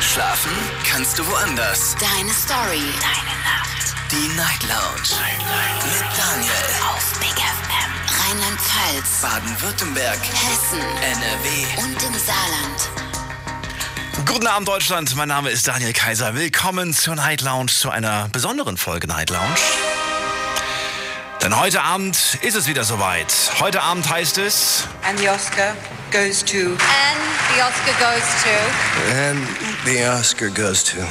Schlafen 0.00 0.52
kannst 0.88 1.18
du 1.18 1.26
woanders. 1.26 1.96
Deine 1.98 2.30
Story. 2.32 2.82
Deine 3.00 3.34
Nacht. 3.42 3.94
Die 4.10 4.28
Night 4.36 4.62
Lounge. 4.62 5.20
Night, 5.20 5.38
Night. 5.38 5.84
Mit 5.84 6.04
Daniel. 6.16 6.52
Auf 6.90 7.18
Big 7.18 7.34
FM. 7.34 7.92
Rheinland-Pfalz. 8.20 9.20
Baden-Württemberg. 9.22 10.18
Hessen. 10.18 10.80
NRW. 10.80 11.82
Und 11.82 12.02
im 12.02 12.18
Saarland. 12.18 12.90
Guten 14.26 14.46
Abend 14.46 14.68
Deutschland, 14.68 15.14
mein 15.16 15.28
Name 15.28 15.50
ist 15.50 15.66
Daniel 15.68 15.92
Kaiser. 15.92 16.34
Willkommen 16.34 16.92
zur 16.92 17.14
Night 17.14 17.40
Lounge, 17.42 17.66
zu 17.72 17.90
einer 17.90 18.28
besonderen 18.28 18.76
Folge 18.76 19.06
Night 19.06 19.30
Lounge. 19.30 19.56
Denn 21.42 21.58
heute 21.58 21.82
Abend 21.82 22.38
ist 22.40 22.54
es 22.54 22.66
wieder 22.66 22.84
soweit. 22.84 23.32
Heute 23.60 23.82
Abend 23.82 24.08
heißt 24.08 24.38
es... 24.38 24.84
And 25.06 25.18
the 25.18 25.28
Oscar 25.28 25.76
goes 26.10 26.44
to. 26.44 26.56
And 26.58 27.33
the 27.54 27.62
Oscar 27.62 27.94
goes 28.00 28.42
to. 28.42 28.54
And 29.14 29.46
the 29.84 30.04
Oscar 30.06 30.50
goes 30.50 30.82
to. 30.84 31.06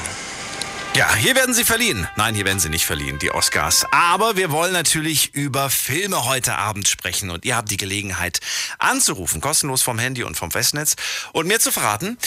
Ja, 0.95 1.15
hier 1.15 1.35
werden 1.35 1.55
sie 1.55 1.63
verliehen. 1.63 2.07
Nein, 2.17 2.35
hier 2.35 2.45
werden 2.45 2.59
sie 2.59 2.69
nicht 2.69 2.85
verliehen, 2.85 3.17
die 3.17 3.31
Oscars. 3.31 3.85
Aber 3.91 4.35
wir 4.35 4.51
wollen 4.51 4.73
natürlich 4.73 5.33
über 5.33 5.69
Filme 5.69 6.25
heute 6.25 6.55
Abend 6.55 6.87
sprechen. 6.87 7.29
Und 7.29 7.45
ihr 7.45 7.55
habt 7.55 7.71
die 7.71 7.77
Gelegenheit 7.77 8.39
anzurufen, 8.77 9.41
kostenlos 9.41 9.81
vom 9.81 9.97
Handy 9.97 10.23
und 10.23 10.35
vom 10.35 10.51
Festnetz. 10.51 10.95
Und 11.31 11.47
mir 11.47 11.59
zu 11.59 11.71
verraten, 11.71 12.17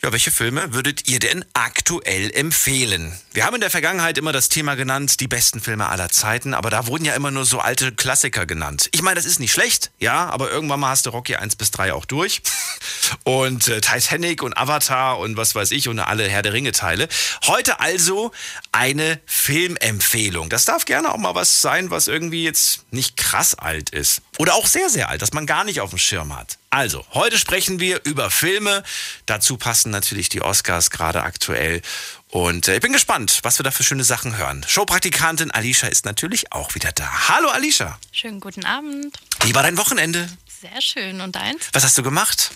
ja, 0.00 0.12
welche 0.12 0.30
Filme 0.30 0.74
würdet 0.74 1.08
ihr 1.08 1.18
denn 1.18 1.44
aktuell 1.54 2.30
empfehlen? 2.30 3.18
Wir 3.32 3.44
haben 3.44 3.56
in 3.56 3.60
der 3.60 3.70
Vergangenheit 3.70 4.16
immer 4.16 4.30
das 4.32 4.48
Thema 4.48 4.76
genannt, 4.76 5.18
die 5.18 5.26
besten 5.26 5.60
Filme 5.60 5.88
aller 5.88 6.08
Zeiten, 6.08 6.54
aber 6.54 6.70
da 6.70 6.86
wurden 6.86 7.04
ja 7.04 7.14
immer 7.14 7.32
nur 7.32 7.44
so 7.44 7.58
alte 7.58 7.90
Klassiker 7.90 8.46
genannt. 8.46 8.88
Ich 8.92 9.02
meine, 9.02 9.16
das 9.16 9.24
ist 9.26 9.40
nicht 9.40 9.50
schlecht, 9.50 9.90
ja, 9.98 10.30
aber 10.30 10.52
irgendwann 10.52 10.78
mal 10.78 10.90
hast 10.90 11.06
du 11.06 11.10
Rocky 11.10 11.34
1 11.34 11.56
bis 11.56 11.72
3 11.72 11.92
auch 11.94 12.04
durch. 12.04 12.42
Und 13.24 13.66
äh, 13.68 13.80
Titanic 13.80 14.42
und 14.42 14.56
Avatar 14.56 15.18
und 15.18 15.38
was 15.38 15.54
weiß 15.54 15.70
ich 15.70 15.88
und 15.88 15.98
alle 15.98 16.28
Herr 16.28 16.42
der 16.42 16.52
Ringe 16.52 16.72
Teile. 16.72 17.08
Heute 17.46 17.80
also 17.80 18.32
eine 18.70 19.18
Filmempfehlung. 19.24 20.50
Das 20.50 20.66
darf 20.66 20.84
gerne 20.84 21.12
auch 21.12 21.16
mal 21.16 21.34
was 21.34 21.62
sein, 21.62 21.90
was 21.90 22.06
irgendwie 22.06 22.44
jetzt 22.44 22.84
nicht 22.90 23.16
krass 23.16 23.54
alt 23.54 23.88
ist. 23.90 24.20
Oder 24.38 24.54
auch 24.54 24.66
sehr, 24.66 24.88
sehr 24.88 25.08
alt, 25.08 25.20
dass 25.20 25.32
man 25.32 25.46
gar 25.46 25.64
nicht 25.64 25.80
auf 25.80 25.90
dem 25.90 25.98
Schirm 25.98 26.34
hat. 26.36 26.58
Also, 26.70 27.04
heute 27.12 27.38
sprechen 27.38 27.80
wir 27.80 28.00
über 28.04 28.30
Filme. 28.30 28.84
Dazu 29.26 29.56
passen 29.56 29.90
natürlich 29.90 30.28
die 30.28 30.42
Oscars 30.42 30.90
gerade 30.90 31.22
aktuell. 31.24 31.82
Und 32.28 32.68
äh, 32.68 32.76
ich 32.76 32.80
bin 32.80 32.92
gespannt, 32.92 33.40
was 33.42 33.58
wir 33.58 33.64
da 33.64 33.72
für 33.72 33.82
schöne 33.82 34.04
Sachen 34.04 34.36
hören. 34.36 34.64
Showpraktikantin 34.68 35.50
Alicia 35.50 35.88
ist 35.88 36.04
natürlich 36.04 36.52
auch 36.52 36.74
wieder 36.76 36.92
da. 36.92 37.28
Hallo 37.28 37.48
Alicia. 37.48 37.98
Schönen 38.12 38.38
guten 38.38 38.64
Abend. 38.64 39.16
Wie 39.42 39.54
war 39.56 39.64
dein 39.64 39.76
Wochenende? 39.76 40.28
Sehr 40.60 40.80
schön. 40.80 41.20
Und 41.20 41.36
eins? 41.36 41.68
Was 41.72 41.82
hast 41.82 41.98
du 41.98 42.02
gemacht? 42.04 42.52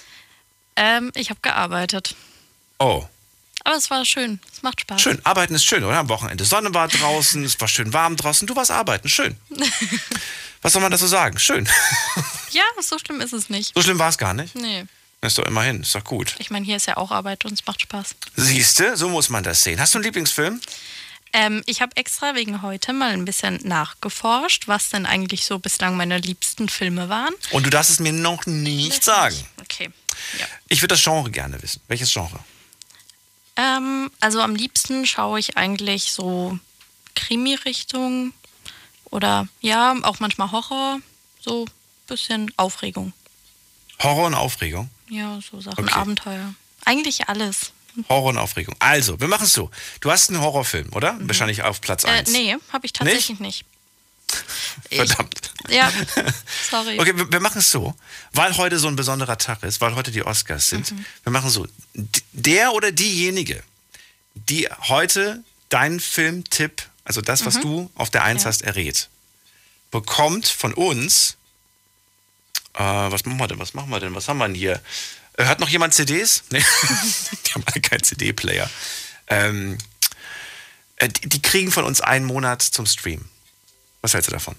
Ähm, 0.77 1.10
ich 1.14 1.30
habe 1.30 1.41
gearbeitet. 1.42 2.14
Oh, 2.78 3.05
Aber 3.64 3.77
es 3.77 3.91
war 3.91 4.05
schön. 4.05 4.38
Es 4.53 4.62
macht 4.62 4.80
Spaß. 4.83 5.00
schön. 5.03 5.20
Arbeiten 5.25 5.55
ist 5.55 5.64
schön, 5.64 5.83
oder? 5.83 5.98
Am 5.98 6.08
Wochenende. 6.08 6.44
Sonne 6.44 6.72
war 6.75 6.86
draußen, 6.88 7.44
es 7.44 7.60
war 7.60 7.66
schön 7.69 7.92
warm 7.92 8.16
draußen. 8.16 8.47
Du 8.47 8.55
warst 8.55 8.70
arbeiten. 8.70 9.08
Schön. 9.08 9.36
Was 10.63 10.73
soll 10.73 10.83
man 10.83 10.91
dazu 10.91 11.07
sagen? 11.07 11.39
Schön. 11.39 11.69
Ja, 12.53 12.65
so 12.83 12.99
schlimm 12.99 13.23
ist 13.23 13.33
es 13.33 13.49
nicht. 13.49 13.73
So 13.75 13.81
schlimm 13.81 13.99
war 13.99 14.11
es 14.11 14.19
gar 14.19 14.35
nicht. 14.35 14.55
Nee. 14.55 14.85
Ist 15.23 15.39
doch 15.39 15.47
immerhin. 15.47 15.81
Ist 15.81 15.95
doch 15.95 16.05
gut. 16.05 16.35
Ich 16.39 16.51
meine, 16.51 16.67
hier 16.67 16.77
ist 16.77 16.87
ja 16.87 16.99
auch 16.99 17.11
Arbeit 17.11 17.47
und 17.47 17.55
es 17.55 17.65
macht 17.65 17.81
Spaß. 17.81 18.15
Siehste, 18.37 18.95
so 18.99 19.09
muss 19.09 19.31
man 19.31 19.43
das 19.43 19.63
sehen. 19.63 19.81
Hast 19.81 19.95
du 19.95 19.99
einen 19.99 20.05
Lieblingsfilm? 20.05 20.61
Ähm, 21.33 21.63
ich 21.65 21.81
habe 21.81 21.97
extra 21.97 22.35
wegen 22.35 22.61
heute 22.61 22.93
mal 22.93 23.13
ein 23.13 23.25
bisschen 23.25 23.59
nachgeforscht, 23.63 24.69
was 24.69 24.91
denn 24.91 25.07
eigentlich 25.07 25.47
so 25.47 25.59
bislang 25.59 25.97
meine 25.97 26.19
liebsten 26.19 26.69
Filme 26.69 27.09
waren. 27.09 27.33
Und 27.53 27.65
du 27.65 27.71
darfst 27.71 27.91
es 27.91 28.01
mir 28.01 28.13
noch 28.13 28.45
nicht 28.45 29.03
sagen. 29.03 29.37
Okay. 29.63 29.89
Ja. 30.39 30.47
Ich 30.69 30.83
würde 30.83 30.95
das 30.95 31.03
Genre 31.03 31.31
gerne 31.31 31.63
wissen. 31.63 31.81
Welches 31.89 32.13
Genre? 32.13 32.39
Ähm, 33.57 34.11
also 34.21 34.41
am 34.43 34.55
liebsten 34.55 35.07
schaue 35.07 35.39
ich 35.39 35.57
eigentlich 35.57 36.13
so 36.13 36.59
Krimi-Richtung 37.15 38.35
oder 39.13 39.47
ja, 39.61 39.95
auch 40.03 40.19
manchmal 40.19 40.51
Horror, 40.51 40.99
so 41.41 41.67
bisschen 42.09 42.50
Aufregung. 42.56 43.12
Horror 44.00 44.27
und 44.27 44.34
Aufregung. 44.34 44.91
Ja, 45.09 45.39
so 45.49 45.61
Sachen, 45.61 45.84
Okay. 45.84 45.95
Abenteuer. 45.95 46.55
Eigentlich 46.84 47.28
alles. 47.28 47.71
Horror 48.09 48.31
und 48.31 48.39
Aufregung. 48.39 48.75
Also, 48.81 49.21
wir 49.21 49.28
machen 49.28 49.45
es 49.45 49.53
so. 49.53 49.71
Du 50.01 50.11
hast 50.11 50.31
einen 50.31 50.41
Horrorfilm, 50.41 50.89
oder? 50.95 51.17
Wahrscheinlich 51.21 51.62
auf 51.62 51.81
Platz 51.81 52.03
Mhm. 52.03 52.09
Äh, 52.09 52.12
1. 52.12 52.31
nee, 52.33 52.56
habe 52.72 52.87
ich 52.87 52.93
tatsächlich 52.93 53.39
nicht. 53.39 53.65
Ich- 54.89 54.97
Verdammt. 54.97 55.53
Ja, 55.69 55.93
sorry. 56.71 56.99
Okay, 56.99 57.15
wir, 57.17 57.31
wir 57.31 57.41
machen 57.41 57.59
es 57.59 57.71
so, 57.71 57.95
weil 58.33 58.56
heute 58.56 58.78
so 58.78 58.89
ein 58.89 58.97
besonderer 58.97 59.37
Tag 59.37 59.62
ist, 59.62 59.83
weil 59.83 59.95
heute 59.95 60.11
die 60.11 60.22
Oscars 60.25 60.71
sind. 60.71 60.91
Mhm. 60.91 61.05
Wir 61.25 61.33
machen 61.33 61.51
so, 61.51 61.67
d- 61.95 62.21
der 62.33 62.72
oder 62.72 62.91
diejenige, 62.93 63.62
die 64.34 64.69
heute 64.89 65.45
deinen 65.69 66.01
Filmtipp, 66.01 66.83
also 67.05 67.21
das, 67.21 67.45
was 67.47 67.61
du 67.61 67.91
auf 67.95 68.11
der 68.11 68.23
Eins 68.25 68.43
Mhm. 68.43 68.45
Ja. 68.45 68.49
hast, 68.49 68.63
errät, 68.63 69.09
bekommt 69.91 70.49
von 70.49 70.73
uns, 70.75 71.37
äh, 72.75 72.81
was 72.83 73.25
machen 73.25 73.39
wir 73.39 73.49
denn, 73.49 73.59
was 73.59 73.75
machen 73.75 73.91
wir 73.91 74.01
denn, 74.01 74.15
was 74.15 74.29
haben 74.29 74.39
wir 74.39 74.47
denn 74.47 74.55
hier? 74.55 74.81
Äh, 75.37 75.45
hört 75.45 75.61
noch 75.61 75.69
jemand 75.69 75.95
CDs? 75.95 76.45
Nee, 76.51 76.63
die 77.47 77.53
haben 77.53 77.65
alle 77.67 77.81
keinen 77.81 78.03
CD-Player. 78.03 78.69
Ähm, 79.29 79.79
äh, 80.97 81.09
die, 81.09 81.29
die 81.29 81.43
kriegen 81.43 81.73
von 81.73 81.85
uns 81.85 82.01
einen 82.01 82.25
Monat 82.27 82.63
zum 82.63 82.87
Stream. 82.87 83.25
Was 84.01 84.15
hältst 84.15 84.29
du 84.29 84.33
davon? 84.33 84.57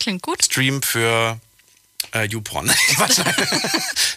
Klingt 0.00 0.22
gut. 0.22 0.44
Stream 0.44 0.82
für 0.82 1.40
äh, 2.12 2.24
YouPorn. 2.26 2.70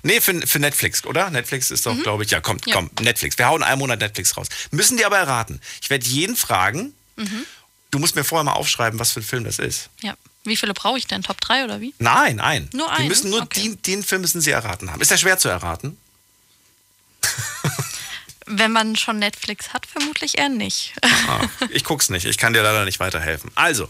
Nee, 0.04 0.22
für, 0.22 0.46
für 0.48 0.60
Netflix, 0.60 1.04
oder? 1.06 1.30
Netflix 1.32 1.72
ist 1.72 1.86
doch, 1.86 1.98
glaube 2.04 2.24
ich, 2.24 2.32
ja, 2.32 2.40
komm, 2.40 2.58
Mhm. 2.58 2.62
Ja. 2.68 2.76
komm, 2.76 2.90
Netflix. 3.02 3.38
Wir 3.38 3.48
hauen 3.48 3.64
einen 3.64 3.80
Monat 3.80 4.00
Netflix 4.00 4.38
raus. 4.38 4.48
Müssen 4.72 4.96
die 4.98 5.06
aber 5.06 5.18
erraten. 5.18 5.60
Ich 5.82 5.90
werde 5.90 6.06
jeden 6.06 6.36
fragen. 6.38 6.94
Mhm. 7.16 7.46
Du 7.92 8.00
musst 8.00 8.16
mir 8.16 8.24
vorher 8.24 8.44
mal 8.44 8.54
aufschreiben, 8.54 9.00
was 9.00 9.12
für 9.12 9.20
ein 9.22 9.24
Film 9.24 9.44
das 9.44 9.60
ist. 9.60 9.90
Ja. 10.02 10.16
Wie 10.44 10.56
viele 10.56 10.74
brauche 10.74 10.98
ich 10.98 11.08
denn? 11.08 11.24
Top 11.24 11.42
3 11.42 11.66
oder 11.66 11.82
wie? 11.82 11.94
Nein, 12.00 12.40
ein. 12.40 12.70
Nur 12.74 12.88
Die 12.88 12.94
einen? 12.94 13.08
müssen 13.10 13.32
nur 13.32 13.42
Okay. 13.42 13.64
den, 13.64 13.82
den 13.82 14.04
Film 14.04 14.22
müssen 14.22 14.40
sie 14.40 14.52
erraten 14.52 14.92
haben. 14.92 15.02
Ist 15.02 15.12
der 15.12 15.18
schwer 15.18 15.38
zu 15.38 15.50
erraten? 15.50 15.98
Wenn 18.50 18.72
man 18.72 18.96
schon 18.96 19.20
Netflix 19.20 19.74
hat, 19.74 19.86
vermutlich 19.86 20.38
eher 20.38 20.48
nicht. 20.48 20.94
Ah, 21.28 21.42
ich 21.70 21.84
guck's 21.84 22.10
nicht. 22.10 22.26
Ich 22.26 22.38
kann 22.38 22.54
dir 22.54 22.64
leider 22.64 22.86
nicht 22.86 23.00
weiterhelfen. 23.02 23.52
Also, 23.56 23.90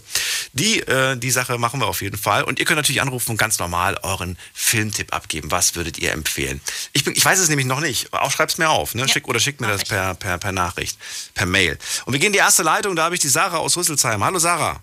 die, 0.52 0.80
äh, 0.80 1.16
die 1.16 1.30
Sache 1.30 1.58
machen 1.58 1.80
wir 1.80 1.86
auf 1.86 2.02
jeden 2.02 2.18
Fall. 2.18 2.42
Und 2.42 2.58
ihr 2.58 2.64
könnt 2.64 2.76
natürlich 2.78 3.00
anrufen 3.00 3.30
und 3.30 3.36
ganz 3.36 3.58
normal 3.60 3.98
euren 4.02 4.36
Filmtipp 4.54 5.14
abgeben. 5.14 5.50
Was 5.52 5.76
würdet 5.76 5.98
ihr 5.98 6.10
empfehlen? 6.12 6.60
Ich, 6.92 7.04
bin, 7.04 7.14
ich 7.16 7.24
weiß 7.24 7.38
es 7.38 7.48
nämlich 7.48 7.66
noch 7.66 7.78
nicht. 7.80 8.12
Auch 8.12 8.32
schreib's 8.32 8.58
mir 8.58 8.68
auf. 8.68 8.94
Ne? 8.96 9.02
Ja, 9.02 9.08
Schick, 9.08 9.28
oder 9.28 9.38
schickt 9.38 9.60
mir 9.60 9.68
mach 9.68 9.74
das 9.74 9.82
ich. 9.84 9.88
per, 9.90 10.14
per, 10.14 10.38
per 10.38 10.50
Nachricht, 10.52 10.98
per 11.34 11.46
Mail. 11.46 11.78
Und 12.04 12.12
wir 12.12 12.18
gehen 12.18 12.28
in 12.28 12.32
die 12.32 12.38
erste 12.40 12.64
Leitung. 12.64 12.96
Da 12.96 13.04
habe 13.04 13.14
ich 13.14 13.20
die 13.20 13.28
Sarah 13.28 13.58
aus 13.58 13.76
Rüsselsheim. 13.76 14.24
Hallo 14.24 14.38
Sarah. 14.40 14.82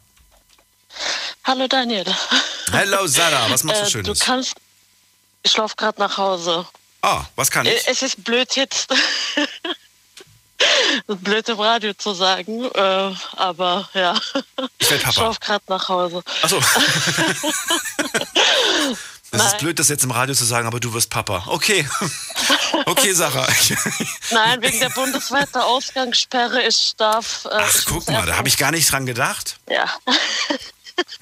Hallo 1.43 1.67
Daniel. 1.67 2.05
Hallo 2.71 3.05
Sarah. 3.07 3.49
Was 3.49 3.63
machst 3.63 3.81
du 3.81 3.85
Äh, 3.85 3.89
Schönes? 3.89 4.19
Du 4.19 4.25
kannst. 4.25 4.53
Ich 5.43 5.55
laufe 5.57 5.75
gerade 5.75 5.99
nach 5.99 6.17
Hause. 6.17 6.65
Ah, 7.01 7.25
was 7.35 7.51
kann 7.51 7.65
Äh, 7.67 7.73
ich? 7.75 7.87
Es 7.87 8.01
ist 8.01 8.23
blöd 8.23 8.55
jetzt. 8.55 8.87
blöd 11.07 11.47
im 11.49 11.59
Radio 11.59 11.93
zu 11.93 12.13
sagen, 12.13 12.65
äh, 12.65 13.11
aber 13.37 13.89
ja. 13.93 14.15
Ich 14.79 14.89
werd 14.89 15.01
Ich 15.01 15.03
Papa. 15.03 15.21
laufe 15.21 15.39
gerade 15.39 15.63
nach 15.67 15.87
Hause. 15.89 16.23
Achso. 16.41 16.59
Das 16.59 16.75
ist 19.31 19.31
Nein. 19.31 19.57
blöd, 19.59 19.79
das 19.79 19.89
jetzt 19.89 20.03
im 20.03 20.11
Radio 20.11 20.35
zu 20.35 20.45
sagen, 20.45 20.67
aber 20.67 20.79
du 20.79 20.93
wirst 20.93 21.09
Papa. 21.09 21.43
Okay. 21.47 21.87
Okay, 22.87 23.13
Sarah. 23.13 23.47
Nein, 24.31 24.61
wegen 24.61 24.79
der 24.79 24.89
bundesweiten 24.89 25.61
Ausgangssperre. 25.61 26.61
Ich 26.67 26.93
darf. 26.97 27.45
Äh, 27.45 27.49
Ach, 27.53 27.73
guck 27.85 28.07
mal, 28.09 28.25
da 28.25 28.35
habe 28.35 28.49
ich 28.49 28.57
gar 28.57 28.71
nicht 28.71 28.91
dran 28.91 29.05
gedacht. 29.05 29.57
Ja. 29.69 29.89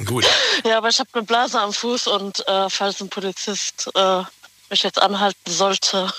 Gut. 0.03 0.25
ja, 0.65 0.77
aber 0.79 0.89
ich 0.89 1.00
habe 1.00 1.09
eine 1.13 1.23
Blase 1.23 1.61
am 1.61 1.71
Fuß 1.71 2.07
und 2.07 2.45
äh, 2.47 2.69
falls 2.69 3.00
ein 3.01 3.09
Polizist 3.09 3.89
äh, 3.95 4.23
mich 4.73 4.84
jetzt 4.84 5.01
anhalten 5.01 5.51
sollte. 5.51 6.11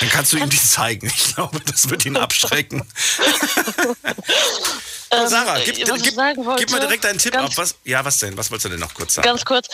Dann 0.00 0.08
kannst 0.10 0.32
du 0.32 0.36
ihm 0.36 0.48
die 0.50 0.60
zeigen. 0.62 1.06
Ich 1.06 1.34
glaube, 1.34 1.58
das 1.60 1.88
wird 1.90 2.04
ihn 2.06 2.16
abschrecken. 2.16 2.86
Oh, 5.10 5.26
Sarah, 5.28 5.60
gib, 5.60 5.78
Ähm, 5.78 5.88
was 5.90 5.98
ich 5.98 6.02
gib, 6.04 6.14
sagen 6.14 6.44
wollte, 6.44 6.64
gib 6.64 6.72
mal 6.72 6.80
direkt 6.80 7.06
einen 7.06 7.20
Tipp 7.20 7.36
ab. 7.36 7.50
Was, 7.54 7.76
ja, 7.84 8.04
was 8.04 8.18
denn? 8.18 8.36
Was 8.36 8.50
wolltest 8.50 8.64
du 8.64 8.68
denn 8.70 8.80
noch 8.80 8.94
kurz 8.94 9.14
sagen? 9.14 9.26
Ganz 9.26 9.44
kurz, 9.44 9.68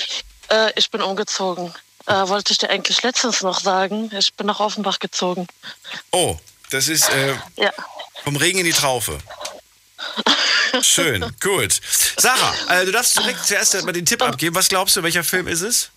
äh, 0.49 0.71
ich 0.77 0.91
bin 0.91 1.01
umgezogen. 1.01 1.73
Äh, 2.07 2.29
wollte 2.29 2.53
ich 2.53 2.59
dir 2.59 2.69
eigentlich 2.69 3.03
letztens 3.03 3.41
noch 3.41 3.61
sagen. 3.61 4.11
Ich 4.19 4.35
bin 4.35 4.47
nach 4.47 4.61
Offenbach 4.61 4.99
gezogen. 4.99 5.47
Oh, 6.11 6.37
das 6.71 6.89
ist 6.89 7.09
äh, 7.09 7.35
Ja. 7.57 7.73
vom 8.25 8.37
Regen 8.37 8.59
in 8.59 8.67
die 8.67 8.73
Traufe. 8.73 9.19
Schön, 10.83 11.35
gut. 11.41 11.81
Sarah, 12.19 12.55
äh, 12.69 12.85
du 12.85 12.93
darfst 12.93 13.17
direkt 13.19 13.47
zuerst 13.47 13.83
mal 13.85 13.93
den 13.93 14.05
Tipp 14.05 14.21
abgeben. 14.23 14.55
Was 14.55 14.69
glaubst 14.69 14.95
du, 14.97 15.03
welcher 15.03 15.25
Film 15.25 15.49
ist 15.49 15.63
es? 15.63 15.91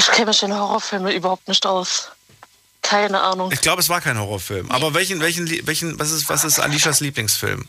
Ich 0.00 0.06
kenne 0.06 0.28
mich 0.28 0.42
in 0.42 0.54
Horrorfilmen 0.54 1.12
überhaupt 1.12 1.46
nicht 1.46 1.66
aus. 1.66 2.08
Keine 2.80 3.20
Ahnung. 3.20 3.52
Ich 3.52 3.60
glaube, 3.60 3.82
es 3.82 3.90
war 3.90 4.00
kein 4.00 4.18
Horrorfilm. 4.18 4.70
Aber 4.70 4.94
welchen, 4.94 5.20
welchen, 5.20 5.66
welchen, 5.66 5.98
was 5.98 6.10
ist, 6.10 6.26
was 6.30 6.42
ist 6.42 6.58
Alishas 6.58 7.00
Lieblingsfilm? 7.00 7.68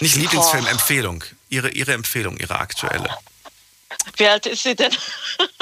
Nicht 0.00 0.16
Lieblingsfilm, 0.16 0.64
Boah. 0.64 0.70
Empfehlung. 0.70 1.24
Ihre, 1.48 1.70
ihre 1.70 1.94
Empfehlung, 1.94 2.36
ihre 2.36 2.58
aktuelle. 2.58 3.08
Wie 4.18 4.26
alt 4.26 4.44
ist 4.44 4.64
sie 4.64 4.74
denn? 4.74 4.94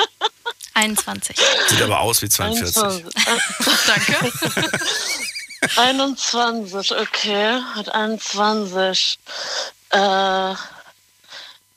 21. 0.75 1.37
Sieht 1.69 1.83
aber 1.83 2.01
aus 2.01 2.23
wie 2.23 2.29
42. 2.29 2.83
21. 2.83 3.15
Danke. 3.87 4.33
21, 5.77 6.97
okay. 6.97 7.61
Hat 7.77 7.89
21. 7.89 9.21
Äh, 9.91 10.55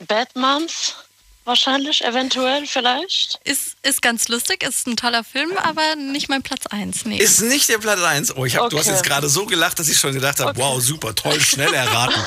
Bad 0.07 0.35
Moms 0.35 0.95
wahrscheinlich, 1.45 2.03
eventuell, 2.03 2.65
vielleicht. 2.67 3.39
Ist, 3.43 3.75
ist 3.83 4.01
ganz 4.01 4.27
lustig, 4.27 4.63
ist 4.63 4.87
ein 4.87 4.95
toller 4.97 5.23
Film, 5.23 5.57
aber 5.57 5.95
nicht 5.95 6.29
mein 6.29 6.41
Platz 6.43 6.65
1. 6.67 7.05
Nee. 7.05 7.17
Ist 7.17 7.41
nicht 7.41 7.69
der 7.69 7.77
Platz 7.77 8.01
1. 8.01 8.35
Oh, 8.35 8.45
ich 8.45 8.55
hab, 8.57 8.69
du 8.69 8.77
hast 8.77 8.87
Okay. 8.87 8.95
jetzt 8.95 9.05
gerade 9.05 9.29
so 9.29 9.45
gelacht, 9.45 9.79
dass 9.79 9.87
ich 9.89 9.99
schon 9.99 10.13
gedacht 10.13 10.39
habe, 10.39 10.57
wow, 10.59 10.81
super, 10.81 11.13
toll, 11.15 11.39
schnell 11.41 11.73
erraten. 11.73 12.21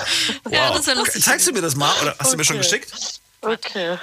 Wow. 0.44 0.52
Ja, 0.52 0.70
das 0.76 0.86
lustig 0.94 1.22
Zeigst 1.24 1.46
du 1.46 1.52
mir 1.52 1.62
das 1.62 1.74
mal 1.76 1.94
oder 2.02 2.14
hast 2.18 2.32
du 2.32 2.36
mir 2.36 2.44
schon 2.44 2.56
Okay. 2.56 2.64
geschickt? 2.80 3.20
Okay. 3.42 3.98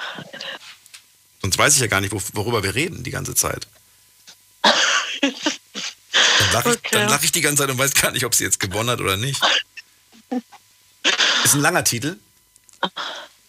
Sonst 1.42 1.58
weiß 1.58 1.76
ich 1.76 1.82
ja 1.82 1.88
gar 1.88 2.00
nicht, 2.02 2.12
wo, 2.14 2.22
worüber 2.34 2.64
wir 2.64 2.74
reden 2.76 3.04
die 3.04 3.12
ganze 3.12 3.36
Zeit. 3.36 3.68
Dann 4.62 5.34
lache 6.54 6.70
ich, 6.70 6.76
Okay. 6.78 6.90
dann 6.92 7.10
lach 7.10 7.24
ich 7.24 7.32
die 7.32 7.42
ganze 7.42 7.64
Zeit 7.64 7.70
und 7.72 7.78
weiß 7.78 7.94
gar 7.96 8.12
nicht, 8.12 8.26
ob 8.26 8.34
sie 8.36 8.44
jetzt 8.44 8.60
gewonnen 8.60 8.90
hat 8.90 9.02
oder 9.02 9.18
nicht. 9.18 9.42
Ist 11.44 11.54
ein 11.56 11.62
langer 11.62 11.84
Titel. 11.84 12.18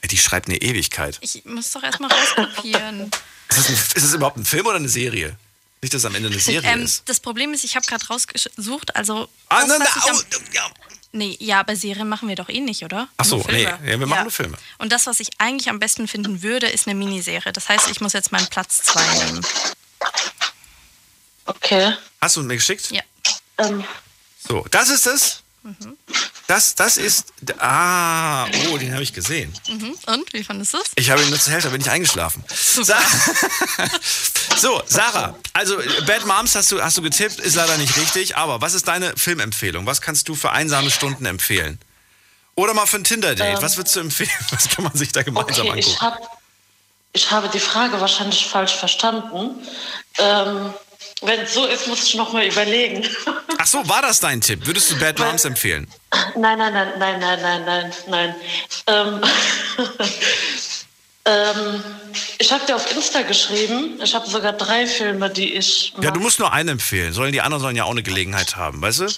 Ja, 0.04 0.08
Die 0.08 0.18
schreibt 0.18 0.48
eine 0.48 0.58
Ewigkeit. 0.60 1.16
Ich 1.22 1.46
muss 1.46 1.70
doch 1.72 1.82
erstmal 1.82 2.12
rauskopieren. 2.12 3.10
Ist 3.48 3.58
das, 3.58 3.68
ein, 3.68 3.74
ist 3.74 3.96
das 3.96 4.12
überhaupt 4.14 4.36
ein 4.36 4.44
Film 4.44 4.66
oder 4.66 4.76
eine 4.76 4.88
Serie? 4.88 5.36
Nicht, 5.80 5.94
dass 5.94 6.00
es 6.00 6.04
am 6.06 6.14
Ende 6.14 6.28
eine 6.28 6.38
Serie 6.38 6.68
ähm, 6.70 6.82
ist. 6.82 7.02
das 7.08 7.20
Problem 7.20 7.52
ist, 7.54 7.62
ich 7.64 7.76
habe 7.76 7.86
gerade 7.86 8.04
rausgesucht, 8.06 8.96
also. 8.96 9.28
Ah, 9.48 9.64
das, 9.66 9.80
am- 9.80 10.16
au, 10.16 10.20
ja. 10.52 10.70
Nee, 11.12 11.36
ja, 11.40 11.60
aber 11.60 11.76
Serien 11.76 12.08
machen 12.08 12.28
wir 12.28 12.34
doch 12.36 12.48
eh 12.48 12.60
nicht, 12.60 12.82
oder? 12.82 13.06
Ach 13.18 13.24
so, 13.24 13.44
nee, 13.50 13.62
ja, 13.62 13.78
wir 13.82 13.98
machen 14.06 14.22
nur 14.24 14.30
Filme. 14.32 14.56
Und 14.78 14.90
das, 14.92 15.06
was 15.06 15.20
ich 15.20 15.28
eigentlich 15.38 15.68
am 15.70 15.78
besten 15.78 16.08
finden 16.08 16.42
würde, 16.42 16.66
ist 16.68 16.86
eine 16.88 16.96
Miniserie. 16.96 17.52
Das 17.52 17.68
heißt, 17.68 17.88
ich 17.90 18.00
muss 18.00 18.12
jetzt 18.14 18.32
meinen 18.32 18.48
Platz 18.48 18.82
2 18.82 19.24
nehmen. 19.24 19.46
Okay. 21.46 21.94
Hast 22.20 22.36
du 22.36 22.42
mir 22.42 22.56
geschickt? 22.56 22.90
Ja. 22.90 23.02
Ähm, 23.58 23.84
So, 24.48 24.66
das 24.70 24.88
ist 24.90 25.06
es. 25.06 25.42
Das, 26.46 26.75
das 26.75 26.99
ist. 26.99 27.32
Ah, 27.58 28.46
oh, 28.70 28.76
den 28.76 28.93
habe 28.93 29.02
ich 29.02 29.14
gesehen. 29.14 29.52
Mhm. 29.69 29.96
Und, 30.06 30.32
wie 30.32 30.44
fandest 30.44 30.75
du 30.75 30.78
es? 30.78 30.90
Ich 30.96 31.11
habe 31.11 31.22
ihn 31.22 31.31
nur 31.31 31.38
zur 31.38 31.52
Hälfte, 31.52 31.70
bin 31.70 31.81
ich 31.81 31.90
eingeschlafen. 31.90 32.44
Sa 32.49 32.99
so, 34.56 34.82
Sarah, 34.87 35.38
also 35.55 35.78
Bad 36.06 36.26
Moms 36.26 36.55
hast 36.55 36.70
du, 36.70 36.82
hast 36.82 36.99
du 36.99 37.02
getippt, 37.02 37.40
ist 37.40 37.55
leider 37.55 37.78
nicht 37.78 37.96
richtig, 37.96 38.37
aber 38.37 38.61
was 38.61 38.75
ist 38.75 38.88
deine 38.88 39.16
Filmempfehlung? 39.16 39.87
Was 39.87 40.02
kannst 40.02 40.28
du 40.28 40.34
für 40.34 40.50
einsame 40.50 40.90
Stunden 40.90 41.25
empfehlen? 41.25 41.78
Oder 42.56 42.75
mal 42.75 42.87
für 42.87 42.99
ein 42.99 43.05
Tinder-Date, 43.05 43.62
was 43.62 43.78
würdest 43.78 43.96
du 43.96 44.00
empfehlen? 44.00 44.31
Was 44.50 44.69
kann 44.69 44.84
man 44.84 44.94
sich 44.94 45.11
da 45.11 45.22
gemeinsam 45.22 45.66
okay, 45.66 45.81
ich, 45.81 46.00
angucken? 46.00 46.00
hab, 46.00 46.40
ich 47.12 47.31
habe 47.32 47.49
die 47.49 47.58
Frage 47.58 48.00
wahrscheinlich 48.00 48.46
falsch 48.46 48.76
verstanden. 48.76 49.66
Ähm, 50.19 50.72
wenn 51.22 51.40
es 51.40 51.55
so 51.55 51.66
ist, 51.66 51.87
muss 51.87 52.02
ich 52.05 52.14
noch 52.14 52.32
mal 52.32 52.44
überlegen. 52.46 53.06
Ach 53.58 53.66
so, 53.66 53.88
war 53.88 54.02
das 54.02 54.20
dein 54.20 54.40
Tipp? 54.40 54.66
Würdest 54.66 54.90
du 54.90 54.99
Bad 54.99 55.19
Moms 55.19 55.44
empfehlen? 55.44 55.88
Nein, 56.37 56.58
nein, 56.58 56.72
nein, 56.72 56.88
nein, 56.99 57.20
nein, 57.20 57.40
nein, 57.40 57.64
nein, 57.64 57.93
nein. 58.08 58.34
Ähm, 58.87 59.22
ähm, 61.25 61.84
ich 62.38 62.52
habe 62.52 62.66
dir 62.66 62.76
auf 62.76 62.90
Insta 62.94 63.22
geschrieben. 63.22 64.00
Ich 64.02 64.14
habe 64.14 64.28
sogar 64.28 64.52
drei 64.52 64.87
Filme, 64.87 65.31
die 65.31 65.55
ich. 65.55 65.93
Ja, 66.00 66.11
du 66.11 66.19
mag. 66.19 66.22
musst 66.22 66.38
nur 66.38 66.52
einen 66.52 66.70
empfehlen. 66.70 67.12
Sollen 67.12 67.32
die 67.32 67.40
anderen 67.40 67.62
sollen 67.62 67.76
ja 67.76 67.84
auch 67.84 67.90
eine 67.90 68.02
Gelegenheit 68.02 68.56
haben, 68.56 68.82
weißt 68.82 69.00
du? 69.00 69.08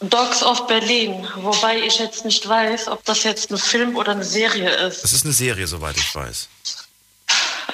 Dogs 0.00 0.42
of 0.42 0.66
Berlin. 0.66 1.26
Wobei 1.36 1.78
ich 1.78 1.98
jetzt 1.98 2.24
nicht 2.24 2.48
weiß, 2.48 2.88
ob 2.88 3.04
das 3.04 3.22
jetzt 3.22 3.50
ein 3.50 3.58
Film 3.58 3.96
oder 3.96 4.12
eine 4.12 4.24
Serie 4.24 4.70
ist. 4.70 5.04
Das 5.04 5.12
ist 5.12 5.24
eine 5.24 5.32
Serie, 5.32 5.66
soweit 5.66 5.96
ich 5.96 6.14
weiß. 6.14 6.48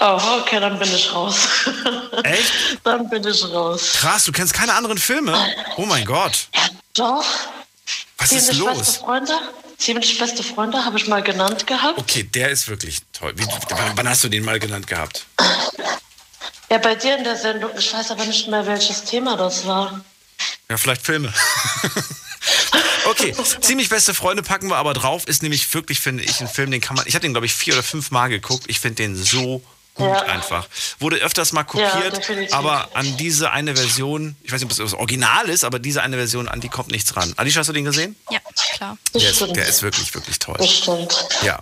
Oh, 0.01 0.21
okay, 0.41 0.61
dann 0.61 0.79
bin 0.79 0.93
ich 0.95 1.13
raus. 1.13 1.37
Echt? 2.23 2.53
dann 2.85 3.09
bin 3.09 3.27
ich 3.27 3.45
raus. 3.45 3.93
Krass, 4.01 4.25
du 4.25 4.33
kennst 4.33 4.55
keine 4.55 4.75
anderen 4.75 4.99
Filme? 4.99 5.37
Oh 5.77 5.87
mein 5.87 6.05
Gott. 6.05 6.49
Ja, 6.55 6.63
doch. 6.95 7.25
Was 8.19 8.33
ist 8.33 8.47
Ziemlich 8.47 8.65
beste 8.65 8.79
los? 8.79 8.97
Freunde. 8.99 9.33
Ziemlich 9.79 10.19
beste 10.19 10.43
Freunde 10.43 10.85
habe 10.85 10.99
ich 10.99 11.07
mal 11.07 11.23
genannt 11.23 11.67
gehabt. 11.67 11.99
Okay, 11.99 12.25
der 12.25 12.51
ist 12.51 12.69
wirklich 12.69 12.99
toll. 13.13 13.33
Wie, 13.37 13.47
wann- 13.71 13.93
wann 13.97 14.09
hast 14.09 14.25
du 14.25 14.29
den 14.29 14.45
mal 14.45 14.59
genannt 14.59 14.87
gehabt? 14.87 15.27
Ja, 16.71 16.79
bei 16.79 16.95
dir 16.97 17.17
in 17.17 17.25
der 17.25 17.37
Sendung. 17.37 17.71
Ich 17.79 17.93
weiß 17.93 18.11
aber 18.11 18.25
nicht 18.25 18.49
mehr, 18.49 18.67
welches 18.67 19.05
Thema 19.05 19.37
das 19.37 19.67
war. 19.67 20.01
Ja, 20.69 20.77
vielleicht 20.77 21.03
Filme. 21.03 21.33
okay, 23.07 23.35
ziemlich 23.61 23.89
beste 23.89 24.15
Freunde 24.15 24.43
packen 24.43 24.69
wir 24.69 24.77
aber 24.77 24.95
drauf. 24.95 25.27
Ist 25.27 25.43
nämlich 25.43 25.73
wirklich, 25.73 26.01
finde 26.01 26.25
ich, 26.25 26.41
ein 26.41 26.49
Film, 26.49 26.71
den 26.71 26.81
kann 26.81 26.97
man. 26.97 27.07
Ich 27.07 27.15
habe 27.15 27.23
den, 27.23 27.33
glaube 27.33 27.47
ich, 27.47 27.55
vier 27.55 27.75
oder 27.75 27.83
fünf 27.83 28.11
Mal 28.11 28.29
geguckt. 28.29 28.65
Ich 28.67 28.81
finde 28.81 28.97
den 28.97 29.17
so 29.17 29.63
gut 29.99 30.07
Ja. 30.07 30.23
einfach. 30.23 30.67
Wurde 30.99 31.17
öfters 31.19 31.53
mal 31.53 31.61
Ja, 31.61 31.65
kopiert, 31.91 32.17
definitiv. 32.17 32.55
aber 32.55 32.89
an 32.95 33.17
diese 33.19 33.51
eine 33.51 33.77
Version, 33.77 34.35
ich 34.43 34.51
weiß 34.53 34.61
nicht, 34.61 34.65
ob 34.67 34.71
es 34.71 34.79
das 34.79 34.95
Original 34.95 35.49
ist, 35.51 35.65
aber 35.65 35.79
diese 35.79 36.03
eine 36.03 36.17
Version, 36.17 36.49
an 36.49 36.61
die 36.61 36.69
kommt 36.69 36.91
nichts 36.91 37.15
ran. 37.17 37.35
Alicia, 37.37 37.61
hast 37.61 37.67
du 37.69 37.73
den 37.75 37.85
gesehen? 37.85 38.17
Ja, 38.31 38.39
klar. 38.75 38.97
Das 39.13 39.23
Der 39.23 39.31
ist, 39.31 39.41
der 39.57 39.69
ist 39.69 39.83
wirklich, 39.83 40.15
wirklich 40.15 40.39
toll. 40.39 40.57
das 40.59 40.71
stimmt. 40.71 41.29
Ja. 41.43 41.59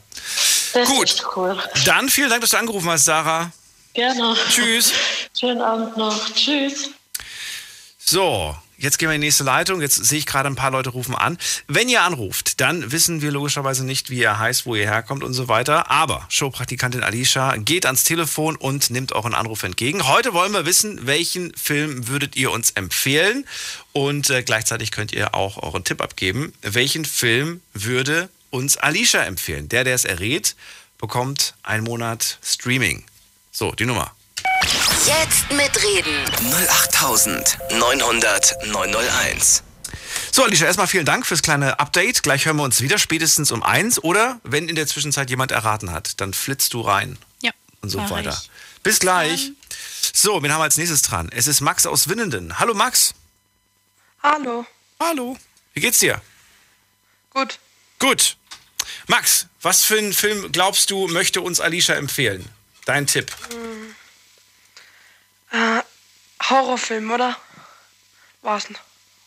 Das 0.72 0.88
Gut. 0.88 1.22
cool. 1.36 1.58
Dann 1.84 2.08
vielen 2.08 2.30
Dank, 2.30 2.42
dass 2.42 2.50
du 2.50 2.58
angerufen 2.58 2.88
hast, 2.90 3.04
Sarah. 3.06 3.50
Gerne. 3.94 4.36
Tschüss. 4.50 4.92
Schönen 5.38 5.60
Abend 5.62 5.96
noch. 5.96 6.32
Tschüss. 6.34 6.90
So, 7.98 8.56
jetzt 8.78 8.98
gehen 8.98 9.08
wir 9.08 9.14
in 9.14 9.20
die 9.20 9.26
nächste 9.26 9.44
Leitung. 9.44 9.80
Jetzt 9.80 10.04
sehe 10.04 10.18
ich 10.18 10.26
gerade 10.26 10.48
ein 10.48 10.56
paar 10.56 10.70
Leute 10.70 10.90
rufen 10.90 11.14
an. 11.14 11.38
Wenn 11.66 11.88
ihr 11.88 12.02
anruft, 12.02 12.60
dann 12.60 12.92
wissen 12.92 13.22
wir 13.22 13.30
logischerweise 13.30 13.84
nicht, 13.84 14.10
wie 14.10 14.20
ihr 14.20 14.38
heißt, 14.38 14.66
wo 14.66 14.74
ihr 14.74 14.86
herkommt 14.86 15.24
und 15.24 15.34
so 15.34 15.48
weiter. 15.48 15.90
Aber 15.90 16.26
Showpraktikantin 16.28 17.02
Alicia 17.02 17.56
geht 17.56 17.86
ans 17.86 18.04
Telefon 18.04 18.56
und 18.56 18.90
nimmt 18.90 19.12
euren 19.12 19.34
Anruf 19.34 19.62
entgegen. 19.62 20.06
Heute 20.06 20.32
wollen 20.32 20.52
wir 20.52 20.66
wissen, 20.66 21.06
welchen 21.06 21.54
Film 21.54 22.08
würdet 22.08 22.36
ihr 22.36 22.50
uns 22.50 22.70
empfehlen? 22.72 23.46
Und 23.92 24.30
äh, 24.30 24.42
gleichzeitig 24.42 24.90
könnt 24.90 25.12
ihr 25.12 25.34
auch 25.34 25.62
euren 25.62 25.84
Tipp 25.84 26.00
abgeben. 26.00 26.52
Welchen 26.62 27.04
Film 27.04 27.60
würde 27.72 28.28
uns 28.50 28.76
Alicia 28.76 29.22
empfehlen? 29.22 29.68
Der, 29.68 29.84
der 29.84 29.94
es 29.94 30.04
errät, 30.04 30.56
bekommt 30.98 31.54
einen 31.62 31.84
Monat 31.84 32.38
Streaming. 32.42 33.04
So, 33.52 33.72
die 33.72 33.86
Nummer. 33.86 34.15
Jetzt 35.06 35.50
mitreden. 35.52 36.14
08900 36.70 38.54
901. 38.66 39.62
So, 40.32 40.42
Alicia, 40.44 40.66
erstmal 40.66 40.86
vielen 40.88 41.06
Dank 41.06 41.26
fürs 41.26 41.42
kleine 41.42 41.78
Update. 41.78 42.22
Gleich 42.22 42.44
hören 42.46 42.56
wir 42.56 42.64
uns 42.64 42.80
wieder, 42.80 42.98
spätestens 42.98 43.52
um 43.52 43.62
eins. 43.62 44.02
Oder 44.02 44.40
wenn 44.42 44.68
in 44.68 44.74
der 44.74 44.86
Zwischenzeit 44.86 45.30
jemand 45.30 45.52
erraten 45.52 45.92
hat, 45.92 46.20
dann 46.20 46.34
flitzt 46.34 46.74
du 46.74 46.80
rein 46.80 47.16
Ja. 47.40 47.52
und 47.82 47.90
so 47.90 47.98
weiter. 48.10 48.36
ich. 48.42 48.50
Bis 48.82 48.98
gleich. 48.98 49.52
So, 50.12 50.42
wen 50.42 50.52
haben 50.52 50.60
wir 50.60 50.64
als 50.64 50.76
nächstes 50.76 51.02
dran? 51.02 51.30
Es 51.32 51.46
ist 51.46 51.60
Max 51.60 51.86
aus 51.86 52.08
Winnenden. 52.08 52.58
Hallo 52.58 52.74
Max. 52.74 53.14
Hallo. 54.22 54.66
Hallo. 55.00 55.36
Wie 55.74 55.80
geht's 55.80 55.98
dir? 56.00 56.20
Gut. 57.30 57.58
Gut. 57.98 58.36
Max, 59.06 59.46
was 59.62 59.84
für 59.84 59.98
einen 59.98 60.12
Film 60.12 60.50
glaubst 60.52 60.90
du, 60.90 61.06
möchte 61.08 61.40
uns 61.40 61.60
Alicia 61.60 61.94
empfehlen? 61.94 62.48
Dein 62.86 63.06
Tipp. 63.06 63.32
Äh, 65.50 65.82
Horrorfilm, 66.42 67.10
oder? 67.10 67.36
War's 68.42 68.66
denn? 68.66 68.76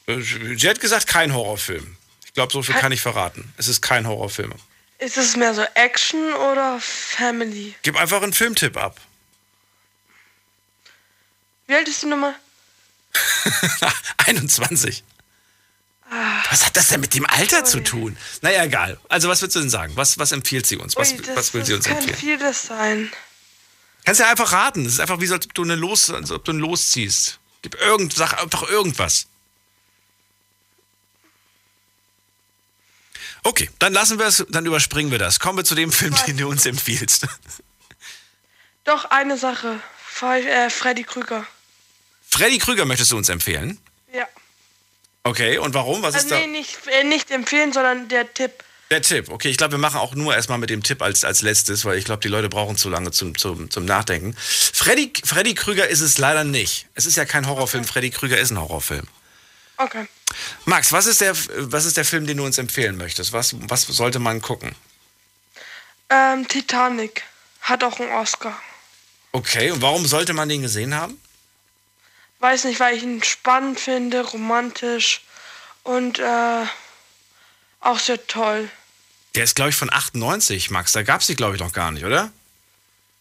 Äh, 0.08 0.22
Sie 0.22 0.70
hat 0.70 0.80
gesagt, 0.80 1.08
kein 1.08 1.34
Horrorfilm. 1.34 1.98
Ich 2.26 2.34
glaube, 2.34 2.54
so 2.54 2.62
viel 2.62 2.76
kann 2.76 2.92
ich 2.92 3.02
verraten. 3.02 3.54
Es 3.58 3.68
ist 3.68 3.82
kein 3.82 4.08
Horrorfilm. 4.08 4.54
Ist 5.00 5.18
es 5.18 5.36
mehr 5.36 5.54
so 5.54 5.64
Action 5.76 6.34
oder 6.34 6.80
Family? 6.82 7.76
Gib 7.84 7.96
einfach 7.98 8.22
einen 8.22 8.34
Filmtipp 8.34 8.78
ab. 8.78 9.00
Wie 11.68 11.76
alt 11.76 11.88
ist 11.88 12.02
die 12.04 12.08
Nummer? 12.08 12.36
21. 14.26 15.04
Was 16.50 16.66
hat 16.66 16.76
das 16.76 16.88
denn 16.88 17.02
mit 17.02 17.14
dem 17.14 17.26
Alter 17.28 17.64
zu 17.64 17.82
tun? 17.82 18.18
Naja, 18.42 18.64
egal. 18.64 19.00
Also, 19.10 19.30
was 19.30 19.42
würdest 19.42 19.56
du 19.56 19.60
denn 19.60 19.70
sagen? 19.70 19.96
Was, 19.96 20.18
was 20.18 20.32
empfiehlt 20.32 20.66
sie 20.66 20.78
uns? 20.78 20.96
Was, 20.96 21.12
Ui, 21.12 21.18
das, 21.22 21.36
was 21.36 21.54
will 21.54 21.64
sie 21.64 21.74
das 21.74 21.86
uns 21.86 21.88
kann 21.88 21.98
empfehlen? 21.98 22.18
vieles 22.40 22.64
sein. 22.64 23.12
Kannst 24.10 24.22
ja 24.22 24.32
einfach 24.32 24.54
raten. 24.54 24.88
Es 24.88 24.94
ist 24.94 25.00
einfach 25.02 25.22
wie 25.22 25.28
so, 25.28 25.36
als 25.36 25.46
ob 25.46 25.54
du 25.54 25.62
eine 25.62 25.76
Los, 25.76 26.10
als 26.10 26.32
ob 26.32 26.44
du 26.44 26.52
ein 26.52 26.58
Los 26.58 26.90
ziehst. 26.90 27.38
Gib 27.62 27.80
irgend, 27.80 28.12
sag 28.12 28.42
einfach 28.42 28.68
irgendwas. 28.68 29.28
Okay, 33.44 33.70
dann 33.78 33.94
lassen 33.94 34.18
wir 34.18 34.26
es, 34.26 34.44
dann 34.50 34.66
überspringen 34.66 35.12
wir 35.12 35.20
das. 35.20 35.40
Kommen 35.40 35.60
wir 35.60 35.64
zu 35.64 35.76
dem 35.76 35.92
Film, 35.92 36.16
den 36.26 36.38
du 36.38 36.48
uns 36.50 36.66
empfiehlst. 36.66 37.28
Doch, 38.84 39.06
eine 39.12 39.38
Sache. 39.38 39.80
Äh, 40.24 40.72
Freddy 40.72 41.04
Krüger. 41.04 41.46
Freddy 42.28 42.58
Krüger 42.58 42.86
möchtest 42.86 43.12
du 43.12 43.18
uns 43.18 43.30
empfehlen? 43.30 43.80
Ja. 44.12 44.28
Okay, 45.22 45.60
und 45.60 45.76
warum? 45.76 46.02
Was 46.02 46.16
Äh, 46.16 46.18
ist 46.18 46.32
da? 46.32 46.40
nee, 46.40 46.48
nicht, 46.48 46.80
äh, 46.88 47.04
nicht 47.04 47.30
empfehlen, 47.30 47.74
sondern 47.74 48.08
der 48.10 48.34
Tipp. 48.34 48.64
Der 48.92 49.04
Tipp. 49.04 49.30
Okay, 49.30 49.50
ich 49.50 49.58
glaube, 49.58 49.74
wir 49.74 49.78
machen 49.78 50.00
auch 50.00 50.16
nur 50.16 50.36
erstmal 50.36 50.58
mit 50.58 50.72
dem 50.72 50.82
Tipp 50.82 51.02
als, 51.04 51.24
als 51.24 51.42
letztes, 51.44 51.86
weil 51.86 51.98
ich 52.00 52.06
glaube, 52.06 52.22
die 52.22 52.28
Leute 52.28 52.50
brauchen 52.50 52.76
zu 52.76 52.90
lange 52.90 53.12
zum, 53.12 53.38
zum, 53.38 53.70
zum 53.70 53.86
Nachdenken. 53.86 54.36
Freddy, 54.38 55.14
Freddy 55.24 55.54
Krüger 55.54 55.88
ist 55.88 56.02
es 56.02 56.18
leider 56.18 56.44
nicht. 56.44 56.88
Es 56.96 57.06
ist 57.06 57.16
ja 57.16 57.26
kein 57.26 57.48
Horrorfilm. 57.48 57.84
Freddy 57.84 58.10
Krüger 58.10 58.40
ist 58.40 58.50
ein 58.50 58.60
Horrorfilm. 58.60 59.08
Okay. 59.78 60.08
Max, 60.66 60.92
was 60.92 61.06
ist 61.06 61.22
der, 61.22 61.36
was 61.72 61.86
ist 61.86 61.98
der 61.98 62.06
Film, 62.06 62.26
den 62.26 62.38
du 62.38 62.46
uns 62.46 62.58
empfehlen 62.58 62.98
möchtest? 62.98 63.32
Was, 63.32 63.56
was 63.70 63.84
sollte 63.84 64.18
man 64.20 64.42
gucken? 64.42 64.76
Ähm, 66.10 66.48
Titanic. 66.48 67.24
Hat 67.62 67.84
auch 67.84 68.00
einen 68.00 68.12
Oscar. 68.12 68.60
Okay, 69.32 69.70
und 69.70 69.82
warum 69.82 70.06
sollte 70.08 70.34
man 70.34 70.50
den 70.50 70.64
gesehen 70.64 70.96
haben? 70.96 71.22
Weiß 72.40 72.64
nicht, 72.64 72.80
weil 72.80 72.96
ich 72.96 73.04
ihn 73.04 73.22
spannend 73.22 73.80
finde, 73.80 74.22
romantisch 74.22 75.22
und 75.84 76.18
äh, 76.20 76.66
auch 77.82 78.00
sehr 78.00 78.26
toll. 78.28 78.70
Der 79.36 79.44
ist, 79.44 79.56
glaube 79.56 79.70
ich, 79.70 79.76
von 79.76 79.92
98, 79.92 80.70
Max. 80.72 80.92
Da 80.92 81.04
gab 81.04 81.22
es 81.22 81.28
die, 81.28 81.36
glaube 81.36 81.56
ich, 81.56 81.62
noch 81.62 81.72
gar 81.72 81.92
nicht, 81.92 82.04
oder? 82.06 82.32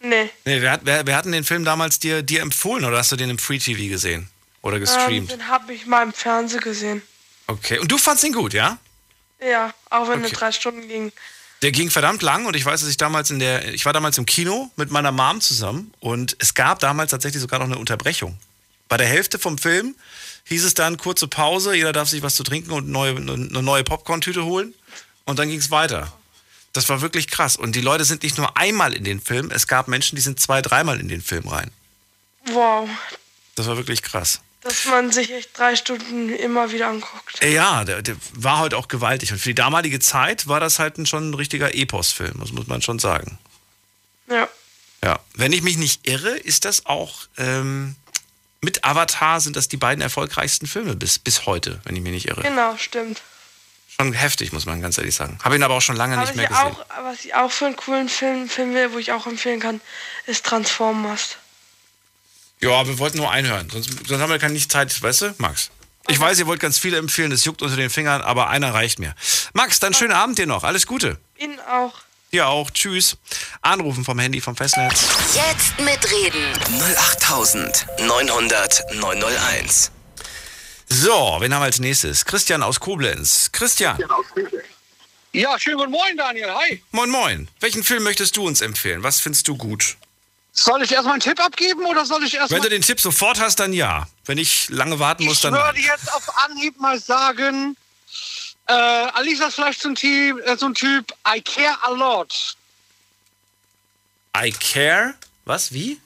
Nee. 0.00 0.30
Nee, 0.44 0.62
wer, 0.62 0.70
hat, 0.72 0.80
wer, 0.84 1.06
wer 1.06 1.16
hat 1.16 1.24
denn 1.24 1.32
den 1.32 1.44
Film 1.44 1.64
damals 1.64 1.98
dir, 1.98 2.22
dir 2.22 2.40
empfohlen 2.40 2.84
oder 2.84 2.98
hast 2.98 3.12
du 3.12 3.16
den 3.16 3.30
im 3.30 3.38
Free 3.38 3.58
TV 3.58 3.88
gesehen? 3.88 4.28
Oder 4.62 4.76
Ähm, 4.76 4.80
gestreamt? 4.82 5.30
den 5.32 5.48
habe 5.48 5.74
ich 5.74 5.86
mal 5.86 6.02
im 6.02 6.12
Fernsehen 6.12 6.60
gesehen. 6.60 7.02
Okay, 7.46 7.78
und 7.78 7.90
du 7.90 7.98
fandst 7.98 8.24
ihn 8.24 8.32
gut, 8.32 8.52
ja? 8.54 8.78
Ja, 9.40 9.72
auch 9.90 10.08
wenn 10.08 10.20
Okay. 10.20 10.32
er 10.32 10.38
drei 10.38 10.52
Stunden 10.52 10.86
ging. 10.88 11.12
Der 11.62 11.72
ging 11.72 11.90
verdammt 11.90 12.22
lang 12.22 12.46
und 12.46 12.54
ich 12.54 12.64
weiß, 12.64 12.80
dass 12.80 12.88
ich 12.90 12.96
damals 12.96 13.30
in 13.30 13.40
der, 13.40 13.74
ich 13.74 13.84
war 13.84 13.92
damals 13.92 14.16
im 14.18 14.26
Kino 14.26 14.70
mit 14.76 14.90
meiner 14.92 15.10
Mom 15.10 15.40
zusammen 15.40 15.92
und 15.98 16.36
es 16.38 16.54
gab 16.54 16.78
damals 16.78 17.10
tatsächlich 17.10 17.40
sogar 17.40 17.58
noch 17.58 17.66
eine 17.66 17.78
Unterbrechung. 17.78 18.38
Bei 18.88 18.96
der 18.96 19.08
Hälfte 19.08 19.38
vom 19.40 19.58
Film 19.58 19.96
hieß 20.44 20.64
es 20.64 20.74
dann 20.74 20.96
kurze 20.96 21.26
Pause, 21.26 21.74
jeder 21.74 21.92
darf 21.92 22.08
sich 22.08 22.22
was 22.22 22.36
zu 22.36 22.44
trinken 22.44 22.70
und 22.70 22.88
neue, 22.88 23.16
eine 23.16 23.62
neue 23.62 23.82
Popcorn-Tüte 23.82 24.44
holen 24.44 24.72
und 25.28 25.38
dann 25.38 25.48
ging 25.48 25.58
es 25.58 25.70
weiter. 25.70 26.10
Das 26.72 26.88
war 26.88 27.02
wirklich 27.02 27.28
krass 27.28 27.56
und 27.56 27.74
die 27.76 27.80
Leute 27.80 28.04
sind 28.04 28.22
nicht 28.22 28.38
nur 28.38 28.56
einmal 28.56 28.94
in 28.94 29.04
den 29.04 29.20
Film, 29.20 29.50
es 29.50 29.66
gab 29.66 29.86
Menschen, 29.86 30.16
die 30.16 30.22
sind 30.22 30.40
zwei, 30.40 30.62
dreimal 30.62 30.98
in 31.00 31.08
den 31.08 31.20
Film 31.20 31.46
rein. 31.48 31.70
Wow. 32.46 32.88
Das 33.54 33.66
war 33.66 33.76
wirklich 33.76 34.02
krass. 34.02 34.40
Dass 34.62 34.86
man 34.86 35.12
sich 35.12 35.30
echt 35.30 35.56
drei 35.56 35.76
Stunden 35.76 36.30
immer 36.30 36.72
wieder 36.72 36.88
anguckt. 36.88 37.42
Äh, 37.42 37.52
Ja, 37.52 37.84
der, 37.84 38.02
der 38.02 38.16
war 38.32 38.58
halt 38.58 38.74
auch 38.74 38.88
gewaltig 38.88 39.30
und 39.32 39.38
für 39.38 39.50
die 39.50 39.54
damalige 39.54 40.00
Zeit 40.00 40.46
war 40.46 40.60
das 40.60 40.78
halt 40.78 40.96
ein, 40.96 41.04
schon 41.06 41.30
ein 41.30 41.34
richtiger 41.34 41.74
Epos-Film, 41.74 42.36
das 42.40 42.52
muss 42.52 42.66
man 42.66 42.80
schon 42.80 42.98
sagen. 42.98 43.38
Ja. 44.30 44.48
Ja, 45.04 45.20
wenn 45.34 45.52
ich 45.52 45.62
mich 45.62 45.76
nicht 45.76 46.08
irre, 46.08 46.30
ist 46.30 46.64
das 46.64 46.86
auch 46.86 47.26
ähm, 47.36 47.96
mit 48.60 48.84
Avatar 48.84 49.40
sind 49.40 49.56
das 49.56 49.68
die 49.68 49.76
beiden 49.76 50.00
erfolgreichsten 50.00 50.66
Filme 50.66 50.96
bis, 50.96 51.18
bis 51.18 51.44
heute, 51.44 51.80
wenn 51.84 51.94
ich 51.96 52.02
mich 52.02 52.12
nicht 52.12 52.28
irre. 52.28 52.42
Genau, 52.42 52.76
stimmt. 52.78 53.20
Schon 54.00 54.12
heftig, 54.12 54.52
muss 54.52 54.64
man 54.64 54.80
ganz 54.80 54.96
ehrlich 54.96 55.16
sagen. 55.16 55.38
Habe 55.42 55.56
ihn 55.56 55.62
aber 55.64 55.74
auch 55.74 55.80
schon 55.80 55.96
lange 55.96 56.16
Aber 56.16 56.24
nicht 56.24 56.36
mehr 56.36 56.46
gesehen. 56.46 56.66
auch, 56.66 56.86
was 57.02 57.24
ich 57.24 57.34
auch 57.34 57.50
für 57.50 57.66
einen 57.66 57.74
coolen 57.74 58.08
Film, 58.08 58.48
Film 58.48 58.72
will, 58.72 58.92
wo 58.92 58.98
ich 58.98 59.10
auch 59.10 59.26
empfehlen 59.26 59.58
kann, 59.58 59.80
ist 60.26 60.46
Transformers. 60.46 61.36
Ja, 62.60 62.86
wir 62.86 62.98
wollten 63.00 63.16
nur 63.18 63.30
einhören, 63.30 63.68
sonst, 63.70 63.90
sonst 64.06 64.20
haben 64.22 64.30
wir 64.30 64.38
keine 64.38 64.52
nicht 64.52 64.70
Zeit, 64.70 65.02
weißt 65.02 65.22
du, 65.22 65.34
Max? 65.38 65.70
Ich 66.06 66.18
weiß, 66.18 66.38
ihr 66.38 66.46
wollt 66.46 66.60
ganz 66.60 66.78
viele 66.78 66.96
empfehlen, 66.96 67.32
es 67.32 67.44
juckt 67.44 67.60
unter 67.60 67.74
den 67.76 67.90
Fingern, 67.90 68.22
aber 68.22 68.48
einer 68.48 68.72
reicht 68.72 69.00
mir. 69.00 69.14
Max, 69.52 69.80
dann 69.80 69.92
schönen 69.94 70.12
Abend 70.12 70.38
dir 70.38 70.46
noch. 70.46 70.62
Alles 70.62 70.86
Gute. 70.86 71.18
Ihnen 71.36 71.58
auch. 71.60 71.94
Dir 72.32 72.46
auch. 72.46 72.70
Tschüss. 72.70 73.16
Anrufen 73.62 74.04
vom 74.04 74.18
Handy 74.18 74.40
vom 74.40 74.54
Festnetz. 74.56 75.02
Jetzt 75.34 75.78
mitreden. 75.80 76.52
08900 77.08 78.94
901. 78.94 79.90
So, 80.88 81.36
wen 81.40 81.52
haben 81.52 81.60
wir 81.60 81.66
als 81.66 81.78
nächstes? 81.80 82.24
Christian 82.24 82.62
aus 82.62 82.80
Koblenz. 82.80 83.50
Christian. 83.52 83.98
Ja, 85.32 85.58
schönen 85.58 85.76
guten 85.78 85.90
Morgen, 85.90 86.16
Daniel. 86.16 86.50
Hi. 86.54 86.82
Moin, 86.92 87.10
moin. 87.10 87.48
Welchen 87.60 87.84
Film 87.84 88.02
möchtest 88.04 88.36
du 88.36 88.46
uns 88.46 88.60
empfehlen? 88.62 89.02
Was 89.02 89.20
findest 89.20 89.46
du 89.48 89.56
gut? 89.56 89.96
Soll 90.52 90.82
ich 90.82 90.90
erstmal 90.90 91.12
einen 91.14 91.20
Tipp 91.20 91.38
abgeben 91.44 91.84
oder 91.84 92.04
soll 92.06 92.24
ich 92.24 92.32
Wenn 92.32 92.40
erstmal. 92.40 92.60
du 92.62 92.68
den 92.70 92.82
Tipp 92.82 93.00
sofort 93.00 93.38
hast, 93.38 93.60
dann 93.60 93.72
ja. 93.72 94.08
Wenn 94.24 94.38
ich 94.38 94.70
lange 94.70 94.98
warten 94.98 95.24
muss, 95.24 95.34
Ich 95.36 95.40
dann 95.42 95.52
würde 95.52 95.72
nein. 95.74 95.82
jetzt 95.84 96.12
auf 96.12 96.36
Anhieb 96.38 96.80
mal 96.80 96.98
sagen, 96.98 97.76
äh, 98.66 98.72
Alisa 98.72 99.48
ist 99.48 99.54
vielleicht 99.54 99.80
so 99.82 99.90
ein, 99.90 99.94
Typ, 99.94 100.40
äh, 100.46 100.56
so 100.56 100.66
ein 100.66 100.74
Typ, 100.74 101.12
I 101.28 101.40
care 101.42 101.76
a 101.82 101.90
lot. 101.90 102.56
I 104.36 104.50
care. 104.52 105.14
Was? 105.44 105.72
Wie? 105.72 106.00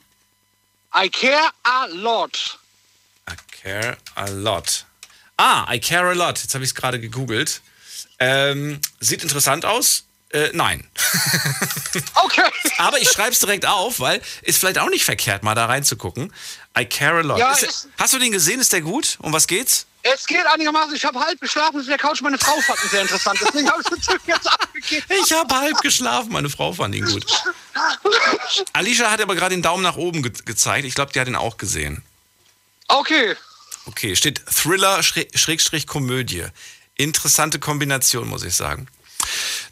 I 0.94 1.08
care 1.08 1.50
a 1.62 1.86
lot. 1.86 2.58
I 3.30 3.34
care 3.62 3.96
a 4.14 4.26
lot. 4.28 4.84
Ah, 5.36 5.72
I 5.72 5.78
care 5.80 6.08
a 6.10 6.12
lot. 6.14 6.38
Jetzt 6.40 6.54
habe 6.54 6.64
ich 6.64 6.70
es 6.70 6.74
gerade 6.74 7.00
gegoogelt. 7.00 7.60
Ähm, 8.18 8.80
sieht 9.00 9.22
interessant 9.22 9.64
aus. 9.64 10.04
Äh, 10.30 10.50
nein. 10.52 10.88
Okay. 12.14 12.42
Aber 12.78 12.98
ich 13.02 13.10
schreibe 13.10 13.32
es 13.32 13.38
direkt 13.40 13.66
auf, 13.66 14.00
weil 14.00 14.22
ist 14.42 14.58
vielleicht 14.58 14.78
auch 14.78 14.88
nicht 14.88 15.04
verkehrt, 15.04 15.42
mal 15.42 15.54
da 15.54 15.66
reinzugucken. 15.66 16.32
I 16.78 16.86
care 16.86 17.18
a 17.18 17.20
lot. 17.20 17.38
Ja, 17.38 17.52
ist, 17.52 17.62
ist- 17.64 17.88
hast 17.98 18.14
du 18.14 18.18
den 18.18 18.32
gesehen? 18.32 18.60
Ist 18.60 18.72
der 18.72 18.80
gut? 18.80 19.18
Um 19.20 19.30
was 19.32 19.46
geht's? 19.46 19.86
Es 20.02 20.26
geht 20.26 20.44
einigermaßen, 20.46 20.94
ich 20.94 21.04
habe 21.04 21.20
halb 21.20 21.38
geschlafen 21.40 21.80
auf 21.80 21.86
der 21.86 21.98
Couch, 21.98 22.22
meine 22.22 22.38
Frau 22.38 22.58
fand 22.62 22.82
ihn 22.82 22.88
sehr 22.88 23.02
interessant, 23.02 23.38
deswegen 23.44 23.70
habe 23.70 23.82
ich 23.82 23.88
den 23.90 24.00
Tipp 24.00 24.20
jetzt 24.26 24.50
abgegeben. 24.50 25.04
Ich 25.22 25.32
habe 25.32 25.54
halb 25.54 25.78
geschlafen. 25.82 26.32
Meine 26.32 26.48
Frau 26.48 26.72
fand 26.72 26.94
ihn 26.94 27.04
gut. 27.04 27.26
Alicia 28.72 29.10
hat 29.10 29.20
aber 29.20 29.34
gerade 29.34 29.54
den 29.54 29.62
Daumen 29.62 29.82
nach 29.82 29.96
oben 29.96 30.22
ge 30.22 30.32
gezeigt. 30.44 30.86
Ich 30.86 30.94
glaube, 30.94 31.12
die 31.12 31.20
hat 31.20 31.28
ihn 31.28 31.36
auch 31.36 31.56
gesehen. 31.58 32.02
Okay. 32.92 33.36
Okay, 33.86 34.14
steht 34.16 34.42
Thriller 34.46 35.00
Schräg- 35.02 35.36
Schrägstrich 35.36 35.86
Komödie. 35.86 36.44
Interessante 36.96 37.58
Kombination, 37.58 38.28
muss 38.28 38.44
ich 38.44 38.54
sagen. 38.54 38.86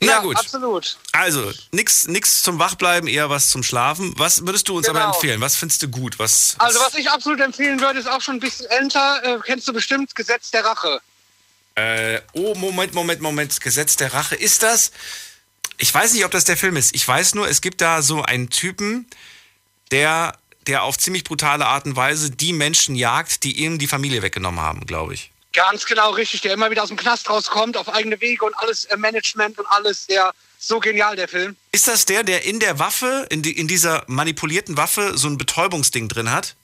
Na 0.01 0.13
ja, 0.13 0.19
gut. 0.21 0.37
absolut. 0.37 0.97
Also, 1.13 1.53
nix, 1.73 2.07
nix 2.07 2.43
zum 2.43 2.59
Wachbleiben, 2.59 3.09
eher 3.09 3.29
was 3.31 3.51
zum 3.51 3.63
Schlafen. 3.63 4.15
Was 4.17 4.47
würdest 4.47 4.69
du 4.69 4.77
uns 4.77 4.89
aber 4.89 5.01
Genau. 5.01 5.13
empfehlen? 5.15 5.41
Was 5.41 5.57
findest 5.57 5.83
du 5.83 5.89
gut? 5.89 6.19
Was, 6.19 6.55
Also 6.59 6.81
was 6.81 6.95
ich 6.95 7.11
absolut 7.11 7.41
empfehlen 7.41 7.81
würde, 7.81 7.99
ist 8.01 8.09
auch 8.09 8.21
schon 8.23 8.37
ein 8.37 8.41
bisschen 8.41 8.67
älter, 8.67 9.23
äh, 9.23 9.39
kennst 9.45 9.69
du 9.69 9.73
bestimmt, 9.73 10.15
Gesetz 10.15 10.51
der 10.51 10.65
Rache. 10.65 11.01
Äh, 11.75 12.21
oh, 12.33 12.55
Moment, 12.55 12.95
Moment, 12.95 13.21
Moment. 13.21 13.61
Gesetz 13.61 13.97
der 13.97 14.13
Rache. 14.15 14.35
Ist 14.37 14.63
das? 14.63 14.93
Ich 15.79 15.93
weiß 15.93 16.13
nicht, 16.15 16.25
ob 16.25 16.31
das 16.31 16.45
der 16.45 16.57
Film 16.57 16.77
ist. 16.77 16.95
Ich 16.95 17.07
weiß 17.07 17.35
nur, 17.35 17.49
es 17.49 17.61
gibt 17.61 17.81
da 17.81 18.03
so 18.03 18.23
einen 18.23 18.51
Typen, 18.51 19.07
der, 19.91 20.37
der 20.71 20.85
auf 20.85 20.97
ziemlich 20.97 21.25
brutale 21.25 21.67
Art 21.67 21.85
und 21.85 21.97
Weise 21.97 22.31
die 22.31 22.53
Menschen 22.53 22.95
jagt, 22.95 23.43
die 23.43 23.59
ihm 23.59 23.81
die 23.81 23.89
Familie 23.89 24.23
weggenommen 24.23 24.61
haben, 24.61 24.87
glaube 24.87 25.15
ich. 25.15 25.33
Ganz 25.53 25.85
genau 25.85 26.13
richtig, 26.13 26.43
der 26.43 26.55
immer 26.55 26.71
wieder 26.71 26.85
aus 26.85 26.91
dem 26.91 26.97
Knast 26.97 27.29
rauskommt, 27.29 27.77
auf 27.77 27.89
eigene 27.89 28.21
Wege 28.21 28.45
und 28.45 28.55
alles 28.55 28.85
äh, 28.85 28.97
Management 28.97 29.59
und 29.59 29.67
alles, 29.67 30.07
der 30.07 30.33
so 30.61 30.79
genial, 30.79 31.17
der 31.17 31.27
Film. 31.27 31.57
Ist 31.73 31.89
das 31.89 32.07
der, 32.07 32.23
der 32.23 32.45
in 32.45 32.61
der 32.61 32.79
Waffe, 32.79 33.27
in, 33.31 33.43
die, 33.43 33.59
in 33.59 33.67
dieser 33.67 34.05
manipulierten 34.07 34.77
Waffe, 34.77 35.19
so 35.19 35.27
ein 35.27 35.39
Betäubungsding 35.39 36.07
drin 36.07 36.31
hat? 36.31 36.55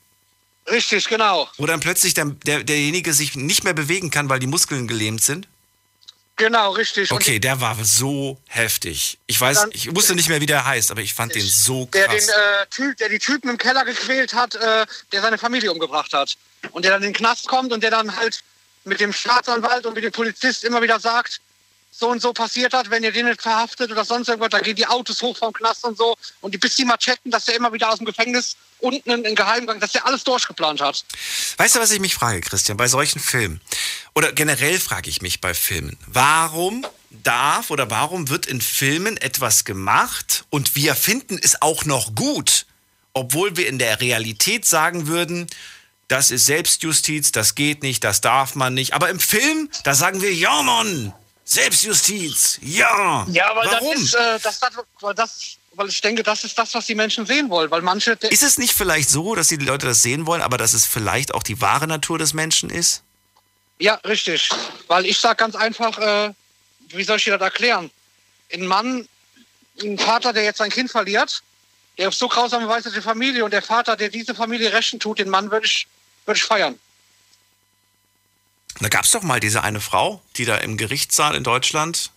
Richtig, 0.70 1.08
genau. 1.08 1.48
Wo 1.56 1.66
dann 1.66 1.80
plötzlich 1.80 2.14
der, 2.14 2.26
der, 2.26 2.62
derjenige 2.62 3.12
sich 3.12 3.34
nicht 3.34 3.64
mehr 3.64 3.74
bewegen 3.74 4.10
kann, 4.10 4.28
weil 4.28 4.38
die 4.38 4.46
Muskeln 4.46 4.86
gelähmt 4.86 5.22
sind? 5.22 5.48
Genau, 6.36 6.72
richtig. 6.72 7.10
Okay, 7.12 7.38
der 7.38 7.60
war 7.62 7.76
so 7.82 8.38
heftig. 8.46 9.18
Ich 9.26 9.40
weiß, 9.40 9.60
Dann- 9.60 9.70
ich 9.72 9.94
wusste 9.96 10.14
nicht 10.14 10.28
mehr, 10.28 10.40
wie 10.40 10.46
der 10.46 10.66
heißt, 10.66 10.90
aber 10.90 11.00
ich 11.00 11.14
fand 11.14 11.34
den 11.34 11.46
so 11.46 11.86
der, 11.86 12.06
krass. 12.06 12.26
den, 12.26 12.34
äh, 12.34 12.66
typ, 12.70 12.96
der 12.98 13.08
die 13.08 13.18
Typen 13.18 13.48
im 13.48 13.56
Keller 13.58 13.84
gequält 13.86 14.34
hat, 14.34 14.54
äh, 14.54 14.84
der 15.12 15.22
seine 15.22 15.38
Familie 15.38 15.72
umgebracht 15.72 16.12
hat. 16.12 16.36
Und 16.72 16.84
der 16.84 16.92
dann 16.92 17.02
in 17.02 17.08
den 17.12 17.14
Knast 17.16 17.48
kommt 17.48 17.72
und 17.72 17.82
der 17.82 17.90
dann 17.90 18.14
halt 18.16 18.42
mit 18.84 19.00
dem 19.00 19.12
Staatsanwalt 19.12 19.86
und 19.86 19.94
mit 19.94 20.04
dem 20.04 20.12
Polizist 20.12 20.62
immer 20.64 20.82
wieder 20.82 21.00
sagt, 21.00 21.40
so 21.98 22.10
und 22.10 22.20
so 22.20 22.32
passiert 22.32 22.74
hat, 22.74 22.90
wenn 22.90 23.02
ihr 23.02 23.12
den 23.12 23.26
nicht 23.26 23.40
verhaftet 23.40 23.90
oder 23.90 24.04
sonst 24.04 24.28
irgendwas, 24.28 24.50
da 24.50 24.60
gehen 24.60 24.76
die 24.76 24.86
Autos 24.86 25.22
hoch 25.22 25.36
vom 25.36 25.52
Knast 25.52 25.84
und 25.84 25.96
so. 25.96 26.14
Und 26.40 26.52
die 26.52 26.58
bis 26.58 26.76
die 26.76 26.84
mal 26.84 26.96
checken, 26.96 27.30
dass 27.30 27.46
der 27.46 27.56
immer 27.56 27.72
wieder 27.72 27.90
aus 27.90 27.98
dem 27.98 28.06
Gefängnis 28.06 28.56
unten 28.80 29.10
in 29.10 29.24
den 29.24 29.34
Geheimgang, 29.34 29.80
dass 29.80 29.92
der 29.92 30.06
alles 30.06 30.22
durchgeplant 30.24 30.80
hat. 30.80 31.04
Weißt 31.56 31.74
du, 31.74 31.80
was 31.80 31.90
ich 31.90 32.00
mich 32.00 32.14
frage, 32.14 32.40
Christian, 32.42 32.76
bei 32.76 32.88
solchen 32.88 33.18
Filmen? 33.20 33.60
Oder 34.14 34.32
generell 34.32 34.78
frage 34.78 35.08
ich 35.08 35.22
mich 35.22 35.40
bei 35.40 35.54
Filmen. 35.54 35.96
Warum 36.06 36.86
darf 37.10 37.70
oder 37.70 37.90
warum 37.90 38.28
wird 38.28 38.46
in 38.46 38.60
Filmen 38.60 39.16
etwas 39.16 39.64
gemacht 39.64 40.44
und 40.50 40.76
wir 40.76 40.94
finden 40.94 41.38
es 41.42 41.62
auch 41.62 41.84
noch 41.84 42.14
gut, 42.14 42.66
obwohl 43.14 43.56
wir 43.56 43.68
in 43.68 43.78
der 43.78 44.00
Realität 44.00 44.66
sagen 44.66 45.06
würden, 45.06 45.46
das 46.08 46.30
ist 46.30 46.46
Selbstjustiz, 46.46 47.32
das 47.32 47.54
geht 47.54 47.82
nicht, 47.82 48.04
das 48.04 48.20
darf 48.20 48.54
man 48.54 48.74
nicht. 48.74 48.92
Aber 48.92 49.08
im 49.08 49.18
Film, 49.18 49.70
da 49.82 49.94
sagen 49.94 50.20
wir, 50.20 50.32
ja 50.32 50.62
Mann, 50.62 51.12
Selbstjustiz, 51.48 52.58
ja. 52.60 53.24
Ja, 53.30 53.54
weil 53.54 53.70
Warum? 53.70 53.94
das 53.94 54.02
ist, 54.02 54.14
äh, 54.14 54.38
das, 54.42 54.58
das, 54.58 54.70
weil 55.00 55.14
das, 55.14 55.56
weil 55.74 55.88
ich 55.88 56.00
denke, 56.00 56.24
das 56.24 56.42
ist 56.42 56.58
das, 56.58 56.74
was 56.74 56.86
die 56.86 56.96
Menschen 56.96 57.24
sehen 57.24 57.48
wollen, 57.50 57.70
weil 57.70 57.82
manche, 57.82 58.12
Ist 58.12 58.42
es 58.42 58.58
nicht 58.58 58.74
vielleicht 58.74 59.08
so, 59.08 59.36
dass 59.36 59.46
die 59.46 59.56
Leute 59.56 59.86
das 59.86 60.02
sehen 60.02 60.26
wollen, 60.26 60.42
aber 60.42 60.58
dass 60.58 60.72
es 60.72 60.86
vielleicht 60.86 61.32
auch 61.34 61.44
die 61.44 61.60
wahre 61.60 61.86
Natur 61.86 62.18
des 62.18 62.34
Menschen 62.34 62.68
ist? 62.68 63.04
Ja, 63.78 63.94
richtig. 64.04 64.48
Weil 64.88 65.06
ich 65.06 65.18
sag 65.20 65.38
ganz 65.38 65.54
einfach, 65.54 65.96
äh, 65.98 66.32
wie 66.88 67.04
soll 67.04 67.18
ich 67.18 67.24
dir 67.24 67.38
das 67.38 67.42
erklären? 67.42 67.92
Ein 68.52 68.66
Mann, 68.66 69.08
ein 69.80 69.98
Vater, 69.98 70.32
der 70.32 70.42
jetzt 70.42 70.58
sein 70.58 70.70
Kind 70.70 70.90
verliert, 70.90 71.42
der 71.96 72.08
auf 72.08 72.14
so 72.14 72.26
grausame 72.26 72.66
Weise 72.66 72.90
die 72.90 73.00
Familie 73.00 73.44
und 73.44 73.52
der 73.52 73.62
Vater, 73.62 73.94
der 73.96 74.08
diese 74.08 74.34
Familie 74.34 74.72
rächen 74.72 74.98
tut, 74.98 75.20
den 75.20 75.28
Mann 75.28 75.50
würde 75.52 75.66
ich, 75.66 75.86
würde 76.24 76.38
ich 76.38 76.44
feiern. 76.44 76.76
Da 78.80 78.88
gab 78.88 79.04
es 79.04 79.10
doch 79.10 79.22
mal 79.22 79.40
diese 79.40 79.62
eine 79.62 79.80
Frau, 79.80 80.20
die 80.36 80.44
da 80.44 80.56
im 80.56 80.76
Gerichtssaal 80.76 81.34
in 81.34 81.44
Deutschland 81.44 82.10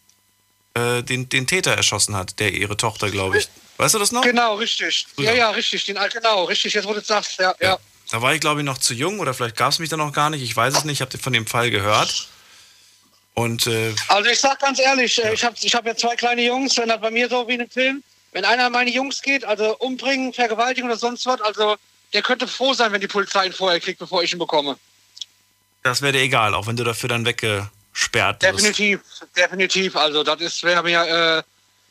äh, 0.73 1.01
den, 1.03 1.29
den 1.29 1.47
Täter 1.47 1.71
erschossen 1.71 2.15
hat, 2.15 2.39
der 2.39 2.53
ihre 2.53 2.77
Tochter, 2.77 3.09
glaube 3.09 3.37
ich. 3.39 3.49
Weißt 3.77 3.95
du 3.95 3.99
das 3.99 4.11
noch? 4.11 4.23
Genau, 4.23 4.55
richtig. 4.55 5.07
Ja, 5.17 5.33
ja, 5.33 5.51
richtig. 5.51 5.85
Den 5.85 5.97
genau, 6.13 6.43
richtig. 6.45 6.73
Jetzt, 6.73 6.85
wo 6.85 6.89
du 6.89 6.99
das 6.99 7.07
sagst, 7.07 7.39
ja, 7.39 7.55
ja. 7.61 7.77
Da 8.11 8.21
war 8.21 8.33
ich, 8.33 8.41
glaube 8.41 8.59
ich, 8.59 8.65
noch 8.65 8.77
zu 8.77 8.93
jung 8.93 9.19
oder 9.19 9.33
vielleicht 9.33 9.55
gab 9.55 9.71
es 9.71 9.79
mich 9.79 9.89
da 9.89 9.95
noch 9.95 10.11
gar 10.11 10.29
nicht. 10.29 10.41
Ich 10.41 10.55
weiß 10.55 10.75
es 10.75 10.83
nicht. 10.83 10.95
Ich 10.95 11.01
habe 11.01 11.17
von 11.17 11.31
dem 11.31 11.47
Fall 11.47 11.71
gehört. 11.71 12.27
Und 13.35 13.67
äh, 13.67 13.95
Also 14.09 14.29
ich 14.29 14.39
sag 14.39 14.59
ganz 14.59 14.79
ehrlich, 14.79 15.23
äh, 15.23 15.33
ich 15.33 15.43
habe 15.45 15.55
ich 15.61 15.73
hab 15.73 15.85
ja 15.85 15.95
zwei 15.95 16.15
kleine 16.15 16.41
Jungs, 16.43 16.75
wenn 16.77 16.89
das 16.89 16.99
bei 16.99 17.09
mir 17.09 17.29
so 17.29 17.47
wie 17.47 17.53
in 17.53 17.61
einem 17.61 17.69
Film, 17.69 18.03
wenn 18.33 18.43
einer 18.43 18.69
meine 18.69 18.89
Jungs 18.89 19.21
geht, 19.21 19.45
also 19.45 19.77
umbringen, 19.77 20.33
vergewaltigen 20.33 20.89
oder 20.89 20.99
sonst 20.99 21.25
was, 21.25 21.39
also 21.39 21.77
der 22.11 22.21
könnte 22.21 22.47
froh 22.47 22.73
sein, 22.73 22.91
wenn 22.91 22.99
die 22.99 23.07
Polizei 23.07 23.45
ihn 23.45 23.53
vorher 23.53 23.79
kriegt, 23.79 23.99
bevor 23.99 24.23
ich 24.23 24.33
ihn 24.33 24.39
bekomme. 24.39 24.77
Das 25.89 26.03
wäre 26.03 26.13
dir 26.13 26.21
egal, 26.21 26.53
auch 26.53 26.67
wenn 26.67 26.75
du 26.75 26.83
dafür 26.83 27.09
dann 27.09 27.25
weggesperrt 27.25 28.43
wirst. 28.43 28.53
Definitiv, 28.53 29.01
definitiv. 29.35 29.95
Also 29.95 30.23
das 30.23 30.39
ist, 30.39 30.63
wer 30.63 30.83
mir, 30.83 31.01
äh, 31.01 31.43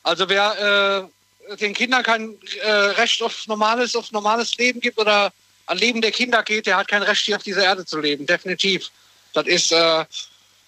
also 0.05 0.29
wer 0.29 1.09
äh, 1.51 1.57
den 1.57 1.75
Kindern 1.75 2.05
kein 2.05 2.37
äh, 2.63 2.71
Recht 2.71 3.21
auf 3.23 3.49
normales, 3.49 3.97
auf 3.97 4.13
normales 4.13 4.55
Leben 4.57 4.79
gibt 4.79 4.99
oder 4.99 5.33
an 5.67 5.79
Leben 5.79 6.01
der 6.01 6.13
Kinder 6.13 6.45
geht, 6.45 6.67
der 6.67 6.77
hat 6.77 6.87
kein 6.87 7.03
Recht 7.03 7.25
hier 7.25 7.35
auf 7.35 7.43
dieser 7.43 7.65
Erde 7.65 7.85
zu 7.85 7.99
leben. 7.99 8.25
Definitiv. 8.25 8.89
Das 9.33 9.49
ist, 9.49 9.73
äh, 9.73 10.05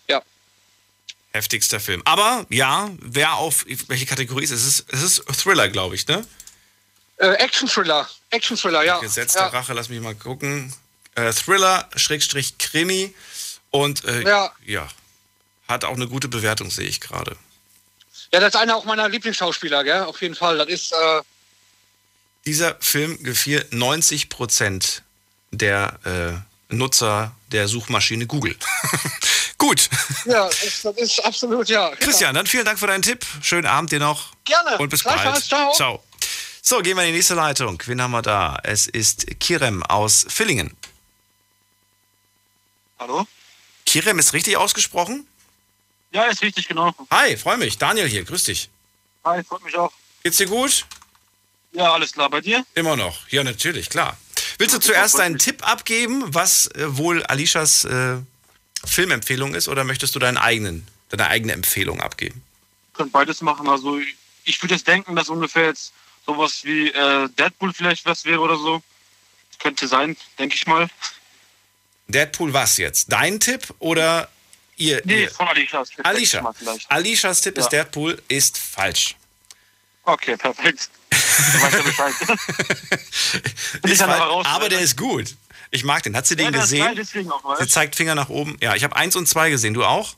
ja. 0.09 0.23
Heftigster 1.31 1.79
Film. 1.79 2.03
Aber 2.07 2.45
ja, 2.49 2.91
wer 2.99 3.35
auf 3.35 3.65
welche 3.87 4.07
Kategorie 4.07 4.43
ist 4.43 4.51
es? 4.51 4.85
Es 4.89 5.03
ist, 5.03 5.25
es 5.29 5.37
ist 5.37 5.43
Thriller, 5.43 5.69
glaube 5.69 5.95
ich, 5.95 6.05
ne? 6.09 6.27
Äh, 7.19 7.35
Action-Thriller. 7.35 8.11
Action-Thriller, 8.31 8.83
ja. 8.83 8.99
Gesetz 8.99 9.35
ja. 9.35 9.49
der 9.49 9.53
Rache, 9.53 9.73
lass 9.73 9.89
mich 9.89 10.01
mal 10.01 10.17
gucken. 10.17 10.75
Äh, 11.29 11.33
Thriller, 11.33 11.89
Schrägstrich 11.97 12.59
Krimi. 12.59 13.15
Und 13.71 14.05
äh, 14.05 14.23
Ja. 14.23 14.53
ja, 14.65 14.89
hat 15.69 15.85
auch 15.85 15.95
eine 15.95 16.09
gute 16.09 16.29
Bewertung, 16.29 16.71
sehe 16.71 16.89
ich 16.89 17.01
gerade. 17.01 17.37
Ja, 18.33 18.41
das 18.41 18.55
ist 18.55 18.61
einer 18.61 18.77
auch 18.77 18.85
meiner 18.85 19.09
Lieblingsschauspieler, 19.09 19.85
gell? 19.85 20.03
Auf 20.05 20.21
jeden 20.23 20.35
Fall. 20.35 20.59
Das 20.59 20.69
ist, 20.69 20.93
äh, 20.93 21.21
Dieser 22.47 22.77
Film 22.81 23.23
gefiel 23.23 23.65
90 23.71 24.29
Prozent 24.29 25.03
der 25.51 25.99
äh, 26.71 26.75
Nutzer 26.75 27.33
der 27.53 27.69
Suchmaschine 27.69 28.27
Google. 28.27 28.57
Gut. 29.59 29.91
ja, 30.25 30.47
das 30.47 30.63
ist, 30.63 30.85
das 30.85 30.97
ist 30.97 31.25
absolut, 31.25 31.69
ja. 31.69 31.91
Christian, 31.97 32.35
dann 32.35 32.47
vielen 32.47 32.65
Dank 32.65 32.79
für 32.79 32.87
deinen 32.87 33.03
Tipp. 33.03 33.27
Schönen 33.43 33.67
Abend 33.67 33.93
dir 33.93 33.99
noch. 33.99 34.33
Gerne. 34.45 34.79
Und 34.79 34.89
bis 34.89 35.03
Gleichfalls. 35.03 35.49
bald. 35.49 35.75
Ciao. 35.75 36.03
So, 36.63 36.79
gehen 36.81 36.97
wir 36.97 37.03
in 37.03 37.09
die 37.09 37.17
nächste 37.17 37.35
Leitung. 37.35 37.83
Wen 37.87 38.01
haben 38.01 38.13
wir 38.13 38.23
da? 38.23 38.59
Es 38.63 38.87
ist 38.87 39.27
Kirem 39.41 39.83
aus 39.83 40.25
Villingen. 40.29 40.77
Hallo? 43.01 43.27
Kirem 43.87 44.19
ist 44.19 44.35
richtig 44.35 44.59
ausgesprochen? 44.59 45.27
Ja, 46.13 46.25
ist 46.25 46.43
richtig, 46.43 46.69
genau. 46.69 46.95
Hi, 47.11 47.35
freue 47.37 47.57
mich. 47.57 47.79
Daniel 47.79 48.07
hier, 48.07 48.25
grüß 48.25 48.45
dich. 48.45 48.69
Hi, 49.25 49.43
freut 49.43 49.65
mich 49.65 49.75
auch. 49.77 49.91
Geht's 50.23 50.37
dir 50.37 50.47
gut? 50.47 50.85
Ja, 51.73 51.95
alles 51.95 52.13
klar. 52.13 52.29
Bei 52.29 52.43
dir? 52.43 52.65
Immer 52.75 52.97
noch. 52.97 53.27
Ja, 53.29 53.43
natürlich, 53.43 53.89
klar. 53.89 54.19
Willst 54.59 54.75
du 54.75 54.81
zuerst 54.81 55.19
deinen 55.19 55.39
Tipp 55.39 55.67
abgeben, 55.67 56.25
was 56.35 56.67
äh, 56.67 56.97
wohl 56.99 57.23
Alishas 57.23 57.87
äh, 57.87 58.19
Filmempfehlung 58.85 59.55
ist, 59.55 59.69
oder 59.69 59.85
möchtest 59.85 60.15
du 60.15 60.19
deinen 60.19 60.37
eigenen, 60.37 60.87
deine 61.09 61.29
eigene 61.29 61.55
Empfehlung 61.55 62.03
abgeben? 62.03 62.43
Könnt 62.93 63.13
beides 63.13 63.41
machen. 63.41 63.67
Also 63.69 63.99
ich 64.45 64.63
würde 64.63 64.75
jetzt 64.75 64.87
denken, 64.87 65.17
dass 65.17 65.31
ungefähr 65.31 65.67
jetzt 65.67 65.95
sowas 66.27 66.65
wie 66.65 66.91
äh, 66.91 67.29
Deadpool 67.31 67.73
vielleicht 67.73 68.05
was 68.05 68.27
wäre 68.27 68.41
oder 68.41 68.57
so. 68.57 68.83
Könnte 69.59 69.89
sein, 69.89 70.17
denke 70.39 70.55
ich 70.55 70.67
mal. 70.67 70.89
Deadpool 72.13 72.53
was 72.53 72.77
jetzt? 72.77 73.13
Dein 73.13 73.41
Tipp 73.41 73.73
oder 73.79 74.29
ihr? 74.77 75.01
Nee, 75.05 75.23
ihr? 75.25 75.31
von 75.31 75.49
Alishas. 75.49 75.91
Tipp, 75.91 76.07
Alicia. 76.07 76.53
vielleicht. 76.57 76.91
Alishas 76.91 77.41
Tipp 77.41 77.57
Ja. 77.57 77.63
ist 77.65 77.71
Deadpool, 77.71 78.21
ist 78.29 78.59
falsch. 78.59 79.17
Okay, 80.05 80.37
perfekt. 80.37 80.89
Du 81.11 81.63
weißt 81.63 81.77
ja 81.77 81.83
Bescheid. 81.83 82.15
Ist 83.85 84.03
aber 84.03 84.15
raus, 84.17 84.47
aber 84.49 84.67
oder? 84.67 84.69
der 84.71 84.81
ist 84.81 84.97
gut. 84.97 85.37
Ich 85.71 85.85
mag 85.85 86.03
den. 86.03 86.17
Hat 86.17 86.27
sie 86.27 86.37
den 86.37 86.53
Ja, 86.53 86.61
gesehen? 86.61 86.99
auch, 87.31 87.59
Sie 87.61 87.67
zeigt 87.69 87.95
Finger 87.97 88.15
nach 88.15 88.29
oben. 88.29 88.57
Ja, 88.61 88.75
ich 88.75 88.83
habe 88.85 88.97
eins 88.97 89.15
und 89.17 89.27
zwei 89.29 89.51
gesehen. 89.51 89.75
Du 89.75 89.85
auch? 89.85 90.15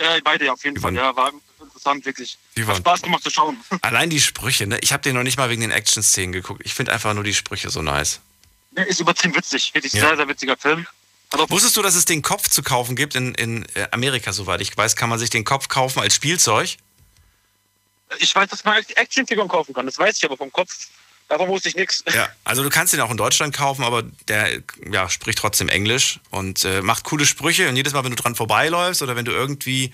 Ja, 0.00 0.16
beide 0.24 0.50
auf 0.52 0.64
jeden 0.64 0.80
Fall. 0.80 0.94
Ja, 0.94 1.14
war 1.16 1.32
interessant, 1.60 2.04
wirklich. 2.06 2.38
Die 2.56 2.64
Hat 2.66 2.76
Spaß 2.78 3.02
gemacht 3.02 3.22
zu 3.22 3.30
schauen. 3.30 3.56
Allein 3.82 4.10
die 4.10 4.20
Sprüche, 4.20 4.66
ne? 4.66 4.78
Ich 4.80 4.92
habe 4.92 5.02
den 5.02 5.14
noch 5.14 5.22
nicht 5.22 5.36
mal 5.38 5.50
wegen 5.50 5.60
den 5.60 5.70
Action-Szenen 5.70 6.32
geguckt. 6.32 6.62
Ich 6.64 6.74
finde 6.74 6.92
einfach 6.92 7.12
nur 7.14 7.24
die 7.24 7.34
Sprüche 7.34 7.68
so 7.70 7.82
nice. 7.82 8.20
Der 8.72 8.86
ist 8.86 9.00
übertrieben 9.00 9.34
witzig. 9.34 9.72
Wirklich 9.74 9.92
Ja. 9.92 10.08
sehr, 10.08 10.16
sehr 10.16 10.28
witziger 10.28 10.56
Film. 10.56 10.86
Wusstest 11.48 11.76
du, 11.76 11.82
dass 11.82 11.94
es 11.94 12.04
den 12.04 12.20
Kopf 12.20 12.48
zu 12.48 12.62
kaufen 12.62 12.94
gibt 12.94 13.14
in, 13.14 13.34
in 13.34 13.64
äh, 13.74 13.88
Amerika, 13.90 14.32
soweit 14.32 14.60
ich 14.60 14.76
weiß, 14.76 14.96
kann 14.96 15.08
man 15.08 15.18
sich 15.18 15.30
den 15.30 15.44
Kopf 15.44 15.68
kaufen 15.68 16.00
als 16.00 16.14
Spielzeug? 16.14 16.76
Ich 18.18 18.34
weiß, 18.34 18.50
dass 18.50 18.64
man 18.64 18.76
Actionfiguren 18.96 19.48
kaufen 19.48 19.72
kann. 19.72 19.86
Das 19.86 19.98
weiß 19.98 20.16
ich 20.18 20.24
aber 20.24 20.36
vom 20.36 20.52
Kopf. 20.52 20.88
Davon 21.28 21.48
wusste 21.48 21.70
ich 21.70 21.76
nichts. 21.76 22.04
Ja, 22.12 22.28
also 22.44 22.62
du 22.62 22.68
kannst 22.68 22.92
den 22.92 23.00
auch 23.00 23.10
in 23.10 23.16
Deutschland 23.16 23.54
kaufen, 23.56 23.84
aber 23.84 24.02
der 24.28 24.62
ja, 24.90 25.08
spricht 25.08 25.38
trotzdem 25.38 25.70
Englisch 25.70 26.20
und 26.30 26.64
äh, 26.66 26.82
macht 26.82 27.04
coole 27.04 27.24
Sprüche. 27.24 27.68
Und 27.70 27.76
jedes 27.76 27.94
Mal, 27.94 28.04
wenn 28.04 28.10
du 28.14 28.20
dran 28.22 28.34
vorbeiläufst 28.34 29.00
oder 29.00 29.16
wenn 29.16 29.24
du 29.24 29.32
irgendwie 29.32 29.92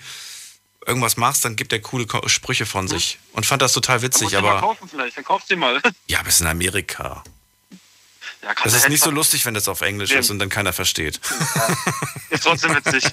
irgendwas 0.85 1.15
machst, 1.15 1.45
dann 1.45 1.55
gibt 1.55 1.71
er 1.71 1.79
coole 1.79 2.05
Ko 2.07 2.27
Sprüche 2.27 2.65
von 2.65 2.89
sich. 2.89 3.19
Und 3.31 3.45
fand 3.45 3.61
das 3.61 3.71
total 3.71 3.99
Dann 3.99 4.09
musst 4.09 4.21
witzig, 4.21 4.35
du 4.35 4.41
mal 4.41 4.51
aber 4.51 4.59
kaufen 4.59 4.89
vielleicht. 4.89 5.15
Dann 5.15 5.23
kaufst 5.23 5.49
du 5.49 5.53
den 5.53 5.59
mal. 5.59 5.81
ja, 6.07 6.21
bis 6.23 6.41
in 6.41 6.47
Amerika. 6.47 7.23
Ja, 8.41 8.53
Das 8.63 8.73
ist 8.73 8.87
nicht 8.89 9.03
so 9.03 9.11
lustig, 9.11 9.45
wenn 9.45 9.53
das 9.53 9.67
auf 9.67 9.81
Englisch 9.81 10.09
Stimmt. 10.11 10.23
ist 10.25 10.29
und 10.29 10.39
dann 10.39 10.49
keiner 10.49 10.71
versteht. 10.73 11.19
Ist 12.29 12.43
trotzdem 12.43 12.75
witzig. 12.75 13.03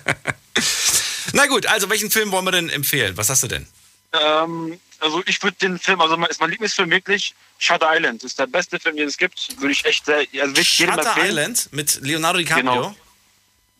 Na 1.33 1.47
gut, 1.47 1.67
also 1.67 1.91
welchen 1.91 2.11
Film 2.11 2.31
wollen 2.31 2.45
wir 2.45 2.53
denn 2.53 2.69
empfehlen? 2.69 3.17
Was 3.17 3.29
hast 3.29 3.43
du 3.43 3.49
denn? 3.49 3.67
ähm, 4.13 4.79
also 5.01 5.23
ich 5.27 5.43
würde 5.43 5.57
den 5.61 5.79
Film, 5.79 6.01
also 6.01 6.17
mein- 6.17 6.31
ist 6.31 6.41
mein 6.41 6.51
Lieblingsfilm 6.51 6.91
wirklich 6.91 7.35
Shutter 7.59 7.89
Island. 7.95 8.23
Ist 8.25 8.39
der 8.39 8.47
beste 8.47 8.79
Film, 8.79 8.97
den 8.97 9.09
es 9.09 9.17
gibt. 9.19 9.61
Würde 9.61 9.73
ich 9.73 9.85
echt 9.85 10.07
sehr, 10.07 10.19
also 10.19 10.57
wirklich 10.57 10.79
jedem 10.79 10.95
Shutter 10.95 11.09
empfehlen. 11.09 11.29
Island 11.29 11.69
mit 11.73 12.01
Leonardo 12.03 12.39
DiCaprio? 12.39 12.65
Genau. 12.73 12.97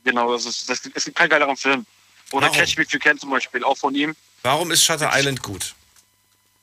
Genau, 0.05 0.33
das 0.33 0.45
ist, 0.47 0.69
das 0.69 0.81
ist 0.85 1.15
kein 1.15 1.29
geileren 1.29 1.57
Film. 1.57 1.87
Oder 2.33 2.47
Warum? 2.49 2.59
Catch 2.59 2.77
Me 2.77 2.83
If 2.85 2.93
You 2.93 2.99
Can 2.99 3.19
zum 3.19 3.31
Beispiel, 3.31 3.65
auch 3.65 3.77
von 3.79 3.95
ihm. 3.95 4.15
Warum 4.43 4.71
ist 4.73 4.85
Shutter 4.85 5.11
Island 5.13 5.43
gut? 5.43 5.75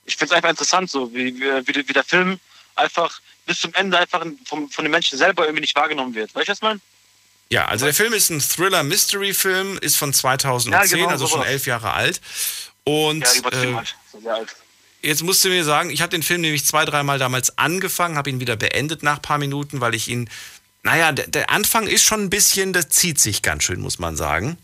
Ich 0.05 0.17
finde 0.17 0.33
es 0.33 0.37
einfach 0.37 0.49
interessant, 0.49 0.89
so 0.91 1.11
wie, 1.13 1.33
wie, 1.39 1.87
wie 1.87 1.93
der 1.93 2.03
Film 2.03 2.39
einfach 2.75 3.19
bis 3.45 3.59
zum 3.59 3.73
Ende 3.73 3.97
einfach 3.97 4.25
vom, 4.45 4.69
von 4.69 4.85
den 4.85 4.91
Menschen 4.91 5.17
selber 5.17 5.43
irgendwie 5.43 5.61
nicht 5.61 5.75
wahrgenommen 5.75 6.15
wird. 6.15 6.33
Weißt 6.33 6.47
du, 6.47 6.51
was 6.51 6.57
ich 6.59 6.63
meine? 6.63 6.79
Ja, 7.49 7.65
also 7.65 7.85
der 7.85 7.93
Film 7.93 8.13
ist 8.13 8.29
ein 8.29 8.39
Thriller-Mystery-Film, 8.39 9.77
ist 9.79 9.97
von 9.97 10.13
2010, 10.13 10.71
Ja, 10.71 10.85
genau, 10.85 11.09
also 11.09 11.27
schon 11.27 11.43
elf 11.43 11.67
Jahre 11.67 11.93
alt. 11.93 12.21
Und 12.83 13.21
Ja, 13.21 13.51
äh, 13.51 13.73
alt. 13.75 13.95
Sehr 14.11 14.33
alt. 14.33 14.55
jetzt 15.01 15.23
musst 15.23 15.43
du 15.45 15.49
mir 15.49 15.63
sagen, 15.63 15.89
ich 15.89 16.01
habe 16.01 16.09
den 16.09 16.23
Film 16.23 16.41
nämlich 16.41 16.65
zwei, 16.65 16.85
dreimal 16.85 17.19
damals 17.19 17.57
angefangen, 17.57 18.17
habe 18.17 18.29
ihn 18.29 18.39
wieder 18.39 18.55
beendet 18.55 19.03
nach 19.03 19.17
ein 19.17 19.21
paar 19.21 19.37
Minuten, 19.37 19.81
weil 19.81 19.93
ich 19.93 20.07
ihn, 20.07 20.29
naja, 20.81 21.11
der, 21.11 21.27
der 21.27 21.49
Anfang 21.51 21.87
ist 21.87 22.03
schon 22.03 22.23
ein 22.23 22.29
bisschen, 22.29 22.73
das 22.73 22.89
zieht 22.89 23.19
sich 23.19 23.41
ganz 23.41 23.63
schön, 23.63 23.79
muss 23.81 23.99
man 23.99 24.15
sagen. 24.15 24.57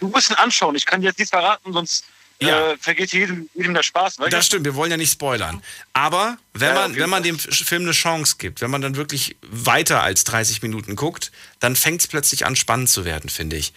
Du 0.00 0.08
musst 0.08 0.30
ihn 0.30 0.36
anschauen. 0.36 0.74
Ich 0.74 0.86
kann 0.86 1.00
dir 1.00 1.08
jetzt 1.08 1.18
nichts 1.18 1.30
verraten, 1.30 1.72
sonst 1.72 2.04
Ja. 2.40 2.72
äh, 2.72 2.76
vergeht 2.78 3.12
jedem, 3.12 3.48
jedem 3.54 3.72
der 3.74 3.82
Spaß. 3.82 4.16
Du? 4.16 4.28
Das 4.28 4.46
stimmt, 4.46 4.64
wir 4.66 4.74
wollen 4.74 4.90
ja 4.90 4.96
nicht 4.96 5.12
spoilern. 5.12 5.62
Aber 5.94 6.36
wenn 6.52 6.68
Ja, 6.68 6.74
man, 6.74 6.96
wenn 6.96 7.08
man 7.10 7.22
dem 7.22 7.38
Film 7.38 7.82
eine 7.82 7.92
Chance 7.92 8.36
gibt, 8.38 8.60
wenn 8.60 8.70
man 8.70 8.82
dann 8.82 8.96
wirklich 8.96 9.36
weiter 9.42 10.02
als 10.02 10.24
30 10.24 10.60
Minuten 10.62 10.96
guckt, 10.96 11.32
dann 11.60 11.76
fängt 11.76 12.02
es 12.02 12.06
plötzlich 12.08 12.44
an, 12.44 12.54
spannend 12.56 12.90
zu 12.90 13.04
werden, 13.06 13.30
finde 13.30 13.56
ich. 13.56 13.72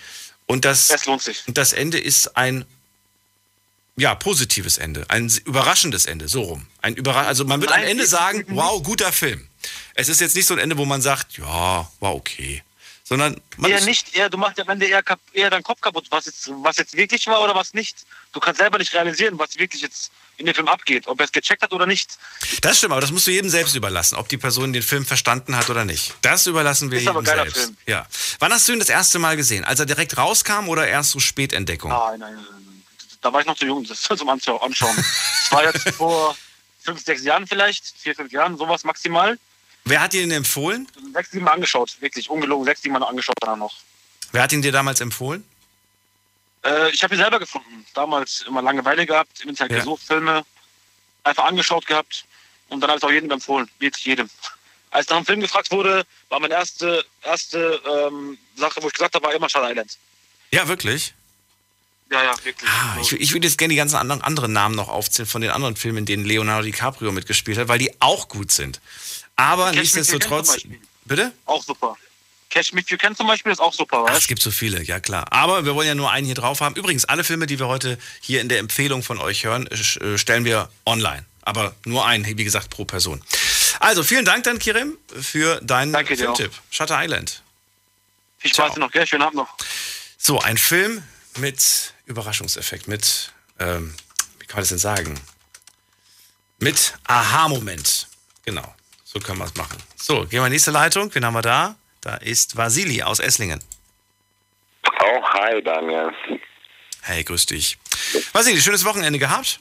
Und 0.46 0.66
das, 0.66 0.90
Es 0.90 1.06
lohnt 1.06 1.22
sich. 1.22 1.44
und 1.48 1.58
das 1.58 1.72
Ende 1.74 2.00
ist 2.00 2.36
ein 2.36 2.66
ja, 3.96 4.16
positives 4.16 4.78
Ende, 4.78 5.06
ein 5.10 5.30
überraschendes 5.46 6.06
Ende, 6.06 6.28
so 6.30 6.42
rum. 6.44 6.68
Ein 6.82 6.96
Überra 6.96 7.24
also 7.24 7.44
man 7.46 7.60
wird 7.62 7.72
am 7.72 7.80
Nein, 7.82 7.90
Ende 7.90 8.04
ich- 8.06 8.10
sagen, 8.10 8.46
wow, 8.50 8.82
guter 8.82 9.12
Film. 9.12 9.48
Es 9.96 10.08
ist 10.08 10.22
jetzt 10.22 10.36
nicht 10.36 10.46
so 10.46 10.54
ein 10.54 10.60
Ende, 10.60 10.78
wo 10.78 10.86
man 10.86 11.02
sagt, 11.02 11.38
ja, 11.38 11.92
war 12.00 12.16
okay. 12.16 12.64
Sondern 13.10 13.42
man 13.58 13.72
eher 13.72 13.82
nicht, 13.82 14.16
eher, 14.16 14.30
du 14.30 14.38
machst 14.38 14.60
am 14.60 14.70
Ende 14.70 14.86
eher, 14.86 15.04
eher 15.34 15.50
deinen 15.50 15.64
Kopf 15.64 15.82
kaputt, 15.82 16.06
was 16.12 16.28
jetzt, 16.28 16.48
was 16.64 16.78
jetzt 16.78 16.96
wirklich 16.96 17.26
war 17.28 17.42
oder 17.44 17.56
was 17.56 17.74
nicht. 17.74 18.06
Du 18.34 18.40
kannst 18.40 18.60
selber 18.60 18.78
nicht 18.78 18.94
realisieren, 18.94 19.38
was 19.40 19.58
wirklich 19.58 19.82
jetzt 19.82 20.12
in 20.38 20.46
dem 20.46 20.54
Film 20.56 20.68
abgeht, 20.68 21.08
ob 21.08 21.20
er 21.20 21.26
es 21.26 21.32
gecheckt 21.32 21.64
hat 21.64 21.74
oder 21.74 21.86
nicht. 21.88 22.18
Das 22.62 22.78
stimmt, 22.78 22.92
aber 22.94 23.02
das 23.02 23.12
musst 23.12 23.26
du 23.28 23.32
jedem 23.32 23.50
selbst 23.50 23.76
überlassen, 23.76 24.16
ob 24.16 24.30
die 24.30 24.38
Person 24.38 24.72
den 24.72 24.84
Film 24.84 25.06
verstanden 25.06 25.56
hat 25.58 25.70
oder 25.72 25.84
nicht. 25.86 26.14
Das 26.22 26.46
überlassen 26.48 26.92
wir 26.92 27.00
Ist 27.00 27.08
aber 27.08 27.20
jedem 27.22 27.32
ein 27.34 27.38
geiler 27.38 27.44
selbst. 27.52 27.64
Film. 27.64 27.78
Ja. 27.88 28.06
Wann 28.38 28.54
hast 28.54 28.68
du 28.68 28.74
ihn 28.74 28.80
das 28.80 28.90
erste 28.90 29.18
Mal 29.20 29.36
gesehen? 29.36 29.66
Als 29.66 29.80
er 29.80 29.86
direkt 29.88 30.16
rauskam 30.16 30.70
oder 30.70 30.88
erst 30.88 31.12
so 31.12 31.20
Spätentdeckung? 31.20 31.90
Nein, 31.92 32.20
nein, 32.20 32.36
nein, 32.36 32.46
nein. 32.46 32.84
Da 33.22 33.34
war 33.34 33.42
ich 33.42 33.48
noch 33.48 33.58
zu 33.58 33.66
jung, 33.66 33.84
das 33.86 34.02
zum 34.18 34.30
Anschau- 34.30 34.62
Anschauen. 34.64 34.96
Das 34.96 35.52
war 35.52 35.64
jetzt 35.66 35.90
vor 35.90 36.38
fünf, 36.82 37.04
sechs 37.04 37.24
Jahren 37.24 37.48
vielleicht, 37.48 37.84
vier, 37.98 38.16
fünf 38.16 38.32
Jahren, 38.32 38.56
sowas 38.56 38.84
maximal. 38.84 39.38
Wer 39.86 40.02
hat 40.02 40.14
dir 40.14 40.22
ihn 40.22 40.32
empfohlen? 40.32 40.88
Sechs, 41.14 41.32
sieben 41.32 41.46
Mal 41.46 41.52
angeschaut, 41.54 41.96
wirklich, 42.00 42.30
ungelogen, 42.30 42.66
sechs, 42.66 42.82
sieben 42.82 42.94
Mal 42.94 43.04
angeschaut 43.04 43.36
dann 43.42 43.60
noch. 43.60 43.76
Wer 44.32 44.44
hat 44.44 44.52
ihn 44.54 44.62
dir 44.62 44.72
damals 44.72 45.02
empfohlen? 45.02 45.44
Äh, 46.64 46.92
ich 46.92 47.02
habe 47.04 47.16
ihn 47.16 47.20
selber 47.20 47.40
gefunden. 47.40 47.86
Damals 47.94 48.42
immer 48.48 48.62
Langeweile 48.62 49.06
gehabt, 49.06 49.42
im 49.42 49.50
Internet 49.50 49.72
Ja. 49.72 49.78
gesucht, 49.80 50.04
Filme, 50.06 50.46
einfach 51.24 51.46
angeschaut 51.46 51.86
gehabt 51.88 52.26
und 52.68 52.82
dann 52.82 52.90
habe 52.90 53.00
ich 53.00 53.04
auch 53.04 53.12
jedem 53.12 53.32
empfohlen. 53.32 53.70
Wirklich 53.80 54.06
jedem. 54.06 54.30
Als 54.92 55.08
nach 55.10 55.18
einem 55.18 55.26
Film 55.26 55.40
gefragt 55.40 55.72
wurde, 55.72 56.06
war 56.30 56.40
meine 56.40 56.54
erste, 56.56 57.06
erste 57.24 57.80
ähm, 58.08 58.38
Sache, 58.56 58.82
wo 58.82 58.88
ich 58.88 58.94
gesagt 58.94 59.16
habe, 59.16 59.26
war 59.26 59.34
immer 59.34 59.50
Shutter 59.50 59.70
Island. 59.70 59.98
Ja, 60.52 60.68
wirklich? 60.68 61.14
Ja, 62.12 62.24
ja, 62.24 62.34
wirklich. 62.44 62.68
Ah, 62.70 62.98
ich, 63.00 63.12
ich 63.14 63.34
würde 63.34 63.46
jetzt 63.46 63.60
gerne 63.60 63.72
die 63.72 63.78
ganzen 63.78 63.96
anderen, 63.98 64.24
anderen 64.24 64.52
Namen 64.52 64.76
noch 64.76 64.90
aufzählen 64.90 65.28
von 65.28 65.42
den 65.42 65.52
anderen 65.52 65.76
Filmen, 65.76 66.00
in 66.00 66.06
denen 66.08 66.26
Leonardo 66.26 66.64
DiCaprio 66.64 67.12
mitgespielt 67.12 67.60
hat, 67.60 67.68
weil 67.68 67.78
die 67.78 68.02
auch 68.02 68.28
gut 68.30 68.52
sind. 68.52 68.82
Aber 69.40 69.72
Can 69.72 69.80
nichtsdestotrotz. 69.80 70.58
Bitte? 71.06 71.32
Auch 71.46 71.64
super. 71.64 71.96
Catch 72.50 72.74
Me 72.74 72.82
If 72.82 72.90
You 72.90 72.98
Can 72.98 73.16
zum 73.16 73.28
Beispiel 73.28 73.52
ist 73.52 73.60
auch 73.60 73.74
super, 73.74 74.04
Ach, 74.04 74.10
weißt 74.10 74.22
es 74.22 74.28
gibt 74.28 74.42
so 74.42 74.52
viele, 74.52 74.84
ja 74.84 75.00
klar. 75.00 75.32
Aber 75.32 75.66
wir 75.66 75.76
wollen 75.76 75.88
ja 75.88 75.96
nur 75.96 76.12
einen 76.12 76.26
hier 76.26 76.36
drauf 76.36 76.60
haben. 76.62 76.76
Übrigens, 76.76 77.06
alle 77.06 77.24
Filme, 77.24 77.46
die 77.46 77.58
wir 77.58 77.68
heute 77.68 77.98
hier 78.20 78.42
in 78.42 78.50
der 78.50 78.60
Empfehlung 78.60 79.02
von 79.02 79.18
euch 79.20 79.46
hören, 79.46 79.68
äh, 79.68 80.18
stellen 80.18 80.46
wir 80.46 80.70
online. 80.86 81.26
Aber 81.44 81.74
nur 81.86 82.06
ein, 82.06 82.26
wie 82.26 82.44
gesagt, 82.44 82.70
pro 82.70 82.86
Person. 82.86 83.24
Also, 83.80 84.04
vielen 84.04 84.26
Dank 84.26 84.44
dann, 84.44 84.60
Kirim, 84.60 84.98
für 85.22 85.62
deinen 85.62 85.94
Danke 85.94 86.16
dir 86.16 86.24
Filmtipp. 86.24 86.52
Shutter 86.70 87.02
Island. 87.02 87.42
Viel 88.40 88.52
Spaß 88.52 88.76
noch, 88.76 88.92
gell? 88.92 89.08
Schönen 89.08 89.24
Abend 89.24 89.36
noch. 89.36 89.56
So, 90.18 90.40
ein 90.42 90.58
Film 90.58 91.02
mit 91.38 91.94
Überraschungseffekt, 92.08 92.88
mit, 92.88 93.32
ähm, 93.60 93.96
wie 94.40 94.48
kann 94.48 94.58
man 94.58 94.64
das 94.64 94.70
denn 94.70 94.80
sagen? 94.80 95.20
Mit 96.58 96.94
Aha-Moment. 97.06 98.08
Genau, 98.44 98.76
so 99.12 99.20
können 99.20 99.40
wir 99.40 99.46
es 99.46 99.56
machen. 99.56 99.78
So, 99.96 100.22
gehen 100.26 100.32
wir 100.34 100.38
in 100.40 100.44
die 100.46 100.50
nächste 100.52 100.72
Leitung. 100.72 101.14
Wen 101.16 101.26
haben 101.26 101.34
wir 101.34 101.42
da? 101.42 101.76
Da 102.02 102.16
ist 102.18 102.56
Vasili 102.56 103.02
aus 103.02 103.20
Esslingen. 103.20 103.60
Oh, 104.86 105.24
hi 105.34 105.62
Daniel. 105.64 106.12
Hey, 107.02 107.24
grüß 107.24 107.46
dich. 107.48 107.78
Vasili, 108.34 108.62
schönes 108.62 108.86
Wochenende 108.86 109.18
gehabt? 109.18 109.60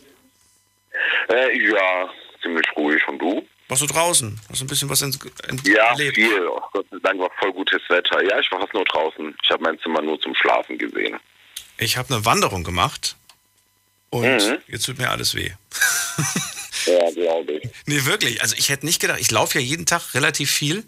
Äh, 1.31 1.59
ja, 1.71 2.09
ziemlich 2.43 2.67
ruhig. 2.77 3.01
Und 3.09 3.19
du? 3.19 3.47
Warst 3.69 3.83
du 3.83 3.87
draußen? 3.87 4.39
Hast 4.51 4.61
du 4.61 4.65
ein 4.65 4.69
bisschen 4.69 4.89
was 4.91 5.01
ins, 5.03 5.19
in, 5.49 5.61
Ja, 5.65 5.91
erlebt? 5.93 6.17
viel. 6.17 6.47
Oh, 6.47 6.61
Gott 6.73 6.87
sei 6.91 6.99
Dank 7.03 7.19
war 7.21 7.31
voll 7.39 7.53
gutes 7.53 7.81
Wetter. 7.89 8.23
Ja, 8.25 8.39
ich 8.39 8.51
war 8.53 8.61
fast 8.61 8.75
nur 8.75 8.85
draußen. 8.85 9.35
Ich 9.43 9.51
habe 9.51 9.63
mein 9.63 9.79
Zimmer 9.81 10.03
nur 10.03 10.21
zum 10.21 10.35
Schlafen 10.35 10.77
gesehen. 10.79 11.19
Ich 11.79 11.97
habe 11.97 12.13
eine 12.15 12.25
Wanderung 12.25 12.65
gemacht 12.65 13.17
und 14.11 14.23
Mhm. 14.25 14.59
jetzt 14.69 14.85
tut 14.87 14.99
mir 14.99 15.11
alles 15.11 15.35
weh. 15.35 15.53
Ja, 16.87 17.11
glaube 17.11 17.53
ich. 17.53 17.69
Nee, 17.87 18.05
wirklich. 18.05 18.43
Also 18.43 18.55
ich 18.57 18.69
hätte 18.69 18.87
nicht 18.87 19.01
gedacht, 19.01 19.21
ich 19.21 19.31
laufe 19.31 19.59
ja 19.59 19.65
jeden 19.65 19.87
Tag 19.87 20.15
relativ 20.15 20.51
viel. 20.51 20.85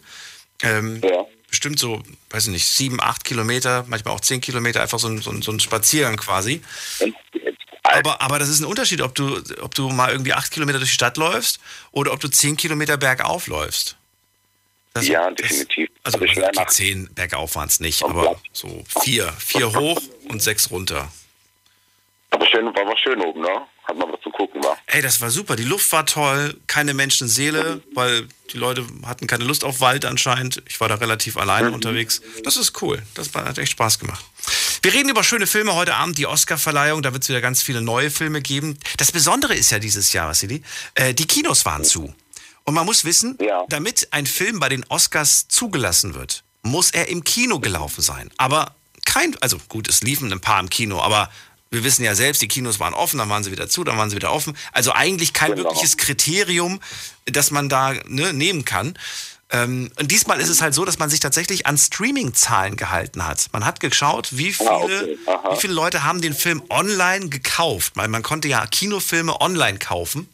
Ähm, 0.63 1.01
Bestimmt 1.51 1.81
so, 1.81 2.01
weiß 2.31 2.47
ich 2.47 2.53
nicht, 2.53 2.67
sieben, 2.67 3.01
acht 3.01 3.25
Kilometer, 3.25 3.85
manchmal 3.89 4.15
auch 4.15 4.21
zehn 4.21 4.41
Kilometer, 4.41 4.83
einfach 4.83 5.01
so 5.01 5.09
ein, 5.09 5.21
so 5.21 5.33
ein, 5.33 5.43
so 5.43 5.51
ein 5.51 5.59
Spaziergang 5.59 6.17
quasi. 6.17 6.63
Aber, 7.83 8.23
aber 8.23 8.39
das 8.39 8.49
ist 8.49 8.61
ein 8.61 8.67
Unterschied, 8.67 9.01
ob 9.01 9.17
du, 9.17 9.43
ob 9.61 9.75
du 9.75 9.89
mal 9.89 10.13
irgendwie 10.13 10.33
acht 10.33 10.53
Kilometer 10.53 10.79
durch 10.79 10.91
die 10.91 10.95
Stadt 10.95 11.17
läufst 11.17 11.59
oder 11.91 12.13
ob 12.13 12.21
du 12.21 12.29
zehn 12.29 12.57
Kilometer 12.57 12.97
bergauf 12.97 13.49
läufst. 13.49 13.97
Das, 14.93 15.09
ja, 15.09 15.29
definitiv. 15.31 15.89
Also 16.05 16.19
die 16.19 16.67
zehn 16.69 17.13
bergauf 17.15 17.57
waren 17.57 17.69
es 17.69 17.81
nicht, 17.81 18.05
aber 18.05 18.41
so 18.53 18.85
vier. 19.03 19.33
Vier 19.39 19.73
hoch 19.73 20.01
und 20.29 20.41
sechs 20.43 20.71
runter. 20.71 21.11
Aber 22.31 22.47
schön, 22.47 22.65
war 22.67 22.87
was 22.87 22.99
schön 23.01 23.21
oben, 23.21 23.41
ne? 23.41 23.67
Hat 23.85 23.97
man 23.97 24.13
was 24.13 24.21
zu 24.21 24.31
gucken, 24.31 24.63
war. 24.63 24.77
Ey, 24.87 25.03
das 25.03 25.21
war 25.21 25.31
super. 25.31 25.57
Die 25.57 25.65
Luft 25.65 25.91
war 25.93 26.07
toll, 26.07 26.57
keine 26.69 26.95
Menschenseele, 26.95 27.83
weil 27.95 28.29
die 28.53 28.59
Leute 28.59 28.87
hatten 29.05 29.27
keine 29.27 29.45
Lust 29.45 29.65
auf 29.65 29.81
Wald 29.81 30.05
anscheinend. 30.05 30.63
Ich 30.69 30.81
war 30.81 30.89
da 30.89 30.95
relativ 30.97 31.37
alleine 31.37 31.73
unterwegs. 31.73 32.23
Das 32.45 32.57
ist 32.57 32.81
cool. 32.83 33.03
Das 33.15 33.35
war, 33.35 33.45
hat 33.45 33.59
echt 33.59 33.73
Spaß 33.73 33.99
gemacht. 33.99 34.25
Wir 34.83 34.95
reden 34.95 35.09
über 35.09 35.25
schöne 35.25 35.47
Filme 35.47 35.75
heute 35.75 35.95
Abend, 35.95 36.19
die 36.19 36.27
Oscar-Verleihung. 36.27 37.03
Da 37.03 37.13
wird 37.13 37.25
es 37.25 37.29
wieder 37.29 37.41
ganz 37.41 37.63
viele 37.63 37.81
neue 37.81 38.11
Filme 38.11 38.41
geben. 38.41 38.79
Das 38.97 39.13
Besondere 39.13 39.55
ist 39.55 39.71
ja 39.71 39.79
dieses 39.79 40.13
Jahr, 40.13 40.29
Vassili, 40.29 40.63
äh, 40.95 41.13
die 41.13 41.27
Kinos 41.27 41.67
waren 41.67 41.85
zu. 41.85 42.15
Und 42.65 42.75
man 42.75 42.87
muss 42.87 43.05
wissen, 43.05 43.37
damit 43.69 44.09
ein 44.13 44.27
Film 44.27 44.61
bei 44.61 44.69
den 44.69 44.85
Oscars 44.89 45.49
zugelassen 45.49 46.15
wird, 46.15 46.45
muss 46.63 46.93
er 46.93 47.09
im 47.09 47.25
Kino 47.25 47.59
gelaufen 47.59 48.03
sein. 48.03 48.31
Aber 48.37 48.77
kein, 49.05 49.37
also 49.41 49.59
gut, 49.69 49.89
es 49.89 50.03
liefen 50.03 50.33
ein 50.33 50.41
paar 50.41 50.61
im 50.61 50.71
Kino, 50.71 51.01
aber 51.01 51.31
wir 51.71 51.85
wissen 51.85 52.05
ja 52.05 52.15
selbst, 52.15 52.43
die 52.43 52.49
Kinos 52.49 52.81
waren 52.81 52.95
offen, 52.95 53.19
dann 53.19 53.29
waren 53.29 53.45
sie 53.45 53.53
wieder 53.53 53.69
zu, 53.69 53.85
dann 53.85 53.97
waren 53.97 54.11
sie 54.11 54.17
wieder 54.17 54.33
offen. 54.33 54.57
Also 54.73 54.93
eigentlich 54.93 55.33
kein 55.33 55.53
Genau. 55.55 55.65
wirkliches 55.65 55.97
Kriterium, 55.97 56.81
das 57.27 57.51
man 57.53 57.69
da 57.69 57.95
ne, 58.07 58.33
nehmen 58.33 58.65
kann. 58.65 58.99
Ähm, 59.53 59.91
und 59.99 60.11
diesmal 60.11 60.41
ist 60.41 60.49
es 60.49 60.63
halt 60.63 60.75
so, 60.75 60.85
dass 60.85 60.99
man 60.99 61.11
sich 61.11 61.21
tatsächlich 61.21 61.67
an 61.67 61.77
Streaming-Zahlen 61.79 62.77
gehalten 62.77 63.25
hat. 63.27 63.47
Man 63.53 63.65
hat 63.65 63.81
geschaut, 63.81 64.29
wie 64.37 64.53
viele, 64.53 64.69
Ah, 65.27 65.33
okay. 65.35 65.49
Wie 65.53 65.61
viele 65.61 65.73
Leute 65.73 66.05
haben 66.05 66.21
den 66.21 66.35
Film 66.35 66.63
online 66.71 67.29
gekauft. 67.29 67.93
Weil 67.97 68.09
man 68.09 68.23
konnte 68.23 68.47
ja 68.49 68.65
Kinofilme 68.67 69.41
online 69.41 69.79
kaufen. 69.79 70.29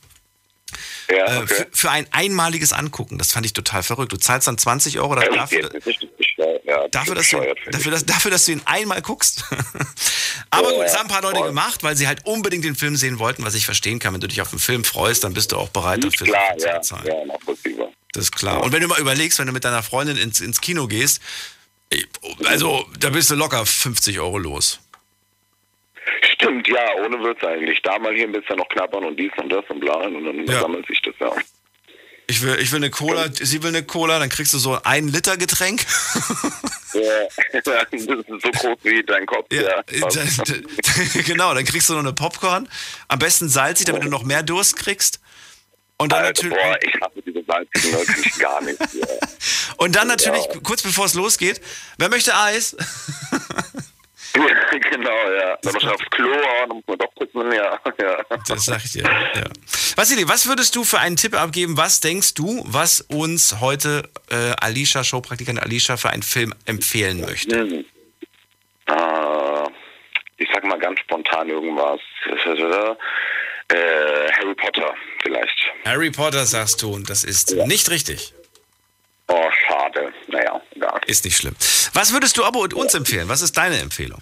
Ja, 1.11 1.16
Äh, 1.16 1.42
okay. 1.42 1.46
für, 1.55 1.66
für 1.72 1.90
ein 1.90 2.07
einmaliges 2.11 2.72
Angucken. 2.72 3.16
Das 3.18 3.33
fand 3.33 3.46
ich 3.46 3.53
total 3.55 3.83
verrückt. 3.83 4.12
Du 4.12 4.16
zahlst 4.18 4.49
dann 4.49 4.59
20 4.59 4.99
Euro 5.01 5.14
dafür, 5.14 5.62
das 5.62 5.75
ist 5.75 5.87
richtig 5.87 6.11
bescheuert, 6.16 6.65
ja, 6.82 6.88
dafür, 6.88 7.14
dass 7.14 7.28
du, 7.30 7.40
dafür, 7.70 7.90
dass, 7.92 8.06
dafür, 8.06 8.30
dass 8.30 8.44
du 8.46 8.52
ihn 8.52 8.62
einmal 8.64 9.02
guckst. 9.02 9.44
Aber 10.50 10.70
Ja, 10.70 10.76
gut, 10.76 10.84
das 10.84 10.96
haben 10.98 11.06
ein 11.06 11.12
paar 11.12 11.22
Leute 11.22 11.38
voll. 11.38 11.48
gemacht, 11.48 11.82
weil 11.82 11.96
sie 11.96 12.06
halt 12.06 12.24
unbedingt 12.24 12.64
den 12.64 12.74
Film 12.76 12.96
sehen 12.96 13.18
wollten, 13.18 13.44
was 13.44 13.54
ich 13.54 13.64
verstehen 13.64 13.98
kann. 13.98 14.14
Wenn 14.14 14.20
du 14.20 14.28
dich 14.28 14.40
auf 14.40 14.50
einen 14.52 14.58
Film 14.60 14.84
freust, 14.84 15.24
dann 15.24 15.34
bist 15.34 15.52
du 15.52 15.56
auch 15.56 15.68
bereit, 15.70 16.04
dafür 16.04 16.26
Klar, 16.26 16.56
zu 16.58 16.66
ja, 16.66 16.76
bezahlen. 16.78 17.06
ja, 17.06 17.24
nachvollziehbar. 17.26 17.88
Das 18.12 18.24
ist 18.24 18.32
klar. 18.32 18.62
Und 18.62 18.72
wenn 18.72 18.80
du 18.82 18.88
mal 18.88 19.00
überlegst, 19.00 19.38
wenn 19.38 19.46
du 19.46 19.52
mit 19.52 19.64
deiner 19.64 19.82
Freundin 19.82 20.16
ins, 20.16 20.40
ins 20.40 20.60
Kino 20.60 20.86
gehst, 20.86 21.20
also 22.46 22.86
da 22.98 23.10
bist 23.10 23.30
du 23.30 23.34
locker 23.34 23.64
50 23.66 24.18
Euro 24.20 24.38
los. 24.38 24.80
Stimmt, 26.34 26.68
ja, 26.68 26.94
ohne 27.04 27.16
Witz 27.18 27.42
eigentlich. 27.44 27.80
Da 27.82 27.98
mal 27.98 28.14
hier 28.14 28.24
ein 28.24 28.32
bisschen 28.32 28.56
noch 28.56 28.68
knabbern 28.68 29.04
und 29.04 29.16
dies 29.18 29.32
und 29.38 29.48
das 29.50 29.64
und 29.68 29.80
bla 29.80 29.94
und 29.96 30.24
dann 30.24 30.46
Ja. 30.46 30.60
sammelt 30.60 30.86
sich 30.86 31.00
das 31.02 31.14
ja. 31.20 31.30
Ich 32.28 32.42
will, 32.42 32.58
ich 32.60 32.72
will 32.72 32.78
eine 32.78 32.90
Cola, 32.90 33.28
sie 33.32 33.62
will 33.62 33.68
eine 33.68 33.84
Cola, 33.84 34.18
dann 34.18 34.28
kriegst 34.28 34.52
du 34.52 34.58
so 34.58 34.80
ein 34.82 35.08
Liter 35.08 35.36
Getränk. 35.36 35.84
Ja, 36.94 37.02
das 37.52 37.92
ist 37.92 38.06
so 38.06 38.50
groß 38.52 38.78
wie 38.84 39.02
dein 39.04 39.26
Kopf. 39.26 39.52
Ja, 39.52 39.82
da- 39.82 41.20
genau, 41.26 41.52
dann 41.52 41.64
kriegst 41.66 41.90
du 41.90 41.92
noch 41.92 42.00
eine 42.00 42.14
Popcorn. 42.14 42.70
Am 43.08 43.18
besten 43.18 43.50
salzig, 43.50 43.84
damit 43.84 44.02
du 44.04 44.08
noch 44.08 44.22
mehr 44.24 44.42
Durst 44.42 44.76
kriegst. 44.76 45.20
Und 45.98 46.12
dann 46.12 46.24
Alter, 46.24 46.44
natürlich. 46.44 46.64
boah, 46.64 46.78
ich 46.80 46.94
hasse 47.02 47.22
diese 47.26 47.44
salzigen 47.44 47.92
wirklich 47.92 48.38
gar 48.38 48.62
nicht. 48.62 48.78
Ja. 48.80 49.06
Und 49.76 49.94
dann 49.94 50.08
natürlich, 50.08 50.42
Ja. 50.46 50.60
kurz 50.62 50.80
bevor 50.82 51.04
es 51.04 51.12
losgeht, 51.12 51.60
wer 51.98 52.08
möchte 52.08 52.34
Eis? 52.34 52.74
genau, 54.90 55.31
ja. 55.31 55.59
Muss 55.64 55.72
man 55.75 55.92
aufs 55.92 56.11
Klo, 56.11 56.31
dann 56.31 56.68
muss 56.77 56.85
man 56.87 56.99
doch 56.99 57.14
putzen, 57.14 57.53
ja. 57.53 57.79
ja. 58.01 58.25
Das 58.49 58.64
sag 58.64 58.85
ich 58.85 58.92
dir. 58.92 59.03
Ja. 59.03 59.44
Vasili, 59.96 60.29
was 60.29 60.46
würdest 60.49 60.77
du 60.77 60.85
für 60.85 60.99
einen 60.99 61.16
Tipp 61.16 61.35
abgeben? 61.35 61.77
Was 61.77 62.01
denkst 62.01 62.35
du, 62.35 62.62
was 62.66 63.01
uns 63.01 63.61
heute 63.61 64.09
äh, 64.31 64.53
Alicia, 64.61 65.05
Showpraktikantin 65.05 65.62
Alicia, 65.62 65.96
für 65.96 66.11
einen 66.11 66.22
Film 66.22 66.55
empfehlen 66.66 67.20
möchte? 67.20 67.61
Hm. 67.61 67.85
Äh, 68.87 69.68
ich 70.38 70.49
sag 70.53 70.64
mal 70.64 70.79
ganz 70.79 71.01
spontan 71.01 71.49
irgendwas. 71.49 72.01
Äh, 73.68 74.31
Harry 74.31 74.55
Potter 74.55 74.94
vielleicht. 75.25 75.72
Harry 75.85 76.12
Potter 76.12 76.46
sagst 76.46 76.83
du, 76.83 76.94
und 76.94 77.11
das 77.11 77.25
ist 77.25 77.53
nicht 77.66 77.90
richtig. 77.90 78.33
Oh, 79.27 79.51
schade. 79.66 80.12
Naja, 80.29 80.62
egal. 80.76 81.00
Ist 81.06 81.24
nicht 81.24 81.36
schlimm. 81.36 81.54
Was 81.94 82.12
würdest 82.12 82.36
du 82.36 82.44
aber 82.44 82.60
uns 82.60 82.94
empfehlen? 82.94 83.28
Was 83.28 83.42
ist 83.42 83.56
deine 83.56 83.78
Empfehlung? 83.78 84.20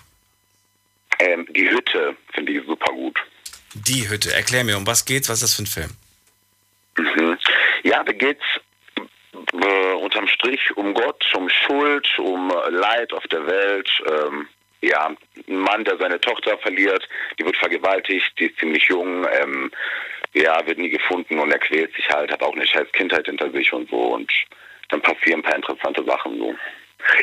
Ähm, 1.18 1.46
die 1.50 1.68
Hütte 1.70 2.16
finde 2.32 2.52
ich 2.52 2.66
super 2.66 2.92
gut. 2.92 3.18
Die 3.74 4.08
Hütte. 4.08 4.32
Erklär 4.32 4.64
mir, 4.64 4.76
um 4.76 4.86
was 4.86 5.04
geht's? 5.04 5.28
Was 5.28 5.42
ist 5.42 5.42
das 5.42 5.54
für 5.54 5.62
ein 5.62 5.66
Film? 5.66 5.90
Mhm. 6.96 7.38
Ja, 7.82 8.02
da 8.04 8.12
geht's 8.12 8.44
äh, 9.34 9.92
unterm 9.94 10.28
Strich 10.28 10.76
um 10.76 10.94
Gott, 10.94 11.24
um 11.34 11.48
Schuld, 11.48 12.08
um 12.18 12.52
Leid 12.70 13.12
auf 13.12 13.24
der 13.24 13.46
Welt. 13.46 13.90
Ähm, 14.08 14.48
ja, 14.80 15.06
ein 15.48 15.56
Mann, 15.56 15.84
der 15.84 15.96
seine 15.96 16.20
Tochter 16.20 16.58
verliert, 16.58 17.08
die 17.38 17.44
wird 17.44 17.56
vergewaltigt, 17.56 18.32
die 18.38 18.46
ist 18.46 18.58
ziemlich 18.58 18.84
jung, 18.84 19.26
ähm, 19.40 19.70
ja, 20.34 20.64
wird 20.66 20.78
nie 20.78 20.90
gefunden 20.90 21.38
und 21.38 21.50
er 21.50 21.58
quält 21.58 21.94
sich 21.94 22.08
halt, 22.10 22.30
hat 22.30 22.42
auch 22.42 22.54
eine 22.54 22.66
scheiß 22.66 22.92
Kindheit 22.92 23.26
hinter 23.26 23.50
sich 23.50 23.72
und 23.72 23.88
so 23.88 24.14
und 24.14 24.30
dann 24.94 25.02
passieren 25.02 25.40
ein 25.40 25.42
paar 25.42 25.57
interessante 25.57 26.04
Sachen 26.04 26.38
so. 26.38 26.54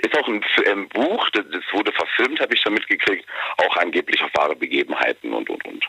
Ist 0.01 0.15
auch 0.15 0.27
ein 0.27 0.43
ähm, 0.65 0.89
Buch, 0.89 1.27
das, 1.31 1.45
das 1.51 1.63
wurde 1.71 1.91
verfilmt, 1.91 2.39
habe 2.39 2.53
ich 2.53 2.62
schon 2.62 2.73
mitgekriegt, 2.73 3.25
auch 3.57 3.77
angeblich 3.77 4.21
auf 4.21 4.29
wahre 4.36 4.55
Begebenheiten 4.55 5.34
und 5.34 5.49
und 5.49 5.65
und. 5.65 5.86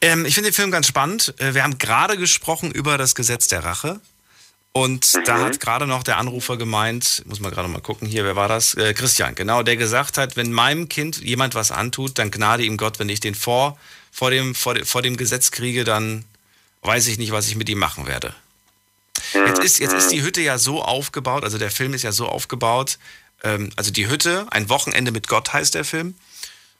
Ähm, 0.00 0.26
ich 0.26 0.34
finde 0.34 0.50
den 0.50 0.54
Film 0.54 0.70
ganz 0.70 0.86
spannend. 0.86 1.34
Äh, 1.38 1.54
Wir 1.54 1.62
haben 1.62 1.78
gerade 1.78 2.16
gesprochen 2.18 2.70
über 2.70 2.98
das 2.98 3.14
Gesetz 3.14 3.48
der 3.48 3.64
Rache. 3.64 4.00
Und 4.76 5.14
da 5.28 5.38
hat 5.38 5.60
gerade 5.60 5.86
noch 5.86 6.02
der 6.02 6.18
Anrufer 6.18 6.56
gemeint, 6.56 7.22
muss 7.26 7.38
man 7.38 7.52
gerade 7.52 7.68
mal 7.68 7.80
gucken 7.80 8.08
hier, 8.08 8.24
wer 8.24 8.34
war 8.34 8.48
das? 8.48 8.74
Äh, 8.74 8.92
Christian, 8.92 9.36
genau, 9.36 9.62
der 9.62 9.76
gesagt 9.76 10.18
hat, 10.18 10.36
wenn 10.36 10.52
meinem 10.52 10.88
Kind 10.88 11.18
jemand 11.22 11.54
was 11.54 11.70
antut, 11.70 12.18
dann 12.18 12.32
gnade 12.32 12.64
ihm 12.64 12.76
Gott, 12.76 12.98
wenn 12.98 13.08
ich 13.08 13.20
den 13.20 13.36
vor, 13.36 13.78
vor, 14.10 14.32
dem, 14.32 14.56
vor, 14.56 14.74
vor 14.84 15.00
dem 15.00 15.16
Gesetz 15.16 15.52
kriege, 15.52 15.84
dann 15.84 16.24
weiß 16.82 17.06
ich 17.06 17.18
nicht, 17.18 17.30
was 17.30 17.46
ich 17.46 17.54
mit 17.54 17.68
ihm 17.68 17.78
machen 17.78 18.08
werde. 18.08 18.34
Jetzt 19.32 19.60
ist, 19.62 19.78
jetzt 19.78 19.94
ist 19.94 20.08
die 20.08 20.22
Hütte 20.22 20.40
ja 20.40 20.58
so 20.58 20.82
aufgebaut, 20.82 21.44
also 21.44 21.58
der 21.58 21.70
Film 21.70 21.94
ist 21.94 22.02
ja 22.02 22.12
so 22.12 22.26
aufgebaut, 22.26 22.98
ähm, 23.42 23.70
also 23.76 23.90
die 23.90 24.08
Hütte, 24.08 24.46
ein 24.50 24.68
Wochenende 24.68 25.12
mit 25.12 25.28
Gott 25.28 25.52
heißt 25.52 25.74
der 25.74 25.84
Film. 25.84 26.14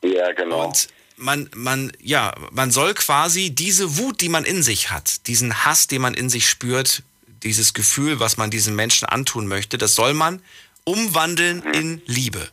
Ja, 0.02 0.32
genau. 0.32 0.66
Und 0.66 0.88
man, 1.16 1.48
man, 1.54 1.92
ja, 2.00 2.34
man 2.50 2.70
soll 2.70 2.94
quasi 2.94 3.50
diese 3.50 3.98
Wut, 3.98 4.20
die 4.20 4.28
man 4.28 4.44
in 4.44 4.62
sich 4.62 4.90
hat, 4.90 5.26
diesen 5.26 5.64
Hass, 5.64 5.86
den 5.86 6.02
man 6.02 6.14
in 6.14 6.28
sich 6.28 6.48
spürt, 6.48 7.02
dieses 7.42 7.74
Gefühl, 7.74 8.20
was 8.20 8.36
man 8.36 8.50
diesen 8.50 8.74
Menschen 8.74 9.06
antun 9.06 9.46
möchte, 9.46 9.78
das 9.78 9.94
soll 9.94 10.14
man 10.14 10.42
umwandeln 10.84 11.62
in 11.62 12.02
Liebe. 12.06 12.48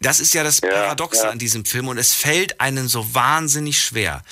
Das 0.00 0.20
ist 0.20 0.32
ja 0.32 0.42
das 0.42 0.60
Paradoxe 0.60 1.28
an 1.28 1.38
diesem 1.38 1.64
Film 1.64 1.88
und 1.88 1.98
es 1.98 2.14
fällt 2.14 2.60
einem 2.60 2.88
so 2.88 3.14
wahnsinnig 3.14 3.82
schwer. 3.82 4.22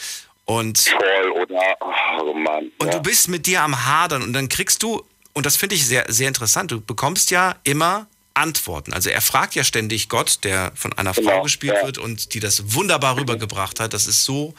Und, 0.46 0.78
Voll 0.78 1.27
oder, 1.58 2.24
oh 2.24 2.34
Mann. 2.34 2.70
und 2.78 2.94
du 2.94 3.00
bist 3.00 3.28
mit 3.28 3.46
dir 3.46 3.62
am 3.62 3.86
Hadern 3.86 4.22
und 4.22 4.32
dann 4.32 4.48
kriegst 4.48 4.82
du, 4.82 5.04
und 5.32 5.46
das 5.46 5.56
finde 5.56 5.74
ich 5.74 5.86
sehr, 5.86 6.04
sehr 6.08 6.28
interessant, 6.28 6.70
du 6.70 6.80
bekommst 6.80 7.30
ja 7.30 7.56
immer 7.64 8.06
Antworten. 8.34 8.92
Also 8.92 9.10
er 9.10 9.20
fragt 9.20 9.54
ja 9.54 9.64
ständig 9.64 10.08
Gott, 10.08 10.44
der 10.44 10.72
von 10.74 10.92
einer 10.92 11.12
Frau 11.12 11.22
Genau, 11.22 11.42
gespielt 11.42 11.76
ja. 11.80 11.86
wird 11.86 11.98
und 11.98 12.34
die 12.34 12.40
das 12.40 12.74
wunderbar 12.74 13.16
rübergebracht 13.16 13.80
hat. 13.80 13.92
Das 13.92 14.06
ist 14.06 14.24
so 14.24 14.54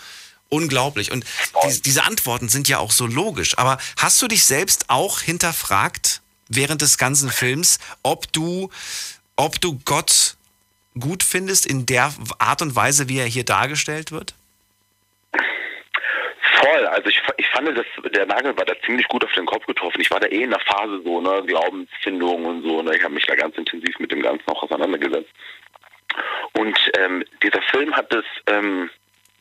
Unglaublich. 0.49 1.11
Und 1.11 1.25
die, 1.63 1.81
diese 1.81 2.03
Antworten 2.03 2.49
sind 2.49 2.67
ja 2.67 2.79
auch 2.79 2.91
so 2.91 3.05
logisch. 3.05 3.57
Aber 3.57 3.77
hast 3.97 4.19
du 4.21 4.27
dich 4.27 4.45
selbst 4.45 4.89
auch 4.89 5.21
hinterfragt 5.21 6.21
während 6.47 6.81
des 6.81 6.97
ganzen 6.97 7.29
Films, 7.29 7.77
ob 8.01 8.31
du, 8.33 8.71
ob 9.35 9.61
du 9.61 9.79
Gott 9.85 10.37
gut 10.99 11.21
findest 11.23 11.67
in 11.67 11.85
der 11.85 12.11
Art 12.39 12.63
und 12.63 12.75
Weise, 12.75 13.07
wie 13.07 13.19
er 13.19 13.27
hier 13.27 13.45
dargestellt 13.45 14.11
wird? 14.11 14.33
Voll, 16.61 16.85
also 16.87 17.09
ich, 17.09 17.21
ich 17.37 17.47
fand, 17.47 17.77
dass 17.77 17.85
der 18.11 18.25
Nagel 18.25 18.57
war 18.57 18.65
da 18.65 18.73
ziemlich 18.85 19.07
gut 19.07 19.23
auf 19.23 19.33
den 19.33 19.45
Kopf 19.45 19.65
getroffen. 19.65 20.01
Ich 20.01 20.11
war 20.11 20.19
da 20.19 20.27
eh 20.27 20.43
in 20.43 20.49
der 20.49 20.59
Phase 20.59 21.01
so, 21.03 21.21
ne, 21.21 21.43
Glaubensfindung 21.45 22.45
und 22.45 22.63
so, 22.63 22.81
ne, 22.81 22.95
ich 22.95 23.03
habe 23.03 23.13
mich 23.13 23.25
da 23.25 23.35
ganz 23.35 23.57
intensiv 23.57 23.97
mit 23.99 24.11
dem 24.11 24.21
Ganzen 24.21 24.47
auch 24.47 24.63
auseinandergesetzt. 24.63 25.29
Und 26.53 26.77
ähm, 26.97 27.23
dieser 27.43 27.61
Film 27.63 27.95
hat 27.95 28.13
es, 28.13 28.25
ähm, 28.47 28.89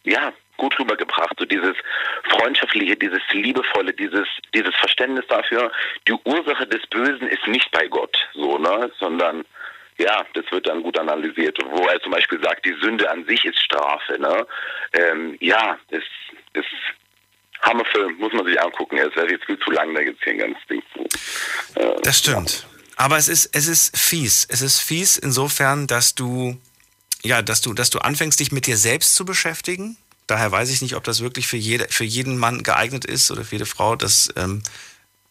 ja, 0.04 0.32
gut 0.58 0.78
rübergebracht. 0.78 1.34
So 1.38 1.44
dieses 1.44 1.74
freundschaftliche, 2.28 2.96
dieses 2.96 3.22
liebevolle, 3.30 3.92
dieses 3.94 4.26
dieses 4.52 4.74
Verständnis 4.74 5.24
dafür, 5.28 5.70
die 6.06 6.14
Ursache 6.24 6.66
des 6.66 6.84
Bösen 6.88 7.28
ist 7.28 7.46
nicht 7.46 7.70
bei 7.70 7.86
Gott, 7.86 8.16
so 8.34 8.58
ne, 8.58 8.90
sondern 8.98 9.44
ja, 9.98 10.24
das 10.34 10.44
wird 10.50 10.68
dann 10.68 10.82
gut 10.82 10.98
analysiert. 10.98 11.58
Wo 11.64 11.86
er 11.86 12.00
zum 12.00 12.12
Beispiel 12.12 12.40
sagt, 12.42 12.64
die 12.64 12.76
Sünde 12.80 13.10
an 13.10 13.24
sich 13.26 13.44
ist 13.44 13.58
Strafe. 13.58 14.18
Ne? 14.20 14.46
Ähm, 14.92 15.36
ja, 15.40 15.76
das 15.90 16.04
ist 16.52 16.66
Hammerfilm, 17.62 18.16
muss 18.18 18.32
man 18.32 18.46
sich 18.46 18.60
angucken. 18.60 18.96
Er 18.96 19.08
ist 19.08 19.16
jetzt 19.16 19.44
viel 19.44 19.58
zu 19.58 19.70
lang, 19.72 19.92
da 19.94 20.02
gibt 20.04 20.18
es 20.18 20.24
hier 20.24 20.34
ein 20.34 20.38
ganzes 20.38 20.66
Ding 20.68 20.82
zu. 20.92 21.80
Äh, 21.80 21.97
das 22.08 22.20
stimmt. 22.20 22.66
Aber 22.96 23.18
es 23.18 23.28
ist, 23.28 23.54
es 23.54 23.68
ist 23.68 23.94
fies. 23.94 24.46
Es 24.50 24.62
ist 24.62 24.80
fies 24.80 25.18
insofern, 25.18 25.86
dass 25.86 26.14
du, 26.14 26.58
ja, 27.22 27.42
dass 27.42 27.60
du, 27.60 27.74
dass 27.74 27.90
du 27.90 27.98
anfängst, 27.98 28.40
dich 28.40 28.50
mit 28.50 28.66
dir 28.66 28.78
selbst 28.78 29.14
zu 29.14 29.26
beschäftigen. 29.26 29.98
Daher 30.26 30.50
weiß 30.50 30.70
ich 30.70 30.80
nicht, 30.80 30.96
ob 30.96 31.04
das 31.04 31.20
wirklich 31.20 31.46
für, 31.46 31.58
jede, 31.58 31.86
für 31.90 32.04
jeden 32.04 32.38
Mann 32.38 32.62
geeignet 32.62 33.04
ist 33.04 33.30
oder 33.30 33.44
für 33.44 33.56
jede 33.56 33.66
Frau, 33.66 33.94
das 33.94 34.32
ähm, 34.36 34.62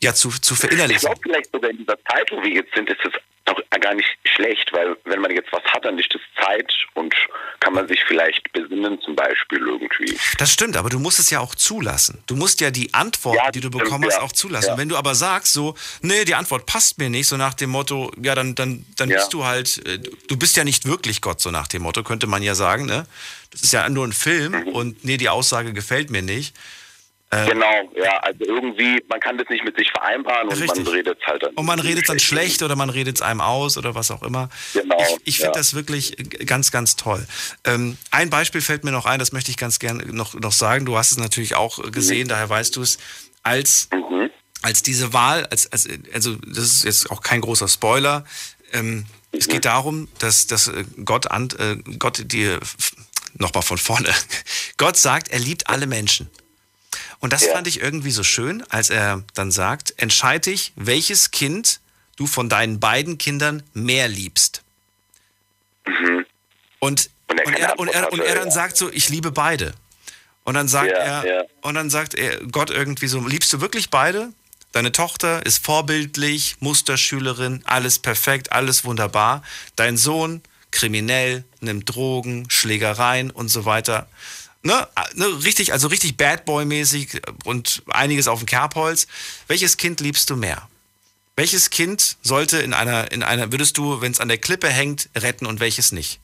ja, 0.04 0.14
zu, 0.14 0.30
zu 0.30 0.54
verinnerlichen. 0.54 0.98
Ich 0.98 1.02
glaube 1.02 1.20
vielleicht 1.24 1.52
sogar 1.52 1.72
in 1.72 1.78
dieser 1.80 1.98
Zeit, 2.12 2.32
wo 2.32 2.44
wir 2.44 2.52
jetzt 2.52 2.72
sind, 2.76 2.88
ist 2.92 3.00
es 3.04 3.14
auch 3.46 3.80
gar 3.80 3.96
nicht 3.96 4.08
schlecht, 4.38 4.72
weil 4.72 4.96
wenn 5.06 5.20
man 5.20 5.32
jetzt 5.32 5.52
was 5.52 5.64
hat, 5.64 5.84
dann 5.84 5.98
ist 5.98 6.14
das 6.14 6.22
Zeit 6.42 6.72
und 6.94 7.14
kann 7.60 7.74
man 7.74 7.88
sich 7.88 8.00
vielleicht 8.08 8.52
besinnen 8.54 9.02
zum 9.02 9.16
Beispiel 9.16 9.60
irgendwie. 9.60 10.18
Das 10.38 10.52
stimmt, 10.52 10.78
aber 10.78 10.90
du 10.90 11.00
musst 11.00 11.20
es 11.20 11.30
ja 11.30 11.40
auch 11.40 11.56
zulassen. 11.56 12.24
Du 12.28 12.36
musst 12.36 12.62
ja 12.62 12.72
die 12.72 12.94
Antwort, 12.94 13.36
ja, 13.36 13.52
die 13.52 13.60
du 13.60 13.70
bekommen 13.70 14.06
hast, 14.06 14.18
ja. 14.18 14.22
auch 14.22 14.32
zulassen. 14.32 14.72
Ja. 14.72 14.78
Wenn 14.78 14.90
du 14.90 14.96
aber 14.96 15.16
sagst 15.16 15.54
so, 15.54 15.76
nee, 16.02 16.24
die 16.24 16.36
Antwort 16.36 16.66
passt 16.66 16.98
mir 17.00 17.10
nicht, 17.10 17.28
so 17.28 17.36
nach 17.36 17.56
dem 17.56 17.72
Motto, 17.72 18.12
ja, 18.22 18.36
dann, 18.36 18.56
dann, 18.56 18.86
dann 18.96 19.10
bist 19.10 19.34
du 19.34 19.44
halt, 19.44 19.86
äh, 19.86 20.00
du 20.00 20.38
bist 20.38 20.56
ja 20.56 20.64
nicht 20.64 20.86
wirklich 20.86 21.22
Gott, 21.22 21.42
so 21.42 21.52
nach 21.52 21.68
dem 21.68 21.82
Motto, 21.82 22.04
könnte 22.04 22.28
man 22.28 22.44
ja 22.44 22.56
sagen, 22.56 22.86
ne? 22.86 23.06
Das 23.52 23.62
ist 23.64 23.74
ja 23.74 23.88
nur 23.90 24.06
ein 24.06 24.14
Film 24.14 24.52
mhm. 24.52 24.68
und 24.70 25.06
nee, 25.06 25.18
die 25.18 25.30
Aussage 25.30 25.74
gefällt 25.74 26.10
mir 26.10 26.22
nicht 26.22 26.56
ähm, 27.30 27.50
genau, 27.50 27.92
ja, 27.98 28.20
also 28.20 28.46
irgendwie, 28.46 29.04
man 29.10 29.20
kann 29.20 29.38
das 29.38 29.50
nicht 29.50 29.66
mit 29.66 29.76
sich 29.76 29.92
vereinbaren 29.92 30.48
und 30.48 30.62
richtig. 30.62 30.86
man 30.86 30.94
redet 30.94 31.20
halt 31.28 31.44
dann. 31.44 31.54
Und 31.56 31.66
man 31.66 31.80
redet 31.80 32.08
dann 32.08 32.20
schlecht 32.20 32.64
oder 32.64 32.78
man 32.78 32.90
redet 32.90 33.18
es 33.18 33.22
einem 33.22 33.42
aus 33.42 33.78
oder 33.78 33.96
was 33.96 34.12
auch 34.12 34.24
immer. 34.24 34.48
Genau. 34.74 34.96
Ich, 34.98 35.18
ich 35.26 35.36
finde 35.38 35.50
ja. 35.50 35.58
das 35.58 35.74
wirklich 35.74 36.16
ganz, 36.46 36.72
ganz 36.72 36.96
toll. 36.96 37.28
Ähm, 37.66 37.98
ein 38.12 38.30
Beispiel 38.30 38.62
fällt 38.62 38.86
mir 38.86 38.92
noch 38.92 39.06
ein, 39.06 39.20
das 39.20 39.34
möchte 39.34 39.52
ich 39.52 39.58
ganz 39.58 39.80
gerne 39.80 40.06
noch, 40.06 40.36
noch 40.36 40.54
sagen. 40.54 40.86
Du 40.86 40.98
hast 40.98 41.12
es 41.12 41.18
natürlich 41.18 41.56
auch 41.56 41.92
gesehen, 41.92 42.28
mhm. 42.28 42.30
daher 42.30 42.50
weißt 42.50 42.78
du 42.78 42.82
es, 42.82 42.98
als, 43.44 43.90
mhm. 43.92 44.30
als 44.62 44.82
diese 44.82 45.12
Wahl, 45.12 45.46
als, 45.48 45.70
als, 45.74 45.86
also 46.14 46.36
das 46.36 46.64
ist 46.64 46.86
jetzt 46.86 47.12
auch 47.12 47.22
kein 47.22 47.42
großer 47.42 47.68
Spoiler. 47.68 48.24
Ähm, 48.72 48.90
mhm. 48.96 49.06
Es 49.34 49.50
geht 49.50 49.66
darum, 49.66 50.08
dass, 50.20 50.48
dass 50.48 50.72
Gott, 51.04 51.30
an, 51.30 51.50
äh, 51.60 51.76
Gott 52.00 52.32
dir, 52.32 52.62
nochmal 53.34 53.64
von 53.64 53.78
vorne, 53.78 54.14
Gott 54.78 54.96
sagt, 54.96 55.28
er 55.28 55.40
liebt 55.40 55.68
alle 55.68 55.88
Menschen. 55.88 56.30
Und 57.20 57.34
das 57.34 57.46
ja. 57.46 57.54
fand 57.54 57.68
ich 57.68 57.82
irgendwie 57.82 58.12
so 58.12 58.24
schön, 58.24 58.64
als 58.70 58.90
er 58.90 59.24
dann 59.34 59.52
sagt, 59.52 59.94
entscheide 59.98 60.52
dich, 60.52 60.74
welches 60.76 61.32
Kind 61.32 61.80
du 62.16 62.28
von 62.28 62.50
deinen 62.50 62.80
beiden 62.80 63.18
Kindern 63.18 63.64
mehr 63.74 64.08
liebst. 64.08 64.62
Mhm. 65.86 66.26
Und, 66.80 67.10
und, 67.28 67.46
und, 67.46 67.54
er, 67.54 67.80
und, 67.80 67.88
er, 67.88 68.12
und 68.14 68.20
er 68.20 68.36
dann 68.36 68.52
sagt 68.52 68.78
so, 68.78 68.92
ich 68.92 69.10
liebe 69.10 69.32
beide. 69.32 69.74
Und 70.44 70.54
dann 70.54 70.68
sagt 70.68 70.92
ja, 70.92 70.98
er, 70.98 71.26
ja. 71.26 71.44
und 71.62 71.76
dann 71.76 71.90
sagt 71.90 72.14
er 72.14 72.40
Gott 72.48 72.70
irgendwie 72.70 73.08
so, 73.08 73.20
liebst 73.20 73.52
du 73.52 73.62
wirklich 73.62 73.90
beide? 73.90 74.32
Deine 74.72 74.92
Tochter 74.92 75.46
ist 75.46 75.64
vorbildlich, 75.64 76.58
Musterschülerin, 76.60 77.64
alles 77.66 78.00
perfekt, 78.00 78.52
alles 78.52 78.86
wunderbar. 78.86 79.44
Dein 79.76 79.98
Sohn 79.98 80.42
kriminell, 80.72 81.44
nimmt 81.62 81.94
Drogen, 81.94 82.50
Schlägereien 82.50 83.32
und 83.32 83.50
so 83.50 83.66
weiter 83.66 84.08
ne, 84.68 84.88
ne, 85.16 85.44
richtig, 85.44 85.74
also 85.74 85.88
richtig 85.88 86.18
Bad 86.18 86.46
Boy-mäßig 86.46 87.22
und 87.46 87.82
einiges 87.88 88.28
auf 88.28 88.40
dem 88.40 88.46
Kerbholz. 88.46 89.08
Welches 89.48 89.78
Kind 89.78 90.00
liebst 90.02 90.30
du 90.30 90.36
mehr? 90.36 90.68
Welches 91.36 91.70
Kind 91.70 92.18
sollte 92.22 92.58
in 92.60 92.74
einer, 92.74 93.12
in 93.12 93.24
einer, 93.24 93.52
würdest 93.52 93.78
du, 93.78 94.02
wenn 94.02 94.12
es 94.12 94.20
an 94.20 94.28
der 94.28 94.38
Klippe 94.38 94.70
hängt, 94.70 95.10
retten 95.16 95.46
und 95.46 95.60
welches 95.60 95.92
nicht? 95.92 96.20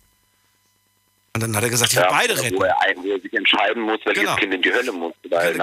Und 1.36 1.42
dann 1.42 1.56
hat 1.56 1.64
er 1.64 1.70
gesagt, 1.72 1.92
ich 1.94 1.98
will 1.98 2.06
beide 2.10 2.38
retten. 2.38 2.58
Wo 2.58 2.64
er, 2.64 2.76
wo 2.96 3.08
er 3.08 3.20
sich 3.20 3.34
entscheiden 3.34 3.82
muss, 3.82 4.00
welches 4.06 4.22
genau. 4.22 4.36
Kind 4.36 4.54
in 4.54 4.62
die 4.62 4.72
Hölle 4.72 4.92
muss. 4.92 5.14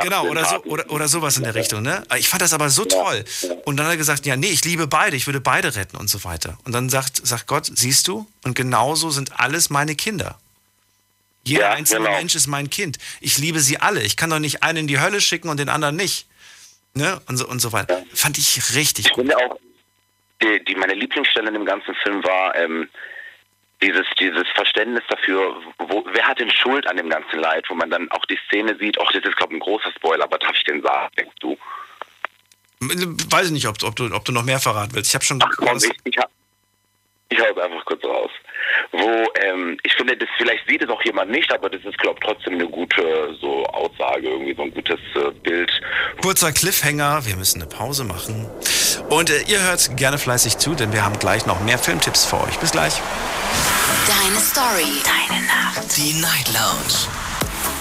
Genau, 0.03 0.27
oder, 0.27 0.45
so, 0.45 0.57
oder, 0.65 0.91
oder 0.91 1.07
sowas 1.07 1.37
in 1.37 1.45
der 1.45 1.55
Richtung. 1.55 1.83
Ne? 1.83 2.03
Ich 2.19 2.29
fand 2.29 2.43
das 2.43 2.53
aber 2.53 2.71
so 2.71 2.83
ja. 2.83 2.89
toll. 2.89 3.25
Und 3.67 3.77
dann 3.77 3.87
hat 3.87 3.93
er 3.93 3.97
gesagt, 3.97 4.27
ja, 4.27 4.35
nee, 4.35 4.49
ich 4.49 4.65
liebe 4.65 4.89
beide, 4.89 5.15
ich 5.15 5.27
würde 5.27 5.41
beide 5.41 5.77
retten 5.77 5.97
und 5.97 6.11
so 6.11 6.25
weiter. 6.25 6.59
Und 6.65 6.73
dann 6.73 6.89
sagt, 6.89 7.25
sagt 7.25 7.47
Gott, 7.47 7.71
siehst 7.73 8.09
du, 8.09 8.27
und 8.43 8.57
genauso 8.57 9.11
sind 9.11 9.39
alles 9.39 9.71
meine 9.71 9.95
Kinder. 9.95 10.41
Jeder 11.45 11.63
ja, 11.63 11.73
einzelne 11.73 12.07
genau. 12.07 12.19
Mensch 12.19 12.35
ist 12.35 12.47
mein 12.47 12.71
Kind. 12.71 12.99
Ich 13.21 13.39
liebe 13.39 13.61
sie 13.61 13.79
alle. 13.79 14.03
Ich 14.03 14.17
kann 14.17 14.31
doch 14.31 14.39
nicht 14.39 14.63
einen 14.63 14.79
in 14.79 14.87
die 14.87 15.01
Hölle 15.01 15.21
schicken 15.21 15.49
und 15.49 15.59
den 15.59 15.69
anderen 15.69 15.97
nicht. 15.97 16.27
Ne? 16.95 17.21
Und 17.29 17.37
so, 17.37 17.49
und 17.49 17.61
so 17.61 17.73
weiter. 17.73 17.99
Ja. 17.99 18.05
Fand 18.15 18.37
ich 18.39 18.75
richtig 18.75 19.07
ich 19.07 19.15
finde 19.15 19.37
auch, 19.37 19.59
die, 20.43 20.65
die, 20.65 20.75
meine 20.75 20.95
Lieblingsstelle 20.95 21.49
in 21.49 21.55
dem 21.55 21.65
ganzen 21.65 21.95
Film 22.03 22.23
war 22.25 22.55
ähm, 22.57 22.89
dieses, 23.83 24.07
dieses 24.19 24.47
Verständnis 24.55 25.05
dafür, 25.09 25.57
wo, 25.79 26.05
wer 26.13 26.27
hat 26.27 26.41
denn 26.41 26.51
Schuld 26.51 26.87
an 26.87 26.97
dem 26.97 27.09
ganzen 27.09 27.39
Leid, 27.39 27.65
wo 27.69 27.75
man 27.75 27.91
dann 27.91 28.11
auch 28.11 28.25
die 28.27 28.39
Szene 28.47 28.77
sieht, 28.79 28.99
ach, 29.01 29.13
das 29.13 29.25
ist, 29.25 29.37
glaube 29.37 29.55
ich, 29.55 29.59
ein 29.59 29.61
großer 29.61 29.93
Spoiler, 29.97 30.25
aber 30.25 30.39
darf 30.39 30.55
ich 30.55 30.65
den 30.65 30.83
sagen, 30.83 31.15
denkst 31.17 31.37
du? 31.41 31.57
Weiß 32.81 33.47
ich 33.47 33.53
nicht, 33.53 33.69
ob, 33.69 33.83
ob, 33.83 33.97
du, 33.97 34.13
ob 34.15 34.25
du 34.25 34.33
noch 34.33 34.43
mehr 34.43 34.59
verraten 34.59 34.95
willst. 34.95 35.11
Ich 35.11 35.15
habe 35.15 35.25
schon... 35.25 35.43
Ach 35.43 35.51
komm, 35.57 35.77
ich, 35.77 35.91
ich, 36.05 36.17
ich 37.31 37.41
hau 37.41 37.47
es 37.51 37.59
einfach 37.59 37.85
kurz 37.85 38.05
raus 38.05 38.31
wo 38.93 39.27
ähm, 39.43 39.77
ich 39.83 39.93
finde, 39.95 40.17
das 40.17 40.29
vielleicht 40.37 40.67
sieht 40.69 40.83
es 40.83 40.89
auch 40.89 41.03
jemand 41.05 41.31
nicht, 41.31 41.53
aber 41.53 41.69
das 41.69 41.83
ist, 41.85 41.99
glaube 41.99 42.19
ich, 42.21 42.27
trotzdem 42.27 42.55
eine 42.55 42.69
gute 42.69 43.37
so 43.41 43.65
Aussage, 43.67 44.29
irgendwie 44.29 44.55
so 44.55 44.63
ein 44.63 44.75
gutes 44.75 44.99
äh, 45.15 45.31
Bild. 45.43 45.71
Kurzer 46.23 46.53
Cliffhanger, 46.53 47.25
wir 47.25 47.37
müssen 47.37 47.61
eine 47.63 47.71
Pause 47.71 48.05
machen. 48.05 48.49
Und 49.09 49.31
äh, 49.31 49.43
ihr 49.47 49.63
hört 49.63 49.97
gerne 49.97 50.19
fleißig 50.19 50.59
zu, 50.59 50.75
denn 50.75 50.93
wir 50.93 51.05
haben 51.05 51.19
gleich 51.19 51.47
noch 51.47 51.61
mehr 51.61 51.79
Filmtipps 51.79 52.27
für 52.27 52.41
euch. 52.43 52.59
Bis 52.59 52.73
gleich. 52.73 53.01
Deine 54.07 54.41
Story, 54.41 55.03
deine 55.05 55.43
Nacht. 55.47 55.97
Die 55.97 56.21
Night 56.21 56.49
Lounge. 56.53 57.30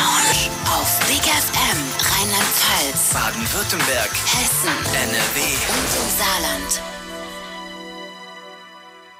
Lounge 0.00 0.50
auf 0.64 0.98
Big 1.08 1.20
FM 1.20 1.78
Rheinland-Pfalz, 2.00 3.12
Baden-Württemberg, 3.12 4.10
Hessen, 4.24 4.74
NRW 4.94 5.40
und 5.42 5.90
im 6.00 6.08
Saarland. 6.18 6.82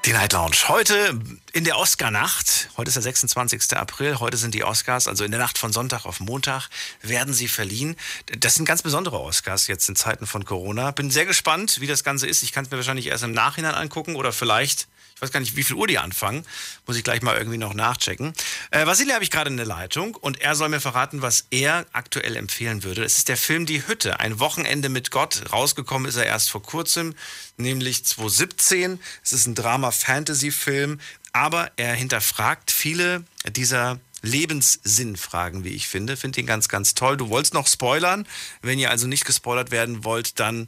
Die 0.05 0.13
Night 0.13 0.33
Lounge. 0.33 0.55
Heute 0.69 1.19
in 1.53 1.65
der 1.65 1.77
Oscar-Nacht, 1.77 2.69
heute 2.77 2.87
ist 2.87 2.95
der 2.95 3.03
26. 3.03 3.77
April, 3.77 4.19
heute 4.19 4.37
sind 4.37 4.55
die 4.55 4.63
Oscars, 4.63 5.07
also 5.07 5.23
in 5.23 5.29
der 5.29 5.39
Nacht 5.39 5.59
von 5.59 5.71
Sonntag 5.71 6.05
auf 6.05 6.19
Montag 6.19 6.69
werden 7.03 7.35
sie 7.35 7.47
verliehen. 7.47 7.95
Das 8.39 8.55
sind 8.55 8.65
ganz 8.65 8.81
besondere 8.81 9.19
Oscars 9.19 9.67
jetzt 9.67 9.87
in 9.87 9.95
Zeiten 9.95 10.25
von 10.25 10.45
Corona. 10.45 10.89
Bin 10.89 11.11
sehr 11.11 11.27
gespannt, 11.27 11.79
wie 11.79 11.87
das 11.87 12.03
Ganze 12.03 12.25
ist. 12.25 12.41
Ich 12.41 12.53
kann 12.53 12.65
es 12.65 12.71
mir 12.71 12.77
wahrscheinlich 12.77 13.05
erst 13.05 13.23
im 13.23 13.33
Nachhinein 13.33 13.75
angucken 13.75 14.15
oder 14.15 14.33
vielleicht 14.33 14.87
ich 15.21 15.27
weiß 15.27 15.33
gar 15.33 15.39
nicht, 15.39 15.55
wie 15.55 15.63
viel 15.63 15.75
Uhr 15.75 15.85
die 15.85 15.99
anfangen. 15.99 16.43
Muss 16.87 16.97
ich 16.97 17.03
gleich 17.03 17.21
mal 17.21 17.37
irgendwie 17.37 17.59
noch 17.59 17.75
nachchecken. 17.75 18.33
Äh, 18.71 18.87
Vasili 18.87 19.11
habe 19.11 19.23
ich 19.23 19.29
gerade 19.29 19.51
in 19.51 19.57
der 19.57 19.67
Leitung 19.67 20.15
und 20.15 20.41
er 20.41 20.55
soll 20.55 20.69
mir 20.69 20.79
verraten, 20.79 21.21
was 21.21 21.45
er 21.51 21.85
aktuell 21.93 22.35
empfehlen 22.35 22.83
würde. 22.83 23.03
Es 23.03 23.19
ist 23.19 23.29
der 23.29 23.37
Film 23.37 23.67
Die 23.67 23.87
Hütte, 23.87 24.19
ein 24.19 24.39
Wochenende 24.39 24.89
mit 24.89 25.11
Gott. 25.11 25.43
Rausgekommen 25.53 26.09
ist 26.09 26.15
er 26.15 26.25
erst 26.25 26.49
vor 26.49 26.63
kurzem, 26.63 27.13
nämlich 27.55 28.03
2017. 28.03 28.99
Es 29.23 29.31
ist 29.31 29.45
ein 29.45 29.53
Drama-Fantasy-Film, 29.53 30.99
aber 31.33 31.71
er 31.75 31.93
hinterfragt 31.93 32.71
viele 32.71 33.23
dieser 33.47 33.99
Lebenssinnfragen, 34.23 35.63
wie 35.63 35.75
ich 35.75 35.87
finde. 35.87 36.17
Finde 36.17 36.39
ihn 36.39 36.47
ganz, 36.47 36.67
ganz 36.67 36.95
toll. 36.95 37.15
Du 37.15 37.29
wolltest 37.29 37.53
noch 37.53 37.67
spoilern. 37.67 38.27
Wenn 38.63 38.79
ihr 38.79 38.89
also 38.89 39.05
nicht 39.05 39.25
gespoilert 39.25 39.69
werden 39.69 40.03
wollt, 40.03 40.39
dann 40.39 40.67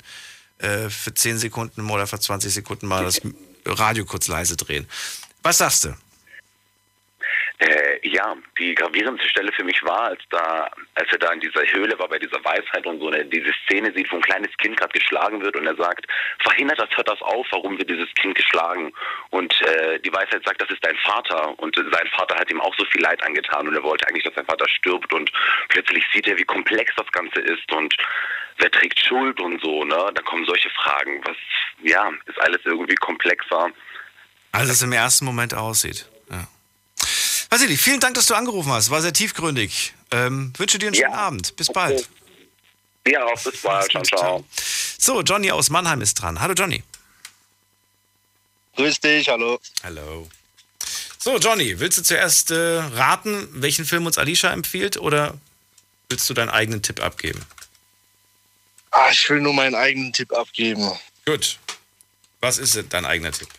äh, 0.59 0.91
für 0.91 1.11
10 1.11 1.39
Sekunden 1.39 1.89
oder 1.89 2.05
für 2.05 2.19
20 2.19 2.53
Sekunden 2.53 2.85
mal 2.85 3.03
das 3.03 3.19
Radio 3.65 4.05
kurz 4.05 4.27
leise 4.27 4.55
drehen. 4.55 4.87
Was 5.41 5.57
sagst 5.57 5.85
du? 5.85 5.95
Äh, 7.59 7.99
ja, 8.07 8.35
die 8.59 8.73
gravierendste 8.73 9.29
Stelle 9.29 9.51
für 9.51 9.63
mich 9.63 9.81
war, 9.83 10.05
als 10.05 10.21
da, 10.31 10.71
als 10.95 11.11
er 11.11 11.19
da 11.19 11.31
in 11.31 11.39
dieser 11.39 11.61
Höhle 11.71 11.97
war 11.99 12.07
bei 12.07 12.17
dieser 12.17 12.43
Weisheit 12.43 12.85
und 12.85 12.99
so 12.99 13.07
eine, 13.07 13.23
diese 13.25 13.53
Szene 13.63 13.93
sieht, 13.95 14.11
wo 14.11 14.15
ein 14.15 14.23
kleines 14.23 14.49
Kind 14.57 14.75
gerade 14.75 14.91
geschlagen 14.91 15.41
wird 15.41 15.55
und 15.55 15.67
er 15.67 15.75
sagt, 15.75 16.07
verhindert 16.41 16.79
das, 16.79 16.89
hört 16.95 17.07
das 17.07 17.21
auf, 17.21 17.45
warum 17.51 17.77
wird 17.77 17.89
dieses 17.89 18.11
Kind 18.15 18.35
geschlagen? 18.35 18.91
Und 19.29 19.53
äh, 19.61 19.99
die 19.99 20.11
Weisheit 20.11 20.43
sagt, 20.43 20.61
das 20.61 20.69
ist 20.71 20.83
dein 20.83 20.97
Vater 20.97 21.57
und 21.59 21.75
sein 21.75 22.07
Vater 22.17 22.35
hat 22.35 22.49
ihm 22.49 22.59
auch 22.59 22.75
so 22.75 22.85
viel 22.85 23.01
Leid 23.01 23.23
angetan 23.23 23.67
und 23.67 23.75
er 23.75 23.83
wollte 23.83 24.07
eigentlich, 24.07 24.23
dass 24.23 24.35
sein 24.35 24.45
Vater 24.45 24.67
stirbt 24.67 25.13
und 25.13 25.31
plötzlich 25.69 26.03
sieht 26.11 26.27
er, 26.27 26.37
wie 26.37 26.45
komplex 26.45 26.91
das 26.97 27.11
Ganze 27.11 27.39
ist 27.39 27.71
und 27.71 27.95
wer 28.57 28.71
trägt 28.71 28.99
Schuld 28.99 29.39
und 29.39 29.61
so, 29.61 29.83
ne? 29.83 30.11
Da 30.13 30.21
kommen 30.23 30.45
solche 30.45 30.69
Fragen. 30.71 31.21
Was, 31.25 31.37
ja, 31.83 32.11
ist 32.25 32.39
alles 32.41 32.61
irgendwie 32.65 32.95
komplexer. 32.95 33.69
Als 34.51 34.69
es 34.69 34.81
im 34.81 34.91
ersten 34.91 35.25
Moment 35.25 35.53
aussieht. 35.53 36.09
Ja. 36.29 36.47
Vasili, 37.53 37.77
vielen 37.77 37.99
Dank, 37.99 38.15
dass 38.15 38.25
du 38.25 38.33
angerufen 38.33 38.71
hast. 38.71 38.89
War 38.89 38.99
sehr 39.03 39.13
tiefgründig. 39.13 39.93
Ähm, 40.09 40.51
wünsche 40.57 40.79
dir 40.79 40.87
einen 40.87 40.95
schönen 40.95 41.13
Abend. 41.13 41.55
Bis 41.55 41.67
bald. 41.67 42.09
Ja, 43.05 43.25
auch 43.25 43.43
bis 43.43 43.61
bald. 43.61 43.91
Ciao, 43.91 44.01
ciao. 44.01 44.45
So, 44.97 45.21
Johnny 45.21 45.51
aus 45.51 45.69
Mannheim 45.69 46.01
ist 46.01 46.15
dran. 46.15 46.41
Hallo, 46.41 46.55
Johnny. 46.55 46.81
Grüß 48.75 48.99
dich, 49.01 49.29
hallo. 49.29 49.59
Hallo. 49.83 50.27
So, 51.19 51.37
Johnny, 51.37 51.79
willst 51.79 51.99
du 51.99 52.01
zuerst 52.01 52.49
äh, 52.49 52.55
raten, 52.55 53.47
welchen 53.51 53.85
Film 53.85 54.07
uns 54.07 54.17
Alicia 54.17 54.51
empfiehlt 54.51 54.97
oder 54.97 55.35
willst 56.09 56.27
du 56.31 56.33
deinen 56.33 56.49
eigenen 56.49 56.81
Tipp 56.81 57.03
abgeben? 57.03 57.45
Ah, 58.89 59.09
ich 59.11 59.29
will 59.29 59.41
nur 59.41 59.53
meinen 59.53 59.75
eigenen 59.75 60.11
Tipp 60.11 60.33
abgeben. 60.33 60.91
Gut. 61.27 61.59
Was 62.41 62.57
ist 62.57 62.73
denn 62.75 62.89
dein 62.89 63.05
eigener 63.05 63.31
Tipp? 63.31 63.49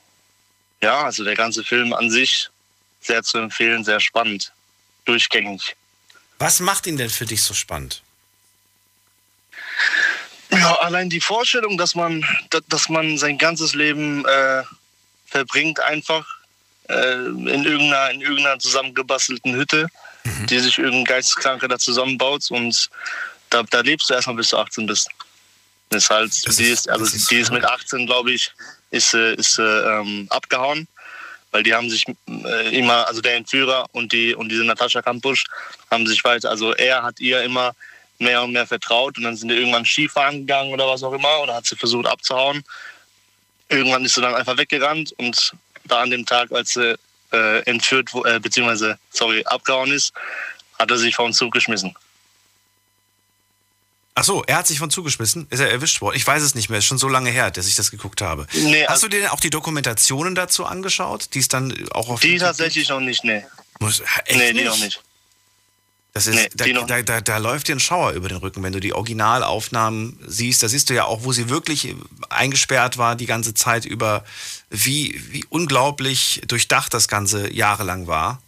ja, 0.82 1.06
also 1.06 1.24
der 1.24 1.36
ganze 1.36 1.64
Film 1.64 1.94
an 1.94 2.10
sich 2.10 2.50
sehr 3.00 3.24
zu 3.24 3.38
empfehlen, 3.38 3.86
sehr 3.86 4.02
spannend, 4.02 4.52
durchgängig. 5.06 5.78
Was 6.38 6.60
macht 6.60 6.86
ihn 6.86 6.98
denn 6.98 7.10
für 7.10 7.26
dich 7.26 7.44
so 7.44 7.54
spannend? 7.54 8.04
Ja, 10.52 10.74
allein 10.82 11.10
die 11.10 11.22
Vorstellung, 11.22 11.78
dass 11.78 11.96
man, 11.96 12.26
dass 12.68 12.90
man 12.90 13.18
sein 13.18 13.38
ganzes 13.38 13.74
Leben 13.74 14.26
äh, 14.26 14.64
verbringt, 15.36 15.80
einfach 15.82 16.26
äh, 16.88 17.26
in, 17.26 17.66
irgendeiner, 17.66 18.12
in 18.12 18.22
irgendeiner 18.22 18.58
zusammengebastelten 18.58 19.54
Hütte, 19.54 19.88
mhm. 20.24 20.48
die 20.48 20.60
sich 20.60 20.78
irgendein 20.78 21.04
Geisteskranker 21.04 21.68
da 21.68 21.78
zusammenbaut 21.78 22.50
und 22.52 22.90
da, 23.50 23.64
da 23.64 23.82
lebst 23.82 24.10
du 24.10 24.14
erstmal 24.14 24.38
bis 24.38 24.50
du 24.50 24.58
18 24.58 24.86
bist. 24.86 25.10
Das 25.90 26.04
ist 26.04 26.10
halt, 26.10 26.48
das 26.48 26.56
die 26.56 26.70
ist, 26.70 26.90
also 26.90 27.04
ist, 27.04 27.30
die 27.30 27.38
ist 27.38 27.52
mit 27.52 27.66
18, 27.66 28.08
glaube 28.08 28.32
ich, 28.32 28.52
ist, 28.92 29.14
ist 29.14 29.60
ähm, 29.60 30.26
abgehauen, 30.30 30.88
weil 31.52 31.64
die 31.64 31.74
haben 31.74 31.90
sich 31.90 32.06
äh, 32.28 32.78
immer, 32.78 33.08
also 33.08 33.22
der 33.22 33.36
Entführer 33.36 33.86
und 33.92 34.14
die 34.14 34.34
und 34.34 34.50
diese 34.50 34.64
Natascha 34.64 35.02
Kampusch 35.02 35.44
haben 35.92 36.08
sich 36.08 36.24
weiter, 36.24 36.50
also 36.50 36.74
er 36.74 37.04
hat 37.04 37.20
ihr 37.20 37.44
immer 37.44 37.76
mehr 38.20 38.42
und 38.42 38.54
mehr 38.54 38.66
vertraut 38.66 39.18
und 39.18 39.24
dann 39.24 39.36
sind 39.36 39.50
die 39.50 39.56
irgendwann 39.56 39.86
Skifahren 39.86 40.40
gegangen 40.40 40.74
oder 40.74 40.88
was 40.88 41.04
auch 41.04 41.14
immer 41.14 41.42
oder 41.42 41.56
hat 41.56 41.66
sie 41.66 41.76
versucht 41.76 42.08
abzuhauen. 42.08 42.64
Irgendwann 43.70 44.06
ist 44.06 44.16
sie 44.16 44.22
dann 44.22 44.36
einfach 44.36 44.58
weggerannt 44.58 45.14
und 45.18 45.54
da 45.86 46.02
an 46.02 46.12
dem 46.12 46.26
Tag, 46.26 46.52
als 46.52 46.74
sie 46.74 46.98
äh, 47.32 47.60
entführt, 47.64 48.10
äh, 48.26 48.40
beziehungsweise, 48.40 48.98
sorry, 49.12 49.44
abgehauen 49.46 49.92
ist, 49.92 50.14
hat 50.78 50.92
er 50.92 50.98
sich 50.98 51.16
vor 51.16 51.26
uns 51.26 51.38
zugeschmissen. 51.38 51.96
Ach 54.18 54.24
so, 54.24 54.44
er 54.46 54.58
hat 54.58 54.68
sich 54.68 54.80
von 54.80 54.90
zugeschmissen. 54.90 55.46
Ist 55.50 55.60
er 55.60 55.70
erwischt 55.70 56.00
worden? 56.00 56.16
Ich 56.16 56.26
weiß 56.26 56.42
es 56.42 56.56
nicht 56.56 56.70
mehr. 56.70 56.80
Ist 56.80 56.86
schon 56.86 56.98
so 56.98 57.10
lange 57.10 57.30
her, 57.32 57.52
dass 57.52 57.68
ich 57.68 57.76
das 57.76 57.92
geguckt 57.92 58.22
habe. 58.22 58.48
Nee, 58.54 58.84
Hast 58.84 58.92
also 58.92 59.08
du 59.08 59.18
dir 59.18 59.24
denn 59.24 59.30
auch 59.30 59.42
die 59.42 59.50
Dokumentationen 59.50 60.36
dazu 60.36 60.66
angeschaut? 60.66 61.34
Die 61.34 61.40
ist 61.40 61.54
dann 61.54 61.76
auch 61.92 62.08
auf 62.08 62.22
Die 62.22 62.38
tatsächlich 62.38 62.88
noch 62.88 63.02
nicht, 63.02 63.26
nee. 63.26 63.46
Muss, 63.80 64.02
echt 64.26 64.38
nee, 64.38 64.54
die 64.54 64.60
nicht? 64.60 64.66
noch 64.68 64.78
nicht. 64.78 65.04
Das 66.16 66.28
ist, 66.28 66.36
nee, 66.36 66.48
da, 66.56 66.86
da, 66.86 67.02
da, 67.02 67.20
da, 67.20 67.38
läuft 67.40 67.68
dir 67.68 67.76
ein 67.76 67.82
Schauer 67.82 68.14
über 68.14 68.30
den 68.30 68.38
Rücken, 68.38 68.64
wenn 68.64 68.72
du 68.72 68.80
die 68.80 68.94
Originalaufnahmen 68.94 70.18
siehst. 70.26 70.64
Da 70.64 70.70
siehst 70.70 70.90
du 70.90 70.94
ja 70.94 71.04
auch, 71.04 71.26
wo 71.26 71.34
sie 71.34 71.50
wirklich 71.50 71.94
eingesperrt 72.30 72.98
war 72.98 73.18
die 73.18 73.26
ganze 73.26 73.54
Zeit 73.54 73.84
über, 73.84 74.24
wie, 74.70 75.22
wie 75.32 75.44
unglaublich 75.50 76.42
durchdacht 76.48 76.94
das 76.94 77.10
Ganze 77.10 77.54
jahrelang 77.54 78.08
war. 78.08 78.42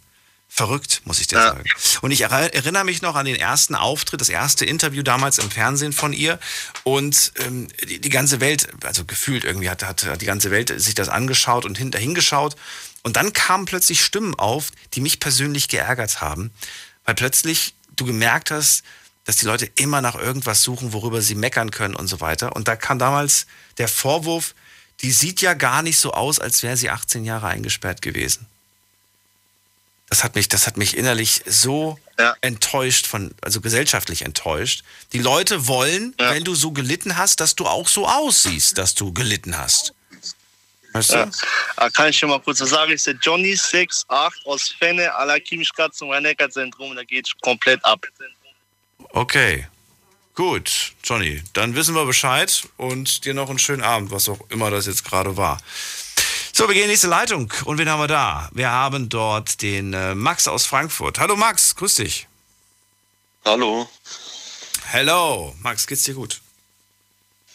Verrückt, 0.48 1.02
muss 1.04 1.20
ich 1.20 1.26
dir 1.26 1.36
ja. 1.36 1.48
sagen. 1.48 1.64
Und 2.00 2.10
ich 2.10 2.22
erinnere 2.22 2.84
mich 2.84 3.02
noch 3.02 3.16
an 3.16 3.26
den 3.26 3.36
ersten 3.36 3.74
Auftritt, 3.74 4.22
das 4.22 4.30
erste 4.30 4.64
Interview 4.64 5.02
damals 5.02 5.36
im 5.36 5.50
Fernsehen 5.50 5.92
von 5.92 6.14
ihr. 6.14 6.38
Und 6.84 7.34
ähm, 7.44 7.68
die, 7.86 8.00
die, 8.00 8.08
ganze 8.08 8.40
Welt, 8.40 8.66
also 8.82 9.04
gefühlt 9.04 9.44
irgendwie, 9.44 9.68
hat, 9.68 9.84
hat 9.84 10.22
die 10.22 10.26
ganze 10.26 10.50
Welt 10.50 10.72
sich 10.80 10.94
das 10.94 11.10
angeschaut 11.10 11.66
und 11.66 11.76
hinterhingeschaut. 11.76 12.56
Und 13.02 13.16
dann 13.16 13.34
kamen 13.34 13.66
plötzlich 13.66 14.02
Stimmen 14.02 14.34
auf, 14.36 14.70
die 14.94 15.02
mich 15.02 15.20
persönlich 15.20 15.68
geärgert 15.68 16.22
haben 16.22 16.50
weil 17.08 17.14
plötzlich 17.14 17.72
du 17.96 18.04
gemerkt 18.04 18.50
hast, 18.50 18.82
dass 19.24 19.36
die 19.36 19.46
Leute 19.46 19.70
immer 19.76 20.02
nach 20.02 20.14
irgendwas 20.14 20.62
suchen, 20.62 20.92
worüber 20.92 21.22
sie 21.22 21.36
meckern 21.36 21.70
können 21.70 21.96
und 21.96 22.06
so 22.06 22.20
weiter. 22.20 22.54
Und 22.54 22.68
da 22.68 22.76
kam 22.76 22.98
damals 22.98 23.46
der 23.78 23.88
Vorwurf, 23.88 24.54
die 25.00 25.10
sieht 25.10 25.40
ja 25.40 25.54
gar 25.54 25.80
nicht 25.80 25.98
so 25.98 26.12
aus, 26.12 26.38
als 26.38 26.62
wäre 26.62 26.76
sie 26.76 26.90
18 26.90 27.24
Jahre 27.24 27.46
eingesperrt 27.46 28.02
gewesen. 28.02 28.46
Das 30.10 30.22
hat 30.22 30.34
mich, 30.34 30.48
das 30.48 30.66
hat 30.66 30.76
mich 30.76 30.98
innerlich 30.98 31.40
so 31.46 31.98
ja. 32.18 32.36
enttäuscht 32.42 33.06
von, 33.06 33.34
also 33.40 33.62
gesellschaftlich 33.62 34.20
enttäuscht. 34.20 34.84
Die 35.14 35.20
Leute 35.20 35.66
wollen, 35.66 36.14
ja. 36.20 36.32
wenn 36.32 36.44
du 36.44 36.54
so 36.54 36.72
gelitten 36.72 37.16
hast, 37.16 37.40
dass 37.40 37.54
du 37.54 37.64
auch 37.64 37.88
so 37.88 38.06
aussiehst, 38.06 38.76
dass 38.76 38.94
du 38.94 39.14
gelitten 39.14 39.56
hast. 39.56 39.94
Weißt 40.98 41.10
du? 41.10 41.16
Ja. 41.16 41.30
Ah, 41.76 41.90
kann 41.90 42.08
ich 42.08 42.18
schon 42.18 42.28
mal 42.28 42.40
kurz 42.40 42.58
sagen, 42.58 42.92
ist 42.92 43.06
der 43.06 43.14
Johnny 43.14 43.54
68 43.54 44.08
aus 44.44 44.68
Fenne, 44.78 45.14
Alakimstadt 45.14 45.94
zum 45.94 46.10
Rhein-Neckar-Zentrum. 46.10 46.96
Da 46.96 47.04
geht 47.04 47.30
komplett 47.40 47.84
ab. 47.84 48.04
Okay. 49.10 49.66
Gut, 50.34 50.92
Johnny, 51.02 51.42
dann 51.52 51.74
wissen 51.74 51.94
wir 51.94 52.04
Bescheid 52.04 52.68
und 52.76 53.24
dir 53.24 53.34
noch 53.34 53.48
einen 53.50 53.58
schönen 53.58 53.82
Abend, 53.82 54.12
was 54.12 54.28
auch 54.28 54.38
immer 54.50 54.70
das 54.70 54.86
jetzt 54.86 55.04
gerade 55.04 55.36
war. 55.36 55.58
So, 56.52 56.68
wir 56.68 56.74
gehen 56.74 56.84
in 56.84 56.88
die 56.88 56.92
nächste 56.92 57.08
Leitung. 57.08 57.52
Und 57.64 57.78
wen 57.78 57.88
haben 57.88 58.00
wir 58.00 58.08
da? 58.08 58.48
Wir 58.52 58.70
haben 58.70 59.08
dort 59.08 59.62
den 59.62 59.94
äh, 59.94 60.14
Max 60.14 60.48
aus 60.48 60.66
Frankfurt. 60.66 61.18
Hallo 61.18 61.36
Max, 61.36 61.74
grüß 61.76 61.96
dich. 61.96 62.26
Hallo. 63.44 63.88
Hallo, 64.92 65.54
Max, 65.60 65.86
geht's 65.86 66.04
dir 66.04 66.14
gut? 66.14 66.40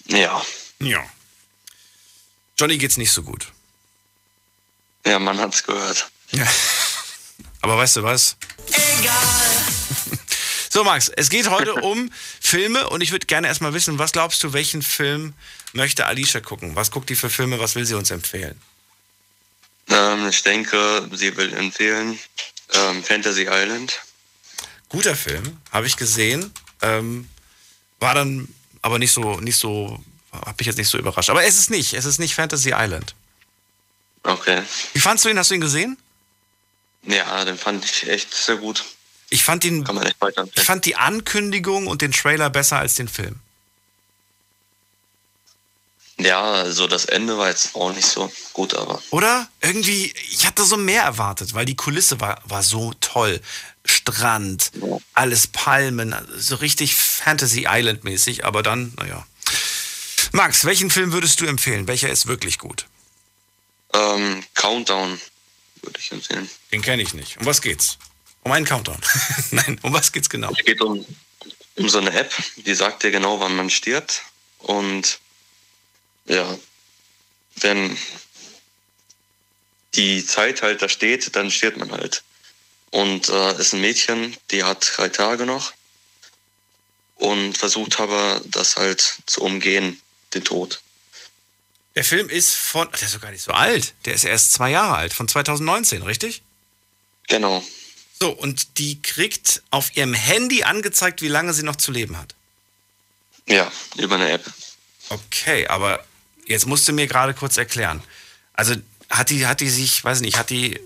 Ja. 0.06 0.42
Ja. 0.80 1.04
Johnny 2.58 2.78
geht's 2.78 2.98
nicht 2.98 3.12
so 3.12 3.24
gut. 3.24 3.48
Ja, 5.06 5.20
man 5.20 5.38
hat's 5.40 5.64
gehört. 5.64 6.10
Ja. 6.32 6.48
Aber 7.62 7.78
weißt 7.78 7.98
du 7.98 8.04
was? 8.04 8.36
Egal. 8.68 9.64
So, 10.70 10.84
Max, 10.84 11.10
es 11.10 11.30
geht 11.30 11.50
heute 11.50 11.74
um 11.84 12.12
Filme 12.42 12.90
und 12.90 13.02
ich 13.02 13.12
würde 13.12 13.28
gerne 13.28 13.48
erstmal 13.48 13.74
wissen, 13.74 14.00
was 14.00 14.12
glaubst 14.12 14.44
du, 14.44 14.54
welchen 14.54 14.82
Film 14.82 15.34
möchte 15.74 16.08
Alicia 16.08 16.40
gucken? 16.40 16.76
Was 16.76 16.90
guckt 16.90 17.10
die 17.10 17.16
für 17.16 17.30
Filme? 17.30 17.60
Was 17.60 17.76
will 17.76 17.86
sie 17.86 17.94
uns 17.94 18.10
empfehlen? 18.12 18.60
Ähm, 19.90 20.28
ich 20.30 20.42
denke, 20.42 21.08
sie 21.12 21.38
will 21.38 21.54
empfehlen 21.54 22.18
ähm, 22.74 23.04
Fantasy 23.04 23.48
Island. 23.50 24.02
Guter 24.90 25.16
Film, 25.16 25.58
habe 25.72 25.86
ich 25.86 25.96
gesehen. 25.96 26.52
Ähm, 26.82 27.30
war 28.00 28.16
dann 28.16 28.48
aber 28.82 29.00
nicht 29.00 29.12
so, 29.12 29.40
nicht 29.40 29.58
so 29.58 30.04
hat 30.46 30.58
mich 30.58 30.68
jetzt 30.68 30.78
nicht 30.78 30.90
so 30.90 30.98
überrascht. 30.98 31.30
Aber 31.30 31.44
es 31.44 31.58
ist 31.58 31.70
nicht. 31.70 31.94
Es 31.94 32.06
ist 32.06 32.20
nicht 32.20 32.36
Fantasy 32.36 32.74
Island. 32.76 33.16
Okay. 34.24 34.64
Wie 34.94 35.00
fandst 35.00 35.26
du 35.26 35.30
ihn? 35.30 35.38
Hast 35.38 35.52
du 35.52 35.56
ihn 35.56 35.62
gesehen? 35.62 35.98
Ja, 37.04 37.44
den 37.46 37.58
fand 37.58 37.84
ich 37.84 38.08
echt 38.08 38.34
sehr 38.34 38.56
gut. 38.58 38.84
Ich 39.30 39.44
fand 39.44 39.66
ihn. 39.66 39.84
Kann 39.84 39.96
man 39.96 40.06
echt 40.06 40.22
weiter 40.22 40.48
ich 40.54 40.64
fand 40.64 40.86
die 40.86 40.96
Ankündigung 40.96 41.88
und 41.88 42.02
den 42.02 42.12
Trailer 42.12 42.50
besser 42.50 42.80
als 42.80 42.96
den 42.96 43.08
Film. 43.08 43.40
Ja, 46.20 46.54
also 46.54 46.88
das 46.88 47.06
Ende 47.06 47.38
war 47.38 47.50
jetzt 47.50 47.76
auch 47.76 47.94
nicht 47.94 48.06
so 48.06 48.32
gut, 48.54 48.76
aber. 48.76 49.02
Oder? 49.10 49.48
Irgendwie, 49.62 50.14
ich 50.30 50.46
hatte 50.46 50.64
so 50.64 50.78
mehr 50.78 51.04
erwartet, 51.04 51.54
weil 51.54 51.66
die 51.66 51.76
Kulisse 51.76 52.22
war, 52.22 52.42
war 52.46 52.64
so 52.64 52.94
toll. 53.02 53.42
Strand, 53.86 54.72
alles 55.14 55.48
Palmen, 55.48 56.16
so 56.38 56.56
richtig 56.56 56.96
Fantasy 56.96 57.66
Island 57.68 58.06
mäßig, 58.06 58.46
aber 58.46 58.64
dann, 58.64 58.94
naja. 58.98 59.26
Max, 60.34 60.66
welchen 60.66 60.90
Film 60.90 61.14
würdest 61.14 61.40
du 61.42 61.46
empfehlen? 61.46 61.88
Welcher 61.88 62.10
ist 62.10 62.26
wirklich 62.26 62.58
gut? 62.58 62.88
Ähm, 63.94 64.44
Countdown 64.56 65.22
würde 65.84 66.00
ich 66.00 66.12
empfehlen. 66.12 66.50
Den 66.72 66.82
kenne 66.82 67.04
ich 67.04 67.14
nicht. 67.14 67.38
Um 67.38 67.46
was 67.46 67.62
geht's? 67.62 68.00
Um 68.42 68.52
einen 68.52 68.66
Countdown. 68.66 69.00
Nein, 69.52 69.80
um 69.84 69.94
was 69.94 70.12
geht's 70.12 70.32
genau? 70.32 70.52
Es 70.58 70.66
geht 70.66 70.82
um, 70.82 71.06
um 71.76 71.88
so 71.88 72.00
eine 72.00 72.12
App, 72.12 72.34
die 72.56 72.74
sagt 72.74 73.04
dir 73.04 73.12
genau, 73.12 73.40
wann 73.40 73.56
man 73.56 73.70
stirbt. 73.70 74.24
Und 74.58 75.20
ja, 76.26 76.58
wenn 77.58 77.96
die 79.94 80.26
Zeit 80.26 80.64
halt 80.64 80.82
da 80.82 80.90
steht, 80.90 81.36
dann 81.36 81.52
stirbt 81.52 81.78
man 81.78 81.92
halt. 81.92 82.24
Und 82.90 83.30
äh, 83.30 83.60
ist 83.60 83.74
ein 83.74 83.82
Mädchen, 83.82 84.36
die 84.50 84.64
hat 84.64 84.94
drei 84.98 85.10
Tage 85.10 85.46
noch 85.46 85.74
und 87.18 87.56
versucht 87.56 88.00
aber, 88.00 88.42
das 88.46 88.78
halt 88.78 89.20
zu 89.28 89.42
umgehen, 89.44 90.02
den 90.34 90.44
Tod. 90.44 90.82
Der 91.96 92.04
Film 92.04 92.30
ist 92.30 92.54
von, 92.54 92.90
der 92.92 93.04
ist 93.04 93.16
doch 93.16 93.22
gar 93.22 93.32
nicht 93.32 93.44
so 93.44 93.52
alt. 93.52 93.94
Der 94.06 94.14
ist 94.14 94.24
erst 94.24 94.54
zwei 94.54 94.72
Jahre 94.72 94.96
alt, 94.96 95.14
von 95.14 95.28
2019, 95.28 96.02
richtig? 96.02 96.42
Genau. 97.28 97.64
So, 98.20 98.32
und 98.32 98.80
die 98.80 99.02
kriegt 99.02 99.62
auf 99.70 99.96
ihrem 99.96 100.14
Handy 100.14 100.64
angezeigt, 100.64 101.22
wie 101.22 101.28
lange 101.28 101.54
sie 101.54 101.64
noch 101.64 101.76
zu 101.76 101.92
leben 101.92 102.18
hat. 102.18 102.36
Ja, 103.48 103.72
über 103.98 104.16
eine 104.16 104.32
App. 104.32 104.44
Okay, 105.10 105.68
aber 105.68 106.04
jetzt 106.48 106.66
musst 106.66 106.88
du 106.88 106.94
mir 106.94 107.08
gerade 107.08 107.34
kurz 107.34 107.58
erklären. 107.58 108.02
Also 108.54 108.76
hat 109.10 109.30
die, 109.30 109.46
hat 109.46 109.60
die 109.60 109.70
sich, 109.70 110.04
weiß 110.04 110.22
nicht, 110.22 110.38
hat 110.38 110.50
die, 110.50 110.80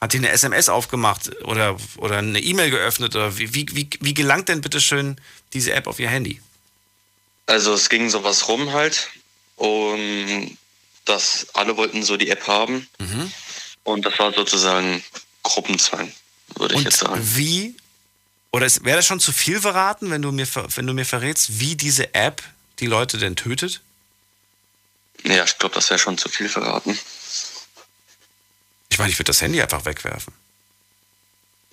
hat 0.00 0.12
die 0.12 0.18
eine 0.18 0.30
SMS 0.30 0.68
aufgemacht 0.68 1.42
oder, 1.42 1.76
oder 1.96 2.18
eine 2.18 2.40
E-Mail 2.40 2.70
geöffnet 2.70 3.16
oder 3.16 3.38
wie, 3.38 3.54
wie, 3.54 3.66
wie, 3.72 3.90
wie 4.00 4.14
gelangt 4.14 4.48
denn 4.48 4.60
bitte 4.60 4.80
schön 4.80 5.16
diese 5.52 5.72
App 5.72 5.86
auf 5.86 5.98
ihr 5.98 6.10
Handy? 6.10 6.40
Also 7.46 7.74
es 7.74 7.88
ging 7.88 8.08
sowas 8.10 8.48
rum 8.48 8.72
halt 8.72 9.08
und 9.56 10.56
dass 11.04 11.46
alle 11.54 11.76
wollten 11.76 12.02
so 12.02 12.16
die 12.16 12.30
App 12.30 12.46
haben 12.46 12.88
Mhm. 12.98 13.32
und 13.84 14.06
das 14.06 14.18
war 14.18 14.32
sozusagen 14.32 15.02
Gruppenzwang, 15.42 16.12
würde 16.56 16.76
ich 16.76 16.82
jetzt 16.82 16.98
sagen. 16.98 17.20
wie, 17.36 17.76
oder 18.52 18.66
wäre 18.82 18.98
das 18.98 19.06
schon 19.06 19.18
zu 19.20 19.32
viel 19.32 19.60
verraten, 19.60 20.10
wenn 20.10 20.22
du, 20.22 20.30
mir, 20.30 20.46
wenn 20.54 20.86
du 20.86 20.92
mir 20.92 21.04
verrätst, 21.04 21.58
wie 21.58 21.74
diese 21.74 22.14
App 22.14 22.42
die 22.78 22.86
Leute 22.86 23.18
denn 23.18 23.34
tötet? 23.36 23.80
Ja, 25.24 25.44
ich 25.44 25.58
glaube, 25.58 25.74
das 25.74 25.90
wäre 25.90 25.98
schon 25.98 26.18
zu 26.18 26.28
viel 26.28 26.48
verraten. 26.48 26.98
Ich 28.88 28.98
meine, 28.98 29.10
ich 29.10 29.18
würde 29.18 29.28
das 29.30 29.40
Handy 29.40 29.60
einfach 29.60 29.84
wegwerfen. 29.84 30.32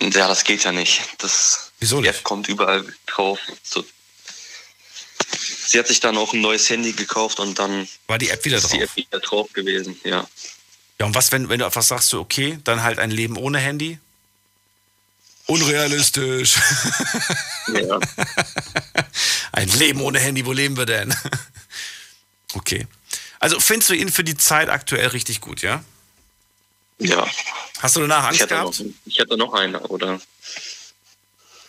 Ja, 0.01 0.27
das 0.27 0.43
geht 0.45 0.63
ja 0.63 0.71
nicht. 0.71 1.01
Das, 1.17 1.71
Wieso 1.79 2.01
die 2.01 2.07
App 2.07 2.23
kommt 2.23 2.47
überall 2.47 2.85
drauf. 3.05 3.39
So. 3.63 3.83
Sie 5.31 5.77
hat 5.79 5.87
sich 5.87 5.99
dann 5.99 6.17
auch 6.17 6.33
ein 6.33 6.41
neues 6.41 6.69
Handy 6.69 6.93
gekauft 6.93 7.39
und 7.39 7.57
dann 7.59 7.87
War 8.07 8.17
die 8.17 8.29
App 8.29 8.43
wieder 8.45 8.57
ist 8.57 8.71
die 8.73 8.77
drauf? 8.79 8.89
App 8.89 8.95
wieder 8.95 9.19
drauf 9.19 9.53
gewesen, 9.53 9.99
ja. 10.03 10.27
Ja, 10.99 11.05
und 11.05 11.15
was, 11.15 11.31
wenn, 11.31 11.47
wenn 11.49 11.59
du 11.59 11.65
einfach 11.65 11.83
sagst, 11.83 12.09
so, 12.09 12.19
okay, 12.19 12.59
dann 12.63 12.83
halt 12.83 12.99
ein 12.99 13.11
Leben 13.11 13.37
ohne 13.37 13.59
Handy? 13.59 13.99
Unrealistisch. 15.47 16.55
Ja. 17.73 17.99
Ein 19.51 19.67
Leben 19.69 20.01
ohne 20.01 20.19
Handy, 20.19 20.45
wo 20.45 20.51
leben 20.51 20.77
wir 20.77 20.85
denn? 20.85 21.13
Okay. 22.55 22.87
Also 23.39 23.59
findest 23.59 23.91
du 23.91 23.93
ihn 23.93 24.09
für 24.11 24.23
die 24.23 24.35
Zeit 24.35 24.69
aktuell 24.69 25.07
richtig 25.09 25.39
gut, 25.39 25.61
ja? 25.61 25.83
Ja. 26.97 27.27
Hast 27.79 27.95
du 27.95 27.99
danach 28.01 28.21
Ich 28.23 28.27
Angst 28.27 28.41
hätte, 28.41 28.55
gehabt? 28.55 28.79
noch, 28.79 28.85
ich 29.05 29.19
hätte 29.19 29.37
noch 29.37 29.53
eine, 29.53 29.79
oder? 29.81 30.19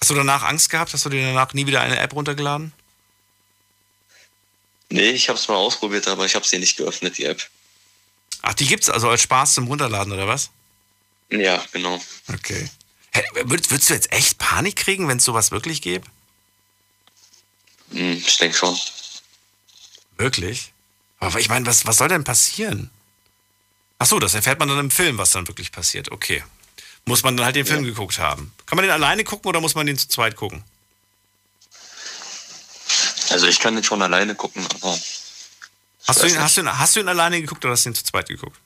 Hast 0.01 0.09
du 0.11 0.15
danach 0.15 0.43
Angst 0.43 0.71
gehabt? 0.71 0.95
Hast 0.95 1.05
du 1.05 1.11
dir 1.11 1.23
danach 1.23 1.53
nie 1.53 1.67
wieder 1.67 1.83
eine 1.83 1.99
App 1.99 2.15
runtergeladen? 2.15 2.73
Nee, 4.91 5.11
ich 5.11 5.29
habe 5.29 5.39
es 5.39 5.49
mal 5.49 5.57
ausprobiert, 5.57 6.07
aber 6.09 6.27
ich 6.27 6.35
habe 6.35 6.47
sie 6.47 6.59
nicht 6.59 6.77
geöffnet, 6.77 7.17
die 7.17 7.25
App. 7.25 7.49
Ach, 8.43 8.55
die 8.55 8.67
gibt's 8.67 8.91
also 8.91 9.09
als 9.09 9.23
Spaß 9.23 9.55
zum 9.55 9.69
Runterladen, 9.69 10.13
oder 10.13 10.27
was? 10.27 10.51
Ja, 11.31 11.65
genau. 11.73 12.01
Okay. 12.29 12.69
Hä, 13.13 13.23
würdest, 13.45 13.71
würdest 13.71 13.91
du 13.91 13.95
jetzt 13.95 14.13
echt 14.13 14.39
Panik 14.39 14.77
kriegen, 14.77 15.09
wenn 15.09 15.19
es 15.19 15.25
sowas 15.25 15.53
wirklich 15.53 15.81
gäbe? 15.83 16.07
Hm, 17.93 18.23
ich 18.25 18.39
denke 18.39 18.57
schon. 18.57 18.79
Wirklich? 20.17 20.73
Aber 21.19 21.39
ich 21.39 21.49
meine, 21.49 21.67
was, 21.67 21.87
was 21.87 21.99
soll 21.99 22.09
denn 22.09 22.25
passieren? 22.25 22.91
Ach 23.99 24.07
so, 24.07 24.19
das 24.19 24.35
erfährt 24.35 24.59
man 24.59 24.69
dann 24.69 24.79
im 24.79 24.91
Film, 24.91 25.19
was 25.19 25.31
dann 25.31 25.47
wirklich 25.47 25.71
passiert. 25.71 26.11
Okay. 26.11 26.43
Muss 27.05 27.23
man 27.23 27.37
dann 27.37 27.47
halt 27.47 27.57
den 27.57 27.67
Film 27.67 27.85
geguckt 27.85 28.19
haben. 28.19 28.53
Kann 28.67 28.77
man 28.77 28.85
den 28.85 28.93
alleine 28.93 29.25
gucken 29.25 29.49
oder 29.49 29.61
muss 29.61 29.75
man 29.75 29.87
den 29.87 29.99
zu 29.99 30.09
zweit 30.09 30.37
gucken? 30.37 30.65
Also 33.31 33.47
ich 33.47 33.59
kann 33.59 33.75
den 33.75 33.85
schon 33.85 34.03
alleine 34.03 34.35
gucken, 34.35 34.67
aber 34.75 34.99
Hast 36.07 36.23
du, 36.23 36.27
ihn, 36.27 36.41
hast, 36.41 36.57
du 36.57 36.63
ihn, 36.63 36.79
hast 36.79 36.97
du 36.97 37.01
ihn 37.01 37.09
alleine 37.09 37.41
geguckt 37.41 37.65
oder 37.65 37.73
hast 37.73 37.85
du 37.85 37.91
ihn 37.91 37.95
zu 37.95 38.05
zweit 38.05 38.29
geguckt? 38.29 38.59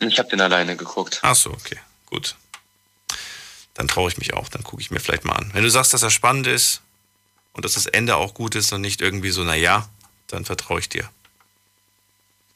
ich 0.00 0.18
habe 0.18 0.28
den 0.30 0.40
alleine 0.40 0.76
geguckt. 0.76 1.20
Ach 1.22 1.36
so, 1.36 1.50
okay. 1.50 1.78
Gut. 2.06 2.34
Dann 3.74 3.86
traue 3.86 4.10
ich 4.10 4.18
mich 4.18 4.34
auch. 4.34 4.48
Dann 4.48 4.64
gucke 4.64 4.82
ich 4.82 4.90
mir 4.90 4.98
vielleicht 4.98 5.24
mal 5.24 5.34
an. 5.34 5.50
Wenn 5.54 5.62
du 5.62 5.70
sagst, 5.70 5.94
dass 5.94 6.02
er 6.02 6.10
spannend 6.10 6.48
ist 6.48 6.80
und 7.52 7.64
dass 7.64 7.74
das 7.74 7.86
Ende 7.86 8.16
auch 8.16 8.34
gut 8.34 8.56
ist 8.56 8.72
und 8.72 8.80
nicht 8.80 9.00
irgendwie 9.00 9.30
so, 9.30 9.44
naja, 9.44 9.88
dann 10.26 10.44
vertraue 10.44 10.80
ich 10.80 10.88
dir. 10.88 11.08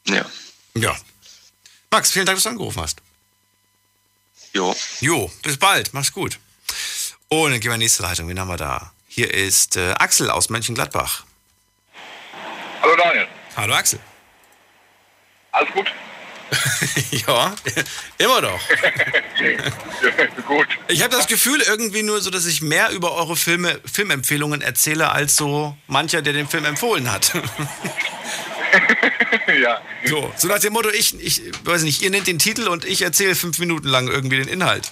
Ja. 0.07 0.25
Ja. 0.73 0.97
Max, 1.89 2.11
vielen 2.11 2.25
Dank, 2.25 2.35
dass 2.37 2.43
du 2.43 2.49
angerufen 2.49 2.81
hast. 2.81 2.97
Jo. 4.53 4.75
Jo, 4.99 5.31
bis 5.41 5.57
bald. 5.57 5.93
Mach's 5.93 6.11
gut. 6.11 6.39
Und 7.29 7.51
dann 7.51 7.59
gehen 7.59 7.69
wir 7.69 7.75
in 7.75 7.79
die 7.79 7.85
nächste 7.85 8.03
Leitung. 8.03 8.27
Wen 8.27 8.39
haben 8.39 8.49
wir 8.49 8.57
da? 8.57 8.91
Hier 9.07 9.33
ist 9.33 9.77
äh, 9.77 9.93
Axel 9.93 10.29
aus 10.29 10.49
Mönchengladbach. 10.49 11.26
Hallo 12.97 13.09
Daniel, 13.09 13.27
Hallo 13.55 13.73
Axel. 13.75 13.99
alles 15.51 15.71
gut? 15.71 15.91
ja, 17.11 17.53
immer 18.17 18.41
doch. 18.41 18.59
gut. 20.47 20.67
Ich 20.87 21.03
habe 21.03 21.15
das 21.15 21.27
Gefühl 21.27 21.61
irgendwie 21.61 22.01
nur 22.01 22.21
so, 22.21 22.31
dass 22.31 22.45
ich 22.45 22.61
mehr 22.61 22.89
über 22.91 23.13
eure 23.13 23.35
Filme, 23.35 23.79
Filmempfehlungen 23.91 24.61
erzähle, 24.61 25.11
als 25.11 25.35
so 25.35 25.77
mancher, 25.87 26.23
der 26.23 26.33
den 26.33 26.47
Film 26.47 26.65
empfohlen 26.65 27.11
hat. 27.11 27.33
ja. 29.61 29.81
So, 30.05 30.33
so 30.35 30.47
nach 30.47 30.59
dem 30.59 30.73
Motto, 30.73 30.89
ich, 30.89 31.21
ich 31.21 31.41
weiß 31.65 31.83
nicht, 31.83 32.01
ihr 32.01 32.09
nennt 32.09 32.27
den 32.27 32.39
Titel 32.39 32.67
und 32.67 32.83
ich 32.83 33.03
erzähle 33.03 33.35
fünf 33.35 33.59
Minuten 33.59 33.89
lang 33.89 34.07
irgendwie 34.07 34.37
den 34.37 34.47
Inhalt. 34.47 34.91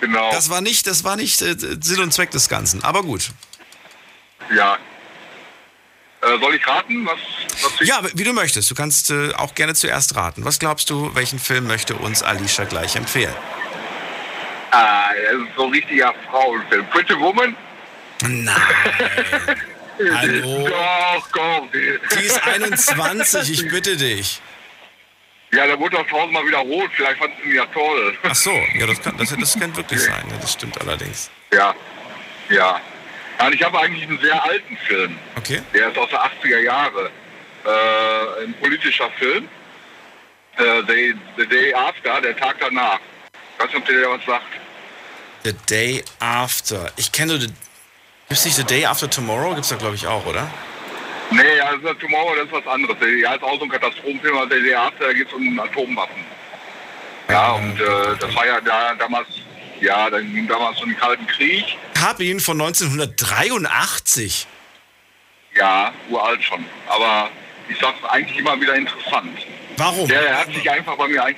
Genau. 0.00 0.30
Das 0.30 0.50
war 0.50 0.60
nicht, 0.60 0.86
das 0.86 1.02
war 1.02 1.16
nicht 1.16 1.42
äh, 1.42 1.56
Sinn 1.58 2.00
und 2.00 2.12
Zweck 2.12 2.30
des 2.30 2.48
Ganzen, 2.48 2.84
aber 2.84 3.02
gut. 3.02 3.30
Ja. 4.54 4.78
Äh, 6.22 6.38
soll 6.38 6.54
ich 6.54 6.66
raten, 6.66 7.04
was, 7.04 7.18
was 7.62 7.80
ich... 7.80 7.88
Ja, 7.88 8.00
wie 8.14 8.22
du 8.24 8.32
möchtest. 8.32 8.70
Du 8.70 8.76
kannst 8.76 9.10
äh, 9.10 9.32
auch 9.34 9.54
gerne 9.54 9.74
zuerst 9.74 10.14
raten. 10.14 10.44
Was 10.44 10.60
glaubst 10.60 10.88
du, 10.88 11.12
welchen 11.14 11.40
Film 11.40 11.66
möchte 11.66 11.94
uns 11.96 12.22
Alicia 12.22 12.64
gleich 12.64 12.94
empfehlen? 12.94 13.34
Ah, 14.70 15.10
das 15.14 15.34
ist 15.42 15.56
so 15.56 15.64
ein 15.64 15.72
richtiger 15.72 16.14
Frauenfilm. 16.30 16.86
Pretty 16.90 17.18
Woman? 17.18 17.56
Nein. 18.22 18.54
Hallo? 20.14 20.68
Doch, 20.68 21.28
komm. 21.32 21.68
Die 21.72 22.24
ist 22.24 22.42
21, 22.46 23.50
ich 23.50 23.68
bitte 23.68 23.96
dich. 23.96 24.40
Ja, 25.52 25.66
der 25.66 25.78
wurde 25.78 25.96
doch 25.96 26.06
tausendmal 26.06 26.46
wiederholt. 26.46 26.90
Vielleicht 26.94 27.18
fand 27.18 27.34
sie 27.42 27.50
ihn 27.50 27.56
ja 27.56 27.66
toll. 27.66 28.16
Ach 28.22 28.34
so, 28.34 28.52
ja, 28.74 28.86
das, 28.86 29.02
kann, 29.02 29.16
das, 29.18 29.36
das 29.36 29.58
könnte 29.58 29.76
wirklich 29.76 30.00
sein. 30.00 30.24
Ja, 30.30 30.36
das 30.40 30.52
stimmt 30.52 30.80
allerdings. 30.80 31.30
Ja. 31.52 31.74
Ja. 32.48 32.80
Und 33.46 33.54
ich 33.54 33.62
habe 33.62 33.78
eigentlich 33.80 34.08
einen 34.08 34.20
sehr 34.20 34.42
alten 34.42 34.76
Film. 34.86 35.18
Okay. 35.36 35.60
Der 35.74 35.88
ist 35.88 35.98
aus 35.98 36.10
der 36.10 36.20
80er 36.20 36.60
Jahre. 36.60 37.10
Äh, 37.64 38.44
ein 38.44 38.54
politischer 38.54 39.10
Film. 39.18 39.48
Äh, 40.56 40.82
the, 40.86 41.14
the 41.36 41.46
Day 41.46 41.74
After, 41.74 42.20
der 42.20 42.36
Tag 42.36 42.56
danach. 42.60 43.00
Ich 43.32 43.64
weiß 43.64 43.68
nicht, 43.68 43.76
ob 43.78 43.86
dir 43.86 44.00
der 44.00 44.10
was 44.10 44.24
sagt. 44.24 44.44
The 45.44 45.52
Day 45.68 46.04
After. 46.20 46.92
Ich 46.96 47.10
kenne 47.10 47.38
nur. 47.38 47.48
Gibt's 48.28 48.44
nicht 48.44 48.56
The 48.56 48.64
Day 48.64 48.86
After 48.86 49.10
Tomorrow? 49.10 49.54
Gibt's 49.54 49.68
da, 49.70 49.76
glaube 49.76 49.94
ich, 49.94 50.06
auch, 50.06 50.24
oder? 50.26 50.48
Nee, 51.30 51.56
ja, 51.56 51.76
das 51.76 51.92
ist 51.92 52.00
Tomorrow, 52.00 52.34
das 52.36 52.46
ist 52.46 52.52
was 52.52 52.66
anderes. 52.66 52.96
Ja, 53.20 53.34
ist 53.34 53.42
auch 53.42 53.58
so 53.58 53.64
ein 53.64 53.70
Katastrophenfilm, 53.70 54.36
aber 54.36 54.46
der 54.46 54.60
Day 54.60 54.74
After, 54.74 55.06
da 55.06 55.12
geht 55.12 55.26
es 55.26 55.32
um 55.32 55.58
Atomwaffen. 55.58 56.24
Ja, 57.28 57.52
und 57.52 57.80
äh, 57.80 58.16
das 58.20 58.34
war 58.34 58.46
ja 58.46 58.60
da, 58.60 58.94
damals, 58.94 59.28
ja, 59.82 60.08
dann, 60.10 60.46
damals 60.48 60.78
so 60.78 60.84
einen 60.84 60.96
Kalten 60.96 61.26
Krieg. 61.26 61.64
Ich 61.94 62.00
habe 62.00 62.24
ihn 62.24 62.40
von 62.40 62.60
1983. 62.60 64.46
Ja, 65.54 65.92
uralt 66.08 66.42
schon. 66.42 66.64
Aber 66.88 67.28
ich 67.68 67.76
sag's 67.78 68.02
eigentlich 68.08 68.38
immer 68.38 68.58
wieder 68.60 68.74
interessant. 68.74 69.38
Warum? 69.76 70.08
Der, 70.08 70.22
der 70.22 70.38
hat 70.38 70.46
sich 70.54 70.70
einfach 70.70 70.96
bei 70.96 71.08
mir 71.08 71.24
ein, 71.24 71.34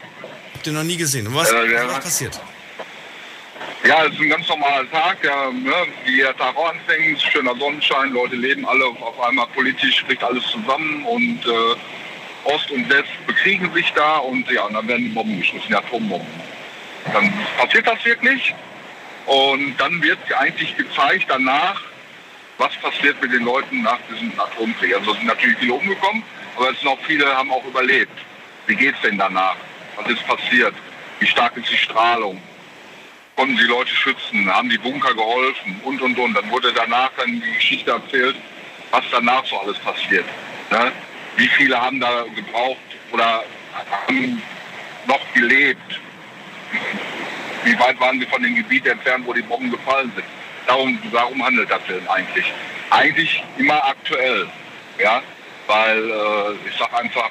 Habt 0.55 0.67
ihr 0.67 0.73
noch 0.73 0.83
nie 0.85 0.97
gesehen? 0.97 1.27
Was, 1.35 1.51
Äh, 1.51 1.69
der- 1.69 1.89
was 1.89 2.01
passiert? 2.01 2.41
Ja, 3.87 4.05
es 4.07 4.15
ist 4.15 4.21
ein 4.21 4.31
ganz 4.31 4.49
normaler 4.49 4.91
Tag, 4.91 5.19
ja, 5.23 5.51
ne, 5.51 5.73
wie 6.07 6.17
jeder 6.17 6.35
Tag 6.37 6.57
auch 6.57 6.71
anfängt, 6.71 7.21
schöner 7.21 7.55
Sonnenschein, 7.57 8.13
Leute 8.13 8.35
leben 8.35 8.67
alle 8.67 8.87
auf 8.87 9.21
einmal 9.21 9.47
politisch, 9.49 10.03
kriegt 10.07 10.25
alles 10.25 10.43
zusammen 10.47 11.05
und 11.05 11.45
äh, 11.47 12.49
Ost 12.51 12.71
und 12.71 12.89
West 12.89 13.11
bekriegen 13.27 13.71
sich 13.75 13.93
da 13.95 14.17
und 14.19 14.51
ja, 14.51 14.63
und 14.65 14.73
dann 14.75 14.89
werden 14.89 15.05
die 15.05 15.11
Bomben 15.11 15.39
geschossen, 15.39 15.67
die 15.69 15.75
Atombomben. 15.75 16.27
Dann 17.13 17.33
passiert 17.59 17.87
das 17.87 18.05
wirklich 18.05 18.55
und 19.27 19.77
dann 19.79 20.03
wird 20.03 20.19
eigentlich 20.39 20.77
gezeigt 20.77 21.27
danach, 21.29 21.83
was 22.59 22.75
passiert 22.77 23.21
mit 23.21 23.33
den 23.33 23.45
Leuten 23.45 23.83
nach 23.83 23.99
diesem 24.11 24.33
Atomkrieg. 24.39 24.95
Also 24.95 25.13
es 25.13 25.19
sind 25.19 25.27
natürlich 25.27 25.59
viele 25.59 25.75
umgekommen, 25.75 26.23
aber 26.57 26.71
es 26.71 26.79
sind 26.81 26.89
auch 26.89 27.01
viele, 27.07 27.27
haben 27.27 27.53
auch 27.53 27.65
überlebt. 27.65 28.19
Wie 28.67 28.77
geht's 28.77 29.01
denn 29.03 29.19
danach? 29.19 29.57
Was 29.97 30.09
ist 30.09 30.27
passiert? 30.27 30.75
Wie 31.21 31.27
stark 31.27 31.57
ist 31.57 31.71
die 31.71 31.77
Strahlung? 31.77 32.41
Konnten 33.37 33.57
die 33.57 33.65
Leute 33.65 33.95
schützen? 33.95 34.53
Haben 34.53 34.71
die 34.71 34.79
Bunker 34.79 35.13
geholfen? 35.15 35.81
Und, 35.83 36.01
und, 36.01 36.19
und. 36.19 36.35
Dann 36.35 36.51
wurde 36.51 36.73
danach 36.73 37.11
dann 37.17 37.41
die 37.41 37.53
Geschichte 37.55 37.91
erzählt, 37.91 38.37
was 38.91 39.05
danach 39.11 39.45
so 39.45 39.59
alles 39.59 39.79
passiert. 39.79 40.25
Ne? 40.71 40.93
Wie 41.37 41.49
viele 41.49 41.81
haben 41.81 42.01
da 42.01 42.25
gebraucht 42.35 42.79
oder 43.11 43.45
haben 43.91 44.41
noch 45.07 45.21
gelebt? 45.35 46.01
Wie 47.65 47.79
weit 47.79 47.99
waren 48.01 48.21
sie 48.21 48.27
von 48.27 48.43
dem 48.43 48.55
Gebiet 48.55 48.87
entfernt, 48.87 49.27
wo 49.27 49.33
die 49.33 49.43
Bomben 49.43 49.71
gefallen 49.71 50.13
sind? 50.15 50.27
Darum, 50.67 50.99
darum 51.13 51.45
handelt 51.45 51.71
der 51.71 51.81
Film 51.81 52.07
eigentlich. 52.09 52.53
Eigentlich 52.91 53.43
immer 53.59 53.83
aktuell. 53.85 54.49
Ja? 54.99 55.23
Weil 55.67 56.11
äh, 56.11 56.69
ich 56.69 56.77
sage 56.77 56.97
einfach, 56.97 57.31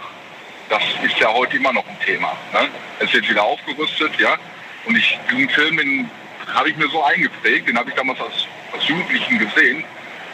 das 0.70 0.82
ist 1.04 1.20
ja 1.20 1.32
heute 1.32 1.58
immer 1.58 1.74
noch 1.74 1.88
ein 1.88 2.00
Thema. 2.06 2.36
Ne? 2.52 2.68
Es 3.00 3.14
wird 3.14 3.30
wieder 3.30 3.44
aufgerüstet, 3.44 4.20
ja. 4.20 4.38
Und 4.86 4.98
ich, 4.98 5.20
diesen 5.30 5.50
Film, 5.50 6.10
habe 6.54 6.70
ich 6.70 6.76
mir 6.78 6.88
so 6.89 7.04
eingeprägt, 7.04 7.68
den 7.68 7.78
habe 7.78 7.89
ich 7.89 7.96
damals 7.96 8.20
als, 8.20 8.48
als 8.74 8.88
Jugendlichen 8.88 9.39
gesehen. 9.39 9.84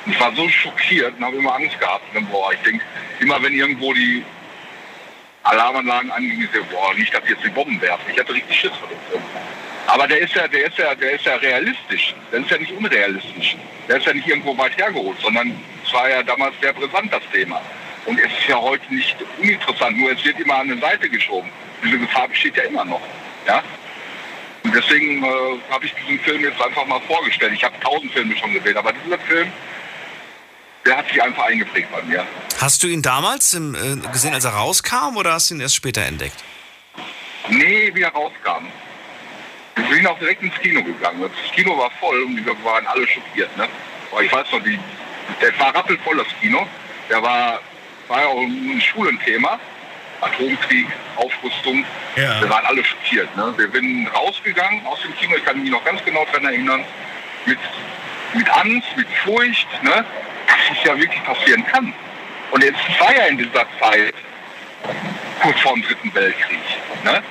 Und 0.06 0.14
ich 0.14 0.20
war 0.20 0.34
so 0.36 0.48
schockiert 0.50 1.14
und 1.18 1.26
habe 1.26 1.38
immer 1.38 1.56
Angst 1.56 1.80
gehabt. 1.80 2.04
Dann, 2.14 2.26
boah, 2.28 2.52
ich 2.54 2.60
denke, 2.60 2.84
immer 3.20 3.42
wenn 3.44 3.54
irgendwo 3.54 3.94
die 3.94 4.24
Alarmanlagen 5.50 6.12
angingen, 6.12 6.42
ich 6.42 6.60
so, 6.60 6.64
boah, 6.66 6.94
nicht, 6.94 7.14
dass 7.14 7.28
jetzt 7.28 7.44
die 7.44 7.50
Bomben 7.50 7.82
werfen. 7.82 8.06
Ich 8.12 8.20
hatte 8.20 8.34
richtig 8.34 8.60
Schiss 8.60 8.72
vor 8.80 8.88
dem 8.88 9.00
Film. 9.10 9.24
Aber 9.88 10.08
der 10.08 10.20
ist 10.20 10.36
ja, 10.36 10.48
der 10.48 10.68
ist 10.68 10.78
ja, 10.78 10.94
der 10.94 11.14
ist 11.14 11.26
ja 11.26 11.36
realistisch. 11.36 12.14
Der 12.32 12.42
ist 12.42 12.52
ja 12.52 12.58
nicht 12.60 12.72
unrealistisch. 12.72 13.58
Der 13.88 13.98
ist 13.98 14.06
ja 14.06 14.14
nicht 14.14 14.28
irgendwo 14.28 14.56
weit 14.58 14.78
hergeholt, 14.78 15.20
sondern 15.20 15.60
es 15.84 15.92
war 15.92 16.08
ja 16.08 16.22
damals 16.22 16.54
sehr 16.62 16.74
brisant, 16.74 17.12
das 17.12 17.24
Thema. 17.34 17.60
Und 18.06 18.20
es 18.20 18.32
ist 18.32 18.48
ja 18.48 18.60
heute 18.60 18.94
nicht 18.94 19.16
uninteressant, 19.40 19.98
nur 19.98 20.12
es 20.12 20.24
wird 20.24 20.40
immer 20.40 20.56
an 20.56 20.72
eine 20.72 20.80
Seite 20.80 21.10
geschoben. 21.10 21.50
Diese 21.84 21.98
Gefahr 21.98 22.28
besteht 22.28 22.56
ja 22.56 22.64
immer 22.64 22.86
noch. 22.86 23.02
Ja? 23.48 23.64
Und 24.64 24.76
deswegen 24.76 25.24
äh, 25.24 25.28
habe 25.72 25.86
ich 25.86 25.94
diesen 25.96 26.20
Film 26.20 26.44
jetzt 26.44 26.62
einfach 26.62 26.86
mal 26.86 27.02
vorgestellt. 27.02 27.54
Ich 27.54 27.64
habe 27.64 27.80
tausend 27.80 28.12
Filme 28.12 28.36
schon 28.38 28.54
gesehen, 28.54 28.78
aber 28.78 28.94
dieser 28.94 29.18
Film, 29.20 29.52
der 30.86 30.98
hat 30.98 31.08
sich 31.08 31.22
einfach 31.22 31.46
eingeprägt 31.46 31.90
bei 31.92 32.02
mir. 32.04 32.26
Hast 32.60 32.84
du 32.84 32.88
ihn 32.88 33.02
damals 33.02 33.54
im, 33.54 33.76
äh, 33.76 34.08
gesehen, 34.12 34.34
als 34.34 34.46
er 34.46 34.52
rauskam, 34.52 35.18
oder 35.18 35.34
hast 35.34 35.50
du 35.50 35.56
ihn 35.56 35.62
erst 35.62 35.76
später 35.76 36.02
entdeckt? 36.02 36.44
Nee, 37.50 37.92
wie 37.94 38.02
er 38.02 38.12
rauskam. 38.12 38.68
Wir 39.76 39.96
sind 39.96 40.08
auch 40.08 40.20
direkt 40.20 40.44
ins 40.44 40.56
Kino 40.56 40.84
gegangen. 40.84 41.22
Das 41.22 41.52
Kino 41.56 41.78
war 41.78 41.90
voll 42.00 42.22
und 42.24 42.46
wir 42.46 42.64
waren 42.64 42.86
alle 42.86 43.08
schockiert. 43.08 43.56
Ne? 43.58 43.68
Aber 44.12 44.22
ich 44.22 44.32
weiß 44.32 44.52
noch, 44.52 44.64
die, 44.64 44.78
der 45.42 45.58
war 45.60 45.74
rappelvoll, 45.74 46.18
das 46.18 46.28
Kino. 46.42 46.68
Der 47.10 47.22
war, 47.22 47.60
war 48.08 48.22
ja 48.22 48.28
auch 48.28 48.42
ein 48.42 48.82
Schulenthema. 48.82 49.60
Atomkrieg, 50.22 50.88
Aufrüstung. 51.16 51.86
Ja. 52.16 52.42
Wir 52.42 52.50
waren 52.50 52.66
alle 52.66 52.84
schockiert. 52.84 53.36
Ne? 53.38 53.54
Wir 53.58 53.72
sind 53.72 54.08
rausgegangen 54.08 54.86
aus 54.86 55.02
dem 55.02 55.16
Kino, 55.16 55.36
ich 55.38 55.46
kann 55.46 55.62
mich 55.62 55.72
noch 55.72 55.84
ganz 55.86 56.04
genau 56.04 56.26
daran 56.26 56.46
erinnern, 56.46 56.84
mit, 57.46 57.60
mit 58.34 58.50
Angst, 58.50 58.88
mit 58.98 59.08
Furcht, 59.24 59.68
ne? 59.82 60.06
Dass 60.50 60.78
es 60.78 60.84
ja 60.84 60.98
wirklich 60.98 61.24
passieren 61.24 61.66
kann. 61.66 61.94
Und 62.52 62.64
jetzt 62.64 62.80
war 63.00 63.16
ja 63.16 63.26
in 63.26 63.38
dieser 63.38 63.66
Zeit 63.80 64.14
kurz 65.42 65.60
vor 65.62 65.74
dem 65.74 65.84
Dritten 65.84 66.14
Weltkrieg. 66.14 66.60
Ne? 67.04 67.22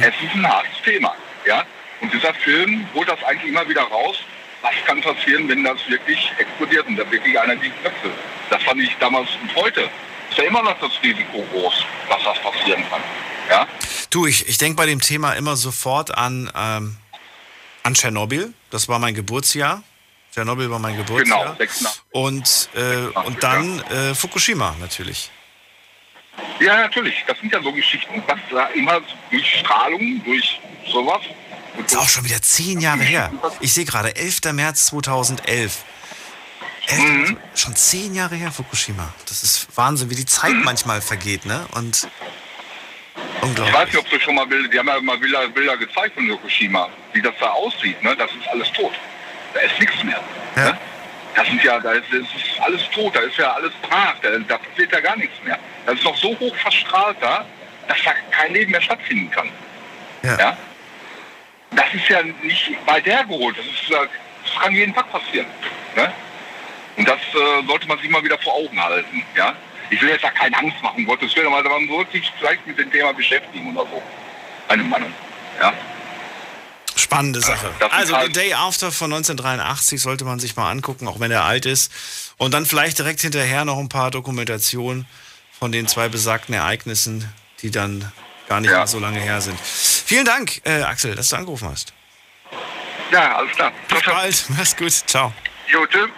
Es 0.00 0.14
ist 0.22 0.34
ein 0.34 0.48
hartes 0.48 0.82
Thema. 0.84 1.14
Ja? 1.46 1.64
Und 2.00 2.12
dieser 2.12 2.32
Film 2.34 2.86
holt 2.94 3.08
das 3.08 3.22
eigentlich 3.24 3.50
immer 3.50 3.68
wieder 3.68 3.82
raus. 3.82 4.16
Was 4.62 4.72
kann 4.86 5.00
passieren, 5.00 5.48
wenn 5.48 5.64
das 5.64 5.78
wirklich 5.88 6.32
explodiert 6.38 6.86
und 6.86 6.96
da 6.96 7.10
wirklich 7.10 7.38
einer 7.38 7.56
die 7.56 7.70
Köpfe? 7.82 8.10
Das 8.50 8.62
fand 8.62 8.80
ich 8.80 8.96
damals 8.98 9.28
und 9.42 9.54
heute. 9.54 9.88
Ist 10.30 10.38
ja 10.38 10.44
immer 10.44 10.62
noch 10.62 10.78
das 10.80 10.90
Risiko 11.02 11.44
groß, 11.52 11.84
dass 12.08 12.24
das 12.24 12.38
passieren 12.40 12.82
kann. 12.90 13.00
Ja? 13.48 13.66
Du, 14.10 14.26
ich, 14.26 14.48
ich 14.48 14.58
denke 14.58 14.76
bei 14.76 14.86
dem 14.86 15.00
Thema 15.00 15.34
immer 15.34 15.56
sofort 15.56 16.16
an, 16.16 16.50
ähm, 16.56 16.96
an 17.82 17.94
Tschernobyl. 17.94 18.52
Das 18.70 18.88
war 18.88 18.98
mein 18.98 19.14
Geburtsjahr. 19.14 19.82
Tschernobyl 20.36 20.70
war 20.70 20.78
mein 20.78 20.98
Geburtsjahr. 20.98 21.44
Genau, 21.44 21.56
86. 21.56 22.02
Und, 22.10 22.68
äh, 22.74 23.06
und 23.26 23.42
dann 23.42 23.80
äh, 23.84 24.14
Fukushima 24.14 24.76
natürlich. 24.78 25.30
Ja, 26.60 26.76
natürlich. 26.76 27.24
Das 27.26 27.38
sind 27.38 27.50
ja 27.50 27.62
so 27.62 27.72
Geschichten, 27.72 28.22
was 28.26 28.38
da 28.50 28.66
immer 28.68 29.00
durch 29.30 29.60
Strahlung, 29.60 30.22
durch 30.26 30.60
sowas. 30.92 31.22
Das 31.78 31.92
ist 31.92 31.98
auch 31.98 32.08
schon 32.08 32.24
wieder 32.26 32.42
zehn 32.42 32.80
Jahre 32.80 33.00
her. 33.02 33.32
Ich 33.60 33.72
sehe 33.72 33.86
gerade, 33.86 34.14
11. 34.14 34.52
März 34.52 34.86
2011. 34.88 35.84
Elf, 36.88 37.02
Mhm. 37.02 37.36
Schon 37.54 37.74
zehn 37.74 38.14
Jahre 38.14 38.36
her, 38.36 38.52
Fukushima. 38.52 39.12
Das 39.26 39.42
ist 39.42 39.66
Wahnsinn, 39.74 40.08
wie 40.10 40.14
die 40.16 40.26
Zeit 40.26 40.52
manchmal 40.54 41.00
vergeht, 41.00 41.44
ne? 41.46 41.66
Und 41.72 42.06
Ich 43.16 43.42
unglaublich. 43.42 43.74
weiß 43.74 43.86
nicht, 43.86 43.98
ob 43.98 44.08
du 44.10 44.20
schon 44.20 44.34
mal 44.36 44.46
Bilder, 44.46 44.68
die 44.68 44.78
haben 44.78 44.86
ja 44.86 45.00
mal 45.00 45.18
Bilder, 45.18 45.48
Bilder 45.48 45.76
gezeigt 45.78 46.14
von 46.14 46.28
Fukushima, 46.28 46.88
wie 47.14 47.22
das 47.22 47.34
da 47.40 47.48
aussieht, 47.50 48.00
ne? 48.02 48.14
Das 48.16 48.30
ist 48.30 48.46
alles 48.48 48.70
tot. 48.72 48.92
Da 49.56 49.62
ist 49.62 49.80
nichts 49.80 50.04
mehr. 50.04 50.20
Ne? 50.54 50.78
Das 51.34 51.46
sind 51.46 51.64
ja, 51.64 51.80
da 51.80 51.92
ist, 51.92 52.12
ist 52.12 52.60
alles 52.60 52.82
tot, 52.90 53.16
da 53.16 53.20
ist 53.20 53.38
ja 53.38 53.52
alles 53.52 53.72
brach, 53.80 54.16
da, 54.20 54.28
da 54.46 54.58
passiert 54.58 54.92
ja 54.92 55.00
gar 55.00 55.16
nichts 55.16 55.34
mehr. 55.44 55.58
Das 55.86 55.94
ist 55.94 56.04
noch 56.04 56.16
so 56.16 56.38
hoch 56.38 56.54
verstrahlt 56.56 57.16
da, 57.20 57.46
dass 57.88 57.96
da 58.04 58.12
kein 58.30 58.52
Leben 58.52 58.72
mehr 58.72 58.82
stattfinden 58.82 59.30
kann. 59.30 59.48
Ja. 60.22 60.56
Das 61.70 61.86
ist 61.94 62.08
ja 62.08 62.22
nicht 62.42 62.72
weit 62.84 63.06
hergeholt, 63.06 63.56
das, 63.56 63.64
ist, 63.64 63.90
äh, 63.90 64.06
das 64.44 64.62
kann 64.62 64.74
jeden 64.74 64.94
Tag 64.94 65.10
passieren. 65.10 65.46
Ne? 65.94 66.12
Und 66.96 67.08
das 67.08 67.20
äh, 67.20 67.66
sollte 67.66 67.88
man 67.88 67.98
sich 67.98 68.10
mal 68.10 68.22
wieder 68.22 68.38
vor 68.38 68.54
Augen 68.54 68.82
halten. 68.82 69.22
Ja? 69.36 69.54
Ich 69.88 70.02
will 70.02 70.10
jetzt 70.10 70.24
da 70.24 70.30
keine 70.30 70.58
Angst 70.58 70.82
machen, 70.82 71.06
Gottes 71.06 71.34
Willen, 71.34 71.52
aber 71.52 71.68
man 71.68 71.88
sollte 71.88 72.12
sich 72.12 72.30
vielleicht 72.38 72.66
mit 72.66 72.78
dem 72.78 72.90
Thema 72.92 73.12
beschäftigen 73.14 73.74
oder 73.74 73.86
so. 73.88 74.02
Eine 74.68 74.82
Meinung. 74.82 75.12
Ja? 75.60 75.72
Spannende 77.06 77.40
Sache. 77.40 77.70
Also 77.90 78.16
The 78.20 78.32
Day 78.32 78.52
After 78.52 78.90
von 78.90 79.12
1983 79.12 80.02
sollte 80.02 80.24
man 80.24 80.40
sich 80.40 80.56
mal 80.56 80.68
angucken, 80.72 81.06
auch 81.06 81.20
wenn 81.20 81.30
er 81.30 81.44
alt 81.44 81.64
ist. 81.64 81.92
Und 82.36 82.52
dann 82.52 82.66
vielleicht 82.66 82.98
direkt 82.98 83.20
hinterher 83.20 83.64
noch 83.64 83.78
ein 83.78 83.88
paar 83.88 84.10
Dokumentationen 84.10 85.06
von 85.56 85.70
den 85.70 85.86
zwei 85.86 86.08
besagten 86.08 86.52
Ereignissen, 86.52 87.32
die 87.62 87.70
dann 87.70 88.10
gar 88.48 88.60
nicht 88.60 88.70
Ja. 88.72 88.78
mehr 88.78 88.86
so 88.88 88.98
lange 88.98 89.20
her 89.20 89.40
sind. 89.40 89.56
Vielen 89.60 90.24
Dank, 90.24 90.60
äh, 90.64 90.82
Axel, 90.82 91.14
dass 91.14 91.28
du 91.28 91.36
angerufen 91.36 91.68
hast. 91.68 91.92
Ja, 93.12 93.36
alles 93.36 93.52
klar. 93.54 93.70
Bis 93.88 94.02
bald. 94.02 94.44
Mach's 94.48 94.76
gut. 94.76 94.92
Ciao. 95.06 95.32
Jo, 95.72 95.86
tschüss. 95.86 96.10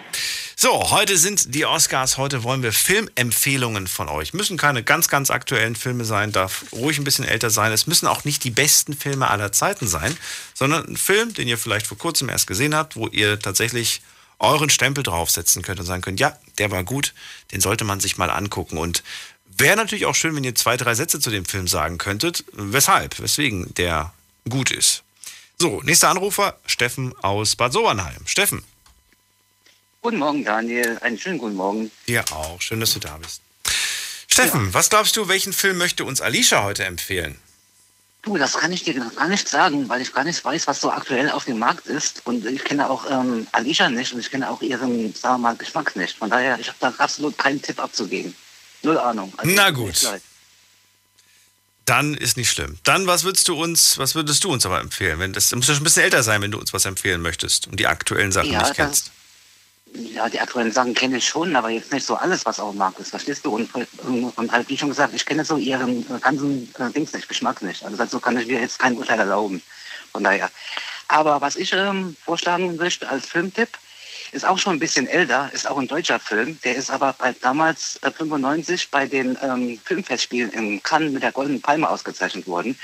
So, 0.61 0.91
heute 0.91 1.17
sind 1.17 1.55
die 1.55 1.65
Oscars. 1.65 2.17
Heute 2.17 2.43
wollen 2.43 2.63
wir 2.63 2.73
Filmempfehlungen 2.73 3.87
von 3.87 4.09
euch. 4.09 4.33
Müssen 4.33 4.57
keine 4.57 4.83
ganz, 4.83 5.07
ganz 5.07 5.31
aktuellen 5.31 5.73
Filme 5.73 6.03
sein, 6.03 6.33
darf 6.33 6.65
ruhig 6.73 6.97
ein 6.97 7.05
bisschen 7.05 7.23
älter 7.23 7.49
sein. 7.49 7.71
Es 7.71 7.87
müssen 7.87 8.07
auch 8.07 8.25
nicht 8.25 8.43
die 8.43 8.49
besten 8.51 8.93
Filme 8.93 9.29
aller 9.29 9.53
Zeiten 9.53 9.87
sein, 9.87 10.17
sondern 10.53 10.85
ein 10.85 10.97
Film, 10.97 11.33
den 11.33 11.47
ihr 11.47 11.57
vielleicht 11.57 11.87
vor 11.87 11.97
kurzem 11.97 12.27
erst 12.27 12.45
gesehen 12.45 12.75
habt, 12.75 12.97
wo 12.97 13.07
ihr 13.07 13.39
tatsächlich 13.39 14.01
euren 14.37 14.69
Stempel 14.69 15.01
draufsetzen 15.01 15.61
könnt 15.61 15.79
und 15.79 15.85
sagen 15.85 16.01
könnt, 16.01 16.19
ja, 16.19 16.37
der 16.57 16.71
war 16.71 16.83
gut, 16.83 17.13
den 17.53 17.61
sollte 17.61 17.85
man 17.85 18.01
sich 18.01 18.17
mal 18.17 18.29
angucken. 18.29 18.77
Und 18.77 19.01
wäre 19.45 19.77
natürlich 19.77 20.07
auch 20.07 20.15
schön, 20.15 20.35
wenn 20.35 20.43
ihr 20.43 20.55
zwei, 20.55 20.75
drei 20.75 20.93
Sätze 20.93 21.21
zu 21.21 21.29
dem 21.29 21.45
Film 21.45 21.69
sagen 21.69 21.97
könntet, 21.97 22.43
weshalb, 22.51 23.21
weswegen 23.21 23.73
der 23.75 24.11
gut 24.49 24.71
ist. 24.71 25.03
So, 25.57 25.81
nächster 25.83 26.09
Anrufer, 26.09 26.57
Steffen 26.65 27.17
aus 27.21 27.55
Bad 27.55 27.71
Sobernheim. 27.71 28.27
Steffen. 28.27 28.61
Guten 30.01 30.17
Morgen, 30.17 30.45
Daniel. 30.45 30.97
Einen 31.01 31.19
schönen 31.19 31.37
guten 31.37 31.55
Morgen. 31.55 31.91
Dir 32.07 32.23
auch. 32.31 32.61
Schön, 32.61 32.79
dass 32.79 32.93
du 32.93 32.99
da 32.99 33.17
bist. 33.17 33.41
Steffen, 34.27 34.73
was 34.73 34.89
glaubst 34.89 35.17
du, 35.17 35.27
welchen 35.27 35.51
Film 35.53 35.77
möchte 35.77 36.05
uns 36.05 36.21
Alicia 36.21 36.63
heute 36.63 36.85
empfehlen? 36.85 37.37
Du, 38.21 38.37
das 38.37 38.53
kann 38.53 38.71
ich 38.71 38.83
dir 38.83 38.93
gar 38.93 39.27
nicht 39.27 39.47
sagen, 39.47 39.87
weil 39.89 40.01
ich 40.01 40.13
gar 40.13 40.23
nicht 40.23 40.43
weiß, 40.43 40.67
was 40.67 40.81
so 40.81 40.91
aktuell 40.91 41.29
auf 41.31 41.45
dem 41.45 41.57
Markt 41.59 41.87
ist. 41.87 42.21
Und 42.25 42.45
ich 42.45 42.63
kenne 42.63 42.89
auch 42.89 43.09
ähm, 43.09 43.47
Alicia 43.51 43.89
nicht 43.89 44.13
und 44.13 44.19
ich 44.19 44.29
kenne 44.29 44.49
auch 44.49 44.61
ihren, 44.61 45.13
sagen 45.15 45.35
wir 45.35 45.49
mal, 45.49 45.55
Geschmack 45.55 45.95
nicht. 45.95 46.17
Von 46.17 46.29
daher, 46.29 46.59
ich 46.59 46.67
habe 46.67 46.77
da 46.79 46.93
absolut 46.97 47.37
keinen 47.37 47.61
Tipp 47.61 47.79
abzugeben. 47.79 48.35
Null 48.83 48.97
Ahnung. 48.97 49.33
Also, 49.37 49.51
Na 49.53 49.71
gut. 49.71 49.95
Dann 51.85 52.13
ist 52.13 52.37
nicht 52.37 52.51
schlimm. 52.51 52.77
Dann, 52.83 53.07
was 53.07 53.23
würdest 53.23 53.47
du 53.47 53.55
uns, 53.61 53.97
was 53.97 54.15
würdest 54.15 54.43
du 54.43 54.51
uns 54.51 54.65
aber 54.65 54.79
empfehlen? 54.79 55.19
Wenn 55.19 55.33
das, 55.33 55.49
du 55.49 55.55
musst 55.55 55.69
ja 55.69 55.73
schon 55.75 55.81
ein 55.81 55.85
bisschen 55.85 56.03
älter 56.03 56.21
sein, 56.23 56.41
wenn 56.41 56.51
du 56.51 56.59
uns 56.59 56.71
was 56.71 56.85
empfehlen 56.85 57.21
möchtest 57.21 57.67
und 57.67 57.79
die 57.79 57.87
aktuellen 57.87 58.31
Sachen 58.31 58.51
Ja, 58.51 58.59
nicht 58.59 58.69
das- 58.71 58.77
kennst. 58.77 59.11
Ja, 59.93 60.29
die 60.29 60.39
aktuellen 60.39 60.71
Sachen 60.71 60.93
kenne 60.93 61.17
ich 61.17 61.27
schon, 61.27 61.55
aber 61.55 61.69
jetzt 61.69 61.91
nicht 61.91 62.05
so 62.05 62.15
alles, 62.15 62.45
was 62.45 62.59
auf 62.59 62.71
dem 62.71 62.77
Markt 62.77 62.99
ist. 62.99 63.09
Verstehst 63.09 63.45
du? 63.45 63.55
Und, 63.55 63.69
und 64.35 64.51
halt, 64.51 64.69
wie 64.69 64.77
schon 64.77 64.89
gesagt, 64.89 65.13
ich 65.13 65.25
kenne 65.25 65.43
so 65.43 65.57
ihren 65.57 66.05
ganzen 66.21 66.73
äh, 66.77 66.91
Dings 66.91 67.13
nicht, 67.13 67.27
Geschmack 67.27 67.61
nicht. 67.61 67.83
Also 67.83 67.97
dazu 67.97 68.19
kann 68.19 68.37
ich 68.37 68.47
mir 68.47 68.61
jetzt 68.61 68.79
kein 68.79 68.97
Urteil 68.97 69.19
erlauben. 69.19 69.61
Von 70.11 70.23
daher. 70.23 70.49
Aber 71.07 71.41
was 71.41 71.55
ich 71.55 71.73
ähm, 71.73 72.15
vorschlagen 72.23 72.75
möchte 72.75 73.09
als 73.09 73.25
Filmtipp, 73.25 73.69
ist 74.31 74.45
auch 74.45 74.57
schon 74.57 74.73
ein 74.73 74.79
bisschen 74.79 75.07
älter, 75.07 75.49
ist 75.53 75.67
auch 75.67 75.77
ein 75.77 75.87
deutscher 75.87 76.19
Film. 76.19 76.59
Der 76.63 76.75
ist 76.75 76.91
aber 76.91 77.13
bei, 77.13 77.33
damals 77.41 77.97
äh, 78.03 78.11
95 78.11 78.91
bei 78.91 79.07
den 79.07 79.37
ähm, 79.41 79.79
Filmfestspielen 79.83 80.51
in 80.51 80.83
Cannes 80.83 81.11
mit 81.11 81.23
der 81.23 81.31
Goldenen 81.31 81.61
Palme 81.61 81.89
ausgezeichnet 81.89 82.47
worden. 82.47 82.77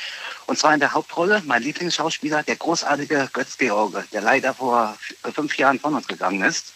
Und 0.47 0.57
zwar 0.57 0.73
in 0.73 0.79
der 0.79 0.93
Hauptrolle 0.93 1.41
mein 1.45 1.61
Lieblingsschauspieler, 1.61 2.43
der 2.43 2.55
großartige 2.55 3.29
Götz 3.33 3.57
George, 3.57 4.03
der 4.11 4.21
leider 4.21 4.53
vor 4.53 4.97
äh, 5.23 5.31
fünf 5.31 5.57
Jahren 5.57 5.79
von 5.79 5.93
uns 5.93 6.07
gegangen 6.07 6.41
ist. 6.41 6.73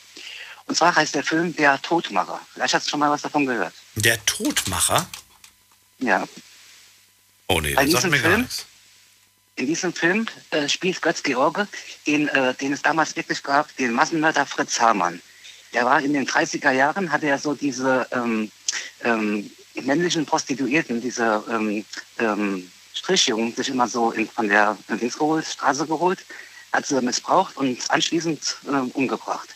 Und 0.70 0.76
zwar 0.76 0.96
heißt 0.96 1.16
der 1.16 1.24
Film 1.24 1.56
Der 1.56 1.82
Todmacher. 1.82 2.40
Vielleicht 2.54 2.76
hast 2.76 2.86
du 2.86 2.92
schon 2.92 3.00
mal 3.00 3.10
was 3.10 3.24
davon 3.24 3.48
gehört. 3.48 3.74
Der 3.96 4.24
Todmacher? 4.28 5.08
Ja. 5.98 6.28
Oh 7.48 7.60
nee, 7.60 7.74
das 7.74 7.90
sagt 7.90 8.04
mir 8.06 8.22
gar 8.22 8.32
Film- 8.32 8.42
nichts. 8.42 8.66
In 9.56 9.66
diesem 9.66 9.92
Film 9.92 10.28
äh, 10.52 10.70
spielt 10.70 11.02
Götz 11.02 11.24
George, 11.24 11.68
den, 12.06 12.28
äh, 12.30 12.54
den 12.54 12.72
es 12.72 12.84
damals 12.84 13.16
wirklich 13.16 13.42
gab, 13.42 13.76
den 13.78 13.92
Massenmörder 13.94 14.46
Fritz 14.46 14.80
Hamann. 14.80 15.22
Der 15.74 15.86
war 15.86 16.02
in 16.02 16.14
den 16.14 16.28
30er 16.28 16.72
Jahren, 16.72 17.12
hatte 17.12 17.26
er 17.26 17.40
so 17.40 17.56
diese 17.56 18.08
ähm, 18.12 18.52
ähm, 19.04 19.50
männlichen 19.82 20.26
Prostituierten, 20.26 21.02
diese 21.02 21.44
ähm, 21.50 21.84
ähm, 22.20 22.72
Strichjungen, 22.94 23.56
sich 23.56 23.70
immer 23.70 23.88
so 23.88 24.12
in, 24.12 24.30
von 24.30 24.48
der 24.48 24.78
äh, 24.88 24.96
Dings 24.98 25.18
geholt, 25.18 25.46
Straße 25.46 25.88
geholt, 25.88 26.20
hat 26.72 26.86
sie 26.86 27.02
missbraucht 27.02 27.58
und 27.58 27.90
anschließend 27.90 28.58
äh, 28.68 28.70
umgebracht. 28.94 29.50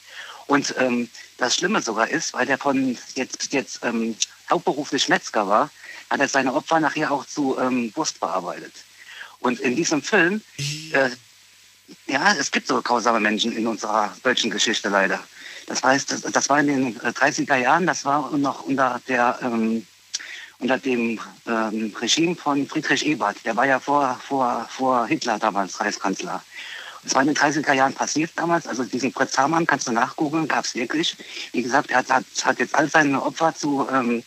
Und 0.47 0.75
ähm, 0.77 1.09
das 1.37 1.55
Schlimme 1.55 1.81
sogar 1.81 2.09
ist, 2.09 2.33
weil 2.33 2.45
der 2.45 2.57
von 2.57 2.97
jetzt, 3.15 3.53
jetzt 3.53 3.79
ähm, 3.83 4.15
hauptberuflich 4.49 5.09
Metzger 5.09 5.47
war, 5.47 5.69
hat 6.09 6.19
er 6.19 6.27
seine 6.27 6.53
Opfer 6.53 6.79
nachher 6.79 7.11
auch 7.11 7.25
zu 7.25 7.57
ähm, 7.59 7.91
Wurst 7.95 8.19
bearbeitet. 8.19 8.73
Und 9.39 9.59
in 9.59 9.75
diesem 9.75 10.01
Film, 10.01 10.41
äh, 10.91 11.09
ja, 12.07 12.33
es 12.33 12.51
gibt 12.51 12.67
so 12.67 12.81
grausame 12.81 13.19
Menschen 13.19 13.55
in 13.55 13.67
unserer 13.67 14.15
deutschen 14.23 14.49
Geschichte 14.51 14.89
leider. 14.89 15.23
Das 15.67 15.83
heißt, 15.83 16.11
das, 16.11 16.21
das 16.21 16.49
war 16.49 16.59
in 16.59 16.67
den 16.67 16.95
äh, 17.01 17.09
30er 17.09 17.57
Jahren, 17.57 17.87
das 17.87 18.05
war 18.05 18.31
noch 18.37 18.63
unter 18.63 19.01
der 19.07 19.39
ähm, 19.41 19.85
unter 20.59 20.77
dem 20.77 21.19
ähm, 21.45 21.93
Regime 21.99 22.35
von 22.35 22.65
Friedrich 22.67 23.05
Ebert. 23.05 23.37
Der 23.45 23.55
war 23.55 23.65
ja 23.65 23.79
vor, 23.79 24.19
vor, 24.25 24.67
vor 24.69 25.05
Hitler 25.07 25.37
damals 25.37 25.79
Reichskanzler. 25.79 26.41
Das 27.03 27.15
war 27.15 27.21
in 27.21 27.27
den 27.27 27.37
30er 27.37 27.73
Jahren 27.73 27.93
passiert 27.93 28.31
damals. 28.35 28.67
Also 28.67 28.83
diesen 28.83 29.11
Fritz 29.11 29.37
Hamann 29.37 29.67
kannst 29.67 29.87
du 29.87 29.91
nachgoogeln, 29.91 30.47
gab 30.47 30.65
es 30.65 30.75
wirklich. 30.75 31.15
Wie 31.51 31.61
gesagt, 31.61 31.91
er 31.91 31.97
hat, 31.97 32.09
hat, 32.09 32.25
hat 32.43 32.59
jetzt 32.59 32.75
all 32.75 32.89
seine 32.89 33.21
Opfer 33.21 33.53
zu 33.53 33.87
ähm, 33.91 34.23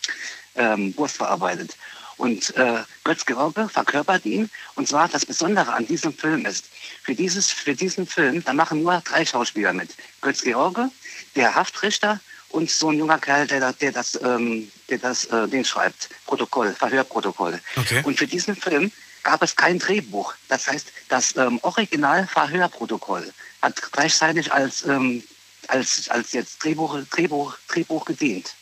ähm, 0.55 0.97
Wurst 0.97 1.17
verarbeitet. 1.17 1.77
Und 2.17 2.57
äh, 2.57 2.83
Götz 3.05 3.27
George 3.27 3.69
verkörpert 3.69 4.25
ihn. 4.25 4.51
Und 4.75 4.89
zwar 4.89 5.09
das 5.09 5.27
Besondere 5.27 5.73
an 5.73 5.87
diesem 5.87 6.15
Film 6.15 6.47
ist, 6.47 6.67
für, 7.03 7.15
dieses, 7.15 7.51
für 7.51 7.75
diesen 7.75 8.07
Film, 8.07 8.43
da 8.43 8.53
machen 8.53 8.83
nur 8.83 9.03
drei 9.05 9.25
Schauspieler 9.25 9.73
mit. 9.73 9.91
Götz 10.23 10.43
George, 10.43 10.89
der 11.35 11.55
Haftrichter 11.55 12.21
und 12.51 12.71
so 12.71 12.91
ein 12.91 12.99
junger 12.99 13.19
Kerl, 13.19 13.47
der, 13.47 13.73
der 13.75 13.93
das, 13.93 14.19
ähm, 14.23 14.71
der 14.89 14.99
das 14.99 15.27
äh, 15.27 15.47
Ding 15.49 15.65
schreibt, 15.65 16.09
Protokoll, 16.27 16.73
Verhörprotokoll. 16.73 17.61
Okay. 17.77 18.03
Und 18.05 18.19
für 18.19 18.27
diesen 18.27 18.57
Film 18.57 18.91
gab 19.27 19.43
es 19.43 19.57
kein 19.57 19.79
Drehbuch. 19.81 20.35
Das 20.49 20.69
heißt, 20.69 20.93
das 21.09 21.37
ähm, 21.37 21.59
Original-Verhörprotokoll 21.63 23.33
hat 23.61 23.93
gleichzeitig 23.93 24.53
als, 24.53 24.87
ähm, 24.87 25.23
als, 25.67 26.09
als 26.09 26.33
jetzt 26.33 26.63
Drehbuch, 26.63 27.01
Drehbuch, 27.11 27.59
Drehbuch 27.67 28.05
gedient. 28.05 28.55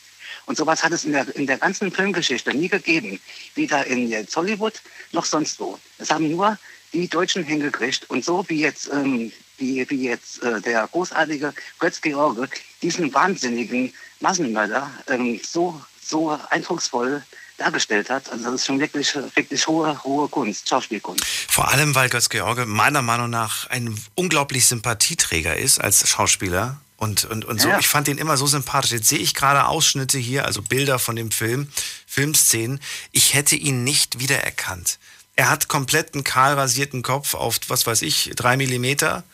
Und 0.47 0.57
sowas 0.57 0.83
hat 0.83 0.93
es 0.93 1.05
in 1.05 1.13
der, 1.13 1.37
in 1.37 1.47
der 1.47 1.59
ganzen 1.59 1.93
Filmgeschichte 1.93 2.55
nie 2.55 2.69
gegeben. 2.69 3.21
Weder 3.55 3.87
in 3.87 4.09
jetzt 4.09 4.35
Hollywood 4.37 4.81
noch 5.13 5.27
sonst 5.27 5.61
wo. 5.61 5.79
Es 5.99 6.11
haben 6.11 6.31
nur 6.31 6.59
die 6.95 7.09
Deutschen 7.09 7.45
hingekriegt. 7.45 8.09
Und 8.09 8.25
so 8.25 8.45
wie 8.49 8.61
jetzt, 8.61 8.91
ähm, 8.91 9.33
wie, 9.59 9.89
wie 9.91 10.05
jetzt 10.05 10.43
äh, 10.43 10.63
der 10.63 10.89
großartige 10.91 11.53
Götz 11.79 12.01
George 12.01 12.49
diesen 12.81 13.13
wahnsinnigen 13.13 13.93
Massenmörder 14.21 14.91
ähm, 15.09 15.39
so, 15.47 15.79
so 16.03 16.39
eindrucksvoll 16.49 17.23
dargestellt 17.57 18.11
hat. 18.11 18.31
Also 18.31 18.45
das 18.45 18.55
ist 18.55 18.67
schon 18.67 18.81
wirklich, 18.81 19.15
wirklich 19.15 19.67
hohe, 19.67 20.03
hohe 20.05 20.29
Kunst, 20.29 20.69
Schauspielkunst. 20.69 21.25
Vor 21.49 21.69
allem, 21.69 21.95
weil 21.95 22.09
Götz 22.09 22.29
George 22.29 22.67
meiner 22.67 23.03
Meinung 23.03 23.31
nach 23.31 23.69
ein 23.71 23.97
unglaublich 24.15 24.67
Sympathieträger 24.67 25.57
ist 25.57 25.81
als 25.81 26.09
Schauspieler. 26.09 26.81
Und, 26.97 27.25
und, 27.25 27.45
und 27.45 27.61
so, 27.61 27.69
Ja. 27.69 27.79
ich 27.79 27.89
fand 27.89 28.09
ihn 28.09 28.19
immer 28.19 28.37
so 28.37 28.47
sympathisch. 28.47 28.93
Jetzt 28.93 29.09
sehe 29.09 29.19
ich 29.19 29.35
gerade 29.35 29.67
Ausschnitte 29.67 30.19
hier, 30.19 30.47
also 30.47 30.63
Bilder 30.63 30.99
von 30.99 31.17
dem 31.17 31.31
Film, 31.31 31.69
Filmszenen. 32.07 32.81
Ich 33.13 33.35
hätte 33.35 33.57
ihn 33.57 33.85
nicht 33.85 34.21
wiedererkannt. 34.21 34.99
Er 35.37 35.51
hat 35.51 35.67
komplett 35.69 36.15
einen 36.15 36.23
kahl 36.25 36.55
rasierten 36.55 37.03
Kopf 37.03 37.35
auf, 37.35 37.59
was 37.69 37.87
weiß 37.87 38.03
ich, 38.03 38.31
drei 38.37 38.57
Millimeter. 38.57 39.25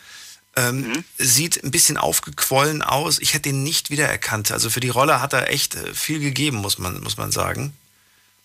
Ähm, 0.57 1.05
Sieht 1.19 1.63
ein 1.63 1.71
bisschen 1.71 1.97
aufgequollen 1.99 2.83
aus. 2.83 3.19
Ich 3.21 3.35
hätte 3.35 3.51
ihn 3.51 3.63
nicht 3.63 3.91
wiedererkannt. 3.91 4.51
Also 4.51 4.69
für 4.71 4.81
die 4.81 4.89
Rolle 4.89 5.21
hat 5.21 5.33
er 5.35 5.51
echt 5.51 5.75
äh, 5.75 5.95
viel 5.95 6.19
gegeben, 6.19 6.57
muss 6.57 6.79
man, 6.79 7.01
muss 7.03 7.19
man 7.19 7.31
sagen. 7.31 7.73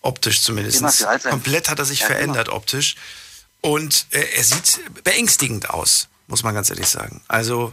Optisch 0.06 0.42
zumindest. 0.42 0.78
Immer 0.78 1.18
Komplett 1.18 1.68
hat 1.68 1.78
er 1.78 1.84
sich 1.84 2.00
Ja, 2.00 2.06
immer. 2.06 2.16
verändert 2.16 2.48
optisch. 2.48 2.94
Und 3.60 4.06
äh, 4.10 4.20
er 4.36 4.44
sieht 4.44 4.80
beängstigend 5.04 5.70
aus, 5.70 6.08
muss 6.28 6.42
man 6.42 6.54
ganz 6.54 6.70
ehrlich 6.70 6.86
sagen. 6.88 7.22
Also, 7.28 7.72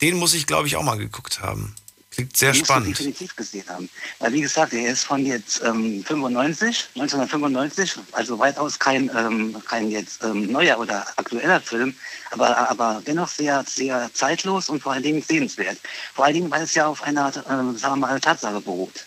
den 0.00 0.16
muss 0.16 0.34
ich, 0.34 0.46
glaube 0.46 0.66
ich, 0.68 0.76
auch 0.76 0.82
mal 0.82 0.98
geguckt 0.98 1.40
haben. 1.40 1.74
Klingt 2.10 2.36
sehr 2.36 2.52
Den 2.52 2.64
spannend. 2.64 2.88
definitiv 2.98 3.36
gesehen 3.36 3.64
haben. 3.68 3.88
Weil 4.18 4.32
wie 4.32 4.40
gesagt, 4.40 4.72
er 4.72 4.90
ist 4.90 5.04
von 5.04 5.24
jetzt 5.24 5.62
ähm, 5.64 6.04
95, 6.04 6.88
1995, 6.96 7.94
also 8.12 8.38
weitaus 8.38 8.78
kein, 8.80 9.08
ähm, 9.16 9.56
kein 9.66 9.90
jetzt 9.90 10.22
ähm, 10.24 10.50
neuer 10.50 10.78
oder 10.78 11.06
aktueller 11.16 11.60
Film, 11.60 11.94
aber, 12.32 12.68
aber 12.68 13.00
dennoch 13.06 13.28
sehr, 13.28 13.64
sehr 13.66 14.10
zeitlos 14.12 14.68
und 14.68 14.82
vor 14.82 14.92
allen 14.92 15.04
Dingen 15.04 15.22
sehenswert. 15.22 15.78
Vor 16.12 16.24
allen 16.24 16.34
Dingen, 16.34 16.50
weil 16.50 16.64
es 16.64 16.74
ja 16.74 16.88
auf 16.88 17.02
einer, 17.04 17.32
ähm, 17.48 17.78
sagen 17.78 17.94
wir 18.00 18.08
mal, 18.08 18.20
Tatsache 18.20 18.60
beruht. 18.60 19.06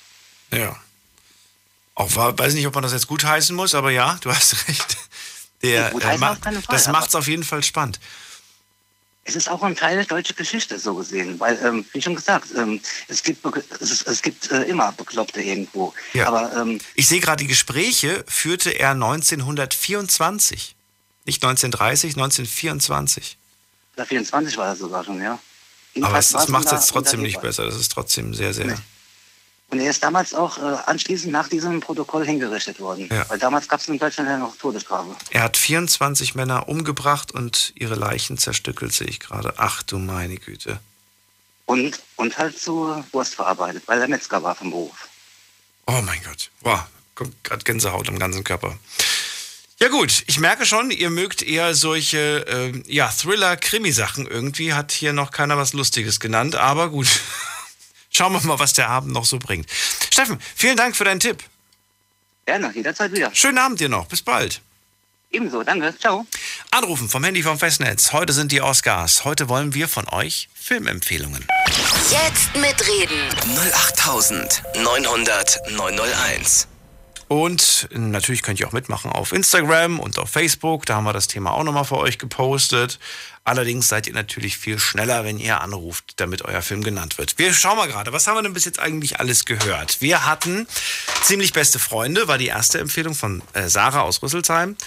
Ja. 0.51 0.79
Auch 1.95 2.15
war, 2.15 2.37
weiß 2.37 2.53
nicht, 2.55 2.65
ob 2.67 2.73
man 2.73 2.83
das 2.83 2.91
jetzt 2.91 3.07
gut 3.07 3.23
heißen 3.23 3.55
muss, 3.55 3.75
aber 3.75 3.91
ja, 3.91 4.17
du 4.21 4.31
hast 4.33 4.67
recht. 4.67 4.97
Der, 5.61 5.85
Nee, 5.85 5.91
gut 5.91 6.03
äh, 6.03 6.17
ma- 6.17 6.35
Fall, 6.35 6.61
das 6.69 6.87
macht 6.87 7.09
es 7.09 7.15
auf 7.15 7.27
jeden 7.27 7.43
Fall 7.43 7.63
spannend. 7.63 7.99
Es 9.25 9.37
ist 9.37 9.49
auch 9.49 9.63
ein 9.63 9.73
Teil 9.75 9.95
der 9.95 10.05
deutschen 10.05 10.35
Geschichte, 10.35 10.77
so 10.77 10.95
gesehen. 10.95 11.39
Weil, 11.39 11.57
ähm, 11.63 11.85
wie 11.93 12.01
schon 12.01 12.15
gesagt, 12.15 12.49
ähm, 12.57 12.81
es 13.07 13.23
gibt, 13.23 13.45
es, 13.79 13.91
ist, 13.91 14.05
es 14.05 14.21
gibt 14.21 14.51
äh, 14.51 14.63
immer 14.63 14.91
Bekloppte 14.91 15.41
irgendwo. 15.41 15.93
Ja. 16.11 16.27
Aber 16.27 16.53
ähm, 16.57 16.81
Ich 16.95 17.07
sehe 17.07 17.21
gerade, 17.21 17.41
die 17.41 17.47
Gespräche 17.47 18.25
führte 18.27 18.71
er 18.71 18.91
1924. 18.91 20.75
Nicht 21.25 21.41
1930, 21.41 22.15
1924. 22.15 23.37
der 23.97 24.05
24 24.05 24.57
war 24.57 24.67
er 24.67 24.75
sogar 24.75 25.05
schon, 25.05 25.21
ja. 25.21 25.33
Aber 25.33 25.39
Jedenfalls 25.93 26.25
es, 26.25 26.31
das 26.33 26.47
macht 26.49 26.65
es 26.65 26.71
jetzt 26.71 26.89
trotzdem 26.89 27.21
nicht 27.21 27.39
besser. 27.39 27.65
Das 27.65 27.75
ist 27.75 27.93
trotzdem 27.93 28.33
sehr, 28.33 28.53
sehr. 28.53 28.77
Und 29.73 29.79
er 29.79 29.89
ist 29.89 30.03
damals 30.03 30.35
auch 30.35 30.59
äh, 30.59 30.77
anschließend 30.85 31.31
nach 31.31 31.49
diesem 31.49 31.79
Protokoll 31.79 32.27
hingerichtet 32.27 32.79
worden. 32.79 33.09
Ja. 33.11 33.27
Weil 33.27 33.39
damals 33.39 33.67
gab 33.67 33.79
es 33.79 33.87
in 33.87 33.97
Deutschland 33.97 34.29
ja 34.29 34.37
noch 34.37 34.55
Todesstrafe. 34.55 35.15
Er 35.31 35.41
hat 35.41 35.57
24 35.57 36.35
Männer 36.35 36.69
umgebracht 36.69 37.31
und 37.31 37.73
ihre 37.73 37.95
Leichen 37.95 38.37
zerstückelt, 38.37 38.93
sehe 38.93 39.07
ich 39.07 39.19
gerade. 39.19 39.55
Ach 39.57 39.81
du 39.81 39.97
meine 39.97 40.35
Güte. 40.35 40.79
Und, 41.65 41.99
und 42.17 42.37
halt 42.37 42.59
zu 42.59 43.03
Wurst 43.13 43.33
verarbeitet, 43.33 43.81
weil 43.87 43.99
er 43.99 44.07
Metzger 44.07 44.43
war 44.43 44.53
vom 44.53 44.69
Beruf. 44.69 45.07
Oh 45.87 46.01
mein 46.05 46.21
Gott. 46.23 46.51
Wow, 46.61 46.81
kommt 47.15 47.43
gerade 47.43 47.63
Gänsehaut 47.63 48.07
am 48.09 48.19
ganzen 48.19 48.43
Körper. 48.43 48.77
Ja 49.79 49.87
gut, 49.87 50.23
ich 50.27 50.39
merke 50.39 50.67
schon, 50.67 50.91
ihr 50.91 51.09
mögt 51.09 51.41
eher 51.41 51.73
solche 51.73 52.45
ähm, 52.47 52.83
ja, 52.85 53.09
Thriller-Krimi-Sachen. 53.09 54.27
Irgendwie 54.27 54.73
hat 54.73 54.91
hier 54.91 55.13
noch 55.13 55.31
keiner 55.31 55.57
was 55.57 55.73
Lustiges 55.73 56.19
genannt, 56.19 56.53
aber 56.55 56.89
gut. 56.89 57.07
Schauen 58.15 58.33
wir 58.33 58.41
mal, 58.41 58.59
was 58.59 58.73
der 58.73 58.89
Abend 58.89 59.11
noch 59.11 59.25
so 59.25 59.39
bringt. 59.39 59.67
Steffen, 60.11 60.39
vielen 60.55 60.77
Dank 60.77 60.95
für 60.95 61.03
deinen 61.03 61.19
Tipp. 61.19 61.43
Gerne, 62.45 62.71
jederzeit 62.73 63.11
wieder. 63.11 63.33
Schönen 63.33 63.57
Abend 63.57 63.79
dir 63.79 63.89
noch. 63.89 64.05
Bis 64.05 64.21
bald. 64.21 64.61
Ebenso, 65.31 65.63
danke. 65.63 65.97
Ciao. 65.97 66.27
Anrufen 66.69 67.09
vom 67.09 67.23
Handy 67.23 67.41
vom 67.41 67.57
Festnetz. 67.57 68.11
Heute 68.13 68.33
sind 68.33 68.51
die 68.51 68.61
Oscars. 68.61 69.25
Heute 69.25 69.49
wollen 69.49 69.73
wir 69.73 69.87
von 69.87 70.07
euch 70.09 70.47
Filmempfehlungen. 70.53 71.47
Jetzt 72.11 72.55
mitreden. 72.55 73.29
08900 73.91 75.71
901. 75.71 76.67
Und 77.27 77.87
natürlich 77.91 78.43
könnt 78.43 78.59
ihr 78.59 78.67
auch 78.67 78.73
mitmachen 78.73 79.11
auf 79.11 79.31
Instagram 79.31 79.99
und 79.99 80.19
auf 80.19 80.29
Facebook. 80.29 80.85
Da 80.85 80.95
haben 80.95 81.05
wir 81.05 81.13
das 81.13 81.27
Thema 81.27 81.51
auch 81.51 81.63
nochmal 81.63 81.85
für 81.85 81.97
euch 81.97 82.19
gepostet. 82.19 82.99
Allerdings 83.45 83.89
seid 83.89 84.07
ihr 84.07 84.13
natürlich 84.13 84.57
viel 84.57 84.79
schneller, 84.79 85.25
wenn 85.25 85.37
ihr 85.37 85.59
anruft, 85.61 86.13
damit 86.17 86.43
euer 86.43 86.61
Film 86.61 86.83
genannt 86.83 87.17
wird. 87.17 87.37
Wir 87.37 87.53
schauen 87.53 87.77
mal 87.77 87.87
gerade, 87.87 88.13
was 88.13 88.27
haben 88.27 88.35
wir 88.35 88.43
denn 88.43 88.53
bis 88.53 88.65
jetzt 88.65 88.79
eigentlich 88.79 89.19
alles 89.19 89.45
gehört? 89.45 90.01
Wir 90.01 90.25
hatten 90.25 90.67
ziemlich 91.23 91.51
beste 91.51 91.79
Freunde, 91.79 92.27
war 92.27 92.37
die 92.37 92.47
erste 92.47 92.79
Empfehlung 92.79 93.15
von 93.15 93.41
äh, 93.53 93.67
Sarah 93.67 94.01
aus 94.01 94.21
Rüsselsheim. 94.21 94.77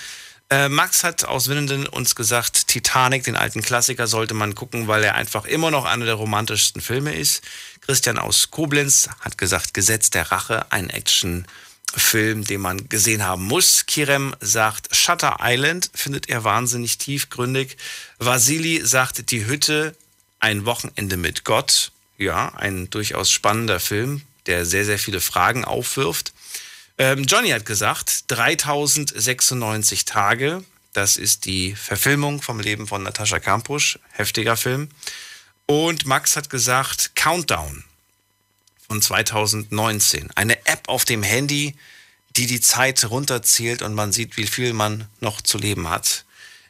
Äh, 0.48 0.68
Max 0.68 1.02
hat 1.02 1.24
aus 1.24 1.48
Winnenden 1.48 1.86
uns 1.88 2.14
gesagt, 2.14 2.68
Titanic, 2.68 3.24
den 3.24 3.36
alten 3.36 3.62
Klassiker, 3.62 4.06
sollte 4.06 4.32
man 4.32 4.54
gucken, 4.54 4.86
weil 4.86 5.02
er 5.02 5.16
einfach 5.16 5.44
immer 5.44 5.72
noch 5.72 5.84
einer 5.84 6.04
der 6.04 6.14
romantischsten 6.14 6.80
Filme 6.80 7.14
ist. 7.14 7.42
Christian 7.80 8.16
aus 8.16 8.50
Koblenz 8.52 9.08
hat 9.20 9.38
gesagt, 9.38 9.74
Gesetz 9.74 10.10
der 10.10 10.30
Rache, 10.30 10.70
ein 10.70 10.88
Action, 10.88 11.46
Film, 11.94 12.44
den 12.44 12.60
man 12.60 12.88
gesehen 12.88 13.24
haben 13.24 13.44
muss. 13.44 13.86
Kirem 13.86 14.34
sagt, 14.40 14.94
Shutter 14.94 15.38
Island 15.40 15.90
findet 15.94 16.28
er 16.28 16.44
wahnsinnig 16.44 16.98
tiefgründig. 16.98 17.76
Vasili 18.18 18.84
sagt, 18.84 19.30
die 19.30 19.46
Hütte, 19.46 19.96
ein 20.40 20.66
Wochenende 20.66 21.16
mit 21.16 21.44
Gott. 21.44 21.92
Ja, 22.18 22.54
ein 22.54 22.88
durchaus 22.90 23.30
spannender 23.30 23.80
Film, 23.80 24.22
der 24.46 24.64
sehr, 24.64 24.84
sehr 24.84 24.98
viele 24.98 25.20
Fragen 25.20 25.64
aufwirft. 25.64 26.32
Ähm, 26.98 27.24
Johnny 27.24 27.50
hat 27.50 27.66
gesagt, 27.66 28.24
3096 28.28 30.04
Tage. 30.04 30.64
Das 30.92 31.16
ist 31.16 31.44
die 31.44 31.74
Verfilmung 31.74 32.40
vom 32.40 32.58
Leben 32.58 32.86
von 32.86 33.02
Natascha 33.02 33.38
Kampusch. 33.38 33.98
Heftiger 34.12 34.56
Film. 34.56 34.88
Und 35.66 36.06
Max 36.06 36.36
hat 36.36 36.48
gesagt, 36.48 37.16
Countdown 37.16 37.84
von 38.86 39.02
2019. 39.02 40.30
Eine 40.34 40.64
App 40.66 40.88
auf 40.88 41.04
dem 41.04 41.22
Handy, 41.22 41.74
die 42.36 42.46
die 42.46 42.60
Zeit 42.60 43.08
runterzählt 43.10 43.82
und 43.82 43.94
man 43.94 44.12
sieht, 44.12 44.36
wie 44.36 44.46
viel 44.46 44.72
man 44.72 45.08
noch 45.20 45.40
zu 45.40 45.58
leben 45.58 45.88
hat. 45.88 46.24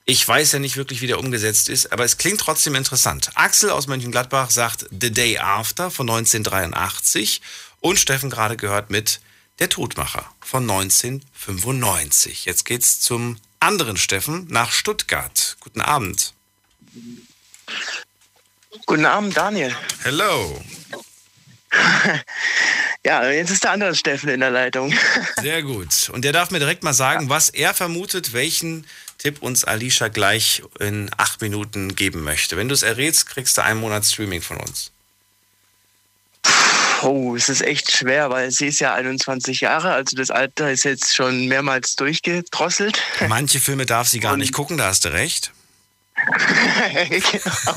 Ich 0.04 0.26
weiß 0.26 0.52
ja 0.52 0.60
nicht 0.60 0.76
wirklich, 0.76 1.00
wie 1.00 1.08
der 1.08 1.18
umgesetzt 1.18 1.68
ist, 1.68 1.92
aber 1.92 2.04
es 2.04 2.16
klingt 2.16 2.40
trotzdem 2.40 2.76
interessant. 2.76 3.32
Axel 3.34 3.70
aus 3.70 3.88
Mönchengladbach 3.88 4.50
sagt 4.50 4.86
The 4.90 5.10
Day 5.10 5.38
After 5.38 5.90
von 5.90 6.08
1983 6.08 7.42
und 7.80 7.98
Steffen 7.98 8.30
gerade 8.30 8.56
gehört 8.56 8.90
mit 8.90 9.20
Der 9.58 9.68
Todmacher 9.68 10.30
von 10.40 10.62
1995. 10.62 12.44
Jetzt 12.44 12.64
geht's 12.64 13.00
zum 13.00 13.38
anderen 13.58 13.96
Steffen 13.96 14.46
nach 14.48 14.70
Stuttgart. 14.70 15.56
Guten 15.58 15.80
Abend. 15.80 16.34
Guten 18.86 19.06
Abend, 19.06 19.36
Daniel. 19.36 19.74
Hello. 20.04 20.62
ja, 23.04 23.30
jetzt 23.30 23.50
ist 23.50 23.64
der 23.64 23.72
andere 23.72 23.94
Steffen 23.94 24.28
in 24.28 24.40
der 24.40 24.50
Leitung. 24.50 24.94
Sehr 25.40 25.62
gut. 25.62 26.08
Und 26.10 26.24
der 26.24 26.32
darf 26.32 26.50
mir 26.50 26.58
direkt 26.58 26.82
mal 26.82 26.94
sagen, 26.94 27.28
was 27.28 27.48
er 27.50 27.74
vermutet, 27.74 28.32
welchen 28.32 28.86
Tipp 29.18 29.42
uns 29.42 29.64
Alicia 29.64 30.08
gleich 30.08 30.62
in 30.78 31.10
acht 31.16 31.40
Minuten 31.40 31.94
geben 31.94 32.22
möchte. 32.22 32.56
Wenn 32.56 32.68
du 32.68 32.74
es 32.74 32.82
errätst, 32.82 33.28
kriegst 33.28 33.56
du 33.58 33.62
einen 33.62 33.80
Monat 33.80 34.04
Streaming 34.04 34.42
von 34.42 34.58
uns. 34.58 34.92
Oh, 37.02 37.36
es 37.36 37.48
ist 37.48 37.60
echt 37.60 37.92
schwer, 37.92 38.30
weil 38.30 38.50
sie 38.50 38.68
ist 38.68 38.80
ja 38.80 38.94
21 38.94 39.60
Jahre, 39.60 39.92
also 39.92 40.16
das 40.16 40.30
Alter 40.30 40.70
ist 40.70 40.84
jetzt 40.84 41.14
schon 41.14 41.46
mehrmals 41.46 41.94
durchgedrosselt. 41.96 43.02
Manche 43.28 43.60
Filme 43.60 43.84
darf 43.84 44.08
sie 44.08 44.20
gar 44.20 44.32
Und 44.32 44.38
nicht 44.38 44.52
gucken, 44.52 44.78
da 44.78 44.86
hast 44.86 45.04
du 45.04 45.12
recht. 45.12 45.52
genau. 46.94 47.76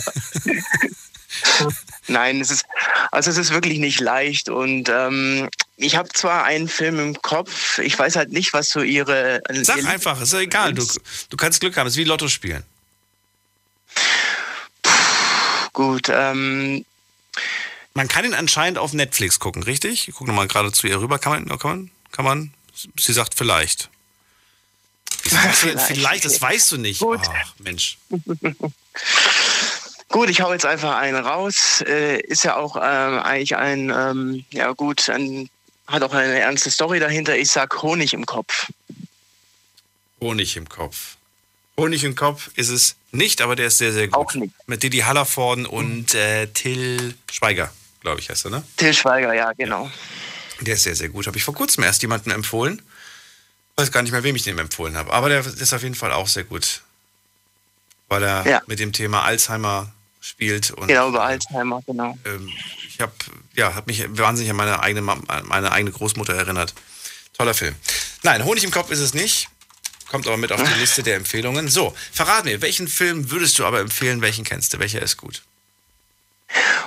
Nein, 2.08 2.42
es 2.42 2.50
ist, 2.50 2.66
also 3.12 3.30
es 3.30 3.38
ist 3.38 3.52
wirklich 3.52 3.80
nicht 3.80 4.00
leicht. 4.00 4.50
Und 4.50 4.90
ähm, 4.90 5.50
ich 5.78 5.96
habe 5.96 6.10
zwar 6.10 6.44
einen 6.44 6.68
Film 6.68 7.00
im 7.00 7.22
Kopf, 7.22 7.80
ich 7.80 7.98
weiß 7.98 8.16
halt 8.16 8.32
nicht, 8.32 8.54
was 8.54 8.70
so 8.70 8.82
ihre. 8.82 9.42
Sag 9.62 9.78
ihre 9.78 9.88
einfach, 9.88 10.20
ist 10.22 10.34
ja 10.34 10.40
egal. 10.40 10.74
Du, 10.74 10.86
du 11.30 11.38
kannst 11.38 11.60
Glück 11.62 11.78
haben, 11.78 11.88
es 11.88 11.94
ist 11.94 11.98
wie 11.98 12.04
Lotto 12.04 12.28
spielen. 12.28 12.64
gut, 15.74 16.10
ähm. 16.10 16.86
Man 17.94 18.08
kann 18.08 18.24
ihn 18.24 18.34
anscheinend 18.34 18.78
auf 18.78 18.94
Netflix 18.94 19.40
gucken, 19.40 19.64
richtig? 19.64 20.08
Ich 20.08 20.16
gucke 20.16 20.30
nochmal 20.30 20.48
gerade 20.48 20.72
zu 20.72 20.88
ihr 20.88 21.00
rüber. 21.02 21.20
Kann 21.20 21.48
man, 21.48 21.60
kann 21.60 21.72
man, 21.72 21.92
kann 22.12 22.26
man? 22.26 22.54
Sie 22.98 23.14
sagt 23.14 23.36
vielleicht. 23.36 23.90
vielleicht, 25.22 25.82
vielleicht, 25.82 26.26
das 26.26 26.42
weißt 26.42 26.72
du 26.72 26.78
nicht. 26.78 27.02
Gut. 27.02 27.20
Ach, 27.24 27.54
Mensch. 27.60 27.98
Gut, 30.10 30.30
ich 30.30 30.42
hau 30.42 30.52
jetzt 30.52 30.66
einfach 30.66 30.98
einen 30.98 31.24
raus. 31.24 31.84
Äh, 31.88 32.20
ist 32.22 32.44
ja 32.44 32.56
auch 32.56 32.76
ähm, 32.76 33.20
eigentlich 33.20 33.56
ein, 33.56 33.94
ähm, 33.96 34.44
ja 34.52 34.72
gut, 34.72 35.08
ein, 35.10 35.50
hat 35.86 36.02
auch 36.02 36.14
eine 36.14 36.40
ernste 36.40 36.72
Story 36.72 37.00
dahinter. 37.00 37.38
Ich 37.38 37.52
sag 37.52 37.82
Honig 37.84 38.14
im 38.14 38.26
Kopf. 38.26 38.70
Honig 40.20 40.58
im 40.58 40.68
Kopf. 40.68 41.16
Honig 41.78 42.04
im 42.04 42.16
Kopf 42.16 42.50
ist 42.56 42.70
es 42.70 42.96
nicht, 43.12 43.42
aber 43.42 43.56
der 43.56 43.68
ist 43.68 43.78
sehr, 43.78 43.94
sehr 43.94 44.08
gut. 44.08 44.16
Auch 44.16 44.34
nicht. 44.34 44.54
Mit 44.68 44.84
Didi 44.84 45.00
Hallervorden 45.00 45.66
und 45.66 46.14
äh, 46.16 46.48
Till 46.48 47.14
Schweiger, 47.32 47.72
glaube 48.02 48.20
ich, 48.20 48.30
heißt 48.30 48.46
er, 48.46 48.52
ne? 48.52 48.64
Till 48.78 48.94
Schweiger, 48.94 49.34
ja, 49.34 49.54
genau. 49.54 49.90
Der 50.62 50.74
ist 50.74 50.84
sehr, 50.84 50.96
sehr 50.96 51.10
gut. 51.10 51.28
Habe 51.28 51.38
ich 51.38 51.44
vor 51.44 51.54
kurzem 51.54 51.84
erst 51.84 52.02
jemanden 52.02 52.32
empfohlen. 52.32 52.82
Weiß 53.78 53.92
gar 53.92 54.02
nicht 54.02 54.12
mehr, 54.12 54.24
wem 54.24 54.36
ich 54.36 54.44
den 54.44 54.58
empfohlen 54.58 54.98
habe. 54.98 55.14
Aber 55.14 55.30
der 55.30 55.46
ist 55.46 55.74
auf 55.74 55.84
jeden 55.84 55.96
Fall 55.96 56.12
auch 56.12 56.28
sehr 56.28 56.44
gut. 56.44 56.82
Weil 58.10 58.24
er 58.24 58.46
ja. 58.46 58.62
mit 58.66 58.80
dem 58.80 58.92
Thema 58.92 59.24
Alzheimer 59.24 59.94
spielt. 60.30 60.72
Und, 60.72 60.88
genau, 60.88 61.10
über 61.10 61.24
Alzheimer, 61.24 61.82
genau. 61.86 62.18
Ähm, 62.26 62.50
ich 62.88 63.00
habe 63.02 63.12
ja, 63.56 63.76
hab 63.76 63.88
mich 63.88 64.06
wahnsinnig 64.10 64.50
an 64.52 64.58
meine 64.58 64.80
eigene, 64.82 65.02
meine 65.02 65.72
eigene 65.72 65.92
Großmutter 65.92 66.34
erinnert. 66.34 66.74
Toller 67.38 67.54
Film. 67.54 67.76
Nein, 68.24 68.44
Honig 68.46 68.64
im 68.64 68.72
Kopf 68.72 68.92
ist 68.92 69.00
es 69.00 69.14
nicht. 69.14 69.50
Kommt 70.10 70.26
aber 70.26 70.38
mit 70.38 70.52
auf 70.52 70.62
die 70.64 70.80
Liste 70.80 71.04
der 71.04 71.16
Empfehlungen. 71.16 71.68
So, 71.68 71.96
verrat 72.12 72.44
mir, 72.46 72.62
welchen 72.62 72.88
Film 72.88 73.30
würdest 73.30 73.60
du 73.60 73.66
aber 73.66 73.80
empfehlen? 73.80 74.22
Welchen 74.22 74.44
kennst 74.44 74.74
du? 74.74 74.80
Welcher 74.80 75.02
ist 75.02 75.18
gut? 75.18 75.44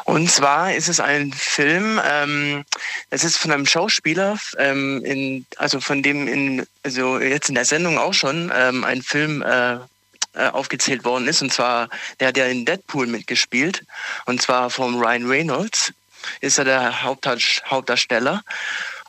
Und 0.05 0.29
zwar 0.29 0.75
ist 0.75 0.89
es 0.89 0.99
ein 0.99 1.33
Film, 1.33 2.01
ähm, 2.05 2.65
es 3.11 3.23
ist 3.23 3.37
von 3.37 3.53
einem 3.53 3.65
Schauspieler, 3.65 4.37
ähm, 4.59 5.05
in, 5.05 5.47
also 5.57 5.81
von 5.81 6.03
dem 6.03 6.27
in, 6.27 6.67
also 6.83 7.21
jetzt 7.21 7.49
in 7.49 7.55
der 7.55 7.65
Sendung 7.65 7.97
auch 7.99 8.13
schon, 8.13 8.51
ähm, 8.53 8.83
ein 8.83 9.03
Film 9.03 9.43
äh, 9.43 9.79
äh, 10.35 10.49
aufgezählt 10.49 11.05
worden 11.05 11.29
ist. 11.29 11.43
Und 11.43 11.53
zwar, 11.53 11.89
der 12.21 12.29
hat 12.29 12.37
ja 12.37 12.47
in 12.47 12.65
Deadpool 12.65 13.07
mitgespielt. 13.07 13.85
Und 14.27 14.41
zwar 14.41 14.71
vom 14.71 14.99
Ryan 14.99 15.29
Reynolds 15.29 15.93
ist 16.41 16.59
er 16.59 16.65
der 16.65 17.03
Hauptdarsteller. 17.03 18.43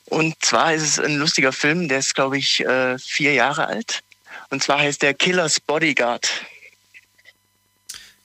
Und 0.06 0.36
zwar 0.44 0.74
ist 0.74 0.84
es 0.84 1.00
ein 1.00 1.16
lustiger 1.16 1.54
Film, 1.54 1.88
der 1.88 2.00
ist, 2.00 2.14
glaube 2.14 2.38
ich, 2.38 2.60
äh, 2.60 2.98
vier 3.00 3.34
Jahre 3.34 3.68
alt. 3.68 4.02
Und 4.50 4.64
zwar 4.64 4.80
heißt 4.80 5.02
der 5.02 5.14
Killer's 5.14 5.60
Bodyguard. 5.60 6.30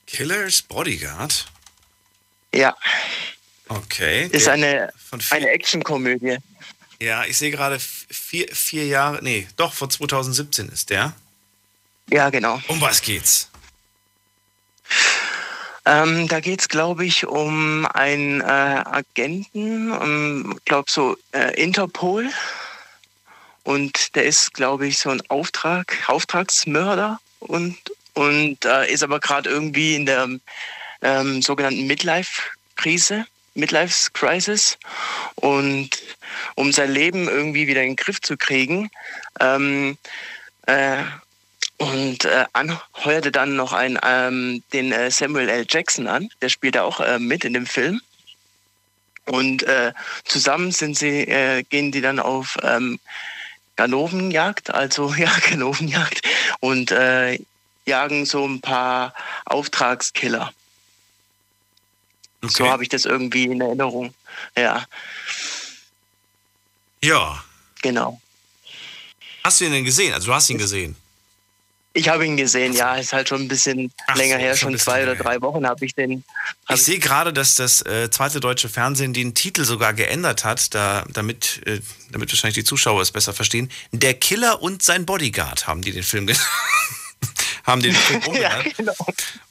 Killer's 0.06 0.62
Bodyguard? 0.62 1.46
Ja. 2.54 2.76
Okay. 3.68 4.28
Ist 4.32 4.48
eine, 4.48 4.92
eine 5.30 5.50
Actionkomödie. 5.50 6.38
Ja, 7.00 7.24
ich 7.24 7.38
sehe 7.38 7.50
gerade 7.50 7.78
vier, 7.78 8.48
vier 8.52 8.86
Jahre, 8.86 9.22
nee, 9.22 9.46
doch, 9.56 9.72
von 9.72 9.88
2017 9.88 10.68
ist 10.70 10.90
der. 10.90 11.14
Ja, 12.10 12.30
genau. 12.30 12.60
Um 12.68 12.80
was 12.80 13.02
geht's? 13.02 13.50
Ähm, 15.84 16.28
da 16.28 16.40
geht 16.40 16.60
es, 16.60 16.68
glaube 16.68 17.06
ich, 17.06 17.26
um 17.26 17.86
einen 17.86 18.40
äh, 18.40 18.44
Agenten, 18.44 19.90
um, 19.90 20.58
glaube 20.64 20.90
so 20.90 21.16
äh, 21.32 21.54
Interpol. 21.62 22.30
Und 23.64 24.14
der 24.14 24.24
ist, 24.24 24.54
glaube 24.54 24.86
ich, 24.86 24.98
so 24.98 25.10
ein 25.10 25.22
Auftrag, 25.28 25.96
Auftragsmörder 26.06 27.20
und, 27.40 27.76
und 28.14 28.64
äh, 28.64 28.90
ist 28.90 29.02
aber 29.02 29.20
gerade 29.20 29.48
irgendwie 29.48 29.94
in 29.94 30.06
der 30.06 30.28
ähm, 31.02 31.42
sogenannten 31.42 31.86
Midlife-Krise, 31.86 33.26
Midlife-Crisis. 33.54 34.78
Und 35.36 35.90
um 36.54 36.72
sein 36.72 36.90
Leben 36.90 37.28
irgendwie 37.28 37.66
wieder 37.66 37.82
in 37.82 37.90
den 37.90 37.96
Griff 37.96 38.20
zu 38.20 38.36
kriegen, 38.36 38.90
ähm, 39.40 39.96
äh, 40.66 41.02
und 41.78 42.24
äh, 42.24 42.44
anheuerte 42.52 43.32
dann 43.32 43.56
noch 43.56 43.72
einen, 43.72 43.98
ähm, 44.02 44.62
den 44.72 44.92
äh, 44.92 45.10
Samuel 45.10 45.48
L. 45.48 45.66
Jackson 45.68 46.06
an, 46.08 46.28
der 46.42 46.48
spielt 46.48 46.74
da 46.74 46.82
auch 46.82 47.00
äh, 47.00 47.18
mit 47.18 47.44
in 47.44 47.54
dem 47.54 47.66
Film. 47.66 48.00
Und 49.26 49.62
äh, 49.62 49.92
zusammen 50.24 50.72
sind 50.72 50.98
sie, 50.98 51.20
äh, 51.20 51.62
gehen 51.62 51.92
die 51.92 52.00
dann 52.00 52.18
auf 52.18 52.56
ähm, 52.62 52.98
Ganovenjagd, 53.76 54.74
also 54.74 55.14
ja, 55.18 55.32
Ganovenjagd 55.48 56.22
und 56.60 56.90
äh, 56.90 57.38
jagen 57.86 58.26
so 58.26 58.46
ein 58.46 58.60
paar 58.60 59.14
Auftragskiller. 59.44 60.52
Okay. 62.42 62.52
So 62.52 62.68
habe 62.68 62.82
ich 62.82 62.88
das 62.88 63.04
irgendwie 63.04 63.44
in 63.44 63.60
Erinnerung. 63.60 64.14
Ja. 64.56 64.84
Ja. 67.02 67.42
Genau. 67.82 68.20
Hast 69.44 69.60
du 69.60 69.66
ihn 69.66 69.72
denn 69.72 69.84
gesehen? 69.84 70.12
Also 70.12 70.26
du 70.26 70.34
hast 70.34 70.50
ihn 70.50 70.58
gesehen? 70.58 70.96
Ich 71.98 72.08
habe 72.08 72.24
ihn 72.24 72.36
gesehen, 72.36 72.74
ja, 72.74 72.94
ist 72.94 73.12
halt 73.12 73.28
schon 73.28 73.42
ein 73.42 73.48
bisschen 73.48 73.92
Ach 74.06 74.14
länger 74.14 74.36
her, 74.36 74.56
schon 74.56 74.78
zwei 74.78 75.02
oder 75.02 75.16
drei 75.16 75.40
Wochen 75.42 75.66
habe 75.66 75.84
ich 75.84 75.96
den. 75.96 76.22
Hab 76.66 76.76
ich 76.76 76.84
sehe 76.84 77.00
gerade, 77.00 77.32
dass 77.32 77.56
das 77.56 77.82
äh, 77.82 78.08
zweite 78.08 78.38
deutsche 78.38 78.68
Fernsehen 78.68 79.12
den 79.12 79.34
Titel 79.34 79.64
sogar 79.64 79.94
geändert 79.94 80.44
hat, 80.44 80.74
da, 80.76 81.04
damit, 81.12 81.60
äh, 81.66 81.80
damit 82.12 82.30
wahrscheinlich 82.30 82.54
die 82.54 82.62
Zuschauer 82.62 83.02
es 83.02 83.10
besser 83.10 83.32
verstehen. 83.32 83.68
Der 83.90 84.14
Killer 84.14 84.62
und 84.62 84.84
sein 84.84 85.06
Bodyguard 85.06 85.66
haben 85.66 85.82
die 85.82 85.90
den 85.90 86.04
Film 86.04 86.30
haben 87.64 87.82
den 87.82 87.96
Film 87.96 88.22
umbenannt. 88.22 88.64
ja, 88.66 88.72
genau. 88.76 88.94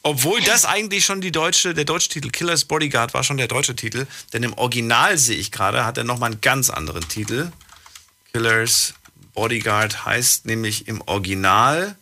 Obwohl 0.04 0.40
das 0.40 0.64
eigentlich 0.64 1.04
schon 1.04 1.20
die 1.20 1.34
deutsche, 1.34 1.74
der 1.74 1.84
deutsche 1.84 2.08
Titel 2.08 2.30
Killers 2.30 2.64
Bodyguard 2.64 3.14
war 3.14 3.26
schon 3.26 3.36
der 3.36 3.50
deutsche 3.50 3.76
Titel, 3.76 4.08
denn 4.32 4.44
im 4.44 4.54
Original 4.54 5.18
sehe 5.18 5.38
ich 5.38 5.52
gerade, 5.52 5.84
hat 5.84 5.98
er 5.98 6.06
nochmal 6.06 6.32
einen 6.32 6.40
ganz 6.40 6.70
anderen 6.70 7.06
Titel. 7.10 7.52
Killers 8.32 8.94
Bodyguard 9.34 10.06
heißt 10.06 10.46
nämlich 10.46 10.88
im 10.88 11.02
Original 11.02 11.98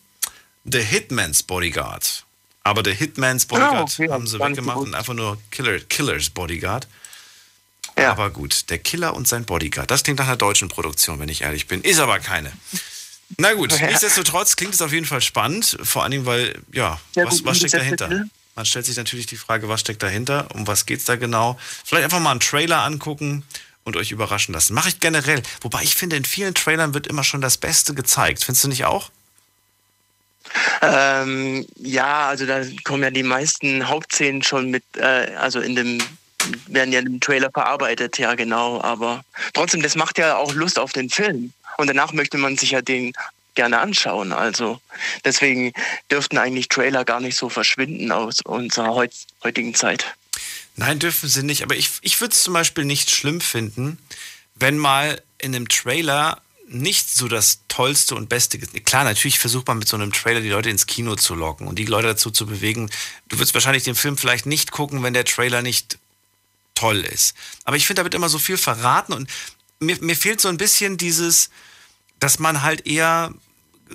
The 0.65 0.81
Hitman's 0.81 1.43
Bodyguard. 1.43 2.23
Aber 2.63 2.81
The 2.83 2.93
Hitman's 2.93 3.45
Bodyguard 3.45 3.89
oh, 3.99 4.03
okay. 4.03 4.11
haben 4.11 4.25
sie 4.27 4.39
weggemacht 4.39 4.77
und 4.77 4.95
einfach 4.95 5.13
nur 5.13 5.37
Killer, 5.51 5.79
Killers 5.79 6.29
Bodyguard. 6.31 6.87
Aber 7.95 8.29
gut, 8.29 8.69
der 8.69 8.79
Killer 8.79 9.15
und 9.15 9.27
sein 9.27 9.45
Bodyguard. 9.45 9.89
Das 9.89 10.03
klingt 10.03 10.19
nach 10.19 10.27
einer 10.27 10.35
deutschen 10.35 10.67
Produktion, 10.67 11.19
wenn 11.19 11.29
ich 11.29 11.41
ehrlich 11.43 11.67
bin. 11.67 11.81
Ist 11.81 11.99
aber 11.99 12.19
keine. 12.19 12.51
Na 13.37 13.53
gut, 13.53 13.71
Ja. 13.79 13.87
nichtsdestotrotz 13.87 14.55
klingt 14.55 14.73
es 14.73 14.81
auf 14.81 14.91
jeden 14.91 15.05
Fall 15.05 15.21
spannend. 15.21 15.77
Vor 15.81 16.03
allen 16.03 16.11
Dingen, 16.11 16.25
weil, 16.25 16.59
ja, 16.73 16.99
Ja, 17.15 17.25
was, 17.25 17.45
was 17.45 17.57
steckt 17.57 17.73
dahinter? 17.73 18.25
Man 18.55 18.65
stellt 18.65 18.85
sich 18.85 18.97
natürlich 18.97 19.25
die 19.27 19.37
Frage, 19.37 19.69
was 19.69 19.81
steckt 19.81 20.01
dahinter? 20.01 20.47
Um 20.53 20.65
was 20.67 20.85
geht's 20.85 21.05
da 21.05 21.15
genau? 21.15 21.59
Vielleicht 21.83 22.05
einfach 22.05 22.19
mal 22.19 22.31
einen 22.31 22.39
Trailer 22.39 22.83
angucken 22.83 23.43
und 23.83 23.95
euch 23.97 24.11
überraschen 24.11 24.53
lassen. 24.53 24.73
Mache 24.73 24.89
ich 24.89 24.99
generell. 24.99 25.41
Wobei 25.61 25.83
ich 25.83 25.95
finde, 25.95 26.15
in 26.15 26.25
vielen 26.25 26.53
Trailern 26.53 26.93
wird 26.93 27.07
immer 27.07 27.23
schon 27.23 27.41
das 27.41 27.57
Beste 27.57 27.93
gezeigt. 27.93 28.43
Findest 28.43 28.63
du 28.63 28.67
nicht 28.69 28.85
auch? 28.85 29.09
Ähm, 30.81 31.65
ja, 31.77 32.27
also 32.27 32.45
da 32.45 32.61
kommen 32.83 33.03
ja 33.03 33.11
die 33.11 33.23
meisten 33.23 33.87
Hauptszenen 33.87 34.43
schon 34.43 34.69
mit, 34.69 34.83
äh, 34.97 35.33
also 35.37 35.59
in 35.59 35.75
dem, 35.75 35.97
werden 36.67 36.93
ja 36.93 36.99
im 36.99 37.19
Trailer 37.19 37.49
verarbeitet, 37.51 38.17
ja 38.17 38.35
genau. 38.35 38.81
Aber 38.81 39.23
trotzdem, 39.53 39.81
das 39.81 39.95
macht 39.95 40.17
ja 40.17 40.37
auch 40.37 40.53
Lust 40.53 40.79
auf 40.79 40.91
den 40.91 41.09
Film. 41.09 41.53
Und 41.77 41.87
danach 41.87 42.13
möchte 42.13 42.37
man 42.37 42.57
sich 42.57 42.71
ja 42.71 42.81
den 42.81 43.13
gerne 43.55 43.79
anschauen. 43.79 44.33
Also 44.33 44.79
deswegen 45.23 45.73
dürften 46.11 46.37
eigentlich 46.37 46.67
Trailer 46.67 47.05
gar 47.05 47.19
nicht 47.19 47.37
so 47.37 47.49
verschwinden 47.49 48.11
aus 48.11 48.41
unserer 48.43 48.93
heut, 48.93 49.13
heutigen 49.43 49.73
Zeit. 49.73 50.15
Nein, 50.75 50.99
dürfen 50.99 51.29
sie 51.29 51.43
nicht. 51.43 51.63
Aber 51.63 51.75
ich, 51.75 51.89
ich 52.01 52.19
würde 52.19 52.33
es 52.33 52.43
zum 52.43 52.53
Beispiel 52.53 52.85
nicht 52.85 53.09
schlimm 53.09 53.41
finden, 53.41 53.97
wenn 54.55 54.77
mal 54.77 55.21
in 55.37 55.55
einem 55.55 55.69
Trailer 55.69 56.41
nicht 56.67 57.09
so 57.09 57.27
das 57.27 57.59
Tollste 57.67 58.15
und 58.15 58.29
Beste. 58.29 58.57
Klar, 58.57 59.03
natürlich 59.03 59.39
versucht 59.39 59.67
man 59.67 59.79
mit 59.79 59.87
so 59.87 59.97
einem 59.97 60.11
Trailer 60.11 60.41
die 60.41 60.49
Leute 60.49 60.69
ins 60.69 60.87
Kino 60.87 61.15
zu 61.15 61.35
locken 61.35 61.67
und 61.67 61.77
die 61.77 61.85
Leute 61.85 62.07
dazu 62.07 62.31
zu 62.31 62.45
bewegen. 62.45 62.89
Du 63.29 63.37
würdest 63.37 63.53
wahrscheinlich 63.53 63.83
den 63.83 63.95
Film 63.95 64.17
vielleicht 64.17 64.45
nicht 64.45 64.71
gucken, 64.71 65.03
wenn 65.03 65.13
der 65.13 65.25
Trailer 65.25 65.61
nicht 65.61 65.99
toll 66.73 67.01
ist. 67.01 67.35
Aber 67.63 67.77
ich 67.77 67.85
finde, 67.85 68.01
da 68.01 68.03
wird 68.05 68.15
immer 68.15 68.29
so 68.29 68.39
viel 68.39 68.57
verraten 68.57 69.13
und 69.13 69.29
mir, 69.79 69.97
mir 70.01 70.15
fehlt 70.15 70.41
so 70.41 70.49
ein 70.49 70.57
bisschen 70.57 70.97
dieses, 70.97 71.49
dass 72.19 72.39
man 72.39 72.61
halt 72.61 72.87
eher 72.87 73.33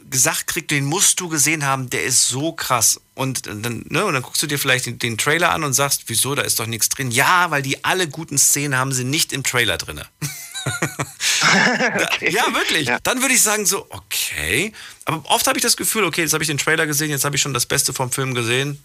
gesagt 0.09 0.47
kriegt, 0.47 0.71
den 0.71 0.85
musst 0.85 1.19
du 1.21 1.29
gesehen 1.29 1.65
haben, 1.65 1.91
der 1.91 2.05
ist 2.05 2.29
so 2.29 2.53
krass. 2.53 3.01
Und 3.15 3.47
dann, 3.47 3.85
ne, 3.89 4.05
und 4.05 4.15
dann 4.15 4.23
guckst 4.23 4.43
du 4.43 4.47
dir 4.47 4.59
vielleicht 4.59 4.87
den, 4.87 4.99
den 4.99 5.19
Trailer 5.19 5.51
an 5.51 5.65
und 5.65 5.73
sagst, 5.73 6.05
wieso, 6.07 6.35
da 6.35 6.43
ist 6.43 6.61
doch 6.61 6.67
nichts 6.67 6.89
drin. 6.89 7.11
Ja, 7.11 7.51
weil 7.51 7.63
die 7.63 7.85
alle 7.85 8.09
guten 8.09 8.39
Szenen 8.39 8.77
haben 8.77 8.93
sie 8.93 9.05
nicht 9.05 9.33
im 9.33 9.43
Trailer 9.43 9.79
drin. 12.19 12.33
Ja, 12.33 12.55
wirklich. 12.55 12.91
Dann 13.03 13.21
würde 13.21 13.35
ich 13.35 13.43
sagen 13.43 13.67
so, 13.67 13.87
okay. 13.91 14.73
Aber 15.05 15.23
oft 15.31 15.47
habe 15.47 15.59
ich 15.59 15.63
das 15.63 15.77
Gefühl, 15.77 16.05
okay, 16.05 16.23
jetzt 16.23 16.33
habe 16.33 16.43
ich 16.43 16.49
den 16.49 16.59
Trailer 16.59 16.87
gesehen, 16.87 17.11
jetzt 17.11 17.25
habe 17.25 17.37
ich 17.37 17.43
schon 17.43 17.55
das 17.55 17.67
Beste 17.67 17.93
vom 17.93 18.11
Film 18.11 18.35
gesehen. 18.35 18.83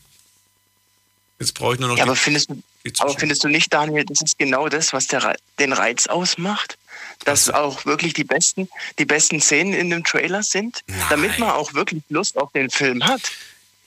Jetzt 1.39 1.53
brauche 1.53 1.73
ich 1.73 1.79
nur 1.79 1.89
noch 1.89 1.97
Ja, 1.97 2.03
aber 2.03 2.15
findest 2.15 2.49
du, 2.49 2.61
aber 2.99 3.13
findest 3.17 3.43
du 3.43 3.49
nicht, 3.49 3.73
Daniel, 3.73 4.05
das 4.05 4.21
ist 4.21 4.39
genau 4.39 4.69
das, 4.69 4.93
was 4.93 5.07
der, 5.07 5.35
den 5.59 5.73
Reiz 5.73 6.07
ausmacht? 6.07 6.77
Dass 7.25 7.49
auch 7.49 7.85
wirklich 7.85 8.13
die 8.13 8.23
besten, 8.23 8.69
die 8.99 9.05
besten 9.05 9.41
Szenen 9.41 9.73
in 9.73 9.89
dem 9.89 10.03
Trailer 10.03 10.43
sind, 10.43 10.83
damit 11.09 11.37
man 11.39 11.49
auch 11.49 11.73
wirklich 11.73 12.03
Lust 12.09 12.37
auf 12.37 12.51
den 12.53 12.69
Film 12.69 13.03
hat. 13.03 13.21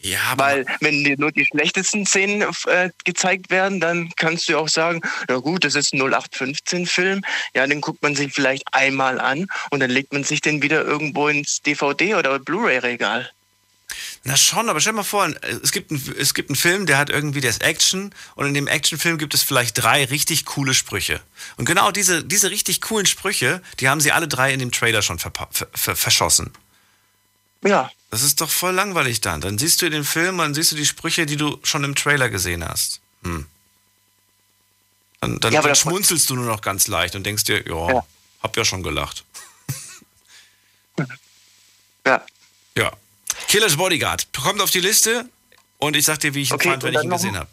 Ja, 0.00 0.34
Weil 0.36 0.64
wenn 0.80 1.02
dir 1.02 1.16
nur 1.18 1.32
die 1.32 1.44
schlechtesten 1.44 2.06
Szenen 2.06 2.46
äh, 2.66 2.90
gezeigt 3.04 3.50
werden, 3.50 3.80
dann 3.80 4.10
kannst 4.16 4.48
du 4.48 4.56
auch 4.56 4.68
sagen, 4.68 5.00
na 5.26 5.38
gut, 5.38 5.64
das 5.64 5.74
ist 5.74 5.92
ein 5.92 6.00
0815-Film, 6.00 7.22
ja, 7.54 7.66
den 7.66 7.80
guckt 7.80 8.00
man 8.02 8.14
sich 8.14 8.32
vielleicht 8.32 8.62
einmal 8.72 9.20
an 9.20 9.48
und 9.70 9.80
dann 9.80 9.90
legt 9.90 10.12
man 10.12 10.22
sich 10.22 10.40
den 10.40 10.62
wieder 10.62 10.84
irgendwo 10.84 11.26
ins 11.26 11.62
DVD- 11.64 12.16
oder 12.16 12.38
Blu-ray-Regal. 12.38 13.28
Na 14.22 14.36
schon, 14.36 14.68
aber 14.68 14.80
stell 14.80 14.92
mal 14.92 15.02
vor, 15.02 15.28
es 15.62 15.72
gibt, 15.72 15.90
einen, 15.90 16.14
es 16.18 16.34
gibt 16.34 16.50
einen 16.50 16.56
Film, 16.56 16.86
der 16.86 16.98
hat 16.98 17.10
irgendwie 17.10 17.40
das 17.40 17.58
Action 17.58 18.14
und 18.36 18.46
in 18.46 18.54
dem 18.54 18.68
Actionfilm 18.68 19.18
gibt 19.18 19.34
es 19.34 19.42
vielleicht 19.42 19.82
drei 19.82 20.04
richtig 20.04 20.44
coole 20.44 20.74
Sprüche. 20.74 21.20
Und 21.56 21.64
genau 21.64 21.90
diese, 21.90 22.22
diese 22.22 22.50
richtig 22.50 22.80
coolen 22.82 23.06
Sprüche, 23.06 23.62
die 23.80 23.88
haben 23.88 24.00
sie 24.00 24.12
alle 24.12 24.28
drei 24.28 24.52
in 24.52 24.60
dem 24.60 24.70
Trailer 24.70 25.02
schon 25.02 25.18
ver 25.18 25.32
ver 25.50 25.96
verschossen. 25.96 26.52
Ja. 27.64 27.90
Das 28.10 28.22
ist 28.22 28.40
doch 28.40 28.48
voll 28.50 28.72
langweilig 28.74 29.20
dann. 29.20 29.40
Dann 29.40 29.58
siehst 29.58 29.82
du 29.82 29.90
den 29.90 30.04
Film 30.04 30.36
und 30.38 30.38
dann 30.38 30.54
siehst 30.54 30.72
du 30.72 30.76
die 30.76 30.86
Sprüche, 30.86 31.26
die 31.26 31.36
du 31.36 31.58
schon 31.62 31.84
im 31.84 31.94
Trailer 31.94 32.30
gesehen 32.30 32.66
hast. 32.66 33.00
Hm. 33.22 33.46
Dann, 35.20 35.40
dann, 35.40 35.52
Ja, 35.52 35.60
dann 35.62 35.74
schmunzelst 35.74 36.30
du 36.30 36.34
nur 36.36 36.46
noch 36.46 36.60
ganz 36.62 36.86
leicht 36.88 37.14
und 37.16 37.24
denkst 37.24 37.44
dir, 37.44 37.66
ja, 37.66 37.92
Ja. 37.92 38.06
hab 38.42 38.56
ja 38.56 38.64
schon 38.64 38.82
gelacht. 38.82 39.24
Ja. 42.06 42.24
Ja. 42.76 42.92
Killers 43.48 43.76
Bodyguard 43.76 44.28
kommt 44.32 44.62
auf 44.62 44.70
die 44.70 44.80
Liste 44.80 45.28
und 45.76 45.94
ich 45.94 46.06
sag 46.06 46.20
dir, 46.20 46.32
wie 46.34 46.40
ich 46.42 46.50
ihn 46.50 46.54
Okay, 46.54 46.70
fand, 46.70 46.82
wenn 46.84 46.94
ich 46.94 47.02
ihn 47.02 47.10
gesehen 47.10 47.36
habe. 47.36 47.48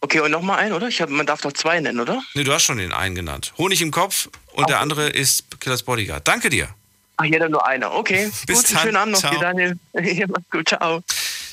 Okay, 0.00 0.20
und 0.20 0.30
nochmal 0.32 0.58
einen, 0.58 0.72
oder? 0.72 0.88
Ich 0.88 1.00
hab, 1.00 1.08
man 1.10 1.26
darf 1.26 1.40
doch 1.42 1.52
zwei 1.52 1.78
nennen, 1.80 2.00
oder? 2.00 2.22
Nee, 2.34 2.44
du 2.44 2.52
hast 2.52 2.64
schon 2.64 2.78
den 2.78 2.92
einen 2.92 3.14
genannt. 3.14 3.52
Honig 3.56 3.80
im 3.82 3.90
Kopf 3.92 4.28
und 4.52 4.68
der 4.68 4.80
andere 4.80 5.08
ist 5.08 5.44
Killers 5.60 5.82
Bodyguard. 5.84 6.26
Danke 6.26 6.50
dir. 6.50 6.68
Ach, 7.16 7.24
jeder 7.24 7.48
nur 7.48 7.66
einer. 7.66 7.92
Okay. 7.92 8.30
Bis 8.46 8.62
gut, 8.62 8.72
dann. 8.72 8.82
schönen 8.82 8.96
Abend 8.96 9.12
noch 9.14 9.20
Ciao. 9.20 9.32
dir, 9.34 9.40
Daniel. 9.40 9.78
Ja, 9.94 10.26
mach's 10.28 10.50
gut, 10.50 10.68
ciao. 10.68 11.02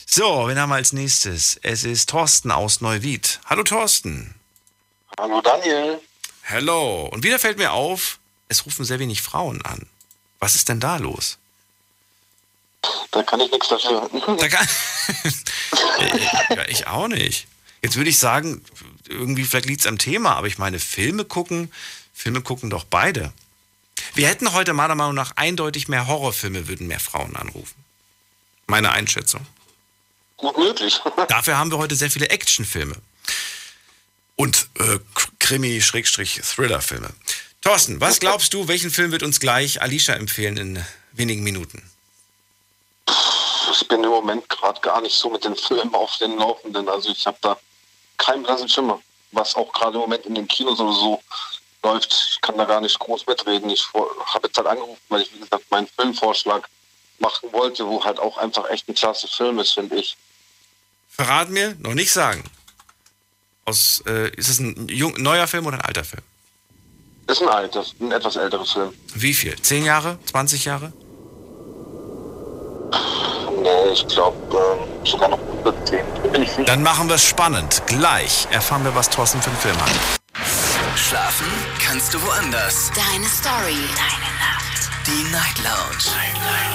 So, 0.05 0.47
wen 0.47 0.59
haben 0.59 0.69
wir 0.69 0.75
als 0.75 0.93
nächstes? 0.93 1.59
Es 1.63 1.83
ist 1.83 2.09
Thorsten 2.09 2.51
aus 2.51 2.81
Neuwied. 2.81 3.39
Hallo 3.45 3.63
Thorsten. 3.63 4.35
Hallo 5.17 5.41
Daniel. 5.41 5.99
Hallo. 6.45 7.09
Und 7.11 7.23
wieder 7.23 7.39
fällt 7.39 7.57
mir 7.57 7.71
auf, 7.71 8.19
es 8.47 8.65
rufen 8.65 8.85
sehr 8.85 8.99
wenig 8.99 9.21
Frauen 9.21 9.63
an. 9.63 9.87
Was 10.39 10.55
ist 10.55 10.69
denn 10.69 10.79
da 10.79 10.97
los? 10.97 11.37
Da 13.11 13.23
kann 13.23 13.39
ich 13.39 13.51
nichts 13.51 13.69
dafür. 13.69 14.09
Da 14.37 14.47
kann 14.49 14.67
ja, 16.55 16.67
ich 16.67 16.87
auch 16.87 17.07
nicht. 17.07 17.47
Jetzt 17.81 17.95
würde 17.95 18.09
ich 18.09 18.17
sagen, 18.17 18.63
irgendwie 19.07 19.43
vielleicht 19.43 19.67
liegt 19.67 19.81
es 19.81 19.87
am 19.87 19.97
Thema, 19.97 20.35
aber 20.35 20.47
ich 20.47 20.57
meine, 20.57 20.79
Filme 20.79 21.25
gucken, 21.25 21.71
Filme 22.13 22.41
gucken 22.41 22.69
doch 22.69 22.83
beide. 22.83 23.31
Wir 24.13 24.27
hätten 24.27 24.53
heute 24.53 24.73
meiner 24.73 24.95
Meinung 24.95 25.15
nach 25.15 25.33
eindeutig 25.35 25.87
mehr 25.87 26.07
Horrorfilme, 26.07 26.67
würden 26.67 26.87
mehr 26.87 26.99
Frauen 26.99 27.35
anrufen. 27.35 27.75
Meine 28.67 28.91
Einschätzung. 28.91 29.45
Gut 30.37 30.57
möglich. 30.57 30.99
Dafür 31.27 31.57
haben 31.57 31.71
wir 31.71 31.77
heute 31.77 31.95
sehr 31.95 32.11
viele 32.11 32.29
Actionfilme. 32.29 32.95
Und 34.35 34.67
äh, 34.79 34.99
Krimi-Thriller-Filme. 35.39 37.09
Thorsten, 37.61 38.01
was 38.01 38.19
glaubst 38.19 38.53
du, 38.53 38.67
welchen 38.67 38.91
Film 38.91 39.11
wird 39.11 39.23
uns 39.23 39.39
gleich 39.39 39.81
Alicia 39.81 40.15
empfehlen 40.15 40.57
in 40.57 40.85
wenigen 41.13 41.43
Minuten? 41.43 41.81
Ich 43.71 43.87
bin 43.87 44.03
im 44.03 44.09
Moment 44.09 44.49
gerade 44.49 44.79
gar 44.81 45.01
nicht 45.01 45.15
so 45.15 45.29
mit 45.29 45.45
den 45.45 45.55
Filmen 45.55 45.93
auf 45.93 46.17
den 46.17 46.37
Laufenden. 46.37 46.89
Also 46.89 47.09
ich 47.09 47.25
habe 47.25 47.37
da 47.41 47.57
keinen 48.17 48.43
blassen 48.43 48.67
Schimmer, 48.69 49.01
was 49.31 49.55
auch 49.55 49.71
gerade 49.71 49.95
im 49.95 50.01
Moment 50.01 50.25
in 50.25 50.35
den 50.35 50.47
Kinos 50.47 50.79
oder 50.79 50.93
so 50.93 51.21
läuft. 51.83 52.13
Ich 52.13 52.41
kann 52.41 52.57
da 52.57 52.65
gar 52.65 52.81
nicht 52.81 52.97
groß 52.99 53.27
mitreden. 53.27 53.69
Ich 53.69 53.87
habe 53.93 54.47
jetzt 54.47 54.57
halt 54.57 54.67
angerufen, 54.67 55.01
weil 55.09 55.21
ich, 55.21 55.33
wie 55.33 55.39
gesagt, 55.39 55.69
meinen 55.69 55.87
Filmvorschlag 55.87 56.67
machen 57.19 57.51
wollte, 57.51 57.85
wo 57.85 58.03
halt 58.03 58.19
auch 58.19 58.37
einfach 58.37 58.69
echt 58.69 58.87
ein 58.89 58.95
klasse 58.95 59.27
Film 59.27 59.59
ist, 59.59 59.73
finde 59.73 59.95
ich. 59.97 60.17
Verrat 61.09 61.49
mir, 61.49 61.75
noch 61.79 61.93
nicht 61.93 62.11
sagen. 62.11 62.43
Aus, 63.65 64.03
äh, 64.07 64.29
ist 64.35 64.49
es 64.49 64.59
ein 64.59 64.87
jung, 64.89 65.13
neuer 65.21 65.47
Film 65.47 65.65
oder 65.65 65.77
ein 65.77 65.85
alter 65.85 66.03
Film? 66.03 66.23
Ist 67.27 67.41
ein 67.41 67.47
alter, 67.47 67.85
ein 68.01 68.11
etwas 68.11 68.35
älterer 68.35 68.65
Film. 68.65 68.93
Wie 69.13 69.33
viel? 69.33 69.55
Zehn 69.61 69.85
Jahre? 69.85 70.17
20 70.25 70.65
Jahre? 70.65 70.91
Nee, 73.61 73.93
ich 73.93 74.05
glaube 74.07 74.35
ähm, 74.51 75.05
sogar 75.05 75.29
noch 75.29 75.39
über 75.59 75.73
10. 75.85 76.03
Bin 76.31 76.43
ich 76.43 76.49
sicher. 76.49 76.63
Dann 76.65 76.83
machen 76.83 77.07
wir 77.07 77.15
es 77.15 77.23
spannend. 77.23 77.81
Gleich 77.85 78.47
erfahren 78.51 78.83
wir, 78.83 78.93
was 78.93 79.09
Thorsten 79.09 79.41
für 79.41 79.51
einen 79.51 79.59
Film 79.59 79.81
hat. 79.81 80.22
Schlafen 80.95 81.47
kannst 81.79 82.13
du 82.13 82.21
woanders. 82.21 82.91
Deine 82.93 83.27
Story. 83.27 83.75
Deine 83.95 84.31
Nacht. 84.37 84.89
Die 85.07 85.23
Night 85.31 85.57
Lounge. 85.63 86.15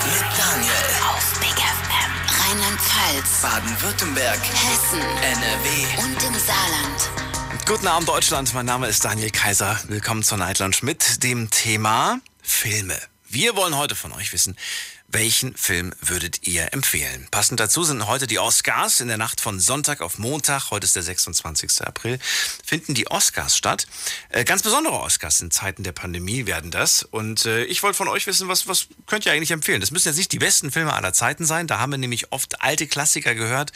Mit 0.04 0.38
Daniel. 0.38 0.72
Auf 1.08 1.38
Big 1.38 1.54
FM. 1.54 2.12
Rheinland-Pfalz. 2.40 3.42
Baden-Württemberg. 3.42 4.38
Hessen. 4.38 5.00
NRW. 5.00 6.02
Und 6.02 6.22
im 6.24 6.34
Saarland. 6.34 7.66
Guten 7.66 7.86
Abend, 7.86 8.08
Deutschland. 8.08 8.52
Mein 8.54 8.66
Name 8.66 8.88
ist 8.88 9.04
Daniel 9.04 9.30
Kaiser. 9.30 9.78
Willkommen 9.86 10.24
zur 10.24 10.38
Night 10.38 10.58
Lounge 10.58 10.78
mit 10.82 11.22
dem 11.22 11.50
Thema 11.50 12.18
Filme. 12.42 12.98
Wir 13.28 13.54
wollen 13.56 13.76
heute 13.76 13.94
von 13.94 14.12
euch 14.12 14.32
wissen, 14.32 14.56
welchen 15.10 15.56
Film 15.56 15.94
würdet 16.02 16.46
ihr 16.46 16.74
empfehlen? 16.74 17.26
Passend 17.30 17.58
dazu 17.60 17.82
sind 17.82 18.06
heute 18.06 18.26
die 18.26 18.38
Oscars. 18.38 19.00
In 19.00 19.08
der 19.08 19.16
Nacht 19.16 19.40
von 19.40 19.58
Sonntag 19.58 20.02
auf 20.02 20.18
Montag, 20.18 20.70
heute 20.70 20.84
ist 20.84 20.96
der 20.96 21.02
26. 21.02 21.80
April, 21.86 22.18
finden 22.64 22.92
die 22.92 23.10
Oscars 23.10 23.56
statt. 23.56 23.86
Äh, 24.28 24.44
ganz 24.44 24.62
besondere 24.62 25.00
Oscars 25.00 25.40
in 25.40 25.50
Zeiten 25.50 25.82
der 25.82 25.92
Pandemie 25.92 26.44
werden 26.44 26.70
das. 26.70 27.02
Und 27.02 27.46
äh, 27.46 27.64
ich 27.64 27.82
wollte 27.82 27.96
von 27.96 28.08
euch 28.08 28.26
wissen, 28.26 28.48
was, 28.48 28.68
was 28.68 28.88
könnt 29.06 29.24
ihr 29.24 29.32
eigentlich 29.32 29.50
empfehlen? 29.50 29.80
Das 29.80 29.90
müssen 29.90 30.08
jetzt 30.08 30.18
nicht 30.18 30.32
die 30.32 30.38
besten 30.38 30.70
Filme 30.70 30.92
aller 30.92 31.14
Zeiten 31.14 31.46
sein. 31.46 31.66
Da 31.66 31.78
haben 31.78 31.90
wir 31.92 31.98
nämlich 31.98 32.30
oft 32.30 32.60
alte 32.60 32.86
Klassiker 32.86 33.34
gehört, 33.34 33.72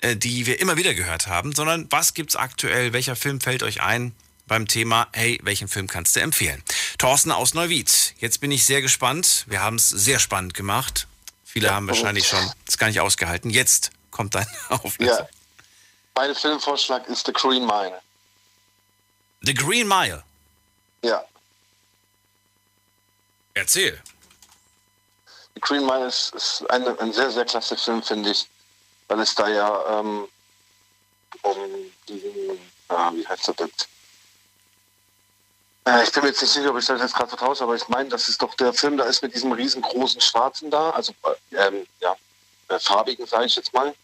äh, 0.00 0.16
die 0.16 0.46
wir 0.46 0.60
immer 0.60 0.78
wieder 0.78 0.94
gehört 0.94 1.26
haben, 1.26 1.54
sondern 1.54 1.88
was 1.90 2.14
gibt's 2.14 2.36
aktuell? 2.36 2.94
Welcher 2.94 3.16
Film 3.16 3.42
fällt 3.42 3.62
euch 3.62 3.82
ein? 3.82 4.14
Beim 4.46 4.68
Thema, 4.68 5.08
hey, 5.12 5.38
welchen 5.42 5.68
Film 5.68 5.86
kannst 5.86 6.16
du 6.16 6.20
empfehlen? 6.20 6.62
Thorsten 6.98 7.32
aus 7.32 7.54
Neuwied. 7.54 8.14
Jetzt 8.18 8.40
bin 8.40 8.50
ich 8.50 8.64
sehr 8.64 8.82
gespannt. 8.82 9.44
Wir 9.48 9.62
haben 9.62 9.76
es 9.76 9.88
sehr 9.88 10.18
spannend 10.18 10.54
gemacht. 10.54 11.06
Viele 11.44 11.72
haben 11.72 11.86
wahrscheinlich 11.86 12.26
schon 12.26 12.52
das 12.66 12.78
gar 12.78 12.88
nicht 12.88 13.00
ausgehalten. 13.00 13.48
Jetzt 13.48 13.90
kommt 14.10 14.34
dein 14.34 14.46
Auflöser. 14.68 15.20
Ja. 15.20 15.28
Mein 16.16 16.34
Filmvorschlag 16.34 17.06
ist 17.08 17.26
The 17.26 17.32
Green 17.32 17.64
Mile. 17.64 18.00
The 19.42 19.54
Green 19.54 19.86
Mile. 19.86 20.22
Ja. 21.02 21.24
Erzähl. 23.54 24.00
The 25.54 25.60
Green 25.60 25.86
Mile 25.86 26.06
ist, 26.06 26.34
ist 26.34 26.68
eine, 26.70 26.98
ein 26.98 27.12
sehr, 27.12 27.30
sehr 27.30 27.44
klasse 27.44 27.76
Film, 27.76 28.02
finde 28.02 28.30
ich, 28.30 28.46
weil 29.08 29.20
es 29.20 29.34
da 29.34 29.48
ja 29.48 30.00
ähm, 30.00 30.26
um 31.42 31.56
diesen, 32.08 32.58
ah, 32.88 33.12
wie 33.12 33.26
heißt 33.26 33.48
das 33.48 33.56
jetzt? 33.58 33.88
Äh, 35.86 36.04
ich 36.04 36.12
bin 36.12 36.22
mir 36.22 36.30
jetzt 36.30 36.40
nicht 36.40 36.50
sicher, 36.50 36.70
ob 36.70 36.78
ich 36.78 36.86
das 36.86 37.00
jetzt 37.00 37.14
gerade 37.14 37.28
vertausche, 37.28 37.62
aber 37.62 37.74
ich 37.74 37.86
meine, 37.88 38.08
das 38.08 38.28
ist 38.28 38.40
doch 38.40 38.54
der 38.54 38.72
Film, 38.72 38.96
da 38.96 39.04
ist 39.04 39.22
mit 39.22 39.34
diesem 39.34 39.52
riesengroßen 39.52 40.20
Schwarzen 40.20 40.70
da, 40.70 40.90
also 40.90 41.12
äh, 41.50 41.56
ähm, 41.56 41.86
ja, 42.00 42.16
äh, 42.68 42.78
farbigen, 42.78 43.26
sage 43.26 43.46
ich 43.46 43.56
jetzt 43.56 43.72
mal. 43.74 43.94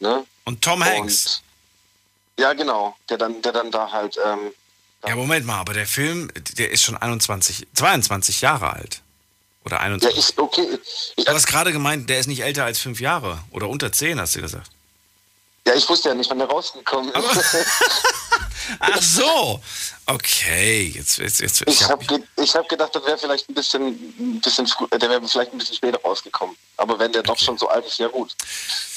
Ne? 0.00 0.24
Und 0.44 0.62
Tom 0.62 0.84
Hanks. 0.84 1.42
Und, 2.36 2.42
ja, 2.42 2.52
genau, 2.52 2.96
der 3.08 3.18
dann, 3.18 3.40
der 3.42 3.52
dann 3.52 3.70
da 3.70 3.90
halt. 3.90 4.16
Ähm, 4.24 4.52
ja, 5.06 5.14
Moment 5.14 5.46
mal, 5.46 5.60
aber 5.60 5.74
der 5.74 5.86
Film, 5.86 6.30
der 6.56 6.70
ist 6.70 6.82
schon 6.82 6.96
21, 6.96 7.68
22 7.74 8.40
Jahre 8.40 8.72
alt. 8.72 9.02
Oder 9.64 9.80
21. 9.80 10.16
Ja, 10.16 10.18
ist 10.18 10.38
okay. 10.38 10.78
Du 11.16 11.32
hast 11.32 11.46
gerade 11.46 11.72
gemeint, 11.72 12.08
der 12.08 12.18
ist 12.18 12.26
nicht 12.26 12.40
älter 12.40 12.64
als 12.64 12.78
fünf 12.78 13.00
Jahre. 13.00 13.42
Oder 13.50 13.68
unter 13.68 13.92
zehn, 13.92 14.20
hast 14.20 14.34
du 14.34 14.40
gesagt. 14.40 14.70
Ja, 15.68 15.74
ich 15.74 15.86
wusste 15.86 16.08
ja 16.08 16.14
nicht, 16.14 16.30
wann 16.30 16.38
der 16.38 16.48
rausgekommen 16.48 17.12
ist. 17.12 17.56
Ach 18.80 19.02
so. 19.02 19.60
Okay, 20.06 20.94
jetzt, 20.94 21.18
jetzt, 21.18 21.40
jetzt 21.40 21.62
ich 21.66 21.86
habe 21.86 22.02
ge 22.06 22.22
hab 22.38 22.66
gedacht, 22.70 22.94
das 22.94 23.04
wäre 23.04 23.18
vielleicht 23.18 23.50
ein 23.50 23.54
bisschen, 23.54 23.82
ein 24.18 24.40
bisschen 24.40 24.66
der 24.90 25.10
wäre 25.10 25.28
vielleicht 25.28 25.52
ein 25.52 25.58
bisschen 25.58 25.74
später 25.74 26.00
rausgekommen. 26.00 26.56
Aber 26.78 26.98
wenn 26.98 27.12
der 27.12 27.20
okay. 27.20 27.28
doch 27.28 27.38
schon 27.38 27.58
so 27.58 27.68
alt 27.68 27.84
ist, 27.84 27.98
ja 27.98 28.08
gut. 28.08 28.34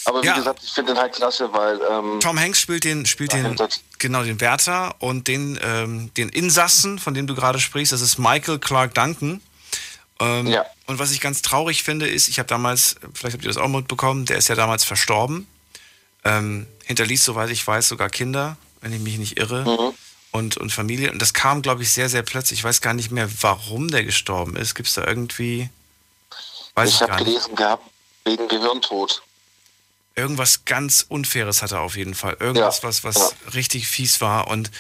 Aber 0.06 0.24
wie 0.24 0.28
ja. 0.28 0.36
gesagt, 0.36 0.64
ich 0.64 0.72
finde 0.72 0.94
den 0.94 1.02
halt 1.02 1.14
klasse, 1.14 1.52
weil 1.52 1.82
ähm, 1.90 2.22
Tom 2.22 2.40
Hanks 2.40 2.62
spielt 2.62 2.86
den, 2.86 3.06
spielt 3.06 3.34
den, 3.34 3.58
genau 4.00 4.24
den 4.24 4.40
Wärter 4.40 4.96
und 5.00 5.28
den, 5.28 5.60
ähm, 5.62 6.14
den 6.14 6.30
Insassen, 6.30 7.00
von 7.00 7.14
dem 7.14 7.28
du 7.28 7.36
gerade 7.36 7.60
sprichst. 7.60 7.92
Das 7.92 8.00
ist 8.00 8.18
Michael 8.18 8.60
Clark 8.60 8.94
Duncan. 8.94 9.42
Ähm, 10.22 10.48
ja. 10.48 10.66
Und 10.88 11.00
was 11.00 11.12
ich 11.12 11.20
ganz 11.20 11.42
traurig 11.42 11.84
finde, 11.84 12.08
ist, 12.08 12.30
ich 12.30 12.40
habe 12.40 12.48
damals, 12.48 12.96
vielleicht 13.14 13.34
habt 13.34 13.44
ihr 13.44 13.50
das 13.50 13.58
auch 13.58 13.68
mitbekommen, 13.68 14.26
der 14.26 14.38
ist 14.38 14.48
ja 14.48 14.56
damals 14.56 14.86
verstorben. 14.86 15.48
Ähm, 16.24 16.68
hinterließ, 16.86 17.24
soweit 17.24 17.50
ich 17.50 17.66
weiß, 17.66 17.88
sogar 17.88 18.10
Kinder, 18.10 18.58
wenn 18.82 18.94
ich 18.94 19.02
mich 19.02 19.18
nicht 19.18 19.38
irre. 19.38 19.64
Mhm. 19.66 19.94
Und, 20.32 20.56
und 20.58 20.72
Familie. 20.72 21.12
Und 21.12 21.22
das 21.22 21.34
kam, 21.34 21.62
glaube 21.62 21.84
ich, 21.84 21.92
sehr, 21.92 22.08
sehr 22.08 22.24
plötzlich. 22.24 22.60
Ich 22.60 22.64
weiß 22.64 22.80
gar 22.80 22.94
nicht 22.94 23.12
mehr, 23.12 23.30
warum 23.42 23.90
der 23.90 24.06
gestorben 24.06 24.56
ist. 24.56 24.76
Gibt 24.76 24.88
es 24.88 24.96
da 24.96 25.06
irgendwie. 25.06 25.70
Weiß 26.76 26.90
ich, 26.90 26.96
ich 26.96 27.02
habe 27.02 27.24
gelesen 27.24 27.56
gehabt, 27.56 27.84
wegen 28.24 28.48
Gehirntod. 28.48 29.24
Irgendwas 30.16 30.64
ganz 30.64 31.06
Unfaires 31.08 31.62
hat 31.62 31.72
er 31.72 31.82
auf 31.82 31.98
jeden 31.98 32.16
Fall. 32.16 32.38
Irgendwas, 32.40 32.78
ja. 32.78 32.84
was, 32.84 33.04
was 33.04 33.16
ja. 33.16 33.50
richtig 33.54 33.88
fies 33.88 34.22
war. 34.22 34.48
Und 34.48 34.72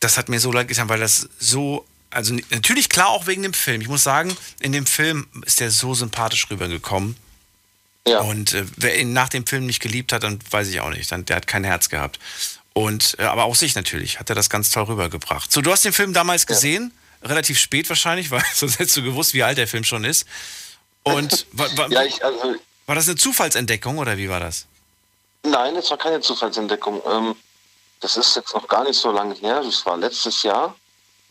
das 0.00 0.18
hat 0.18 0.28
mir 0.28 0.40
so 0.40 0.50
leid 0.50 0.66
getan, 0.66 0.88
weil 0.88 1.00
das 1.00 1.28
so 1.38 1.86
also 2.10 2.34
natürlich 2.50 2.88
klar 2.88 3.08
auch 3.08 3.26
wegen 3.26 3.42
dem 3.42 3.52
Film. 3.52 3.80
Ich 3.80 3.88
muss 3.88 4.02
sagen, 4.02 4.36
in 4.60 4.72
dem 4.72 4.86
Film 4.86 5.26
ist 5.44 5.60
der 5.60 5.70
so 5.70 5.94
sympathisch 5.94 6.48
rübergekommen. 6.50 7.16
Ja. 8.06 8.20
Und 8.20 8.54
äh, 8.54 8.64
wer 8.76 8.98
ihn 8.98 9.12
nach 9.12 9.28
dem 9.28 9.46
Film 9.46 9.66
nicht 9.66 9.80
geliebt 9.80 10.12
hat, 10.12 10.22
dann 10.22 10.38
weiß 10.50 10.68
ich 10.68 10.80
auch 10.80 10.90
nicht. 10.90 11.10
Dann, 11.10 11.24
der 11.24 11.36
hat 11.36 11.46
kein 11.46 11.64
Herz 11.64 11.88
gehabt. 11.88 12.18
Und 12.72 13.16
äh, 13.18 13.24
aber 13.24 13.44
auch 13.44 13.56
sich 13.56 13.74
natürlich 13.74 14.20
hat 14.20 14.28
er 14.28 14.36
das 14.36 14.50
ganz 14.50 14.70
toll 14.70 14.84
rübergebracht. 14.84 15.50
So, 15.50 15.60
du 15.60 15.72
hast 15.72 15.84
den 15.84 15.92
Film 15.92 16.12
damals 16.12 16.46
gesehen, 16.46 16.92
ja. 17.22 17.28
relativ 17.28 17.58
spät 17.58 17.88
wahrscheinlich, 17.88 18.30
weil 18.30 18.44
sonst 18.54 18.78
hättest 18.78 18.96
du 18.96 19.02
gewusst, 19.02 19.34
wie 19.34 19.42
alt 19.42 19.58
der 19.58 19.66
Film 19.66 19.84
schon 19.84 20.04
ist. 20.04 20.26
Und 21.02 21.46
ja, 21.88 22.02
ich, 22.02 22.24
also, 22.24 22.56
war 22.86 22.94
das 22.94 23.08
eine 23.08 23.16
Zufallsentdeckung 23.16 23.98
oder 23.98 24.16
wie 24.16 24.28
war 24.28 24.40
das? 24.40 24.66
Nein, 25.42 25.76
es 25.76 25.90
war 25.90 25.98
keine 25.98 26.20
Zufallsentdeckung. 26.20 27.00
Ähm, 27.08 27.36
das 28.00 28.16
ist 28.16 28.36
jetzt 28.36 28.54
noch 28.54 28.68
gar 28.68 28.84
nicht 28.84 28.98
so 28.98 29.10
lange 29.10 29.34
her. 29.34 29.62
Das 29.64 29.84
war 29.86 29.96
letztes 29.96 30.42
Jahr. 30.42 30.76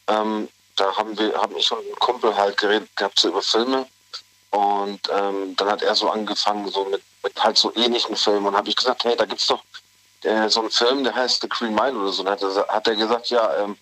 Ähm, 0.07 0.49
da 0.76 0.95
haben 0.95 1.17
wir, 1.17 1.34
haben 1.36 1.55
ich 1.57 1.71
und 1.71 1.80
ein 1.80 1.95
Kumpel 1.99 2.36
halt 2.36 2.57
geredet 2.57 2.89
gehabt 2.95 3.19
so 3.19 3.30
über 3.30 3.41
Filme. 3.41 3.88
Und 4.55 5.01
ähm, 5.11 5.53
dann 5.57 5.67
hat 5.67 5.81
er 5.81 5.95
so 5.95 6.09
angefangen, 6.09 6.69
so 6.69 6.85
mit, 6.85 7.01
mit 7.23 7.43
halt 7.43 7.57
so 7.57 7.73
ähnlichen 7.75 8.15
Filmen. 8.15 8.45
Und 8.47 8.55
habe 8.55 8.69
ich 8.69 8.75
gesagt, 8.75 9.03
hey, 9.03 9.15
da 9.17 9.25
gibt's 9.25 9.47
doch 9.47 9.61
äh, 10.23 10.47
so 10.47 10.61
einen 10.61 10.71
Film, 10.71 11.03
der 11.03 11.13
heißt 11.13 11.41
The 11.41 11.49
Green 11.49 11.75
Mile 11.75 11.97
oder 11.97 12.13
so. 12.13 12.21
Und 12.21 12.29
hat 12.29 12.41
er, 12.41 12.67
hat 12.69 12.87
er 12.87 12.95
gesagt, 12.95 13.29
ja, 13.29 13.63
ähm, 13.63 13.77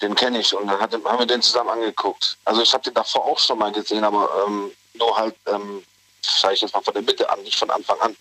den 0.00 0.14
kenne 0.14 0.38
ich. 0.38 0.54
Und 0.54 0.68
dann 0.68 0.78
hat, 0.80 0.92
haben 0.92 1.18
wir 1.18 1.26
den 1.26 1.42
zusammen 1.42 1.70
angeguckt. 1.70 2.36
Also 2.44 2.62
ich 2.62 2.72
habe 2.72 2.84
den 2.84 2.94
davor 2.94 3.24
auch 3.24 3.38
schon 3.40 3.58
mal 3.58 3.72
gesehen, 3.72 4.04
aber 4.04 4.30
ähm, 4.46 4.70
nur 4.94 5.16
halt, 5.16 5.34
ähm, 5.46 5.82
sage 6.22 6.54
ich 6.54 6.60
jetzt 6.60 6.74
mal 6.74 6.82
von 6.82 6.94
der 6.94 7.02
Mitte 7.02 7.28
an, 7.28 7.42
nicht 7.42 7.58
von 7.58 7.70
Anfang 7.70 8.00
an. 8.00 8.16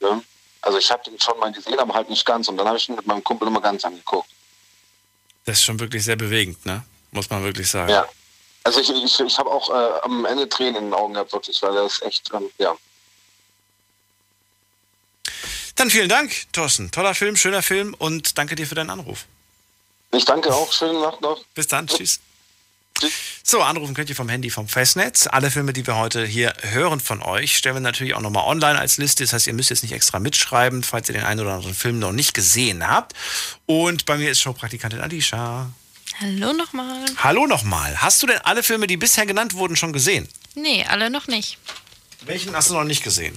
Ne? 0.00 0.22
Also 0.62 0.78
ich 0.78 0.90
habe 0.90 1.04
den 1.04 1.20
schon 1.20 1.38
mal 1.38 1.52
gesehen, 1.52 1.78
aber 1.78 1.94
halt 1.94 2.10
nicht 2.10 2.26
ganz. 2.26 2.48
Und 2.48 2.56
dann 2.56 2.66
habe 2.66 2.78
ich 2.78 2.88
ihn 2.88 2.96
mit 2.96 3.06
meinem 3.06 3.22
Kumpel 3.22 3.46
immer 3.46 3.60
ganz 3.60 3.84
angeguckt. 3.84 4.28
Das 5.44 5.58
ist 5.58 5.64
schon 5.64 5.78
wirklich 5.78 6.04
sehr 6.04 6.16
bewegend, 6.16 6.66
ne? 6.66 6.84
Muss 7.12 7.30
man 7.30 7.44
wirklich 7.44 7.70
sagen. 7.70 7.90
Ja. 7.92 8.08
Also 8.66 8.80
ich, 8.80 8.90
ich, 8.90 9.20
ich 9.20 9.38
habe 9.38 9.48
auch 9.48 9.70
äh, 9.70 10.00
am 10.02 10.24
Ende 10.24 10.48
Tränen 10.48 10.74
in 10.74 10.84
den 10.86 10.94
Augen 10.94 11.14
gehabt, 11.14 11.32
wirklich, 11.32 11.62
weil 11.62 11.72
das 11.72 12.02
echt, 12.02 12.32
ähm, 12.34 12.50
ja. 12.58 12.76
Dann 15.76 15.88
vielen 15.88 16.08
Dank, 16.08 16.32
Thorsten. 16.52 16.90
Toller 16.90 17.14
Film, 17.14 17.36
schöner 17.36 17.62
Film 17.62 17.94
und 17.96 18.36
danke 18.38 18.56
dir 18.56 18.66
für 18.66 18.74
deinen 18.74 18.90
Anruf. 18.90 19.26
Ich 20.10 20.24
danke 20.24 20.52
auch. 20.52 20.72
Schöne 20.72 21.00
Nacht 21.00 21.20
noch. 21.20 21.44
Bis 21.54 21.68
dann. 21.68 21.86
Tschüss. 21.86 22.18
So, 23.44 23.62
anrufen 23.62 23.94
könnt 23.94 24.10
ihr 24.10 24.16
vom 24.16 24.28
Handy 24.28 24.50
vom 24.50 24.66
Festnetz. 24.66 25.28
Alle 25.28 25.52
Filme, 25.52 25.72
die 25.72 25.86
wir 25.86 25.94
heute 25.94 26.26
hier 26.26 26.52
hören 26.62 26.98
von 26.98 27.22
euch, 27.22 27.56
stellen 27.56 27.76
wir 27.76 27.80
natürlich 27.80 28.14
auch 28.14 28.20
nochmal 28.20 28.48
online 28.48 28.80
als 28.80 28.98
Liste. 28.98 29.22
Das 29.22 29.32
heißt, 29.32 29.46
ihr 29.46 29.52
müsst 29.52 29.70
jetzt 29.70 29.84
nicht 29.84 29.92
extra 29.92 30.18
mitschreiben, 30.18 30.82
falls 30.82 31.08
ihr 31.08 31.12
den 31.12 31.24
einen 31.24 31.38
oder 31.38 31.52
anderen 31.52 31.74
Film 31.74 32.00
noch 32.00 32.10
nicht 32.10 32.34
gesehen 32.34 32.88
habt. 32.88 33.12
Und 33.66 34.06
bei 34.06 34.16
mir 34.16 34.28
ist 34.28 34.40
Showpraktikantin 34.40 35.00
Alicia. 35.00 35.70
Hallo 36.20 36.52
nochmal. 36.52 37.04
Hallo 37.18 37.46
nochmal. 37.46 38.00
Hast 38.00 38.22
du 38.22 38.26
denn 38.26 38.38
alle 38.38 38.62
Filme, 38.62 38.86
die 38.86 38.96
bisher 38.96 39.26
genannt 39.26 39.54
wurden, 39.54 39.76
schon 39.76 39.92
gesehen? 39.92 40.28
Nee, 40.54 40.84
alle 40.88 41.10
noch 41.10 41.26
nicht. 41.26 41.58
Welchen 42.22 42.54
hast 42.56 42.70
du 42.70 42.74
noch 42.74 42.84
nicht 42.84 43.04
gesehen? 43.04 43.36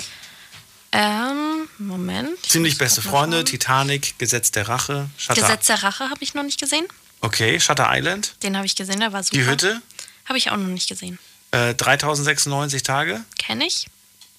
Ähm, 0.92 1.68
Moment. 1.78 2.42
Ziemlich 2.46 2.78
beste 2.78 3.02
Freunde, 3.02 3.44
Titanic, 3.44 4.18
Gesetz 4.18 4.52
der 4.52 4.68
Rache, 4.68 5.10
Shutter. 5.18 5.42
Gesetz 5.42 5.68
der 5.68 5.84
Rache 5.84 6.10
habe 6.10 6.24
ich 6.24 6.34
noch 6.34 6.44
nicht 6.44 6.60
gesehen. 6.60 6.88
Okay, 7.22 7.60
Shutter 7.60 7.88
Island. 7.92 8.36
Den 8.44 8.56
habe 8.56 8.66
ich 8.66 8.76
gesehen, 8.76 9.00
der 9.00 9.14
war 9.14 9.24
super. 9.24 9.38
Die 9.38 9.46
Hütte. 9.46 9.82
Habe 10.26 10.38
ich 10.38 10.50
auch 10.50 10.58
noch 10.58 10.68
nicht 10.68 10.88
gesehen. 10.88 11.20
Äh, 11.52 11.76
3096 11.76 12.84
Tage. 12.84 13.24
Kenne 13.38 13.66
ich. 13.66 13.88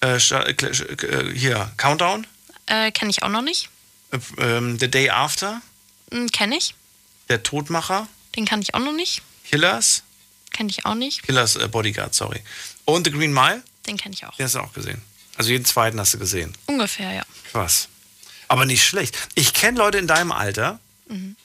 Äh, 0.01 0.15
äh, 0.17 1.33
hier, 1.35 1.71
Countdown. 1.77 2.25
Äh, 2.65 2.91
Kenne 2.91 3.11
ich 3.11 3.23
auch 3.23 3.29
noch 3.29 3.43
nicht. 3.43 3.69
Äh, 4.11 4.17
ähm, 4.39 4.79
The 4.79 4.89
Day 4.89 5.09
After. 5.09 5.61
Hm, 6.11 6.29
Kenne 6.31 6.57
ich. 6.57 6.73
Der 7.29 7.43
Todmacher. 7.43 8.07
Den 8.35 8.45
kann 8.45 8.61
ich 8.61 8.73
auch 8.73 8.79
noch 8.79 8.93
nicht. 8.93 9.21
Killers. 9.49 10.03
Kenne 10.51 10.69
ich 10.69 10.85
auch 10.85 10.95
nicht. 10.95 11.23
Killers 11.23 11.55
äh, 11.55 11.67
Bodyguard, 11.67 12.13
sorry. 12.13 12.41
Und 12.85 13.05
The 13.05 13.11
Green 13.11 13.33
Mile. 13.33 13.63
Den 13.87 13.97
kenne 13.97 14.13
ich 14.13 14.25
auch. 14.25 14.35
Den 14.35 14.45
hast 14.45 14.55
du 14.55 14.59
auch 14.59 14.73
gesehen. 14.73 15.01
Also 15.37 15.51
jeden 15.51 15.65
zweiten 15.65 15.99
hast 15.99 16.13
du 16.13 16.19
gesehen. 16.19 16.55
Ungefähr, 16.67 17.11
ja. 17.13 17.23
Krass. 17.51 17.87
Aber 18.47 18.65
nicht 18.65 18.85
schlecht. 18.85 19.17
Ich 19.35 19.53
kenne 19.53 19.77
Leute 19.77 19.97
in 19.97 20.07
deinem 20.07 20.31
Alter, 20.31 20.79
mhm. 21.07 21.35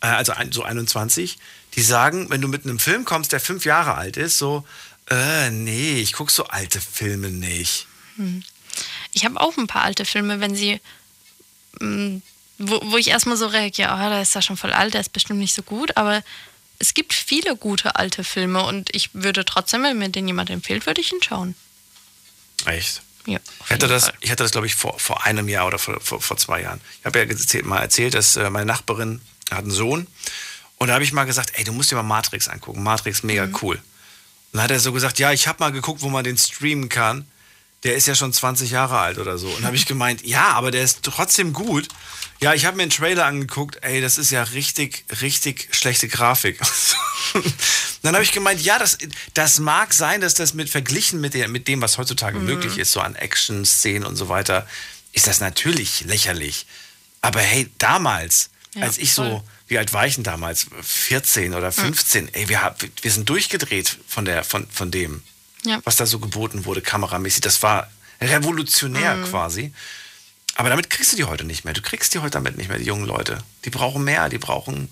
äh, 0.00 0.08
also 0.08 0.32
ein, 0.32 0.52
so 0.52 0.64
21, 0.64 1.38
die 1.74 1.82
sagen, 1.82 2.30
wenn 2.30 2.40
du 2.40 2.48
mit 2.48 2.64
einem 2.64 2.78
Film 2.78 3.04
kommst, 3.04 3.32
der 3.32 3.40
fünf 3.40 3.64
Jahre 3.64 3.94
alt 3.94 4.16
ist, 4.16 4.38
so, 4.38 4.66
äh, 5.08 5.50
nee, 5.50 6.00
ich 6.00 6.12
gucke 6.12 6.32
so 6.32 6.44
alte 6.44 6.80
Filme 6.80 7.30
nicht. 7.30 7.86
Mhm. 8.16 8.42
Ich 9.12 9.24
habe 9.24 9.40
auch 9.40 9.56
ein 9.56 9.66
paar 9.66 9.82
alte 9.84 10.04
Filme, 10.04 10.40
wenn 10.40 10.54
sie 10.54 10.80
mh, 11.80 11.86
mm, 11.86 12.22
wo, 12.58 12.80
wo 12.84 12.96
ich 12.96 13.08
erstmal 13.08 13.36
so 13.36 13.46
reagiere, 13.46 13.92
oh, 13.92 14.08
der 14.08 14.22
ist 14.22 14.34
ja 14.34 14.42
schon 14.42 14.56
voll 14.56 14.72
alt, 14.72 14.94
der 14.94 15.00
ist 15.00 15.12
bestimmt 15.12 15.38
nicht 15.38 15.54
so 15.54 15.62
gut, 15.62 15.96
aber 15.96 16.22
es 16.78 16.94
gibt 16.94 17.12
viele 17.12 17.56
gute 17.56 17.96
alte 17.96 18.24
Filme 18.24 18.62
und 18.64 18.94
ich 18.94 19.10
würde 19.12 19.44
trotzdem, 19.44 19.82
wenn 19.82 19.98
mir 19.98 20.08
den 20.08 20.26
jemand 20.26 20.50
empfiehlt, 20.50 20.86
würde 20.86 21.00
ich 21.00 21.12
ihn 21.12 21.22
schauen. 21.22 21.54
Echt? 22.66 23.02
Ja. 23.26 23.38
Ich 23.64 23.70
hatte, 23.70 23.88
das, 23.88 24.12
ich 24.20 24.30
hatte 24.30 24.42
das, 24.42 24.52
glaube 24.52 24.66
ich, 24.66 24.74
vor, 24.74 24.98
vor 24.98 25.24
einem 25.24 25.48
Jahr 25.48 25.66
oder 25.66 25.78
vor, 25.78 26.00
vor, 26.00 26.20
vor 26.20 26.36
zwei 26.36 26.62
Jahren. 26.62 26.80
Ich 27.00 27.04
habe 27.04 27.18
ja 27.18 27.24
erzählt, 27.26 27.66
mal 27.66 27.80
erzählt, 27.80 28.14
dass 28.14 28.36
äh, 28.36 28.48
meine 28.50 28.66
Nachbarin 28.66 29.20
hat 29.50 29.60
einen 29.60 29.70
Sohn 29.70 30.06
und 30.78 30.88
da 30.88 30.94
habe 30.94 31.04
ich 31.04 31.12
mal 31.12 31.24
gesagt, 31.24 31.52
ey, 31.54 31.64
du 31.64 31.72
musst 31.72 31.90
dir 31.90 31.96
mal 31.96 32.02
Matrix 32.02 32.48
angucken. 32.48 32.82
Matrix, 32.82 33.22
mega 33.22 33.46
mhm. 33.46 33.56
cool. 33.62 33.76
Und 33.76 33.82
dann 34.52 34.62
hat 34.62 34.70
er 34.70 34.80
so 34.80 34.92
gesagt, 34.92 35.18
ja, 35.18 35.32
ich 35.32 35.46
habe 35.46 35.58
mal 35.60 35.72
geguckt, 35.72 36.00
wo 36.02 36.08
man 36.08 36.24
den 36.24 36.38
streamen 36.38 36.88
kann 36.88 37.26
der 37.84 37.94
ist 37.94 38.06
ja 38.06 38.14
schon 38.14 38.32
20 38.32 38.70
Jahre 38.70 38.98
alt 38.98 39.18
oder 39.18 39.38
so. 39.38 39.48
Und 39.48 39.64
habe 39.64 39.76
ich 39.76 39.86
gemeint, 39.86 40.24
ja, 40.24 40.50
aber 40.50 40.70
der 40.70 40.82
ist 40.82 41.02
trotzdem 41.02 41.52
gut. 41.52 41.88
Ja, 42.40 42.54
ich 42.54 42.66
habe 42.66 42.76
mir 42.76 42.84
einen 42.84 42.90
Trailer 42.90 43.26
angeguckt, 43.26 43.78
ey, 43.82 44.00
das 44.00 44.16
ist 44.18 44.30
ja 44.30 44.42
richtig, 44.42 45.04
richtig 45.20 45.68
schlechte 45.72 46.08
Grafik. 46.08 46.60
dann 48.02 48.14
habe 48.14 48.24
ich 48.24 48.32
gemeint, 48.32 48.60
ja, 48.60 48.78
das, 48.78 48.98
das 49.34 49.58
mag 49.58 49.92
sein, 49.92 50.20
dass 50.20 50.34
das 50.34 50.54
mit 50.54 50.70
verglichen 50.70 51.20
mit, 51.20 51.34
der, 51.34 51.48
mit 51.48 51.66
dem, 51.66 51.80
was 51.82 51.98
heutzutage 51.98 52.38
mhm. 52.38 52.46
möglich 52.46 52.78
ist, 52.78 52.92
so 52.92 53.00
an 53.00 53.16
Action-Szenen 53.16 54.04
und 54.04 54.16
so 54.16 54.28
weiter, 54.28 54.68
ist 55.12 55.26
das 55.26 55.40
natürlich 55.40 56.02
lächerlich. 56.02 56.66
Aber 57.22 57.40
hey, 57.40 57.68
damals, 57.78 58.50
ja, 58.74 58.82
als 58.82 58.98
ich 58.98 59.14
voll. 59.14 59.30
so, 59.30 59.44
wie 59.66 59.78
alt 59.78 59.92
war 59.92 60.06
ich 60.06 60.14
denn 60.14 60.24
damals? 60.24 60.66
14 60.80 61.54
oder 61.54 61.72
15, 61.72 62.24
mhm. 62.24 62.30
ey, 62.32 62.48
wir, 62.48 62.76
wir 63.02 63.10
sind 63.10 63.28
durchgedreht 63.28 63.98
von, 64.06 64.24
der, 64.24 64.44
von, 64.44 64.68
von 64.70 64.90
dem 64.92 65.22
ja. 65.64 65.80
was 65.84 65.96
da 65.96 66.06
so 66.06 66.18
geboten 66.18 66.64
wurde, 66.64 66.82
kameramäßig. 66.82 67.40
Das 67.40 67.62
war 67.62 67.90
revolutionär 68.20 69.16
mhm. 69.16 69.24
quasi. 69.24 69.72
Aber 70.54 70.70
damit 70.70 70.90
kriegst 70.90 71.12
du 71.12 71.16
die 71.16 71.24
heute 71.24 71.44
nicht 71.44 71.64
mehr. 71.64 71.74
Du 71.74 71.82
kriegst 71.82 72.14
die 72.14 72.18
heute 72.18 72.32
damit 72.32 72.56
nicht 72.56 72.68
mehr, 72.68 72.78
die 72.78 72.84
jungen 72.84 73.06
Leute. 73.06 73.38
Die 73.64 73.70
brauchen 73.70 74.02
mehr, 74.02 74.28
die 74.28 74.38
brauchen 74.38 74.90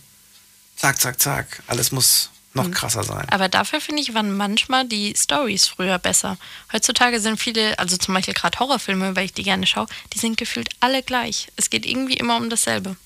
Zack, 0.76 1.00
zack, 1.00 1.20
zack. 1.20 1.62
Alles 1.66 1.90
muss 1.90 2.30
noch 2.52 2.64
Mhm. 2.64 2.72
krasser 2.72 3.02
sein. 3.02 3.26
Aber 3.30 3.48
dafür 3.48 3.80
finde 3.80 4.02
ich, 4.02 4.14
waren 4.14 4.36
manchmal 4.36 4.86
die 4.86 5.14
Stories 5.16 5.66
früher 5.66 5.98
besser. 5.98 6.38
Heutzutage 6.72 7.20
sind 7.20 7.38
viele, 7.38 7.78
also 7.78 7.96
zum 7.96 8.14
Beispiel 8.14 8.34
gerade 8.34 8.58
Horrorfilme, 8.58 9.16
weil 9.16 9.26
ich 9.26 9.32
die 9.32 9.42
gerne 9.42 9.66
schaue, 9.66 9.86
die 10.12 10.18
sind 10.18 10.36
gefühlt 10.36 10.70
alle 10.80 11.02
gleich. 11.02 11.48
Es 11.56 11.70
geht 11.70 11.86
irgendwie 11.86 12.14
immer 12.14 12.36
um 12.36 12.48
dasselbe. 12.50 12.96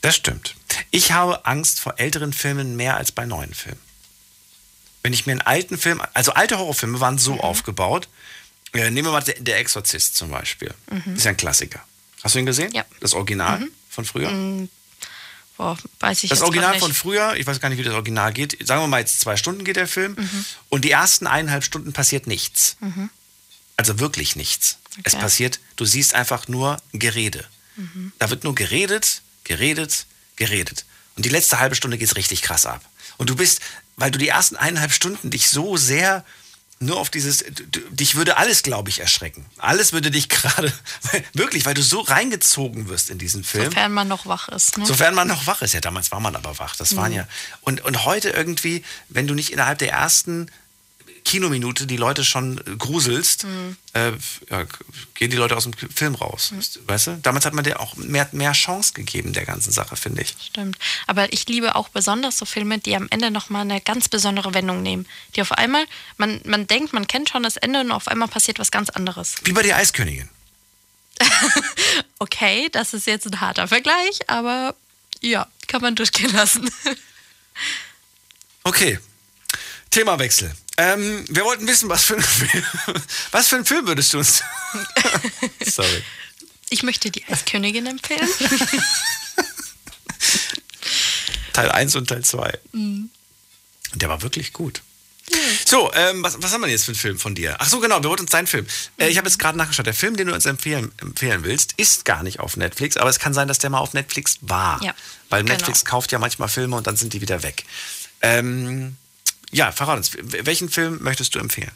Das 0.00 0.16
stimmt. 0.16 0.54
Ich 0.90 1.12
habe 1.12 1.46
Angst 1.46 1.80
vor 1.80 1.94
älteren 1.98 2.32
Filmen 2.32 2.76
mehr 2.76 2.96
als 2.96 3.12
bei 3.12 3.26
neuen 3.26 3.54
Filmen. 3.54 3.80
Wenn 5.04 5.12
ich 5.12 5.26
mir 5.26 5.32
einen 5.32 5.42
alten 5.42 5.76
Film, 5.78 6.02
also 6.14 6.32
alte 6.32 6.58
Horrorfilme 6.58 6.98
waren 6.98 7.18
so 7.18 7.38
aufgebaut, 7.38 8.08
äh, 8.72 8.90
nehmen 8.90 9.06
wir 9.08 9.12
mal 9.12 9.20
der, 9.22 9.58
Exorzist 9.58 10.16
zum 10.16 10.30
Beispiel. 10.30 10.72
Mhm. 10.90 11.14
Ist 11.14 11.24
ja 11.24 11.30
ein 11.30 11.36
Klassiker. 11.36 11.84
Hast 12.22 12.34
du 12.34 12.38
ihn 12.38 12.46
gesehen? 12.46 12.72
Ja. 12.72 12.86
Das 13.00 13.12
Original 13.12 13.60
Mhm. 13.60 13.70
von 13.90 14.04
früher? 14.06 14.30
Mm, 14.30 14.68
Boah, 15.58 15.76
weiß 16.00 16.24
ich 16.24 16.30
Das 16.30 16.40
Original 16.40 16.78
von 16.80 16.92
früher, 16.92 17.36
ich 17.36 17.46
weiß 17.46 17.60
gar 17.60 17.68
nicht, 17.68 17.78
wie 17.78 17.84
das 17.84 17.92
Original 17.94 18.32
geht. 18.32 18.66
Sagen 18.66 18.80
wir 18.82 18.88
mal 18.88 18.98
jetzt 18.98 19.20
zwei 19.20 19.36
Stunden 19.36 19.62
geht 19.62 19.76
der 19.76 19.86
Film. 19.86 20.16
Mhm. 20.18 20.44
Und 20.70 20.84
die 20.86 20.90
ersten 20.90 21.26
eineinhalb 21.28 21.62
Stunden 21.62 21.92
passiert 21.92 22.26
nichts. 22.26 22.76
Mhm. 22.80 23.08
Also 23.76 24.00
wirklich 24.00 24.34
nichts. 24.36 24.78
Es 25.04 25.12
Okay. 25.14 25.22
passiert, 25.22 25.60
du 25.76 25.84
siehst 25.84 26.14
einfach 26.14 26.48
nur 26.48 26.78
Gerede. 26.92 27.44
Mhm. 27.76 28.12
Da 28.18 28.30
wird 28.30 28.42
nur 28.42 28.54
geredet, 28.56 29.20
geredet, 29.44 30.06
geredet. 30.36 30.86
Und 31.14 31.24
die 31.24 31.28
letzte 31.30 31.60
halbe 31.60 31.76
Stunde 31.76 31.98
geht 31.98 32.08
es 32.08 32.16
richtig 32.16 32.42
krass 32.42 32.66
ab. 32.66 32.80
Und 33.18 33.30
du 33.30 33.36
bist, 33.36 33.60
weil 33.96 34.10
du 34.10 34.18
die 34.18 34.28
ersten 34.28 34.56
eineinhalb 34.56 34.92
Stunden 34.92 35.30
dich 35.30 35.48
so 35.48 35.76
sehr 35.76 36.24
nur 36.80 36.98
auf 36.98 37.08
dieses, 37.08 37.44
dich 37.90 38.14
würde 38.16 38.36
alles, 38.36 38.62
glaube 38.62 38.90
ich, 38.90 39.00
erschrecken. 39.00 39.46
Alles 39.58 39.92
würde 39.92 40.10
dich 40.10 40.28
gerade, 40.28 40.72
wirklich, 41.32 41.64
weil 41.66 41.74
du 41.74 41.82
so 41.82 42.00
reingezogen 42.00 42.88
wirst 42.88 43.10
in 43.10 43.18
diesen 43.18 43.44
Film. 43.44 43.66
Sofern 43.66 43.92
man 43.92 44.08
noch 44.08 44.26
wach 44.26 44.48
ist. 44.48 44.76
Ne? 44.76 44.84
Sofern 44.84 45.14
man 45.14 45.28
noch 45.28 45.46
wach 45.46 45.62
ist. 45.62 45.72
Ja, 45.72 45.80
damals 45.80 46.10
war 46.12 46.20
man 46.20 46.36
aber 46.36 46.58
wach. 46.58 46.76
Das 46.76 46.96
waren 46.96 47.12
Mhm. 47.12 47.18
ja. 47.18 47.28
Und, 47.62 47.82
und 47.84 48.04
heute 48.04 48.30
irgendwie, 48.30 48.84
wenn 49.08 49.26
du 49.26 49.34
nicht 49.34 49.52
innerhalb 49.52 49.78
der 49.78 49.92
ersten 49.92 50.50
Kinominute 51.24 51.86
die 51.86 51.96
Leute 51.96 52.24
schon 52.24 52.58
äh, 52.58 52.76
gruselst, 52.76 53.44
Mhm. 53.44 53.76
äh, 53.94 54.12
ja, 54.50 54.64
gehen 55.14 55.30
die 55.30 55.36
Leute 55.36 55.56
aus 55.56 55.64
dem 55.64 55.72
Film 55.72 56.14
raus. 56.14 56.52
Weißt 56.86 57.06
du? 57.06 57.18
Damals 57.22 57.46
hat 57.46 57.54
man 57.54 57.64
dir 57.64 57.80
auch 57.80 57.96
mehr, 57.96 58.28
mehr 58.32 58.52
Chance 58.52 58.92
gegeben, 58.92 59.32
der 59.32 59.46
ganzen 59.46 59.72
Sache, 59.72 59.96
finde 59.96 60.22
ich. 60.22 60.34
Stimmt. 60.46 60.78
Aber 61.06 61.32
ich 61.32 61.46
liebe 61.48 61.74
auch 61.76 61.88
besonders 61.88 62.36
so 62.38 62.44
Filme, 62.44 62.78
die 62.78 62.94
am 62.94 63.06
Ende 63.10 63.30
nochmal 63.30 63.62
eine 63.62 63.80
ganz 63.80 64.08
besondere 64.08 64.52
Wendung 64.54 64.82
nehmen. 64.82 65.06
Die 65.34 65.40
auf 65.40 65.52
einmal, 65.52 65.84
man, 66.18 66.40
man 66.44 66.66
denkt, 66.66 66.92
man 66.92 67.06
kennt 67.06 67.30
schon 67.30 67.42
das 67.42 67.56
Ende 67.56 67.80
und 67.80 67.90
auf 67.92 68.06
einmal 68.08 68.28
passiert 68.28 68.58
was 68.58 68.70
ganz 68.70 68.90
anderes. 68.90 69.36
Wie 69.44 69.52
bei 69.52 69.62
der 69.62 69.76
Eiskönigin. 69.76 70.28
Okay, 72.18 72.68
das 72.72 72.94
ist 72.94 73.06
jetzt 73.06 73.26
ein 73.26 73.40
harter 73.40 73.68
Vergleich, 73.68 74.20
aber 74.28 74.74
ja, 75.20 75.46
kann 75.66 75.82
man 75.82 75.94
durchgehen 75.94 76.32
lassen. 76.32 76.70
Okay. 78.64 78.98
Themawechsel. 79.90 80.52
Ähm, 80.76 81.24
wir 81.28 81.44
wollten 81.44 81.66
wissen, 81.68 81.88
was 81.88 82.04
für, 82.04 82.16
ein 82.16 82.22
Film, 82.22 82.64
was 83.30 83.48
für 83.48 83.56
einen 83.56 83.64
Film 83.64 83.86
würdest 83.86 84.12
du 84.12 84.18
uns. 84.18 84.42
Sorry. 85.64 86.02
Ich 86.70 86.82
möchte 86.82 87.10
die 87.10 87.24
Eiskönigin 87.26 87.86
empfehlen. 87.86 88.28
Teil 91.52 91.70
1 91.70 91.94
und 91.94 92.08
Teil 92.08 92.24
2. 92.24 92.58
Mhm. 92.72 93.10
Und 93.92 94.02
der 94.02 94.08
war 94.08 94.22
wirklich 94.22 94.52
gut. 94.52 94.82
So, 95.64 95.90
ähm, 95.94 96.22
was, 96.22 96.42
was 96.42 96.52
haben 96.52 96.60
wir 96.60 96.66
denn 96.66 96.74
jetzt 96.74 96.84
für 96.84 96.90
einen 96.90 96.98
Film 96.98 97.18
von 97.18 97.34
dir? 97.34 97.56
Ach 97.58 97.68
so, 97.68 97.80
genau, 97.80 98.02
wir 98.02 98.10
wollten 98.10 98.22
uns 98.22 98.30
deinen 98.30 98.46
Film. 98.46 98.66
Äh, 98.98 99.08
ich 99.08 99.16
habe 99.16 99.26
jetzt 99.26 99.38
gerade 99.38 99.56
nachgeschaut. 99.56 99.86
Der 99.86 99.94
Film, 99.94 100.16
den 100.16 100.26
du 100.26 100.34
uns 100.34 100.44
empfehlen, 100.44 100.92
empfehlen 101.00 101.44
willst, 101.44 101.72
ist 101.76 102.04
gar 102.04 102.22
nicht 102.22 102.40
auf 102.40 102.56
Netflix, 102.56 102.96
aber 102.96 103.08
es 103.08 103.18
kann 103.18 103.32
sein, 103.32 103.48
dass 103.48 103.58
der 103.58 103.70
mal 103.70 103.78
auf 103.78 103.94
Netflix 103.94 104.38
war. 104.42 104.82
Ja, 104.82 104.94
Weil 105.30 105.42
genau. 105.42 105.54
Netflix 105.54 105.84
kauft 105.84 106.12
ja 106.12 106.18
manchmal 106.18 106.48
Filme 106.48 106.76
und 106.76 106.86
dann 106.86 106.96
sind 106.96 107.14
die 107.14 107.20
wieder 107.22 107.42
weg. 107.42 107.64
Ähm, 108.20 108.96
ja, 109.54 109.72
verrat 109.72 109.98
uns, 109.98 110.10
welchen 110.20 110.68
Film 110.68 110.98
möchtest 111.02 111.34
du 111.34 111.38
empfehlen? 111.38 111.70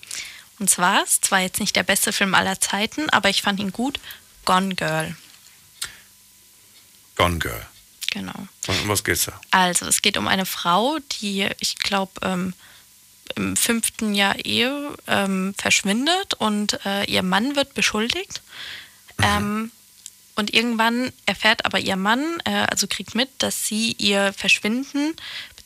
Und 0.58 0.68
zwar, 0.68 1.04
es 1.04 1.20
zwar 1.20 1.40
jetzt 1.40 1.60
nicht 1.60 1.76
der 1.76 1.84
beste 1.84 2.12
Film 2.12 2.34
aller 2.34 2.60
Zeiten, 2.60 3.08
aber 3.10 3.30
ich 3.30 3.42
fand 3.42 3.60
ihn 3.60 3.72
gut. 3.72 4.00
Gone 4.44 4.74
Girl. 4.74 5.16
Gone 7.16 7.38
Girl. 7.38 7.66
Genau. 8.10 8.48
Um 8.66 8.88
was 8.88 9.04
geht's 9.04 9.26
da? 9.26 9.40
Also, 9.50 9.86
es 9.86 10.02
geht 10.02 10.16
um 10.16 10.26
eine 10.26 10.46
Frau, 10.46 10.98
die, 11.20 11.48
ich 11.60 11.78
glaube, 11.78 12.12
ähm, 12.22 12.54
im 13.36 13.56
fünften 13.56 14.14
Jahr 14.14 14.36
Ehe 14.44 14.94
ähm, 15.06 15.54
verschwindet 15.56 16.34
und 16.34 16.84
äh, 16.84 17.04
ihr 17.04 17.22
Mann 17.22 17.54
wird 17.54 17.74
beschuldigt. 17.74 18.42
Ähm, 19.22 19.70
und 20.34 20.54
irgendwann 20.54 21.12
erfährt 21.26 21.64
aber 21.64 21.78
ihr 21.80 21.96
Mann, 21.96 22.40
äh, 22.44 22.66
also 22.70 22.86
kriegt 22.86 23.14
mit, 23.14 23.28
dass 23.38 23.66
sie 23.66 23.92
ihr 23.98 24.32
Verschwinden, 24.32 25.14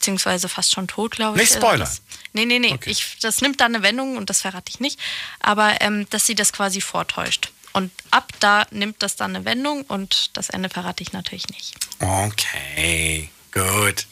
beziehungsweise 0.02 0.48
fast 0.48 0.72
schon 0.72 0.88
tot, 0.88 1.12
glaube 1.12 1.40
ich. 1.40 1.48
Nicht 1.48 1.54
Spoiler. 1.54 1.84
das. 1.84 2.02
Nee, 2.32 2.44
nee, 2.44 2.58
nee. 2.58 2.76
Ich, 2.86 3.18
das 3.20 3.40
nimmt 3.40 3.60
dann 3.60 3.72
eine 3.72 3.84
Wendung 3.84 4.16
und 4.16 4.30
das 4.30 4.40
verrate 4.40 4.68
ich 4.68 4.80
nicht. 4.80 4.98
Aber 5.38 5.80
ähm, 5.80 6.08
dass 6.10 6.26
sie 6.26 6.34
das 6.34 6.52
quasi 6.52 6.80
vortäuscht. 6.80 7.52
Und 7.72 7.92
ab 8.10 8.32
da 8.40 8.66
nimmt 8.72 9.00
das 9.02 9.14
dann 9.14 9.36
eine 9.36 9.44
Wendung 9.44 9.82
und 9.82 10.36
das 10.36 10.50
Ende 10.50 10.68
verrate 10.68 11.02
ich 11.02 11.12
natürlich 11.12 11.48
nicht. 11.48 11.74
Okay, 12.00 13.30
gut. 13.52 14.06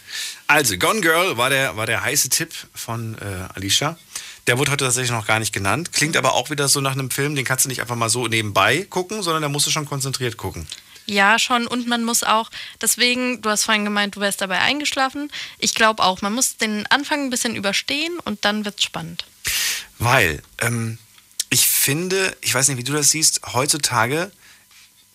Also, 0.46 0.78
Gone 0.78 1.00
Girl 1.00 1.36
war 1.36 1.50
der, 1.50 1.76
war 1.76 1.86
der 1.86 2.02
heiße 2.02 2.28
Tipp 2.30 2.54
von 2.72 3.18
äh, 3.18 3.48
Alicia. 3.54 3.98
Der 4.46 4.58
wurde 4.58 4.70
heute 4.70 4.84
tatsächlich 4.84 5.10
noch 5.10 5.26
gar 5.26 5.40
nicht 5.40 5.52
genannt. 5.52 5.92
Klingt 5.92 6.16
aber 6.16 6.34
auch 6.34 6.50
wieder 6.50 6.68
so 6.68 6.80
nach 6.80 6.92
einem 6.92 7.10
Film, 7.10 7.34
den 7.34 7.44
kannst 7.44 7.64
du 7.64 7.68
nicht 7.68 7.80
einfach 7.80 7.96
mal 7.96 8.08
so 8.08 8.28
nebenbei 8.28 8.86
gucken, 8.88 9.22
sondern 9.22 9.42
da 9.42 9.48
musst 9.48 9.66
du 9.66 9.70
schon 9.70 9.86
konzentriert 9.86 10.36
gucken. 10.36 10.66
Ja, 11.06 11.38
schon. 11.38 11.66
Und 11.66 11.86
man 11.88 12.04
muss 12.04 12.22
auch, 12.22 12.50
deswegen, 12.80 13.42
du 13.42 13.50
hast 13.50 13.64
vorhin 13.64 13.84
gemeint, 13.84 14.16
du 14.16 14.20
wärst 14.20 14.40
dabei 14.40 14.58
eingeschlafen. 14.60 15.30
Ich 15.58 15.74
glaube 15.74 16.02
auch, 16.02 16.22
man 16.22 16.32
muss 16.32 16.56
den 16.56 16.86
Anfang 16.86 17.24
ein 17.24 17.30
bisschen 17.30 17.56
überstehen 17.56 18.18
und 18.20 18.44
dann 18.44 18.64
wird's 18.64 18.84
spannend. 18.84 19.24
Weil 19.98 20.42
ähm, 20.60 20.98
ich 21.50 21.66
finde, 21.66 22.36
ich 22.42 22.54
weiß 22.54 22.68
nicht, 22.68 22.78
wie 22.78 22.84
du 22.84 22.92
das 22.92 23.10
siehst, 23.10 23.40
heutzutage, 23.52 24.30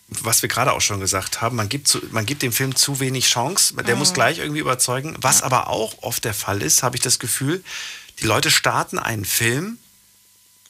was 0.08 0.42
wir 0.42 0.48
gerade 0.48 0.72
auch 0.72 0.80
schon 0.80 1.00
gesagt 1.00 1.40
haben, 1.40 1.56
man 1.56 1.68
gibt, 1.68 1.88
zu, 1.88 2.00
man 2.10 2.26
gibt 2.26 2.42
dem 2.42 2.52
Film 2.52 2.76
zu 2.76 3.00
wenig 3.00 3.26
Chance. 3.28 3.74
Der 3.74 3.94
Mhm. 3.94 3.98
muss 4.00 4.12
gleich 4.12 4.38
irgendwie 4.38 4.60
überzeugen. 4.60 5.16
Was 5.20 5.42
aber 5.42 5.68
auch 5.68 6.02
oft 6.02 6.24
der 6.24 6.34
Fall 6.34 6.62
ist, 6.62 6.82
habe 6.82 6.96
ich 6.96 7.02
das 7.02 7.18
Gefühl, 7.18 7.64
die 8.20 8.24
Leute 8.26 8.50
starten 8.50 8.98
einen 8.98 9.24
Film 9.24 9.78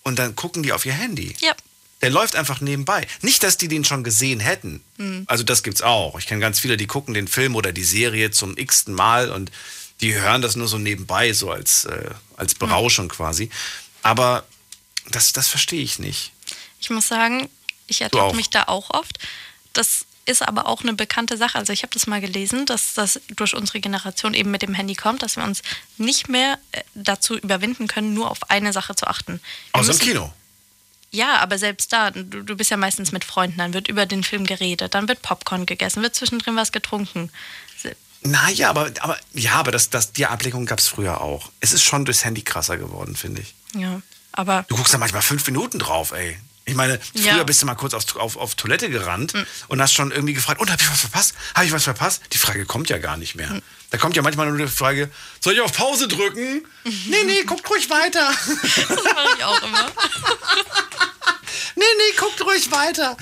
und 0.04 0.18
dann 0.18 0.36
gucken 0.36 0.62
die 0.62 0.72
auf 0.72 0.86
ihr 0.86 0.94
Handy. 0.94 1.34
Ja. 1.40 1.54
Der 2.03 2.11
läuft 2.11 2.36
einfach 2.36 2.61
nebenbei. 2.61 3.07
Nicht, 3.22 3.42
dass 3.42 3.57
die 3.57 3.68
den 3.68 3.84
schon 3.84 4.05
gesehen 4.05 4.40
hätten. 4.40 4.82
Mhm. 4.99 5.24
Also 5.26 5.44
das 5.44 5.62
gibt's 5.62 5.82
auch. 5.82 6.18
Ich 6.18 6.26
kenne 6.26 6.40
ganz 6.40 6.61
viele, 6.61 6.76
die 6.76 6.86
gucken 6.86 7.14
den 7.14 7.28
Film 7.28 7.55
oder 7.55 7.72
die 7.72 7.84
Serie 7.84 8.30
zum 8.30 8.57
x-ten 8.57 8.94
Mal 8.94 9.30
und 9.30 9.51
die 10.01 10.14
hören 10.14 10.42
das 10.42 10.57
nur 10.57 10.68
so 10.68 10.78
nebenbei, 10.78 11.32
so 11.32 11.51
als, 11.51 11.86
äh, 11.86 12.11
als 12.36 12.55
Berauschung 12.55 13.09
quasi. 13.09 13.51
Aber 14.03 14.44
das, 15.09 15.32
das 15.32 15.49
verstehe 15.49 15.82
ich 15.82 15.99
nicht. 15.99 16.32
Ich 16.80 16.90
muss 16.90 17.09
sagen, 17.09 17.49
ich 17.86 18.03
ertappe 18.03 18.36
mich 18.36 18.51
da 18.51 18.64
auch 18.64 18.90
oft. 18.90 19.18
Das 19.72 20.05
ist 20.26 20.42
aber 20.42 20.66
auch 20.66 20.82
eine 20.82 20.92
bekannte 20.92 21.36
Sache. 21.36 21.57
Also 21.57 21.72
ich 21.72 21.82
habe 21.82 21.94
das 21.94 22.07
mal 22.07 22.20
gelesen, 22.20 22.66
dass 22.66 22.94
das 22.94 23.20
durch 23.34 23.55
unsere 23.55 23.80
Generation 23.80 24.34
eben 24.34 24.51
mit 24.51 24.62
dem 24.62 24.74
Handy 24.74 24.94
kommt, 24.94 25.22
dass 25.22 25.37
wir 25.37 25.45
uns 25.45 25.62
nicht 25.96 26.29
mehr 26.29 26.58
äh, 26.72 26.83
dazu 26.95 27.38
überwinden 27.38 27.87
können, 27.87 28.12
nur 28.12 28.30
auf 28.30 28.50
eine 28.50 28.72
Sache 28.72 28.96
zu 28.96 29.07
achten. 29.07 29.41
Wir 29.72 29.80
Außer 29.80 29.92
im 29.92 29.99
Kino. 29.99 30.33
Ja, 31.17 31.38
aber 31.38 31.57
selbst 31.57 31.95
da, 31.95 32.11
du, 32.11 32.22
du 32.25 32.57
bist 32.57 32.71
ja 32.71 32.76
meistens 32.76 33.11
mit 33.11 33.25
Freunden, 33.25 33.57
dann 33.57 33.72
wird 33.72 33.88
über 33.88 34.05
den 34.05 34.22
Film 34.22 34.45
geredet, 34.45 34.95
dann 34.95 35.09
wird 35.09 35.22
Popcorn 35.22 35.64
gegessen, 35.64 36.03
wird 36.03 36.14
zwischendrin 36.14 36.57
was 36.57 36.72
getrunken. 36.72 37.30
Naja, 38.21 38.68
aber, 38.68 38.91
aber, 39.01 39.17
ja, 39.33 39.53
aber 39.53 39.71
das, 39.72 39.88
das, 39.88 40.13
die 40.13 40.26
Ablenkung 40.26 40.67
gab 40.67 40.79
es 40.79 40.88
früher 40.88 41.22
auch. 41.22 41.51
Es 41.61 41.72
ist 41.72 41.84
schon 41.84 42.05
durchs 42.05 42.25
Handy 42.25 42.43
krasser 42.43 42.76
geworden, 42.76 43.17
finde 43.17 43.41
ich. 43.41 43.55
Ja, 43.75 44.03
aber 44.33 44.67
Du 44.68 44.76
guckst 44.76 44.93
da 44.93 44.99
manchmal 44.99 45.22
fünf 45.22 45.47
Minuten 45.47 45.79
drauf, 45.79 46.13
ey. 46.13 46.37
Ich 46.68 46.75
meine, 46.75 46.99
früher 47.14 47.37
Ja. 47.37 47.45
bist 47.45 47.63
du 47.63 47.67
mal 47.67 47.76
kurz 47.76 47.95
auf, 47.95 48.17
auf, 48.17 48.37
auf 48.37 48.57
Toilette 48.57 48.91
gerannt 48.91 49.33
und 49.68 49.80
hast 49.80 49.95
schon 49.95 50.11
irgendwie 50.11 50.34
gefragt, 50.34 50.61
und 50.61 50.71
hab 50.71 50.80
ich 50.80 50.91
was 50.91 51.01
verpasst? 51.01 51.34
Habe 51.55 51.64
ich 51.64 51.72
was 51.72 51.84
verpasst? 51.84 52.22
Die 52.33 52.38
Frage 52.38 52.67
kommt 52.67 52.91
ja 52.91 52.99
gar 52.99 53.17
nicht 53.17 53.37
mehr. 53.37 53.63
Da 53.91 53.99
kommt 53.99 54.17
ja 54.17 54.22
manchmal 54.22 54.49
nur 54.49 54.59
die 54.59 54.67
Frage, 54.67 55.09
soll 55.41 55.55
ich 55.55 55.61
auf 55.61 55.72
Pause 55.72 56.09
drücken? 56.09 56.67
nee, 56.84 57.22
nee, 57.25 57.43
guckt 57.45 57.71
ruhig 57.71 57.88
weiter. 57.88 58.33
das 58.88 59.05
mache 59.05 59.29
ich 59.38 59.45
auch 59.45 59.63
immer. 59.63 59.87
nee, 61.76 61.84
nee, 61.84 62.17
guckt 62.18 62.43
ruhig 62.45 62.71
weiter. 62.72 63.17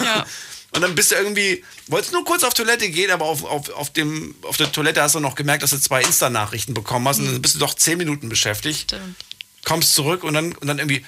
Ja. 0.00 0.24
Und 0.72 0.80
dann 0.80 0.94
bist 0.94 1.10
du 1.10 1.14
irgendwie, 1.16 1.62
wolltest 1.88 2.12
nur 2.12 2.24
kurz 2.24 2.42
auf 2.42 2.54
Toilette 2.54 2.88
gehen, 2.88 3.10
aber 3.10 3.26
auf, 3.26 3.44
auf, 3.44 3.68
auf, 3.70 3.92
dem, 3.92 4.34
auf 4.42 4.56
der 4.56 4.72
Toilette 4.72 5.02
hast 5.02 5.14
du 5.14 5.20
noch 5.20 5.34
gemerkt, 5.34 5.62
dass 5.62 5.70
du 5.70 5.78
zwei 5.78 6.02
Insta-Nachrichten 6.02 6.72
bekommen 6.72 7.06
hast 7.06 7.18
und 7.18 7.26
dann 7.26 7.42
bist 7.42 7.54
du 7.54 7.58
doch 7.58 7.74
zehn 7.74 7.98
Minuten 7.98 8.28
beschäftigt. 8.30 8.92
Stimmt. 8.92 9.16
Kommst 9.64 9.94
zurück 9.94 10.24
und 10.24 10.34
dann, 10.34 10.52
und 10.54 10.66
dann 10.66 10.78
irgendwie, 10.78 11.04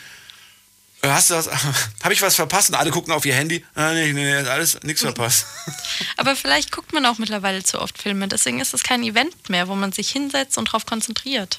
hast 1.03 1.31
du 1.31 1.35
was, 1.35 1.49
habe 2.03 2.13
ich 2.13 2.23
was 2.23 2.35
verpasst? 2.35 2.71
Und 2.71 2.75
alle 2.77 2.91
gucken 2.91 3.13
auf 3.13 3.25
ihr 3.25 3.35
Handy. 3.35 3.65
Ah, 3.75 3.93
nee, 3.93 4.13
nee, 4.13 4.25
nee, 4.25 4.49
alles, 4.49 4.83
nichts 4.83 5.03
verpasst. 5.03 5.47
Aber 6.17 6.35
vielleicht 6.37 6.73
guckt 6.73 6.93
man 6.93 7.07
auch 7.07 7.19
mittlerweile 7.19 7.63
zu 7.63 7.81
oft 7.81 8.01
Filme. 8.01 8.29
Deswegen 8.29 8.61
ist 8.61 8.75
es 8.75 8.83
kein 8.83 9.03
Event 9.03 9.49
mehr, 9.49 9.69
wo 9.69 9.75
man 9.75 9.93
sich 9.93 10.11
hinsetzt 10.11 10.59
und 10.59 10.67
drauf 10.67 10.87
konzentriert. 10.87 11.59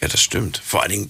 Ja, 0.00 0.08
das 0.08 0.20
stimmt. 0.22 0.60
Vor 0.64 0.82
allen 0.82 0.90
Dingen, 0.90 1.06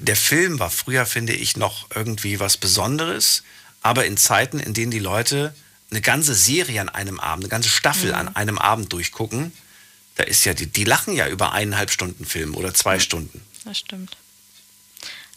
der, 0.00 0.16
Film 0.16 0.58
war 0.58 0.70
früher, 0.70 1.06
finde 1.06 1.32
ich, 1.32 1.56
noch 1.56 1.86
irgendwie 1.94 2.38
was 2.40 2.56
Besonderes. 2.58 3.42
Aber 3.80 4.04
in 4.04 4.16
Zeiten, 4.18 4.58
in 4.58 4.74
denen 4.74 4.90
die 4.90 4.98
Leute 4.98 5.54
eine 5.90 6.02
ganze 6.02 6.34
Serie 6.34 6.80
an 6.82 6.90
einem 6.90 7.20
Abend, 7.20 7.44
eine 7.44 7.48
ganze 7.50 7.70
Staffel 7.70 8.10
Mhm. 8.10 8.16
an 8.18 8.36
einem 8.36 8.58
Abend 8.58 8.92
durchgucken, 8.92 9.52
Da 10.16 10.24
ist 10.24 10.44
ja, 10.44 10.52
die, 10.52 10.66
die 10.66 10.82
lachen 10.82 11.14
ja 11.14 11.28
über 11.28 11.52
eineinhalb 11.52 11.92
Stunden 11.92 12.26
Film 12.26 12.56
oder 12.56 12.74
zwei 12.74 12.98
Stunden. 12.98 13.40
Das 13.64 13.78
stimmt. 13.78 14.16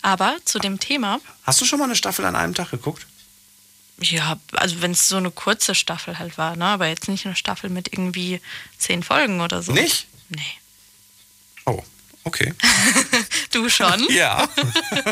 Aber 0.02 0.38
zu 0.46 0.60
dem 0.60 0.80
Thema, 0.80 1.20
Hast 1.44 1.62
du 1.62 1.66
schon 1.66 1.80
mal 1.80 1.86
eine 1.86 1.96
Staffel 1.96 2.26
an 2.26 2.36
einem 2.36 2.54
Tag 2.54 2.72
geguckt? 2.72 3.06
ja, 4.00 4.40
also 4.54 4.82
wenn 4.82 4.92
es 4.92 5.08
so 5.08 5.18
eine 5.18 5.30
kurze 5.32 5.76
Staffel 5.76 6.18
halt 6.18 6.38
war, 6.38 6.56
ne? 6.56 6.66
aber 6.66 6.88
jetzt 6.88 7.08
nicht 7.08 7.26
eine 7.26 7.36
Staffel 7.36 7.70
mit 7.70 7.94
irgendwie 7.94 8.42
zehn 8.78 9.04
Folgen 9.04 9.42
oder 9.42 9.62
so. 9.62 9.74
Nicht? 9.74 10.08
Nee. 10.30 10.42
Oh, 11.66 11.84
okay. 12.24 12.54
Du 13.52 13.70
schon? 13.70 14.08
Ja. 14.10 14.48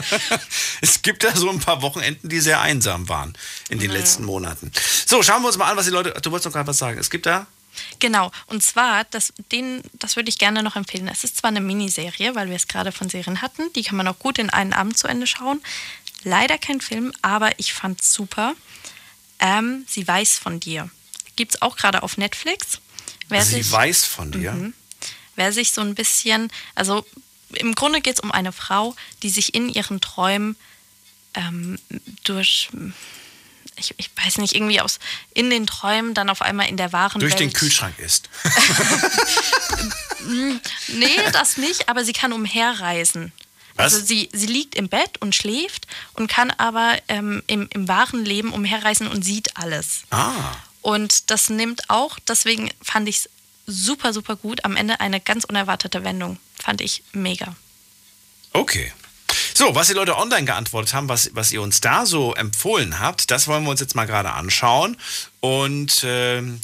es 0.82 1.02
gibt 1.02 1.24
da 1.26 1.36
so 1.36 1.50
ein 1.50 1.60
paar 1.60 1.82
Wochenenden, 1.82 2.30
die 2.30 2.40
sehr 2.40 2.62
einsam 2.62 3.10
waren 3.10 3.38
in 3.68 3.78
den 3.80 3.92
letzten 3.92 4.24
Monaten. 4.24 4.72
So, 5.06 5.22
schauen 5.24 5.42
wir 5.42 5.48
uns 5.50 5.58
mal 5.58 5.70
an, 5.70 5.76
was 5.78 5.86
die 5.86 5.92
Leute. 5.92 6.12
Du 6.22 6.32
wolltest 6.32 6.46
noch 6.46 6.54
gerade 6.54 6.68
was 6.68 6.78
sagen. 6.78 6.98
Es 6.98 7.10
gibt 7.10 7.26
da. 7.26 7.48
Genau, 8.00 8.32
und 8.48 8.64
zwar, 8.64 9.06
das, 9.06 9.34
den, 9.52 9.82
das 9.94 10.16
würde 10.16 10.30
ich 10.30 10.38
gerne 10.38 10.64
noch 10.64 10.76
empfehlen. 10.76 11.08
Es 11.08 11.24
ist 11.24 11.38
zwar 11.38 11.50
eine 11.50 11.62
Miniserie, 11.62 12.36
weil 12.36 12.50
wir 12.50 12.56
es 12.56 12.68
gerade 12.68 12.92
von 12.92 13.10
Serien 13.10 13.42
hatten, 13.42 13.72
die 13.74 13.84
kann 13.84 13.98
man 13.98 14.08
auch 14.08 14.20
gut 14.20 14.40
in 14.40 14.50
einen 14.50 14.74
Abend 14.74 14.98
zu 14.98 15.08
Ende 15.08 15.28
schauen. 15.28 15.62
Leider 16.24 16.58
kein 16.58 16.82
Film, 16.82 17.14
aber 17.22 17.58
ich 17.60 17.74
fand 17.74 18.04
super. 18.04 18.54
Ähm, 19.40 19.86
sie 19.88 20.08
weiß 20.08 20.38
von 20.38 20.60
dir. 20.60 20.90
Gibt 21.36 21.56
es 21.56 21.62
auch 21.62 21.78
gerade 21.78 22.04
auf 22.04 22.18
Netflix. 22.18 22.80
Wer 23.30 23.46
sie 23.46 23.64
sich, 23.64 23.72
weiß 23.72 24.06
von 24.06 24.32
dir. 24.32 24.52
Mhm. 24.52 24.74
wer 25.36 25.54
sich 25.54 25.72
so 25.72 25.82
ein 25.82 25.96
bisschen, 25.96 26.52
also 26.76 27.06
im 27.54 27.74
Grunde 27.76 28.02
geht 28.02 28.16
es 28.16 28.20
um 28.20 28.32
eine 28.32 28.52
Frau, 28.52 28.96
die 29.24 29.30
sich 29.30 29.56
in 29.56 29.70
ihren 29.70 30.02
Träumen 30.02 30.56
ähm, 31.34 31.80
durch, 32.24 32.70
ich, 33.80 33.96
ich 33.98 34.10
weiß 34.24 34.38
nicht, 34.38 34.56
irgendwie 34.56 34.82
aus, 34.82 35.00
in 35.34 35.50
den 35.50 35.66
Träumen 35.68 36.14
dann 36.14 36.30
auf 36.30 36.42
einmal 36.42 36.68
in 36.70 36.78
der 36.78 36.92
wahren 36.94 37.20
Durch 37.20 37.34
Welt. 37.34 37.40
den 37.42 37.54
Kühlschrank 37.54 37.98
ist. 38.00 38.30
Mm, 40.26 40.58
Nee, 40.90 41.16
das 41.32 41.58
nicht, 41.58 41.90
aber 41.90 42.04
sie 42.04 42.14
kann 42.14 42.34
umherreisen. 42.34 43.32
Was? 43.76 43.94
Also 43.94 44.06
sie, 44.06 44.30
sie 44.34 44.48
liegt 44.48 44.76
im 44.76 44.90
Bett 44.90 45.22
und 45.22 45.36
schläft 45.36 45.88
und 46.14 46.30
kann 46.30 46.52
aber 46.52 46.98
ähm, 47.08 47.42
im, 47.48 47.68
im 47.74 47.88
wahren 47.88 48.26
Leben 48.26 48.52
umherreisen 48.52 49.08
und 49.08 49.24
sieht 49.24 49.56
alles. 49.56 50.02
Ah. 50.12 50.34
Und 50.82 51.30
das 51.32 51.50
nimmt 51.50 51.90
auch, 51.90 52.20
deswegen 52.28 52.72
fand 52.82 53.08
ich 53.08 53.18
es 53.18 53.30
super, 53.68 54.12
super 54.14 54.36
gut. 54.36 54.66
Am 54.66 54.76
Ende 54.76 55.00
eine 55.00 55.22
ganz 55.22 55.46
unerwartete 55.46 56.04
Wendung. 56.04 56.38
Fand 56.62 56.82
ich 56.82 57.04
mega. 57.14 57.56
Okay. 58.52 58.92
So, 59.60 59.76
was 59.76 59.88
die 59.88 59.94
Leute 59.94 60.18
online 60.18 60.46
geantwortet 60.46 60.94
haben, 60.94 61.10
was, 61.10 61.32
was 61.34 61.52
ihr 61.52 61.62
uns 61.62 61.82
da 61.82 62.06
so 62.06 62.34
empfohlen 62.34 63.02
habt, 63.02 63.30
das 63.30 63.50
wollen 63.50 63.66
wir 63.66 63.72
uns 63.72 63.82
jetzt 63.82 63.94
mal 63.94 64.06
gerade 64.06 64.32
anschauen. 64.32 64.96
Und 65.42 66.02
ähm, 66.06 66.62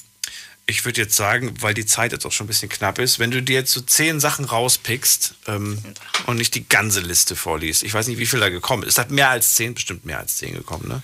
ich 0.65 0.85
würde 0.85 1.01
jetzt 1.01 1.17
sagen, 1.17 1.55
weil 1.59 1.73
die 1.73 1.85
Zeit 1.85 2.13
jetzt 2.13 2.25
auch 2.25 2.31
schon 2.31 2.45
ein 2.45 2.47
bisschen 2.47 2.69
knapp 2.69 2.97
ist, 2.97 3.19
wenn 3.19 3.31
du 3.31 3.43
dir 3.43 3.55
jetzt 3.55 3.73
so 3.73 3.81
zehn 3.81 4.21
Sachen 4.21 4.45
rauspickst 4.45 5.35
ähm, 5.47 5.83
und 6.25 6.37
nicht 6.37 6.55
die 6.55 6.69
ganze 6.69 7.01
Liste 7.01 7.35
vorliest. 7.35 7.83
Ich 7.83 7.93
weiß 7.93 8.07
nicht, 8.07 8.17
wie 8.17 8.25
viel 8.25 8.39
da 8.39 8.47
gekommen 8.47 8.83
ist. 8.83 8.93
Es 8.93 8.97
hat 8.97 9.11
mehr 9.11 9.29
als 9.29 9.55
zehn, 9.55 9.73
bestimmt 9.73 10.05
mehr 10.05 10.19
als 10.19 10.37
zehn 10.37 10.53
gekommen, 10.53 10.87
ne? 10.87 11.03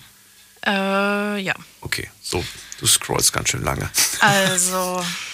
Äh, 0.66 1.42
ja. 1.42 1.56
Okay, 1.82 2.10
so, 2.22 2.42
du 2.80 2.88
scrollst 2.88 3.34
ganz 3.34 3.50
schön 3.50 3.64
lange. 3.64 3.90
Also, 4.22 5.04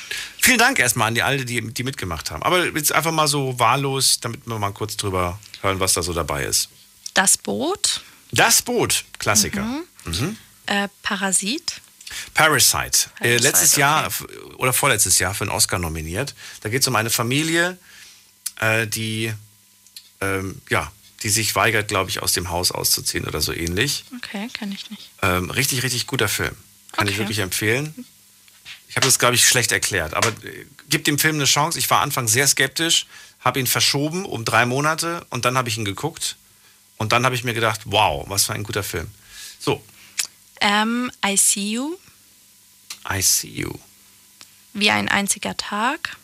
Vielen 0.48 0.60
Dank 0.60 0.80
erstmal 0.80 1.10
an 1.10 1.16
die 1.16 1.24
alle, 1.24 1.44
die, 1.44 1.62
die 1.74 1.84
mitgemacht 1.84 2.32
haben. 2.32 2.42
Aber 2.42 2.66
jetzt 2.68 2.94
einfach 2.94 3.12
mal 3.12 3.28
so 3.28 3.60
wahllos, 3.60 4.22
damit 4.22 4.48
wir 4.48 4.58
mal 4.58 4.72
kurz 4.72 4.96
drüber 4.96 5.38
hören, 5.62 5.82
was 5.82 5.92
da 5.94 6.02
so 6.02 6.14
dabei 6.14 6.46
ist. 6.46 6.70
das 7.14 7.38
Boot, 7.38 8.00
Das 8.32 8.62
Boot, 8.62 9.04
Klassiker. 9.20 9.62
Mhm. 9.64 9.84
Mhm. 10.06 10.38
äh, 10.68 10.88
Parasit. 11.04 11.82
Parasite. 12.34 13.10
Äh, 13.20 13.24
Parasite, 13.24 13.44
letztes 13.44 13.76
Jahr 13.76 14.08
f- 14.08 14.26
oder 14.56 14.72
vorletztes 14.72 15.20
Jahr 15.20 15.34
für 15.34 15.44
einen 15.44 15.52
Oscar 15.52 15.80
nominiert. 15.80 16.34
Da 16.62 16.70
geht 16.70 16.80
es 16.82 16.88
um 16.88 16.96
eine 16.96 17.10
Familie, 17.10 17.78
äh, 18.62 18.88
die, 18.88 19.34
ähm, 20.22 20.62
ja, 20.70 20.90
die 21.24 21.30
sich 21.30 21.56
weigert, 21.56 21.90
glaube 21.90 22.10
ich, 22.10 22.22
aus 22.24 22.32
dem 22.32 22.50
Haus 22.52 22.72
auszuziehen 22.72 23.28
oder 23.28 23.42
so 23.42 23.52
ähnlich. 23.52 24.06
Okay, 24.16 24.48
kann 24.54 24.72
ich 24.72 24.90
nicht. 24.92 25.10
Ähm, 25.22 25.50
richtig, 25.50 25.84
richtig 25.84 26.08
guter 26.08 26.30
Film. 26.30 26.56
Kann 26.94 27.08
ich 27.08 27.16
Okay. 27.16 27.24
wirklich 27.24 27.40
empfehlen. 27.40 28.06
Ich 28.90 28.96
habe 28.96 29.06
das, 29.06 29.20
glaube 29.20 29.36
ich, 29.36 29.48
schlecht 29.48 29.72
erklärt, 29.72 30.14
aber 30.14 30.30
äh, 30.30 30.66
gib 30.90 31.04
dem 31.06 31.20
Film 31.20 31.36
eine 31.36 31.46
Chance. 31.46 31.78
Ich 31.80 31.90
war 31.90 32.02
anfangs 32.02 32.32
sehr 32.32 32.48
skeptisch, 32.48 33.06
habe 33.42 33.60
ihn 33.60 33.68
verschoben 33.68 34.26
um 34.26 34.46
drei 34.46 34.66
Monate 34.66 35.26
und 35.30 35.46
dann 35.46 35.58
habe 35.58 35.70
ich 35.70 35.78
ihn 35.78 35.86
geguckt 35.86 36.38
und 36.98 37.12
dann 37.12 37.26
habe 37.26 37.36
ich 37.36 37.44
mir 37.44 37.54
gedacht, 37.54 37.82
wow, 37.86 38.26
was 38.30 38.46
für 38.46 38.54
ein 38.54 38.64
guter 38.64 38.84
Film. 38.84 39.10
So, 39.60 39.84
Ähm, 40.62 41.12
I 41.26 41.38
See 41.38 41.72
You, 41.74 41.98
I 43.10 43.22
See 43.22 43.48
You. 43.50 43.74
wie 44.74 44.90
ein 44.92 45.08
einziger 45.10 45.56
Tag. 45.58 46.16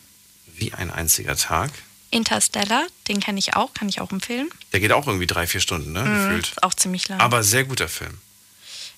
Wie 0.55 0.73
ein 0.73 0.89
einziger 0.91 1.35
Tag. 1.35 1.71
Interstellar, 2.11 2.85
den 3.07 3.19
kenne 3.19 3.39
ich 3.39 3.55
auch, 3.55 3.73
kann 3.73 3.89
ich 3.89 3.99
auch 3.99 4.11
empfehlen. 4.11 4.49
Der 4.71 4.79
geht 4.79 4.91
auch 4.91 5.07
irgendwie 5.07 5.25
drei, 5.27 5.47
vier 5.47 5.61
Stunden, 5.61 5.91
ne? 5.93 6.03
Mhm, 6.03 6.15
Gefühlt. 6.29 6.63
auch 6.63 6.73
ziemlich 6.75 7.07
lang. 7.07 7.19
Aber 7.19 7.43
sehr 7.43 7.63
guter 7.63 7.89
Film. 7.89 8.19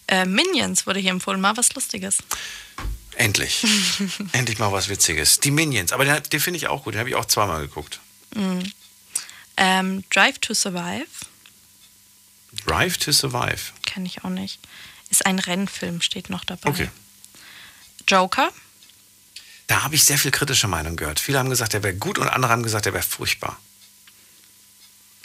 äh, 0.07 0.25
Minions 0.25 0.85
wurde 0.85 0.99
hier 0.99 1.11
empfohlen, 1.11 1.39
mal 1.41 1.55
was 1.57 1.73
Lustiges. 1.75 2.17
Endlich. 3.15 3.65
Endlich 4.33 4.59
mal 4.59 4.71
was 4.71 4.89
Witziges. 4.89 5.39
Die 5.39 5.51
Minions. 5.51 5.91
Aber 5.91 6.05
den, 6.05 6.21
den 6.23 6.39
finde 6.39 6.57
ich 6.57 6.67
auch 6.67 6.83
gut. 6.83 6.93
Den 6.95 6.99
habe 6.99 7.09
ich 7.09 7.15
auch 7.15 7.25
zweimal 7.25 7.61
geguckt. 7.61 7.99
Mhm. 8.35 8.71
Ähm, 9.57 10.03
Drive 10.09 10.39
to 10.39 10.53
Survive, 10.53 11.05
Drive 12.65 12.97
to 12.97 13.11
Survive. 13.13 13.71
kenne 13.85 14.05
ich 14.07 14.23
auch 14.25 14.29
nicht. 14.29 14.59
Ist 15.09 15.25
ein 15.25 15.39
Rennfilm, 15.39 16.01
steht 16.01 16.29
noch 16.29 16.43
dabei. 16.43 16.69
Okay. 16.69 16.89
Joker, 18.07 18.49
Da 19.67 19.83
habe 19.83 19.95
ich 19.95 20.03
sehr 20.03 20.17
viel 20.17 20.31
kritische 20.31 20.67
Meinung 20.67 20.95
gehört. 20.97 21.19
Viele 21.21 21.39
haben 21.39 21.49
gesagt, 21.49 21.73
der 21.73 21.83
wäre 21.83 21.95
gut 21.95 22.19
und 22.19 22.27
andere 22.27 22.51
haben 22.51 22.63
gesagt, 22.63 22.85
der 22.85 22.93
wäre 22.93 23.03
furchtbar. 23.03 23.57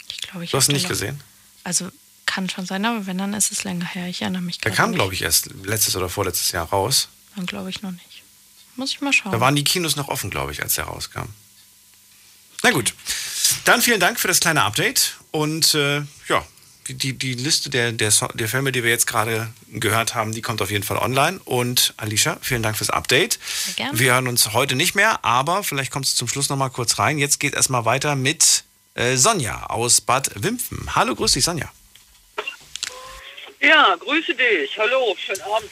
ich 0.09 0.21
glaube, 0.21 0.45
ich 0.45 0.51
Du 0.51 0.57
hast 0.57 0.69
ihn 0.69 0.73
nicht 0.73 0.83
noch- 0.83 0.89
gesehen? 0.89 1.21
Also 1.63 1.89
kann 2.25 2.49
schon 2.49 2.65
sein, 2.65 2.85
aber 2.85 3.05
wenn, 3.05 3.17
dann 3.17 3.33
ist 3.33 3.51
es 3.51 3.65
länger 3.65 3.85
her. 3.85 4.07
Ich 4.07 4.21
erinnere 4.21 4.41
mich 4.41 4.57
Der 4.59 4.71
gerade 4.71 4.77
kam, 4.77 4.93
glaube 4.95 5.13
ich, 5.13 5.21
erst 5.21 5.49
letztes 5.63 5.95
oder 5.97 6.07
vorletztes 6.09 6.51
Jahr 6.53 6.69
raus. 6.69 7.09
Dann 7.35 7.45
glaube 7.45 7.69
ich 7.69 7.81
noch 7.81 7.91
nicht. 7.91 8.23
Muss 8.75 8.91
ich 8.91 9.01
mal 9.01 9.13
schauen. 9.13 9.31
Da 9.31 9.39
waren 9.39 9.55
die 9.55 9.63
Kinos 9.63 9.95
noch 9.95 10.07
offen, 10.07 10.29
glaube 10.29 10.51
ich, 10.51 10.61
als 10.63 10.75
der 10.75 10.85
rauskam. 10.85 11.25
Na 12.63 12.71
gut. 12.71 12.93
Dann 13.65 13.81
vielen 13.81 13.99
Dank 13.99 14.19
für 14.19 14.27
das 14.27 14.39
kleine 14.39 14.63
Update. 14.63 15.15
Und 15.31 15.73
äh, 15.73 16.01
ja, 16.27 16.45
die, 16.87 17.13
die, 17.13 17.33
Liste 17.33 17.69
der, 17.69 17.91
der, 17.91 18.11
So- 18.11 18.27
der 18.33 18.47
Filme, 18.49 18.71
die 18.71 18.83
wir 18.83 18.89
jetzt 18.89 19.07
gerade 19.07 19.51
gehört 19.69 20.13
haben, 20.15 20.31
die 20.33 20.41
kommt 20.41 20.61
auf 20.61 20.71
jeden 20.71 20.83
Fall 20.83 20.97
online. 20.97 21.39
Und 21.45 21.93
Alicia, 21.97 22.37
vielen 22.41 22.63
Dank 22.63 22.77
fürs 22.77 22.89
Update. 22.89 23.39
Sehr 23.65 23.73
gerne. 23.75 23.99
Wir 23.99 24.13
hören 24.13 24.27
uns 24.27 24.53
heute 24.53 24.75
nicht 24.75 24.95
mehr, 24.95 25.23
aber 25.25 25.63
vielleicht 25.63 25.91
kommst 25.91 26.13
du 26.13 26.17
zum 26.17 26.27
Schluss 26.27 26.49
noch 26.49 26.57
mal 26.57 26.69
kurz 26.69 26.97
rein. 26.99 27.17
Jetzt 27.17 27.39
geht 27.39 27.53
erstmal 27.53 27.85
weiter 27.85 28.15
mit 28.15 28.63
äh, 28.95 29.15
Sonja 29.15 29.65
aus 29.67 30.01
Bad 30.01 30.31
Wimpfen. 30.35 30.95
Hallo, 30.95 31.15
grüß 31.15 31.31
dich, 31.33 31.43
Sonja. 31.45 31.71
Ja, 33.61 33.95
grüße 33.95 34.33
dich. 34.33 34.77
Hallo, 34.77 35.15
schönen 35.23 35.41
Abend. 35.41 35.69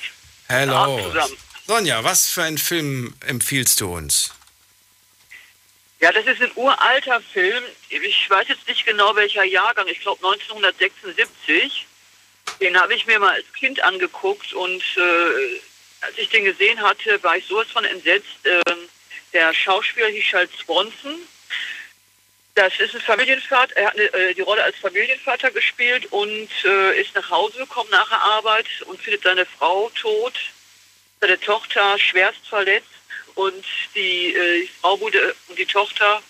Abend 0.48 0.72
Hallo. 1.14 1.28
Sonja, 1.70 2.04
was 2.04 2.32
für 2.32 2.42
einen 2.42 2.58
Film 2.58 3.14
empfiehlst 3.28 3.80
du 3.80 3.94
uns? 3.94 4.32
Ja, 6.00 6.12
das 6.12 6.26
ist 6.26 6.42
ein 6.42 6.52
uralter 6.56 7.22
Film. 7.22 7.64
Ich 7.90 8.28
weiß 8.28 8.48
jetzt 8.48 8.68
nicht 8.68 8.88
genau 8.88 9.16
welcher 9.16 9.44
Jahrgang. 9.44 9.88
Ich 9.88 10.00
glaube 10.00 10.26
1976. 10.28 11.86
Den 12.60 12.76
habe 12.76 12.96
ich 12.96 13.06
mir 13.06 13.20
mal 13.20 13.36
als 13.36 13.54
Kind 13.54 13.84
angeguckt 13.84 14.52
und 14.54 14.82
äh, 14.98 15.60
als 16.02 16.18
ich 16.18 16.30
den 16.30 16.46
gesehen 16.46 16.82
hatte, 16.82 17.22
war 17.22 17.38
ich 17.38 17.46
sowas 17.46 17.68
von 17.68 17.86
entsetzt. 17.86 18.40
Ähm, 18.46 18.90
der 19.32 19.54
Schauspieler 19.54 20.08
hieß 20.08 20.24
Charles 20.24 20.50
Bronson. 20.66 21.20
Das 22.56 22.74
ist 22.80 22.96
ein 22.96 23.02
Familienvater. 23.02 23.76
Er 23.76 23.88
hat 23.90 23.94
eine, 23.94 24.12
äh, 24.12 24.34
die 24.34 24.42
Rolle 24.42 24.64
als 24.64 24.78
Familienvater 24.78 25.52
gespielt 25.52 26.08
und 26.12 26.50
äh, 26.66 27.00
ist 27.00 27.14
nach 27.14 27.30
Hause 27.30 27.60
gekommen 27.60 27.92
nach 27.92 28.10
der 28.10 28.22
Arbeit 28.22 28.66
und 28.88 29.00
findet 29.00 29.22
seine 29.22 29.46
Frau 29.46 29.92
tot, 29.92 30.34
seine 31.22 31.40
Tochter 31.40 31.98
schwerst 31.98 32.48
verletzt 32.48 32.88
und 33.36 33.66
die, 33.96 34.34
äh, 34.34 34.62
die 34.62 34.72
Frau 34.82 35.00
wurde 35.00 35.36
und 35.48 35.58
die 35.58 35.66
Tochter 35.66 36.22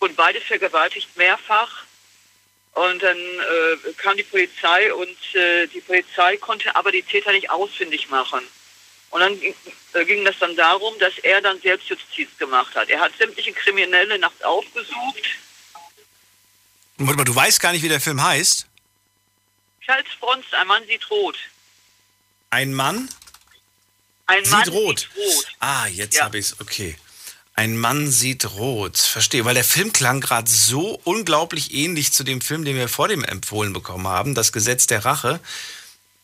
wurden 0.00 0.14
beide 0.16 0.40
vergewaltigt 0.40 1.16
mehrfach. 1.16 1.84
Und 2.72 3.02
dann 3.02 3.16
äh, 3.16 3.92
kam 3.96 4.16
die 4.16 4.24
Polizei 4.24 4.92
und 4.92 5.34
äh, 5.34 5.68
die 5.68 5.80
Polizei 5.80 6.36
konnte 6.38 6.74
aber 6.74 6.90
die 6.90 7.02
Täter 7.02 7.30
nicht 7.30 7.48
ausfindig 7.48 8.08
machen. 8.10 8.40
Und 9.10 9.20
dann 9.20 9.38
ging, 9.38 9.54
äh, 9.92 10.04
ging 10.04 10.24
das 10.24 10.36
dann 10.40 10.56
darum, 10.56 10.92
dass 10.98 11.16
er 11.18 11.40
dann 11.40 11.60
Selbstjustiz 11.60 12.28
gemacht 12.36 12.74
hat. 12.74 12.88
Er 12.90 12.98
hat 12.98 13.12
sämtliche 13.16 13.52
Kriminelle 13.52 14.18
nachts 14.18 14.42
aufgesucht. 14.42 15.22
Warte 16.98 17.16
mal, 17.16 17.24
du 17.24 17.34
weißt 17.34 17.60
gar 17.60 17.70
nicht, 17.72 17.82
wie 17.82 17.88
der 17.88 18.00
Film 18.00 18.20
heißt. 18.20 18.66
Charles 19.84 20.06
Bronson, 20.18 20.54
ein 20.54 20.66
Mann 20.66 20.84
sieht 20.86 21.08
rot. 21.10 21.38
Ein 22.50 22.74
Mann 22.74 23.08
Ein 24.26 24.44
sieht 24.44 24.52
Mann 24.52 24.68
rot. 24.68 25.00
sieht 25.00 25.36
rot. 25.36 25.46
Ah, 25.60 25.86
jetzt 25.86 26.20
habe 26.22 26.38
ich 26.38 26.46
es. 26.46 26.60
Okay. 26.60 26.96
Ein 27.54 27.76
Mann 27.76 28.10
sieht 28.10 28.44
rot. 28.56 28.98
Verstehe. 28.98 29.44
Weil 29.44 29.54
der 29.54 29.64
Film 29.64 29.92
klang 29.92 30.20
gerade 30.20 30.50
so 30.50 31.00
unglaublich 31.04 31.72
ähnlich 31.74 32.12
zu 32.12 32.24
dem 32.24 32.40
Film, 32.40 32.64
den 32.64 32.76
wir 32.76 32.88
vor 32.88 33.08
dem 33.08 33.22
empfohlen 33.22 33.72
bekommen 33.72 34.08
haben, 34.08 34.34
Das 34.34 34.52
Gesetz 34.52 34.86
der 34.86 35.04
Rache. 35.04 35.40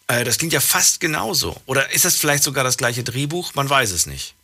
Äh, 0.08 0.24
das 0.24 0.38
klingt 0.38 0.52
ja 0.52 0.60
fast 0.60 0.98
genauso. 1.00 1.60
Oder 1.66 1.92
ist 1.92 2.04
das 2.04 2.16
vielleicht 2.16 2.42
sogar 2.42 2.64
das 2.64 2.76
gleiche 2.76 3.04
Drehbuch? 3.04 3.54
Man 3.54 3.68
weiß 3.70 3.90
es 3.92 4.06
nicht. 4.06 4.34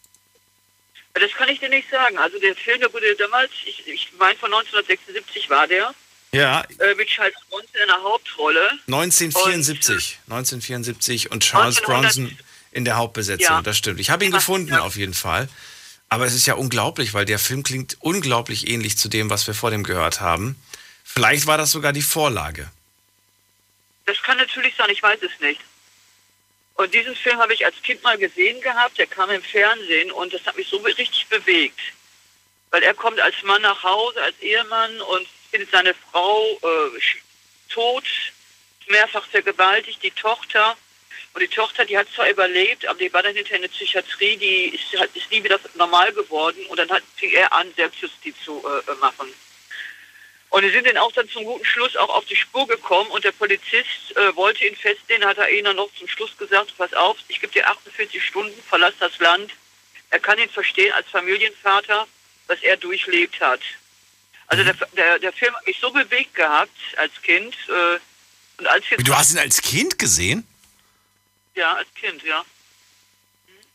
Das 1.14 1.32
kann 1.32 1.48
ich 1.48 1.58
dir 1.58 1.70
nicht 1.70 1.90
sagen. 1.90 2.18
Also 2.18 2.38
der 2.38 2.54
Film, 2.54 2.78
der 2.78 2.92
wurde 2.92 3.16
damals, 3.16 3.50
ich, 3.64 3.82
ich 3.88 4.12
meine 4.18 4.38
von 4.38 4.52
1976 4.52 5.48
war 5.50 5.66
der, 5.66 5.92
Ja, 6.32 6.60
äh, 6.78 6.94
mit 6.94 7.08
Charles 7.08 7.34
Bronson 7.48 7.70
in 7.82 7.88
der 7.88 8.02
Hauptrolle. 8.02 8.70
1974. 8.86 10.18
1974 10.28 11.30
und 11.32 11.42
Charles 11.42 11.78
1900 11.78 11.84
Bronson 11.86 12.38
in 12.76 12.84
der 12.84 12.96
Hauptbesetzung, 12.96 13.56
Ja. 13.56 13.62
das 13.62 13.78
stimmt. 13.78 13.98
Ich 14.00 14.10
habe 14.10 14.24
ihn 14.24 14.30
gefunden 14.30 14.74
auf 14.74 14.96
jeden 14.96 15.14
Fall. 15.14 15.48
Aber 16.08 16.24
es 16.26 16.34
ist 16.34 16.46
ja 16.46 16.54
unglaublich, 16.54 17.14
weil 17.14 17.24
der 17.24 17.38
Film 17.38 17.62
klingt 17.64 17.96
unglaublich 18.00 18.68
ähnlich 18.68 18.96
zu 18.96 19.08
dem, 19.08 19.28
was 19.30 19.46
wir 19.46 19.54
vor 19.54 19.70
dem 19.70 19.82
gehört 19.82 20.20
haben. 20.20 20.54
Vielleicht 21.02 21.46
war 21.46 21.58
das 21.58 21.72
sogar 21.72 21.92
die 21.92 22.02
Vorlage. 22.02 22.70
Das 24.04 24.22
kann 24.22 24.36
natürlich 24.36 24.74
sein, 24.76 24.88
ich 24.90 25.02
weiß 25.02 25.20
es 25.22 25.40
nicht. 25.40 25.60
Und 26.74 26.92
diesen 26.92 27.16
Film 27.16 27.38
habe 27.38 27.54
ich 27.54 27.64
als 27.64 27.74
Kind 27.82 28.02
mal 28.04 28.18
gesehen 28.18 28.60
gehabt, 28.60 28.98
der 28.98 29.06
kam 29.06 29.30
im 29.30 29.42
Fernsehen 29.42 30.12
und 30.12 30.32
das 30.32 30.44
hat 30.46 30.56
mich 30.56 30.68
so 30.68 30.76
richtig 30.76 31.26
bewegt. 31.28 31.80
Weil 32.70 32.82
er 32.82 32.94
kommt 32.94 33.18
als 33.18 33.34
Mann 33.42 33.62
nach 33.62 33.82
Hause, 33.82 34.22
als 34.22 34.38
Ehemann 34.40 35.00
und 35.00 35.26
findet 35.50 35.70
seine 35.70 35.94
Frau 35.94 36.44
äh, 36.62 37.00
tot, 37.70 38.04
mehrfach 38.88 39.26
vergewaltigt, 39.26 40.02
die 40.02 40.10
Tochter. 40.10 40.76
Und 41.36 41.42
die 41.42 41.48
Tochter, 41.48 41.84
die 41.84 41.98
hat 41.98 42.06
zwar 42.14 42.30
überlebt, 42.30 42.86
aber 42.86 42.98
die 42.98 43.12
war 43.12 43.22
dann 43.22 43.34
hinterher 43.34 43.56
in 43.56 43.62
der 43.64 43.68
Psychiatrie, 43.68 44.38
die 44.38 44.74
ist, 44.74 44.98
hat- 44.98 45.14
ist 45.14 45.30
nie 45.30 45.44
wieder 45.44 45.60
normal 45.74 46.10
geworden 46.14 46.64
und 46.68 46.78
dann 46.78 46.88
hat, 46.88 47.02
fing 47.16 47.30
er 47.30 47.52
an, 47.52 47.70
Selbstjustiz 47.76 48.34
zu 48.42 48.64
äh, 48.66 48.90
äh, 48.90 48.94
machen. 49.02 49.28
Und 50.48 50.62
die 50.62 50.70
sind 50.70 50.86
dann 50.86 50.96
auch 50.96 51.12
dann 51.12 51.28
zum 51.28 51.44
guten 51.44 51.66
Schluss 51.66 51.94
auch 51.96 52.08
auf 52.08 52.24
die 52.24 52.36
Spur 52.36 52.66
gekommen 52.66 53.10
und 53.10 53.22
der 53.22 53.32
Polizist 53.32 54.16
äh, 54.16 54.34
wollte 54.34 54.66
ihn 54.66 54.76
festnehmen, 54.76 55.28
hat 55.28 55.36
er 55.36 55.50
ihnen 55.50 55.64
dann 55.64 55.76
noch 55.76 55.90
zum 55.98 56.08
Schluss 56.08 56.34
gesagt, 56.38 56.72
pass 56.78 56.94
auf, 56.94 57.18
ich 57.28 57.38
gebe 57.38 57.52
dir 57.52 57.68
48 57.68 58.24
Stunden, 58.24 58.58
verlass 58.66 58.94
das 58.98 59.18
Land. 59.18 59.52
Er 60.08 60.20
kann 60.20 60.38
ihn 60.38 60.48
verstehen 60.48 60.94
als 60.94 61.06
Familienvater, 61.10 62.06
was 62.46 62.62
er 62.62 62.78
durchlebt 62.78 63.38
hat. 63.42 63.60
Also 64.46 64.64
der, 64.64 64.72
der, 64.96 65.18
der 65.18 65.32
Film 65.34 65.54
hat 65.54 65.66
mich 65.66 65.78
so 65.80 65.90
bewegt 65.90 66.34
gehabt 66.34 66.70
als 66.96 67.12
Kind. 67.20 67.54
Äh, 67.68 67.98
und 68.56 68.66
als 68.68 68.86
Du 69.04 69.14
hast 69.14 69.32
ihn 69.34 69.38
als 69.38 69.60
Kind 69.60 69.98
gesehen? 69.98 70.46
Ja, 71.56 71.74
als 71.74 71.88
Kind, 71.94 72.22
ja. 72.22 72.44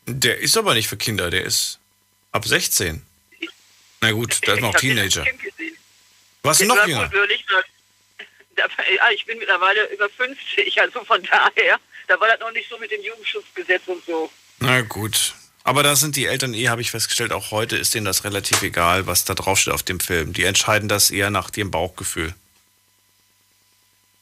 Der 0.06 0.38
ist 0.38 0.56
aber 0.56 0.74
nicht 0.74 0.88
für 0.88 0.96
Kinder, 0.96 1.30
der 1.30 1.44
ist 1.44 1.78
ab 2.32 2.46
16. 2.46 3.04
Na 4.00 4.10
gut, 4.12 4.44
der 4.46 4.54
ist 4.54 4.60
noch 4.60 4.72
als 4.72 4.80
Teenager. 4.80 5.24
Ich 5.26 6.66
noch 6.66 6.86
jünger? 6.86 7.10
da- 8.56 9.10
ich 9.14 9.24
bin 9.26 9.38
mittlerweile 9.38 9.84
über 9.92 10.08
50, 10.08 10.80
also 10.80 11.04
von 11.04 11.22
daher, 11.22 11.78
da 12.08 12.20
war 12.20 12.28
das 12.28 12.40
noch 12.40 12.52
nicht 12.52 12.68
so 12.68 12.78
mit 12.78 12.90
dem 12.90 13.02
Jugendschutzgesetz 13.02 13.82
und 13.86 14.04
so. 14.04 14.30
Na 14.60 14.80
gut. 14.82 15.34
Aber 15.64 15.82
da 15.84 15.94
sind 15.94 16.16
die 16.16 16.26
Eltern 16.26 16.54
eh, 16.54 16.68
habe 16.68 16.80
ich 16.80 16.90
festgestellt, 16.90 17.32
auch 17.32 17.52
heute 17.52 17.76
ist 17.76 17.94
denen 17.94 18.04
das 18.04 18.24
relativ 18.24 18.62
egal, 18.62 19.06
was 19.06 19.24
da 19.24 19.34
draufsteht 19.34 19.72
auf 19.72 19.84
dem 19.84 20.00
Film. 20.00 20.32
Die 20.32 20.42
entscheiden 20.44 20.88
das 20.88 21.10
eher 21.12 21.30
nach 21.30 21.50
dem 21.50 21.70
Bauchgefühl. 21.70 22.34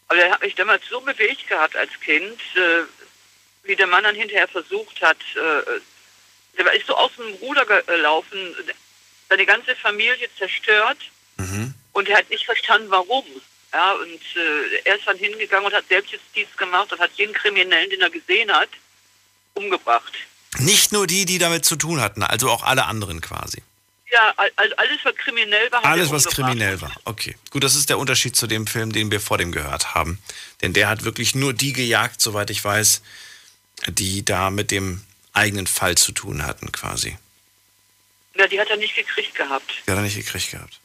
Aber 0.09 0.17
der 0.19 0.31
hat 0.33 0.43
mich 0.43 0.55
damals 0.55 0.83
so 0.91 1.01
bewegt 1.01 1.49
gehabt 1.49 1.77
als 1.77 1.91
Kind, 2.01 2.39
äh, 2.57 2.83
wie 3.65 3.77
der 3.77 3.87
Mann 3.87 4.05
dann 4.05 4.15
hinterher 4.15 4.49
versucht 4.49 5.01
hat, 5.03 5.19
äh, 5.37 5.81
der 6.59 6.73
ist 6.75 6.87
so 6.87 6.97
aus 6.97 7.11
dem 7.17 7.33
Ruder 7.35 7.65
gelaufen, 7.65 8.55
seine 9.29 9.47
ganze 9.47 9.77
Familie 9.77 10.29
zerstört 10.37 10.99
und 11.93 12.09
er 12.09 12.19
hat 12.19 12.31
nicht 12.31 12.45
verstanden, 12.45 12.91
warum. 12.91 13.25
Ja, 13.73 13.93
und 13.93 14.21
äh, 14.37 14.81
er 14.85 14.97
ist 14.97 15.07
dann 15.07 15.17
hingegangen 15.17 15.67
und 15.67 15.73
hat 15.73 15.87
Selbstjustiz 15.89 16.49
gemacht 16.57 16.93
und 16.93 16.99
hat 16.99 17.13
jeden 17.15 17.33
Kriminellen, 17.33 17.89
den 17.91 18.01
er 18.01 18.11
gesehen 18.11 18.51
hat, 18.51 18.69
umgebracht. 19.55 20.13
Nicht 20.59 20.93
nur 20.93 21.07
die, 21.07 21.25
die 21.25 21.39
damit 21.39 21.65
zu 21.65 21.77
tun 21.77 22.01
hatten, 22.01 22.25
also 22.25 22.51
auch 22.51 22.65
alle 22.65 22.87
anderen 22.87 23.21
quasi. 23.21 23.63
Ja, 24.11 24.33
al- 24.37 24.51
also 24.57 24.75
alles, 24.77 24.99
was 25.05 25.15
kriminell 25.15 25.71
war, 25.71 25.83
hat 25.83 25.89
Alles, 25.93 26.11
was 26.11 26.25
kriminell 26.25 26.81
war. 26.81 26.93
Okay. 27.05 27.37
Gut, 27.51 27.63
das 27.63 27.77
ist 27.77 27.89
der 27.89 27.99
Unterschied 27.99 28.35
zu 28.35 28.49
dem 28.49 28.67
Film, 28.67 28.93
den 28.93 29.13
wir 29.13 29.21
vor 29.21 29.39
dem 29.39 29.53
gehört 29.53 29.95
haben. 29.95 30.19
Denn 30.63 30.73
der 30.73 30.89
hat 30.89 31.05
wirklich 31.05 31.37
nur 31.37 31.53
die 31.53 31.73
gejagt, 31.73 32.21
soweit 32.21 32.51
ich 32.51 32.65
weiß, 32.65 33.03
die 33.89 34.25
da 34.25 34.51
mit 34.51 34.71
dem 34.71 35.03
eigenen 35.33 35.67
Fall 35.67 35.97
zu 35.97 36.13
tun 36.13 36.45
hatten, 36.45 36.73
quasi. 36.73 37.17
Ja, 38.35 38.47
die 38.47 38.61
hat 38.61 38.69
er 38.71 38.77
nicht 38.77 38.95
gekriegt 38.95 39.35
gehabt. 39.35 39.83
Die 39.87 39.91
hat 39.91 39.99
er 39.99 40.03
nicht 40.03 40.17
gekriegt 40.17 40.51
gehabt. 40.51 40.81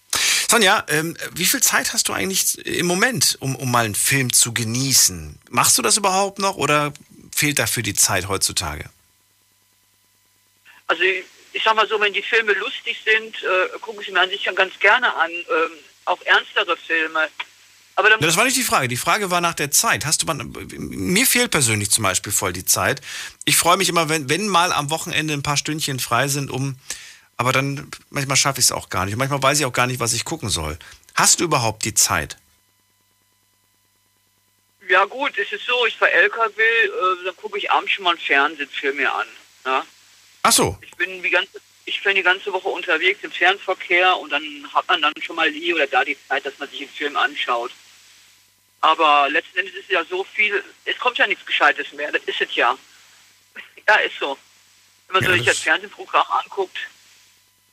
Sonja, 0.49 0.85
ähm, 0.89 1.17
wie 1.33 1.45
viel 1.45 1.61
Zeit 1.61 1.93
hast 1.93 2.07
du 2.07 2.13
eigentlich 2.13 2.65
im 2.65 2.85
Moment, 2.85 3.37
um, 3.39 3.55
um 3.55 3.71
mal 3.71 3.85
einen 3.85 3.95
Film 3.95 4.31
zu 4.31 4.53
genießen? 4.53 5.39
Machst 5.49 5.77
du 5.77 5.81
das 5.81 5.97
überhaupt 5.97 6.39
noch 6.39 6.55
oder 6.55 6.93
fehlt 7.35 7.59
dafür 7.59 7.83
die 7.83 7.95
Zeit 7.95 8.27
heutzutage? 8.27 8.89
Also 10.87 11.03
ich 11.03 11.63
sag 11.63 11.75
mal 11.75 11.87
so, 11.87 11.99
wenn 11.99 12.13
die 12.13 12.21
Filme 12.21 12.53
lustig 12.53 12.97
sind, 13.03 13.35
äh, 13.43 13.79
gucke 13.79 14.01
ich 14.01 14.11
mir 14.11 14.21
an 14.21 14.29
sich 14.29 14.43
schon 14.43 14.55
ganz 14.55 14.77
gerne 14.79 15.13
an. 15.15 15.31
Ähm, 15.31 15.71
auch 16.05 16.21
ernstere 16.21 16.77
Filme. 16.77 17.27
Aber 17.95 18.09
dann 18.09 18.19
Ja, 18.19 18.27
das 18.27 18.35
war 18.35 18.43
nicht 18.43 18.57
die 18.57 18.63
Frage. 18.63 18.87
Die 18.87 18.97
Frage 18.97 19.31
war 19.31 19.41
nach 19.41 19.53
der 19.53 19.71
Zeit. 19.71 20.05
Hast 20.05 20.21
du 20.21 20.25
mal, 20.25 20.35
mir 20.43 21.25
fehlt 21.25 21.51
persönlich 21.51 21.91
zum 21.91 22.03
Beispiel 22.03 22.31
voll 22.31 22.53
die 22.53 22.65
Zeit. 22.65 23.01
Ich 23.45 23.55
freue 23.55 23.77
mich 23.77 23.89
immer, 23.89 24.09
wenn, 24.09 24.29
wenn 24.29 24.47
mal 24.47 24.73
am 24.73 24.89
Wochenende 24.89 25.33
ein 25.33 25.43
paar 25.43 25.57
Stündchen 25.57 25.99
frei 25.99 26.27
sind, 26.27 26.51
um, 26.51 26.75
aber 27.37 27.51
dann 27.51 27.89
manchmal 28.09 28.37
schaffe 28.37 28.59
ich 28.59 28.65
es 28.65 28.71
auch 28.71 28.89
gar 28.89 29.05
nicht. 29.05 29.13
Und 29.13 29.19
manchmal 29.19 29.41
weiß 29.41 29.59
ich 29.59 29.65
auch 29.65 29.73
gar 29.73 29.87
nicht, 29.87 29.99
was 29.99 30.13
ich 30.13 30.25
gucken 30.25 30.49
soll. 30.49 30.77
Hast 31.15 31.39
du 31.39 31.45
überhaupt 31.45 31.85
die 31.85 31.93
Zeit? 31.93 32.37
Ja 34.89 35.05
gut, 35.05 35.37
es 35.37 35.51
ist 35.51 35.65
so, 35.65 35.85
ich 35.85 35.95
fahre 35.95 36.11
LKW, 36.11 36.61
äh, 36.61 37.25
dann 37.25 37.35
gucke 37.37 37.57
ich 37.57 37.71
abends 37.71 37.91
schon 37.91 38.03
mal 38.03 38.11
einen 38.11 38.19
Fernsehfilm 38.19 38.97
mir 38.97 39.11
an. 39.11 39.27
Ja? 39.65 39.85
Ach 40.43 40.51
so. 40.51 40.77
Ich 40.81 40.91
bin 40.91 41.23
die 41.23 41.29
ganze, 41.29 41.59
ich 41.85 42.03
bin 42.03 42.15
die 42.15 42.21
ganze 42.21 42.53
Woche 42.53 42.67
unterwegs 42.67 43.19
im 43.23 43.31
Fernverkehr 43.31 44.17
und 44.17 44.31
dann 44.31 44.43
hat 44.73 44.87
man 44.87 45.01
dann 45.01 45.13
schon 45.21 45.35
mal 45.35 45.49
hier 45.49 45.75
oder 45.75 45.87
da 45.87 46.03
die 46.03 46.17
Zeit, 46.27 46.45
dass 46.45 46.57
man 46.59 46.69
sich 46.69 46.81
einen 46.81 46.89
Film 46.89 47.17
anschaut. 47.17 47.71
Aber 48.85 49.27
letzten 49.29 49.57
Endes 49.57 49.73
ist 49.73 49.85
es 49.85 49.89
ja 49.89 50.05
so 50.05 50.23
viel, 50.23 50.63
es 50.85 50.95
kommt 50.99 51.17
ja 51.17 51.25
nichts 51.25 51.43
Gescheites 51.43 51.91
mehr, 51.93 52.11
das 52.11 52.21
ist 52.25 52.39
es 52.39 52.53
ja. 52.55 52.77
Ja, 53.87 53.95
ist 53.95 54.19
so. 54.19 54.37
Wenn 55.07 55.23
man 55.23 55.31
Ja, 55.31 55.37
sich 55.37 55.45
das- 55.47 55.57
Fernsehprogramm 55.59 56.27
anguckt, 56.29 56.77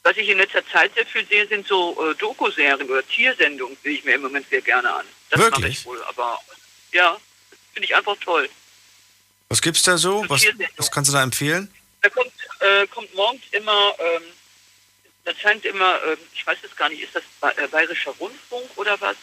was 0.05 0.16
ich 0.16 0.26
in 0.30 0.39
letzter 0.39 0.66
Zeit 0.68 0.94
sehr 0.94 1.05
viel 1.05 1.26
sehe, 1.26 1.47
sind 1.47 1.66
so 1.68 2.10
äh, 2.10 2.14
Doku-Serien 2.14 2.89
oder 2.89 3.06
Tiersendungen, 3.06 3.76
sehe 3.82 3.93
ich 3.98 4.05
mir 4.05 4.14
im 4.14 4.22
Moment 4.22 4.48
sehr 4.48 4.62
gerne 4.62 4.90
an. 4.90 5.06
Das 5.28 5.51
mache 5.51 5.68
ich 5.68 5.84
wohl, 5.84 6.02
aber 6.05 6.40
ja, 6.93 7.18
finde 7.74 7.84
ich 7.86 7.94
einfach 7.94 8.16
toll. 8.18 8.48
Was 9.51 9.60
gibt's 9.60 9.82
da 9.82 9.98
so? 9.98 10.24
Was, 10.30 10.47
was 10.78 10.90
kannst 10.90 11.10
du 11.10 11.12
da 11.14 11.22
empfehlen? 11.22 11.70
Da 12.01 12.09
kommt, 12.09 12.32
äh, 12.60 12.86
kommt 12.86 13.14
morgens 13.14 13.43
immer, 13.51 13.94
ähm, 13.98 14.22
das 15.26 15.39
scheint 15.39 15.64
immer, 15.66 16.02
ähm, 16.05 16.16
ich 16.32 16.47
weiß 16.47 16.56
es 16.62 16.74
gar 16.74 16.89
nicht, 16.89 17.02
ist 17.02 17.14
das 17.14 17.22
äh, 17.59 17.68
Bayerischer 17.68 18.12
Rundfunk 18.12 18.70
oder 18.76 18.98
was? 19.02 19.16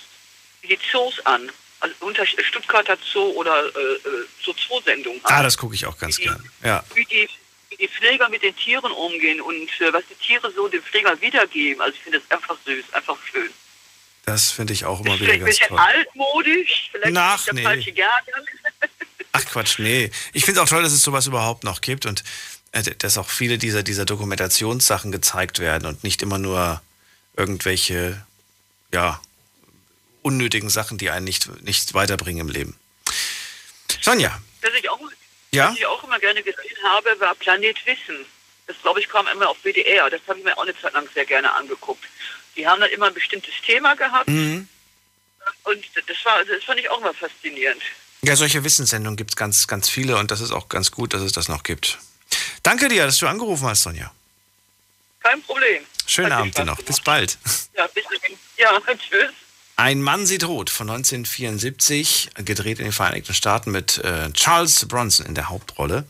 Die 0.61 0.77
Zoos 0.91 1.19
an. 1.25 1.51
Also 1.81 1.95
unter 2.01 2.26
Stuttgarter 2.26 2.97
Zoo 3.14 3.31
oder 3.31 3.64
äh, 3.65 3.69
äh, 3.69 3.99
so 4.43 4.53
Zoosendungen 4.53 5.22
Ah, 5.23 5.43
das 5.43 5.57
gucke 5.57 5.76
ich 5.76 5.85
auch 5.85 5.97
ganz 5.97 6.18
gern. 6.18 6.43
Ja. 6.64 6.84
Wie 6.93 7.06
die, 7.06 7.30
wie 7.69 7.77
die 7.77 7.88
Pfleger 7.88 8.27
mit 8.30 8.43
den 8.43 8.56
Tieren 8.56 8.91
umgehen 8.91 9.39
und 9.39 9.69
äh, 9.80 9.93
was 9.93 10.03
die 10.10 10.15
Tiere 10.15 10.51
so 10.51 10.68
dem 10.68 10.84
Pfleger 10.84 11.19
wiedergeben. 11.22 11.81
Also 11.81 11.95
ich 11.95 12.01
finde 12.03 12.19
das 12.19 12.38
einfach 12.38 12.57
süß, 12.65 12.93
einfach 12.93 13.18
schön. 13.31 13.49
Das 14.26 14.51
finde 14.51 14.73
ich 14.73 14.85
auch 14.85 14.99
immer 14.99 15.14
Ist 15.15 15.22
wieder 15.22 15.34
vielleicht 15.34 15.41
ein 15.41 15.45
ganz 15.45 15.60
bisschen 15.60 15.77
toll. 15.77 15.80
altmodisch, 15.80 16.89
vielleicht 16.91 17.18
Ach, 17.18 17.38
nicht 17.38 17.47
der 17.47 17.53
nee. 17.53 17.64
falsche 17.64 17.91
Jahrgang. 17.91 18.45
Ach 19.31 19.45
Quatsch, 19.45 19.80
nee. 19.80 20.11
Ich 20.34 20.43
finde 20.45 20.60
es 20.60 20.65
auch 20.65 20.69
toll, 20.69 20.84
dass 20.84 20.91
es 20.91 21.01
sowas 21.01 21.27
überhaupt 21.27 21.64
noch 21.64 21.81
gibt 21.81 22.06
und 22.06 22.23
äh, 22.73 22.84
dass 22.84 23.18
auch 23.18 23.30
viele 23.30 23.57
dieser, 23.57 23.84
dieser 23.84 24.06
Dokumentationssachen 24.06 25.11
gezeigt 25.11 25.60
werden 25.60 25.85
und 25.88 26.03
nicht 26.03 26.22
immer 26.22 26.38
nur 26.38 26.81
irgendwelche, 27.38 28.23
ja, 28.93 29.22
unnötigen 30.21 30.69
Sachen, 30.69 30.97
die 30.97 31.09
einen 31.09 31.25
nicht, 31.25 31.61
nicht 31.63 31.93
weiterbringen 31.93 32.47
im 32.47 32.49
Leben. 32.53 32.77
Sonja, 34.01 34.39
Was 34.61 34.71
ich 34.73 34.89
auch, 34.89 34.99
Ja? 35.51 35.69
was 35.69 35.77
ich 35.77 35.85
auch 35.85 36.03
immer 36.03 36.19
gerne 36.19 36.41
gesehen 36.43 36.77
habe, 36.83 37.19
war 37.19 37.35
Planet 37.35 37.77
Wissen. 37.85 38.25
Das, 38.67 38.75
glaube 38.81 38.99
ich, 38.99 39.09
kam 39.09 39.25
immer 39.27 39.49
auf 39.49 39.57
WDR. 39.63 40.09
Das 40.09 40.21
habe 40.27 40.39
ich 40.39 40.45
mir 40.45 40.55
auch 40.57 40.61
eine 40.63 40.79
Zeit 40.79 40.93
lang 40.93 41.07
sehr 41.13 41.25
gerne 41.25 41.51
angeguckt. 41.53 42.03
Die 42.55 42.67
haben 42.67 42.79
dann 42.81 42.89
immer 42.91 43.07
ein 43.07 43.13
bestimmtes 43.13 43.53
Thema 43.65 43.95
gehabt 43.95 44.27
mhm. 44.27 44.67
und 45.63 45.85
das, 46.07 46.17
war, 46.25 46.43
das 46.45 46.63
fand 46.63 46.79
ich 46.79 46.89
auch 46.89 46.99
immer 46.99 47.13
faszinierend. 47.13 47.81
ja, 48.21 48.35
solche 48.35 48.63
Wissenssendungen 48.63 49.17
gibt 49.17 49.31
es 49.31 49.35
ganz, 49.35 49.67
ganz 49.67 49.89
viele 49.89 50.17
und 50.17 50.29
das 50.29 50.41
ist 50.41 50.51
auch 50.51 50.69
ganz 50.69 50.91
gut, 50.91 51.13
dass 51.13 51.21
es 51.21 51.31
das 51.31 51.47
noch 51.47 51.63
gibt. 51.63 51.97
Danke 52.63 52.87
dir, 52.89 53.05
dass 53.05 53.17
du 53.17 53.27
angerufen 53.27 53.65
hast, 53.67 53.83
Sonja. 53.83 54.11
Kein 55.21 55.41
Problem. 55.41 55.83
Schönen 56.05 56.31
Abend 56.31 56.57
dir 56.57 56.65
noch. 56.65 56.81
Bis 56.81 56.99
bald. 57.01 57.37
Ja, 57.75 57.87
bis 57.87 58.03
dahin. 58.05 58.37
Ja, 58.57 58.79
tschüss. 59.09 59.31
Ein 59.81 60.01
Mann 60.01 60.26
sieht 60.26 60.45
rot 60.45 60.69
von 60.69 60.89
1974, 60.89 62.31
gedreht 62.43 62.80
in 62.80 62.88
den 62.88 62.91
Vereinigten 62.91 63.34
Staaten 63.34 63.72
mit 63.72 63.97
äh, 63.99 64.30
Charles 64.34 64.85
Bronson 64.89 65.26
in 65.26 65.35
der 65.35 65.47
Hauptrolle. 65.47 66.03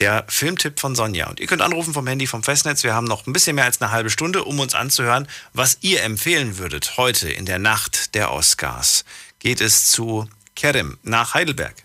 Der 0.00 0.24
Filmtipp 0.28 0.80
von 0.80 0.96
Sonja. 0.96 1.28
Und 1.28 1.38
ihr 1.38 1.46
könnt 1.46 1.62
anrufen 1.62 1.94
vom 1.94 2.08
Handy 2.08 2.26
vom 2.26 2.42
Festnetz. 2.42 2.82
Wir 2.82 2.92
haben 2.92 3.04
noch 3.06 3.24
ein 3.24 3.32
bisschen 3.32 3.54
mehr 3.54 3.66
als 3.66 3.80
eine 3.80 3.92
halbe 3.92 4.10
Stunde, 4.10 4.42
um 4.42 4.58
uns 4.58 4.74
anzuhören, 4.74 5.28
was 5.52 5.78
ihr 5.82 6.02
empfehlen 6.02 6.58
würdet 6.58 6.96
heute 6.96 7.30
in 7.30 7.46
der 7.46 7.60
Nacht 7.60 8.16
der 8.16 8.32
Oscars. 8.32 9.04
Geht 9.38 9.60
es 9.60 9.92
zu 9.92 10.28
Kerim 10.56 10.98
nach 11.04 11.34
Heidelberg. 11.34 11.76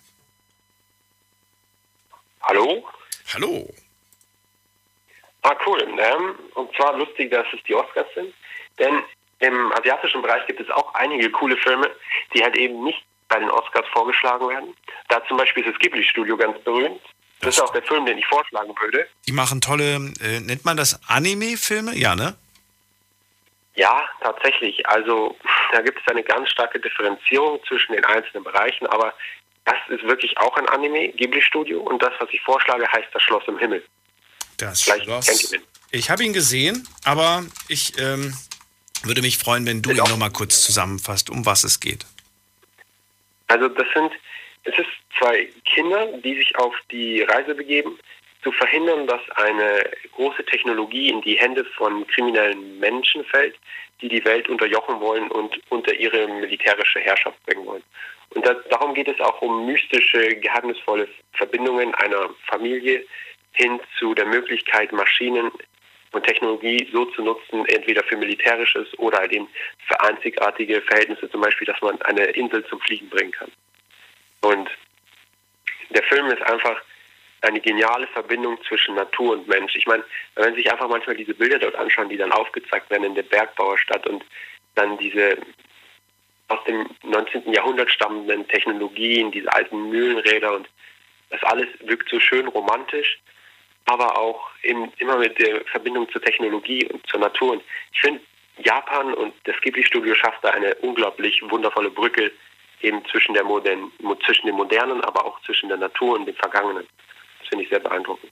Hallo? 2.41 2.89
Hallo. 3.35 3.72
Ah, 5.43 5.56
cool. 5.68 5.80
Ähm, 5.80 6.34
und 6.56 6.76
zwar 6.76 6.97
lustig, 6.97 7.30
dass 7.30 7.45
es 7.53 7.60
die 7.68 7.76
Oscars 7.76 8.07
sind. 8.15 8.34
Denn 8.80 9.03
im 9.39 9.71
asiatischen 9.73 10.21
Bereich 10.21 10.45
gibt 10.47 10.59
es 10.59 10.69
auch 10.69 10.93
einige 10.95 11.29
coole 11.31 11.57
Filme, 11.57 11.89
die 12.33 12.43
halt 12.43 12.55
eben 12.57 12.83
nicht 12.83 13.03
bei 13.29 13.39
den 13.39 13.49
Oscars 13.49 13.85
vorgeschlagen 13.93 14.49
werden. 14.49 14.75
Da 15.07 15.23
zum 15.27 15.37
Beispiel 15.37 15.63
ist 15.63 15.73
das 15.73 15.79
Ghibli-Studio 15.79 16.35
ganz 16.35 16.59
berühmt. 16.63 17.01
Das 17.41 17.55
ist 17.55 17.61
auch 17.61 17.71
der 17.71 17.83
Film, 17.83 18.05
den 18.05 18.17
ich 18.17 18.25
vorschlagen 18.25 18.73
würde. 18.81 19.07
Die 19.27 19.31
machen 19.31 19.61
tolle, 19.61 19.95
äh, 20.21 20.39
nennt 20.41 20.65
man 20.65 20.75
das 20.75 20.99
Anime-Filme? 21.07 21.95
Ja, 21.95 22.15
ne? 22.15 22.35
Ja, 23.75 24.03
tatsächlich. 24.21 24.85
Also 24.87 25.37
da 25.71 25.81
gibt 25.81 26.01
es 26.01 26.07
eine 26.11 26.23
ganz 26.23 26.49
starke 26.49 26.79
Differenzierung 26.79 27.61
zwischen 27.65 27.93
den 27.93 28.03
einzelnen 28.03 28.43
Bereichen, 28.43 28.87
aber 28.87 29.13
das 29.63 29.77
ist 29.87 30.03
wirklich 30.03 30.37
auch 30.37 30.57
ein 30.57 30.67
Anime, 30.67 31.09
Ghibli-Studio. 31.09 31.79
Und 31.79 32.01
das, 32.01 32.11
was 32.19 32.27
ich 32.31 32.41
vorschlage, 32.41 32.85
heißt 32.91 33.07
das 33.13 33.21
Schloss 33.21 33.43
im 33.47 33.57
Himmel. 33.57 33.85
Das 34.57 34.81
Vielleicht 34.81 35.05
Schloss. 35.05 35.27
kennt 35.27 35.43
ihr 35.43 35.59
den. 35.59 35.67
Ich 35.91 36.09
habe 36.09 36.23
ihn 36.23 36.33
gesehen, 36.33 36.87
aber 37.05 37.43
ich 37.67 37.97
ähm, 37.99 38.33
würde 39.03 39.21
mich 39.21 39.38
freuen, 39.38 39.65
wenn 39.65 39.81
du 39.81 39.91
ihn 39.91 39.97
nochmal 39.97 40.31
kurz 40.31 40.63
zusammenfasst, 40.63 41.30
um 41.30 41.45
was 41.45 41.63
es 41.63 41.80
geht. 41.80 42.05
Also 43.47 43.67
das 43.67 43.88
sind, 43.93 44.11
es 44.63 44.77
ist 44.77 44.89
zwei 45.17 45.49
Kinder, 45.65 46.07
die 46.23 46.35
sich 46.35 46.55
auf 46.57 46.76
die 46.91 47.21
Reise 47.23 47.55
begeben, 47.55 47.97
zu 48.43 48.51
verhindern, 48.53 49.05
dass 49.07 49.21
eine 49.35 49.89
große 50.13 50.45
Technologie 50.45 51.09
in 51.09 51.21
die 51.21 51.38
Hände 51.38 51.65
von 51.77 52.07
kriminellen 52.07 52.80
Menschen 52.80 53.26
fällt, 53.26 53.55
die 54.01 54.07
die 54.07 54.23
Welt 54.23 54.47
unterjochen 54.47 54.99
wollen 55.01 55.30
und 55.30 55.59
unter 55.69 55.93
ihre 55.93 56.27
militärische 56.27 56.99
Herrschaft 56.99 57.43
bringen 57.45 57.65
wollen. 57.65 57.84
Und 58.30 58.45
das, 58.45 58.57
darum 58.69 58.93
geht 58.93 59.07
es 59.07 59.19
auch 59.19 59.41
um 59.41 59.65
mystische, 59.65 60.35
geheimnisvolle 60.35 61.07
Verbindungen 61.34 61.93
einer 61.95 62.30
Familie 62.47 63.03
hin 63.53 63.80
zu 63.97 64.13
der 64.13 64.26
Möglichkeit, 64.26 64.91
Maschinen 64.91 65.51
und 66.11 66.26
Technologie 66.26 66.88
so 66.91 67.06
zu 67.06 67.22
nutzen, 67.23 67.65
entweder 67.68 68.03
für 68.03 68.18
militärisches 68.18 68.88
oder 68.98 69.19
halt 69.19 69.31
eben 69.31 69.48
für 69.88 69.99
einzigartige 70.02 70.81
Verhältnisse, 70.81 71.30
zum 71.30 71.41
Beispiel, 71.41 71.68
dass 71.68 71.81
man 71.81 72.02
eine 72.03 72.26
Insel 72.26 72.65
zum 72.65 72.80
Fliegen 72.81 73.10
bringen 73.10 73.31
kann. 73.31 73.52
Und 74.41 74.69
der 75.90 76.03
Film 76.03 76.27
ist 76.27 76.41
einfach 76.44 76.81
eine 77.41 77.60
geniale 77.60 78.07
Verbindung 78.07 78.61
zwischen 78.64 78.95
Natur 78.95 79.34
und 79.34 79.48
Mensch. 79.48 79.76
Ich 79.76 79.88
meine, 79.88 80.03
wenn 80.36 80.45
man 80.45 80.56
sich 80.56 80.69
einfach 80.72 80.90
manchmal 80.90 81.15
diese 81.15 81.34
Bilder 81.34 81.60
dort 81.60 81.76
anschauen, 81.76 82.10
die 82.10 82.18
dann 82.18 82.31
aufgezeigt 82.31 82.90
werden 82.90 83.06
in 83.06 83.15
der 83.15 83.23
Bergbauerstadt 83.23 84.06
und 84.07 84.26
dann 84.76 84.98
diese 84.98 85.38
aus 86.49 86.64
dem 86.65 86.90
19. 87.03 87.53
Jahrhundert 87.53 87.91
stammenden 87.91 88.48
Technologien, 88.48 89.31
diese 89.31 89.52
alten 89.53 89.90
Mühlenräder 89.90 90.56
und 90.56 90.68
das 91.30 91.44
alles 91.44 91.68
wirkt 91.81 92.10
so 92.10 92.19
schön 92.19 92.48
romantisch, 92.48 93.19
aber 93.89 94.17
auch 94.17 94.49
eben 94.61 94.91
immer 94.99 95.17
mit 95.17 95.39
der 95.39 95.65
Verbindung 95.65 96.07
zur 96.11 96.21
Technologie 96.21 96.85
und 96.85 97.05
zur 97.07 97.19
Natur. 97.19 97.53
Und 97.53 97.63
ich 97.91 97.99
finde, 97.99 98.21
Japan 98.63 99.15
und 99.15 99.33
das 99.45 99.55
Ghibli-Studio 99.61 100.13
schafft 100.13 100.43
da 100.43 100.49
eine 100.49 100.75
unglaublich 100.75 101.41
wundervolle 101.49 101.89
Brücke 101.89 102.31
eben 102.81 103.01
zwischen, 103.11 103.33
der 103.33 103.43
Modern, 103.43 103.91
zwischen 104.25 104.45
dem 104.45 104.55
Modernen, 104.55 105.01
aber 105.01 105.25
auch 105.25 105.41
zwischen 105.43 105.69
der 105.69 105.77
Natur 105.77 106.19
und 106.19 106.27
dem 106.27 106.35
Vergangenen. 106.35 106.85
Das 107.39 107.49
finde 107.49 107.63
ich 107.63 107.69
sehr 107.69 107.79
beeindruckend. 107.79 108.31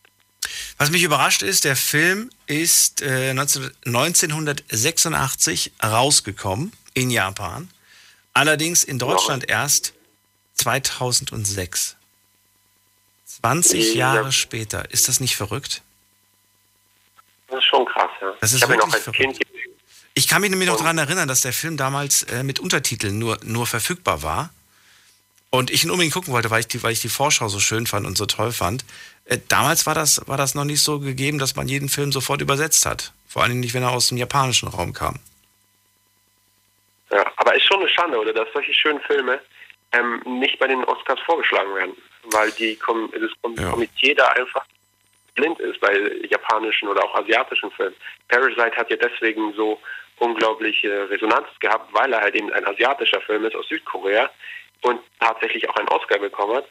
Was 0.78 0.92
mich 0.92 1.02
überrascht 1.02 1.42
ist, 1.42 1.66
der 1.66 1.76
Film 1.76 2.30
ist 2.46 3.02
äh, 3.02 3.34
19, 3.34 3.72
1986 3.86 5.72
rausgekommen 5.84 6.72
in 6.94 7.10
Japan, 7.10 7.70
allerdings 8.34 8.84
in 8.84 9.00
Deutschland 9.00 9.50
erst 9.50 9.96
2006. 10.54 11.97
20 13.42 13.96
Ja. 13.96 14.16
Jahre 14.16 14.32
später. 14.32 14.90
Ist 14.92 15.08
das 15.08 15.20
nicht 15.20 15.36
verrückt? 15.36 15.82
Das 17.48 17.60
ist 17.60 17.66
schon 17.66 17.86
krass, 17.86 18.10
ja. 18.22 18.34
Das 18.42 18.54
ist 18.54 18.64
ich 18.64 18.70
wirklich 18.70 18.94
als 18.94 19.12
Kind 19.12 19.40
Ich 20.14 20.28
kann 20.28 20.42
mich 20.42 20.50
nämlich 20.50 20.70
noch 20.70 20.78
daran 20.78 20.98
erinnern, 20.98 21.28
dass 21.28 21.42
der 21.42 21.54
Film 21.54 21.78
damals 21.78 22.24
äh, 22.24 22.44
mit 22.44 22.60
Untertiteln 22.60 23.20
nur, 23.20 23.38
nur 23.44 23.66
verfügbar 23.68 24.24
war. 24.24 24.50
Und 25.50 25.72
ich 25.72 25.86
ihn 25.86 25.92
unbedingt 25.92 26.14
gucken 26.14 26.34
wollte, 26.34 26.50
weil 26.52 26.60
ich, 26.60 26.68
die, 26.68 26.84
weil 26.84 26.92
ich 26.92 27.00
die 27.00 27.10
Vorschau 27.10 27.48
so 27.48 27.60
schön 27.60 27.88
fand 27.88 28.06
und 28.06 28.18
so 28.18 28.26
toll 28.26 28.52
fand. 28.52 28.84
Äh, 29.26 29.38
damals 29.48 29.86
war 29.86 29.96
das, 29.96 30.28
war 30.28 30.36
das 30.38 30.56
noch 30.56 30.66
nicht 30.66 30.82
so 30.82 31.00
gegeben, 31.00 31.40
dass 31.40 31.56
man 31.56 31.68
jeden 31.70 31.88
Film 31.88 32.12
sofort 32.12 32.42
übersetzt 32.42 32.86
hat. 32.86 33.14
Vor 33.28 33.44
allem 33.44 33.60
nicht, 33.62 33.74
wenn 33.74 33.84
er 33.84 33.92
aus 33.92 34.10
dem 34.10 34.18
japanischen 34.18 34.68
Raum 34.68 34.94
kam. 34.94 35.20
Ja, 37.12 37.26
aber 37.38 37.56
ist 37.56 37.64
schon 37.66 37.80
eine 37.80 37.90
Schande, 37.90 38.20
oder, 38.20 38.34
dass 38.34 38.48
solche 38.54 38.74
schönen 38.74 39.00
Filme 39.02 39.40
ähm, 39.94 40.22
nicht 40.40 40.60
bei 40.60 40.68
den 40.68 40.84
Oscars 40.84 41.20
vorgeschlagen 41.26 41.74
werden, 41.76 41.96
weil 42.32 42.52
die 42.52 42.76
Kom 42.76 43.12
das 43.12 43.32
Kom 43.42 43.56
Komitee 43.56 44.14
da 44.14 44.28
einfach 44.30 44.66
blind 45.36 45.60
ist 45.60 45.80
bei 45.80 45.94
japanischen 46.30 46.88
oder 46.90 47.04
auch 47.04 47.16
asiatischen 47.16 47.72
Filmen. 47.72 47.96
Parasite 48.28 48.76
hat 48.76 48.90
ja 48.90 48.98
deswegen 48.98 49.54
so 49.54 49.80
unglaubliche 50.20 51.10
Resonanz 51.10 51.48
gehabt, 51.60 51.94
weil 51.94 52.12
er 52.12 52.22
halt 52.22 52.36
eben 52.36 52.52
ein 52.52 52.66
asiatischer 52.66 53.22
Film 53.22 53.46
ist 53.46 53.56
aus 53.56 53.68
Südkorea 53.68 54.30
und 54.82 55.00
tatsächlich 55.20 55.70
auch 55.70 55.76
einen 55.76 55.88
Oscar 55.90 56.20
bekommen 56.20 56.58
hat, 56.58 56.68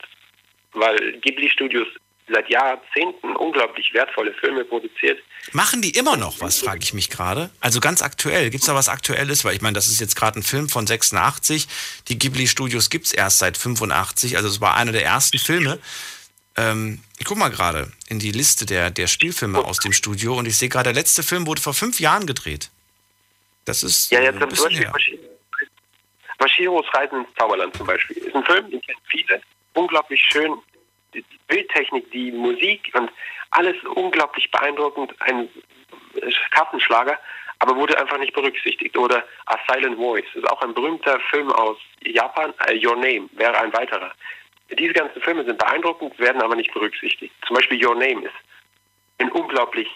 weil 0.72 1.12
Ghibli 1.20 1.48
Studios 1.48 1.86
seit 2.28 2.48
Jahrzehnten 2.48 3.36
unglaublich 3.36 3.92
wertvolle 3.92 4.34
Filme 4.34 4.64
produziert. 4.64 5.18
Machen 5.52 5.80
die 5.80 5.90
immer 5.90 6.16
noch 6.16 6.40
was, 6.40 6.58
frage 6.58 6.80
ich 6.82 6.92
mich 6.92 7.08
gerade. 7.08 7.50
Also 7.60 7.80
ganz 7.80 8.02
aktuell. 8.02 8.50
Gibt 8.50 8.62
es 8.62 8.66
da 8.66 8.74
was 8.74 8.88
Aktuelles? 8.88 9.44
Weil 9.44 9.54
ich 9.54 9.62
meine, 9.62 9.74
das 9.74 9.86
ist 9.86 10.00
jetzt 10.00 10.16
gerade 10.16 10.40
ein 10.40 10.42
Film 10.42 10.68
von 10.68 10.86
86. 10.86 11.68
Die 12.08 12.18
Ghibli-Studios 12.18 12.90
gibt 12.90 13.06
es 13.06 13.12
erst 13.12 13.38
seit 13.38 13.56
85. 13.56 14.36
Also 14.36 14.48
es 14.48 14.60
war 14.60 14.76
einer 14.76 14.92
der 14.92 15.04
ersten 15.04 15.38
Filme. 15.38 15.78
Ähm, 16.56 17.00
ich 17.18 17.26
guck 17.26 17.36
mal 17.38 17.50
gerade 17.50 17.92
in 18.08 18.18
die 18.18 18.32
Liste 18.32 18.66
der, 18.66 18.90
der 18.90 19.06
Spielfilme 19.06 19.58
aus 19.58 19.78
dem 19.78 19.92
Studio 19.92 20.36
und 20.36 20.46
ich 20.46 20.56
sehe 20.56 20.68
gerade, 20.68 20.84
der 20.92 20.94
letzte 20.94 21.22
Film 21.22 21.46
wurde 21.46 21.60
vor 21.62 21.74
fünf 21.74 22.00
Jahren 22.00 22.26
gedreht. 22.26 22.70
Das 23.66 23.82
ist 23.82 24.10
Ja, 24.10 24.20
jetzt 24.20 24.34
ein 24.36 24.40
zum 24.40 24.48
bisschen 24.48 24.90
Beispiel 24.90 25.18
her. 25.18 25.28
Mashiros 26.38 26.86
Reisen 26.92 27.20
ins 27.20 27.28
Zauberland 27.38 27.76
zum 27.76 27.86
Beispiel. 27.86 28.16
Ist 28.18 28.34
ein 28.34 28.44
Film, 28.44 28.70
den 28.70 28.80
kennen 28.80 28.98
viele. 29.08 29.40
Unglaublich 29.74 30.20
schön. 30.30 30.52
Bildtechnik, 31.48 32.10
die 32.10 32.32
Musik 32.32 32.90
und 32.94 33.10
alles 33.50 33.76
unglaublich 33.94 34.50
beeindruckend. 34.50 35.14
Ein 35.20 35.48
Kartenschlager, 36.50 37.18
aber 37.58 37.76
wurde 37.76 37.98
einfach 37.98 38.18
nicht 38.18 38.34
berücksichtigt. 38.34 38.96
Oder 38.96 39.24
A 39.46 39.58
Silent 39.68 39.96
Voice 39.96 40.26
ist 40.34 40.48
auch 40.50 40.60
ein 40.62 40.74
berühmter 40.74 41.18
Film 41.30 41.50
aus 41.52 41.78
Japan. 42.04 42.52
Äh, 42.66 42.84
Your 42.84 42.96
Name 42.96 43.28
wäre 43.32 43.58
ein 43.58 43.72
weiterer. 43.72 44.12
Diese 44.78 44.92
ganzen 44.92 45.22
Filme 45.22 45.44
sind 45.44 45.58
beeindruckend, 45.58 46.18
werden 46.18 46.42
aber 46.42 46.56
nicht 46.56 46.72
berücksichtigt. 46.72 47.32
Zum 47.46 47.56
Beispiel 47.56 47.84
Your 47.84 47.94
Name 47.94 48.24
ist 48.26 48.34
ein 49.18 49.30
unglaublich 49.30 49.88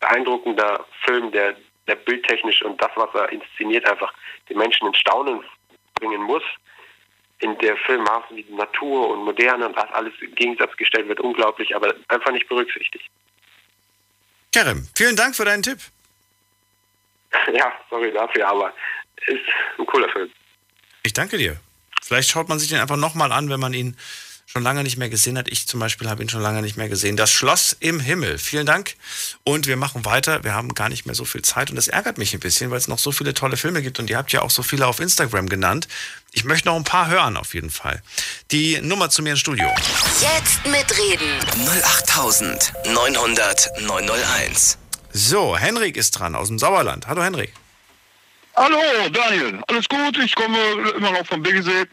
beeindruckender 0.00 0.84
Film, 1.04 1.30
der, 1.32 1.56
der 1.86 1.96
bildtechnisch 1.96 2.62
und 2.62 2.80
das, 2.80 2.90
was 2.94 3.14
er 3.14 3.30
inszeniert, 3.30 3.88
einfach 3.88 4.12
den 4.48 4.58
Menschen 4.58 4.86
in 4.86 4.94
Staunen 4.94 5.44
bringen 5.94 6.22
muss. 6.22 6.42
In 7.40 7.56
der 7.58 7.76
Film 7.78 8.02
maßen 8.02 8.36
wie 8.36 8.44
Natur 8.50 9.10
und 9.10 9.24
Moderne 9.24 9.66
und 9.66 9.76
das 9.76 9.90
alles 9.92 10.12
im 10.20 10.34
Gegensatz 10.34 10.76
gestellt 10.76 11.08
wird, 11.08 11.20
unglaublich, 11.20 11.74
aber 11.74 11.94
einfach 12.08 12.32
nicht 12.32 12.48
berücksichtigt. 12.48 13.08
Kerem, 14.52 14.88
vielen 14.96 15.14
Dank 15.14 15.36
für 15.36 15.44
deinen 15.44 15.62
Tipp. 15.62 15.78
Ja, 17.52 17.72
sorry 17.90 18.10
dafür, 18.12 18.48
aber 18.48 18.72
ist 19.26 19.40
ein 19.78 19.86
cooler 19.86 20.08
Film. 20.08 20.30
Ich 21.02 21.12
danke 21.12 21.36
dir. 21.36 21.60
Vielleicht 22.02 22.30
schaut 22.30 22.48
man 22.48 22.58
sich 22.58 22.68
den 22.68 22.80
einfach 22.80 22.96
nochmal 22.96 23.32
an, 23.32 23.50
wenn 23.50 23.60
man 23.60 23.74
ihn 23.74 23.96
schon 24.50 24.62
lange 24.62 24.82
nicht 24.82 24.96
mehr 24.96 25.10
gesehen 25.10 25.36
hat. 25.36 25.46
Ich 25.48 25.68
zum 25.68 25.78
Beispiel 25.78 26.08
habe 26.08 26.22
ihn 26.22 26.30
schon 26.30 26.40
lange 26.40 26.62
nicht 26.62 26.78
mehr 26.78 26.88
gesehen. 26.88 27.18
Das 27.18 27.30
Schloss 27.30 27.76
im 27.80 28.00
Himmel. 28.00 28.38
Vielen 28.38 28.64
Dank. 28.64 28.94
Und 29.44 29.66
wir 29.66 29.76
machen 29.76 30.06
weiter. 30.06 30.42
Wir 30.42 30.54
haben 30.54 30.72
gar 30.72 30.88
nicht 30.88 31.04
mehr 31.04 31.14
so 31.14 31.26
viel 31.26 31.42
Zeit 31.42 31.68
und 31.68 31.76
das 31.76 31.88
ärgert 31.88 32.16
mich 32.16 32.32
ein 32.32 32.40
bisschen, 32.40 32.70
weil 32.70 32.78
es 32.78 32.88
noch 32.88 32.98
so 32.98 33.12
viele 33.12 33.34
tolle 33.34 33.58
Filme 33.58 33.82
gibt 33.82 33.98
und 33.98 34.08
ihr 34.08 34.16
habt 34.16 34.32
ja 34.32 34.40
auch 34.40 34.48
so 34.48 34.62
viele 34.62 34.86
auf 34.86 35.00
Instagram 35.00 35.50
genannt. 35.50 35.86
Ich 36.32 36.44
möchte 36.44 36.68
noch 36.68 36.76
ein 36.76 36.84
paar 36.84 37.08
hören 37.08 37.36
auf 37.36 37.52
jeden 37.52 37.68
Fall. 37.68 38.02
Die 38.50 38.80
Nummer 38.80 39.10
zu 39.10 39.22
mir 39.22 39.32
ins 39.32 39.40
Studio. 39.40 39.68
Jetzt 40.20 40.66
mitreden. 40.66 41.28
08900 41.84 43.68
901. 43.82 44.78
So, 45.12 45.58
Henrik 45.58 45.98
ist 45.98 46.12
dran 46.12 46.34
aus 46.34 46.48
dem 46.48 46.58
Sauerland. 46.58 47.06
Hallo 47.06 47.22
Henrik. 47.22 47.52
Hallo, 48.56 48.78
Daniel. 49.10 49.60
Alles 49.68 49.86
gut? 49.90 50.16
Ich 50.24 50.34
komme 50.34 50.58
immer 50.96 51.12
noch 51.12 51.26
vom 51.26 51.42
Biggesee. 51.42 51.84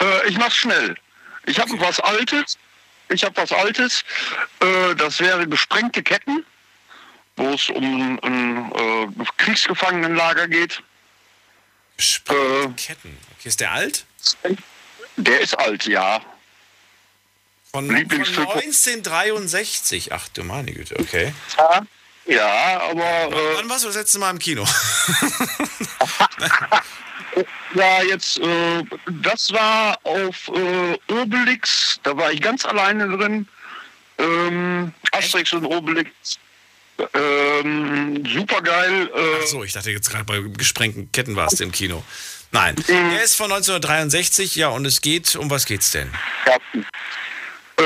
Äh, 0.00 0.28
ich 0.28 0.38
mach's 0.38 0.56
schnell. 0.56 0.96
Ich 1.48 1.58
habe 1.58 1.80
was 1.80 1.98
Altes. 2.00 2.58
Ich 3.08 3.24
habe 3.24 3.36
was 3.36 3.52
Altes. 3.52 4.04
Äh, 4.60 4.94
das 4.94 5.18
wäre 5.20 5.48
gesprengte 5.48 6.02
Ketten, 6.02 6.44
wo 7.36 7.48
es 7.54 7.70
um 7.70 8.18
ein 8.22 8.72
äh, 8.72 9.06
Kriegsgefangenenlager 9.38 10.46
geht. 10.48 10.82
Gesprengte 11.96 12.74
Ketten. 12.76 13.16
Okay, 13.38 13.48
ist 13.48 13.60
der 13.60 13.72
alt? 13.72 14.04
Der 15.16 15.40
ist 15.40 15.58
alt, 15.58 15.86
ja. 15.86 16.20
Von, 17.70 17.86
von 17.86 17.96
Lieblingsfilm. 17.96 18.48
1963. 18.48 20.12
Ach 20.12 20.28
du 20.28 20.44
meine 20.44 20.72
Güte, 20.72 20.98
okay. 20.98 21.32
Ja, 21.56 21.86
ja 22.26 22.80
aber. 22.90 23.36
Äh, 23.36 23.56
Wann 23.56 23.68
warst 23.70 23.84
du 23.84 23.88
das 23.88 23.96
letzte 23.96 24.18
Mal 24.18 24.30
im 24.30 24.38
Kino? 24.38 24.66
Ja, 27.74 28.02
jetzt, 28.02 28.38
äh, 28.38 28.82
das 29.22 29.52
war 29.52 29.98
auf 30.04 30.48
äh, 30.48 31.12
Obelix, 31.12 32.00
da 32.02 32.16
war 32.16 32.32
ich 32.32 32.40
ganz 32.40 32.64
alleine 32.64 33.16
drin. 33.16 33.46
Ähm, 34.18 34.92
Asterix 35.12 35.52
und 35.52 35.64
Obelix. 35.64 36.10
Ähm, 37.14 38.24
super 38.26 38.60
geil. 38.60 39.10
Äh, 39.14 39.46
so, 39.46 39.62
ich 39.62 39.72
dachte 39.72 39.90
jetzt 39.90 40.10
gerade 40.10 40.24
bei 40.24 40.40
gesprengten 40.56 41.12
Ketten 41.12 41.36
warst 41.36 41.60
du 41.60 41.64
im 41.64 41.72
Kino. 41.72 42.02
Nein, 42.50 42.76
der 42.88 43.22
ist 43.22 43.34
von 43.34 43.52
1963, 43.52 44.56
ja, 44.56 44.68
und 44.68 44.86
es 44.86 45.02
geht, 45.02 45.36
um 45.36 45.50
was 45.50 45.66
geht's 45.66 45.90
denn? 45.90 46.10
Äh, 47.76 47.82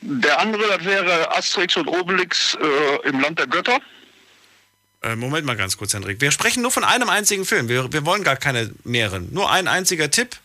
der 0.00 0.38
andere, 0.38 0.62
das 0.68 0.84
wäre 0.84 1.36
Asterix 1.36 1.76
und 1.76 1.88
Obelix 1.88 2.54
äh, 2.54 3.08
im 3.08 3.20
Land 3.20 3.40
der 3.40 3.48
Götter. 3.48 3.80
Äh, 5.02 5.16
Moment 5.16 5.46
mal 5.46 5.56
ganz 5.56 5.76
kurz, 5.76 5.94
Hendrik. 5.94 6.20
Wir 6.20 6.30
sprechen 6.30 6.62
nur 6.62 6.70
von 6.70 6.84
einem 6.84 7.08
einzigen 7.08 7.44
Film. 7.46 7.68
Wir, 7.68 7.92
wir 7.92 8.04
wollen 8.04 8.22
gar 8.22 8.36
keine 8.36 8.70
mehreren. 8.84 9.32
Nur 9.32 9.50
ein 9.50 9.66
einziger 9.66 10.10
Tipp 10.10 10.36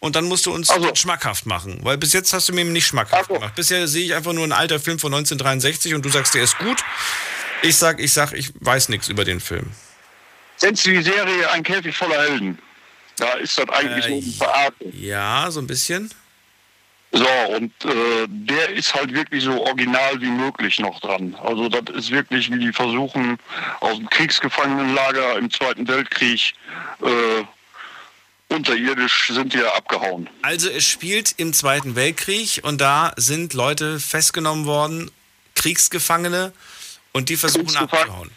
und 0.00 0.16
dann 0.16 0.24
musst 0.24 0.46
du 0.46 0.52
uns 0.54 0.72
schmackhaft 0.94 1.44
machen. 1.46 1.80
Weil 1.82 1.98
bis 1.98 2.12
jetzt 2.12 2.32
hast 2.32 2.48
du 2.48 2.52
mir 2.54 2.64
nicht 2.64 2.86
schmackhaft 2.86 3.28
gemacht. 3.28 3.54
Bisher 3.54 3.86
sehe 3.86 4.04
ich 4.04 4.14
einfach 4.14 4.32
nur 4.32 4.44
ein 4.44 4.52
alter 4.52 4.80
Film 4.80 4.98
von 4.98 5.12
1963 5.12 5.94
und 5.94 6.04
du 6.04 6.08
sagst, 6.08 6.34
der 6.34 6.42
ist 6.42 6.56
gut. 6.58 6.82
Ich 7.62 7.76
sag, 7.76 8.00
ich 8.00 8.12
sag, 8.12 8.32
ich 8.32 8.52
weiß 8.60 8.88
nichts 8.88 9.08
über 9.08 9.24
den 9.24 9.40
Film. 9.40 9.70
Kennst 10.60 10.86
du 10.86 10.90
die 10.90 11.02
Serie 11.02 11.50
Ein 11.50 11.62
Käfig 11.62 11.96
voller 11.96 12.20
Helden? 12.22 12.58
Da 13.16 13.32
ist 13.34 13.58
das 13.58 13.68
eigentlich 13.68 14.04
Äh, 14.06 14.12
eine 14.12 14.22
Verarschung. 14.22 14.92
Ja, 14.92 15.50
so 15.50 15.60
ein 15.60 15.66
bisschen. 15.66 16.10
So, 17.10 17.26
und 17.56 17.72
äh, 17.84 18.26
der 18.28 18.70
ist 18.70 18.94
halt 18.94 19.14
wirklich 19.14 19.44
so 19.44 19.64
original 19.64 20.20
wie 20.20 20.30
möglich 20.30 20.78
noch 20.78 21.00
dran. 21.00 21.34
Also 21.42 21.68
das 21.68 21.94
ist 21.96 22.10
wirklich, 22.10 22.50
wie 22.52 22.58
die 22.58 22.72
versuchen, 22.72 23.38
aus 23.80 23.96
dem 23.96 24.10
Kriegsgefangenenlager 24.10 25.38
im 25.38 25.50
Zweiten 25.50 25.88
Weltkrieg 25.88 26.52
äh, 27.02 27.44
unterirdisch 28.54 29.30
sind 29.32 29.54
die 29.54 29.58
ja 29.58 29.72
abgehauen. 29.74 30.28
Also 30.42 30.68
es 30.68 30.86
spielt 30.86 31.32
im 31.38 31.52
Zweiten 31.52 31.96
Weltkrieg 31.96 32.60
und 32.62 32.80
da 32.80 33.12
sind 33.16 33.54
Leute 33.54 34.00
festgenommen 34.00 34.66
worden, 34.66 35.10
Kriegsgefangene, 35.54 36.52
und 37.12 37.30
die 37.30 37.36
versuchen 37.36 37.76
abzuhauen. 37.76 38.30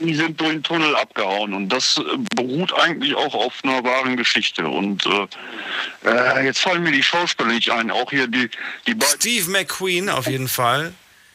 Die 0.00 0.14
sind 0.14 0.40
durch 0.40 0.52
den 0.52 0.62
Tunnel 0.62 0.96
abgehauen 0.96 1.52
und 1.52 1.68
das 1.68 1.98
äh, 1.98 2.02
beruht 2.34 2.72
eigentlich 2.74 3.14
auch 3.14 3.34
auf 3.34 3.60
einer 3.62 3.84
wahren 3.84 4.16
Geschichte. 4.16 4.66
Und 4.66 5.04
äh, 5.06 6.08
äh, 6.08 6.44
jetzt 6.44 6.60
fallen 6.60 6.82
mir 6.82 6.92
die 6.92 7.02
Schauspieler 7.02 7.50
nicht 7.50 7.70
ein, 7.70 7.90
auch 7.90 8.10
hier 8.10 8.26
die, 8.26 8.50
die 8.86 8.94
beiden. 8.94 9.20
Steve 9.20 9.50
McQueen 9.50 10.08
auf 10.08 10.26
jeden 10.26 10.48
Fall. 10.48 10.92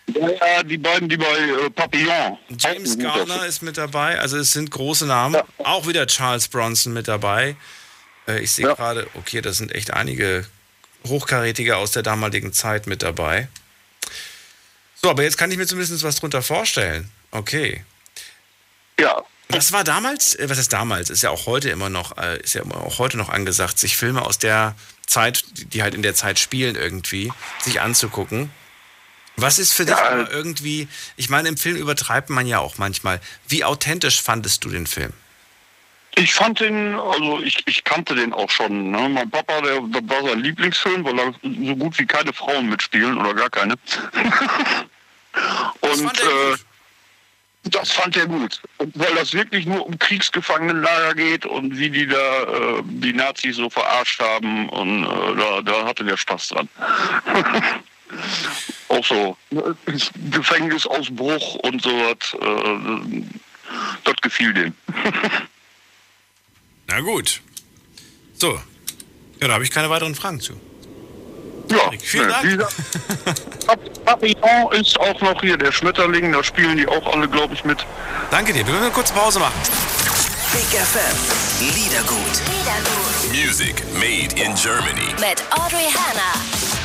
Ja, 0.08 0.62
die 0.64 0.78
beiden, 0.78 1.10
die 1.10 1.18
bei 1.18 1.26
äh, 1.26 1.70
Papillon. 1.70 2.38
James 2.58 2.98
Garner 2.98 3.46
ist 3.46 3.62
mit 3.62 3.78
dabei, 3.78 4.20
also 4.20 4.38
es 4.38 4.52
sind 4.52 4.70
große 4.70 5.06
Namen. 5.06 5.42
Auch 5.60 5.88
wieder 5.88 6.06
Charles 6.06 6.48
Bronson 6.48 6.94
mit 6.94 7.08
dabei. 7.08 7.56
Äh, 8.28 8.42
ich 8.42 8.52
sehe 8.52 8.66
gerade, 8.66 9.08
okay, 9.16 9.42
das 9.42 9.58
sind 9.58 9.74
echt 9.74 9.92
einige 9.92 10.46
Hochkarätige 11.08 11.78
aus 11.78 11.92
der 11.92 12.04
damaligen 12.04 12.54
Zeit 12.54 12.88
mit 12.88 13.04
dabei. 13.04 13.48
So, 15.02 15.10
aber 15.10 15.24
jetzt 15.24 15.38
kann 15.38 15.52
ich 15.52 15.58
mir 15.58 15.68
zumindest 15.68 16.04
was 16.04 16.20
drunter 16.20 16.42
vorstellen. 16.42 17.10
Okay. 17.32 17.84
Ja. 19.00 19.24
Das 19.50 19.72
war 19.72 19.84
damals, 19.84 20.36
äh, 20.36 20.50
was 20.50 20.58
ist 20.58 20.74
damals? 20.74 21.10
Ist 21.10 21.24
ja 21.24 21.30
auch 21.30 21.46
heute 21.46 21.70
immer 21.70 21.90
noch, 21.90 22.18
äh, 22.18 22.40
ist 22.42 22.56
ja 22.56 22.64
auch 22.64 23.00
heute 23.00 23.18
noch 23.18 23.30
angesagt, 23.30 23.80
sich 23.80 23.96
Filme 23.96 24.24
aus 24.24 24.38
der 24.38 24.76
Zeit, 25.06 25.44
die 25.74 25.84
halt 25.84 25.94
in 25.94 26.02
der 26.02 26.16
Zeit 26.16 26.40
spielen 26.40 26.76
irgendwie, 26.76 27.32
sich 27.62 27.80
anzugucken. 27.82 28.50
Was 29.38 29.60
ist 29.60 29.74
für 29.74 29.86
dich 29.86 29.96
aber 29.96 30.32
irgendwie, 30.32 30.88
ich 31.18 31.30
meine, 31.30 31.50
im 31.50 31.58
Film 31.58 31.76
übertreibt 31.76 32.30
man 32.30 32.48
ja 32.48 32.60
auch 32.60 32.78
manchmal. 32.78 33.20
Wie 33.48 33.66
authentisch 33.66 34.22
fandest 34.22 34.64
du 34.64 34.70
den 34.70 34.88
Film? 34.88 35.12
Ich 36.18 36.34
fand 36.34 36.62
den, 36.62 36.96
also 36.96 37.42
ich, 37.42 37.62
ich 37.68 37.84
kannte 37.84 38.16
den 38.16 38.32
auch 38.32 38.50
schon. 38.50 38.92
Ne? 38.92 39.10
Mein 39.10 39.30
Papa, 39.30 39.60
der, 39.60 39.82
das 39.82 40.02
war 40.08 40.24
sein 40.24 40.40
Lieblingsfilm, 40.40 41.04
weil 41.04 41.18
da 41.18 41.34
so 41.44 41.76
gut 41.76 42.00
wie 42.00 42.06
keine 42.06 42.32
Frauen 42.32 42.70
mitspielen 42.70 43.18
oder 43.18 43.34
gar 43.34 43.50
keine. 43.50 43.76
Und 45.82 46.20
äh, 46.20 46.56
das 47.66 47.92
fand 47.92 48.16
er 48.16 48.28
gut. 48.28 48.62
Und 48.78 48.98
weil 48.98 49.14
das 49.16 49.34
wirklich 49.34 49.66
nur 49.66 49.86
um 49.86 49.98
Kriegsgefangenenlager 49.98 51.16
geht 51.16 51.46
und 51.46 51.78
wie 51.78 51.90
die 51.90 52.08
da 52.08 52.44
äh, 52.44 52.84
die 52.84 53.14
Nazis 53.14 53.58
so 53.58 53.70
verarscht 53.70 54.22
haben 54.22 54.70
und 54.70 55.04
äh, 55.04 55.36
da, 55.36 55.62
da 55.62 55.86
hatte 55.86 56.04
der 56.04 56.18
Spaß 56.18 56.50
dran. 56.50 56.70
auch 58.88 59.06
so 59.06 59.38
ne? 59.50 59.76
Gefängnisausbruch 60.32 61.56
und 61.56 61.82
sowas. 61.82 62.36
Äh, 62.40 63.24
das 64.04 64.16
gefiel 64.22 64.54
dem. 64.54 64.74
Na 66.88 67.00
gut. 67.02 67.42
So. 68.36 68.62
Ja, 69.42 69.48
da 69.48 69.56
habe 69.56 69.64
ich 69.64 69.72
keine 69.72 69.90
weiteren 69.90 70.16
Fragen 70.16 70.40
zu. 70.40 70.60
Ja, 71.76 71.92
vielen 72.02 72.28
ne, 72.28 72.58
Dank. 72.58 74.06
Papillon 74.06 74.72
ist 74.72 75.00
auch 75.00 75.20
noch 75.22 75.42
hier 75.42 75.58
der 75.58 75.72
Schmetterling, 75.72 76.32
da 76.32 76.44
spielen 76.44 76.78
die 76.78 76.88
auch 76.88 77.06
alle, 77.14 77.28
glaube 77.28 77.54
ich, 77.54 77.64
mit. 77.66 77.86
Danke 78.32 78.54
dir. 78.54 78.66
Wir 78.66 78.74
müssen 78.74 78.86
eine 78.86 78.92
kurze 78.92 79.14
Pause 79.14 79.40
machen. 79.40 79.60
Big 80.52 80.80
FM. 80.80 81.46
Liedergut. 81.60 82.22
Music 83.32 83.84
made 83.94 84.34
in 84.42 84.54
Germany. 84.56 85.14
Mit 85.20 85.44
Audrey 85.52 85.90
Hanna. 85.92 86.85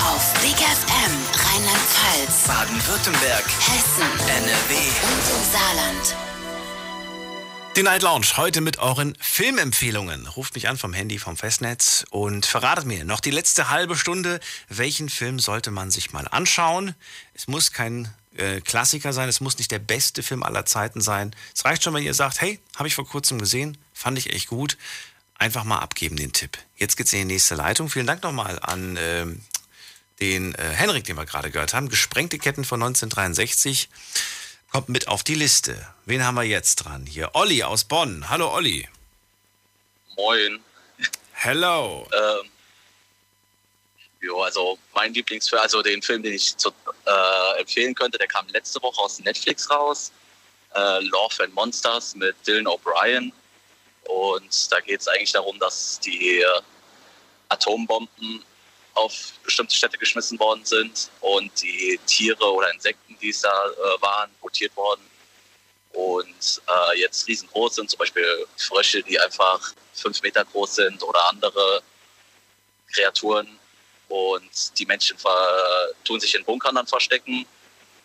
Auf 0.00 0.32
Big 0.40 0.56
FM 0.56 1.12
Rheinland-Pfalz, 1.34 2.46
Baden-Württemberg. 2.46 3.44
Hessen, 3.46 4.02
NRW. 4.28 4.74
und 5.02 5.36
im 5.36 5.52
Saarland. 5.52 6.16
Die 7.76 7.82
Night 7.82 8.02
Lounge 8.02 8.26
heute 8.36 8.60
mit 8.60 8.78
euren 8.78 9.16
Filmempfehlungen. 9.20 10.26
Ruft 10.26 10.54
mich 10.54 10.68
an 10.68 10.78
vom 10.78 10.92
Handy, 10.92 11.18
vom 11.18 11.36
Festnetz 11.36 12.04
und 12.10 12.46
verratet 12.46 12.86
mir 12.86 13.04
noch 13.04 13.20
die 13.20 13.30
letzte 13.30 13.70
halbe 13.70 13.96
Stunde, 13.96 14.40
welchen 14.68 15.08
Film 15.08 15.38
sollte 15.38 15.70
man 15.70 15.90
sich 15.90 16.12
mal 16.12 16.28
anschauen. 16.28 16.94
Es 17.34 17.48
muss 17.48 17.72
kein 17.72 18.12
äh, 18.36 18.60
Klassiker 18.60 19.12
sein, 19.12 19.28
es 19.28 19.40
muss 19.40 19.58
nicht 19.58 19.70
der 19.70 19.78
beste 19.78 20.22
Film 20.22 20.42
aller 20.42 20.64
Zeiten 20.64 21.00
sein. 21.00 21.34
Es 21.54 21.64
reicht 21.64 21.82
schon, 21.82 21.94
wenn 21.94 22.04
ihr 22.04 22.14
sagt, 22.14 22.40
hey, 22.40 22.60
habe 22.76 22.88
ich 22.88 22.94
vor 22.94 23.06
kurzem 23.06 23.38
gesehen, 23.38 23.78
fand 23.94 24.18
ich 24.18 24.32
echt 24.32 24.48
gut. 24.48 24.76
Einfach 25.38 25.62
mal 25.62 25.78
abgeben 25.78 26.16
den 26.16 26.32
Tipp. 26.32 26.58
Jetzt 26.76 26.96
geht's 26.96 27.12
in 27.12 27.20
die 27.20 27.34
nächste 27.34 27.54
Leitung. 27.54 27.88
Vielen 27.88 28.08
Dank 28.08 28.24
nochmal 28.24 28.58
an 28.60 28.98
ähm, 29.00 29.40
den 30.20 30.54
äh, 30.54 30.62
Henrik, 30.62 31.04
den 31.04 31.16
wir 31.16 31.26
gerade 31.26 31.50
gehört 31.50 31.74
haben. 31.74 31.88
Gesprengte 31.88 32.38
Ketten 32.38 32.64
von 32.64 32.82
1963 32.82 33.88
kommt 34.70 34.88
mit 34.88 35.08
auf 35.08 35.22
die 35.22 35.34
Liste. 35.34 35.86
Wen 36.04 36.24
haben 36.24 36.34
wir 36.34 36.44
jetzt 36.44 36.76
dran? 36.76 37.06
Hier 37.06 37.30
Olli 37.34 37.62
aus 37.62 37.84
Bonn. 37.84 38.28
Hallo 38.28 38.52
Olli. 38.52 38.88
Moin. 40.16 40.60
Hello. 41.32 42.08
Ähm, 42.12 42.50
jo, 44.20 44.42
also 44.42 44.78
mein 44.92 45.14
Lieblingsfilm, 45.14 45.62
also 45.62 45.82
den 45.82 46.02
Film, 46.02 46.22
den 46.22 46.34
ich 46.34 46.56
zu, 46.56 46.70
äh, 47.06 47.60
empfehlen 47.60 47.94
könnte, 47.94 48.18
der 48.18 48.26
kam 48.26 48.46
letzte 48.48 48.82
Woche 48.82 49.00
aus 49.00 49.20
Netflix 49.20 49.70
raus. 49.70 50.12
Äh, 50.74 51.00
Love 51.04 51.44
and 51.44 51.54
Monsters 51.54 52.14
mit 52.16 52.34
Dylan 52.46 52.66
O'Brien. 52.66 53.32
Und 54.04 54.72
da 54.72 54.80
geht 54.80 55.00
es 55.00 55.08
eigentlich 55.08 55.32
darum, 55.32 55.58
dass 55.58 56.00
die 56.00 56.40
äh, 56.40 56.60
Atombomben 57.48 58.44
auf 58.98 59.32
bestimmte 59.44 59.74
Städte 59.74 59.98
geschmissen 59.98 60.38
worden 60.38 60.64
sind 60.64 61.10
und 61.20 61.50
die 61.62 61.98
Tiere 62.06 62.52
oder 62.52 62.72
Insekten, 62.72 63.16
die 63.20 63.30
es 63.30 63.40
da 63.40 63.48
äh, 63.48 64.02
waren, 64.02 64.30
mutiert 64.42 64.76
worden 64.76 65.02
und 65.92 66.62
äh, 66.68 66.98
jetzt 67.00 67.26
riesengroß 67.26 67.76
sind, 67.76 67.90
zum 67.90 67.98
Beispiel 67.98 68.46
Frösche, 68.56 69.02
die 69.02 69.18
einfach 69.18 69.72
fünf 69.94 70.22
Meter 70.22 70.44
groß 70.44 70.76
sind 70.76 71.02
oder 71.02 71.28
andere 71.28 71.82
Kreaturen. 72.92 73.58
Und 74.08 74.78
die 74.78 74.86
Menschen 74.86 75.18
tun 76.04 76.20
sich 76.20 76.34
in 76.34 76.44
Bunkern 76.44 76.76
dann 76.76 76.86
verstecken. 76.86 77.44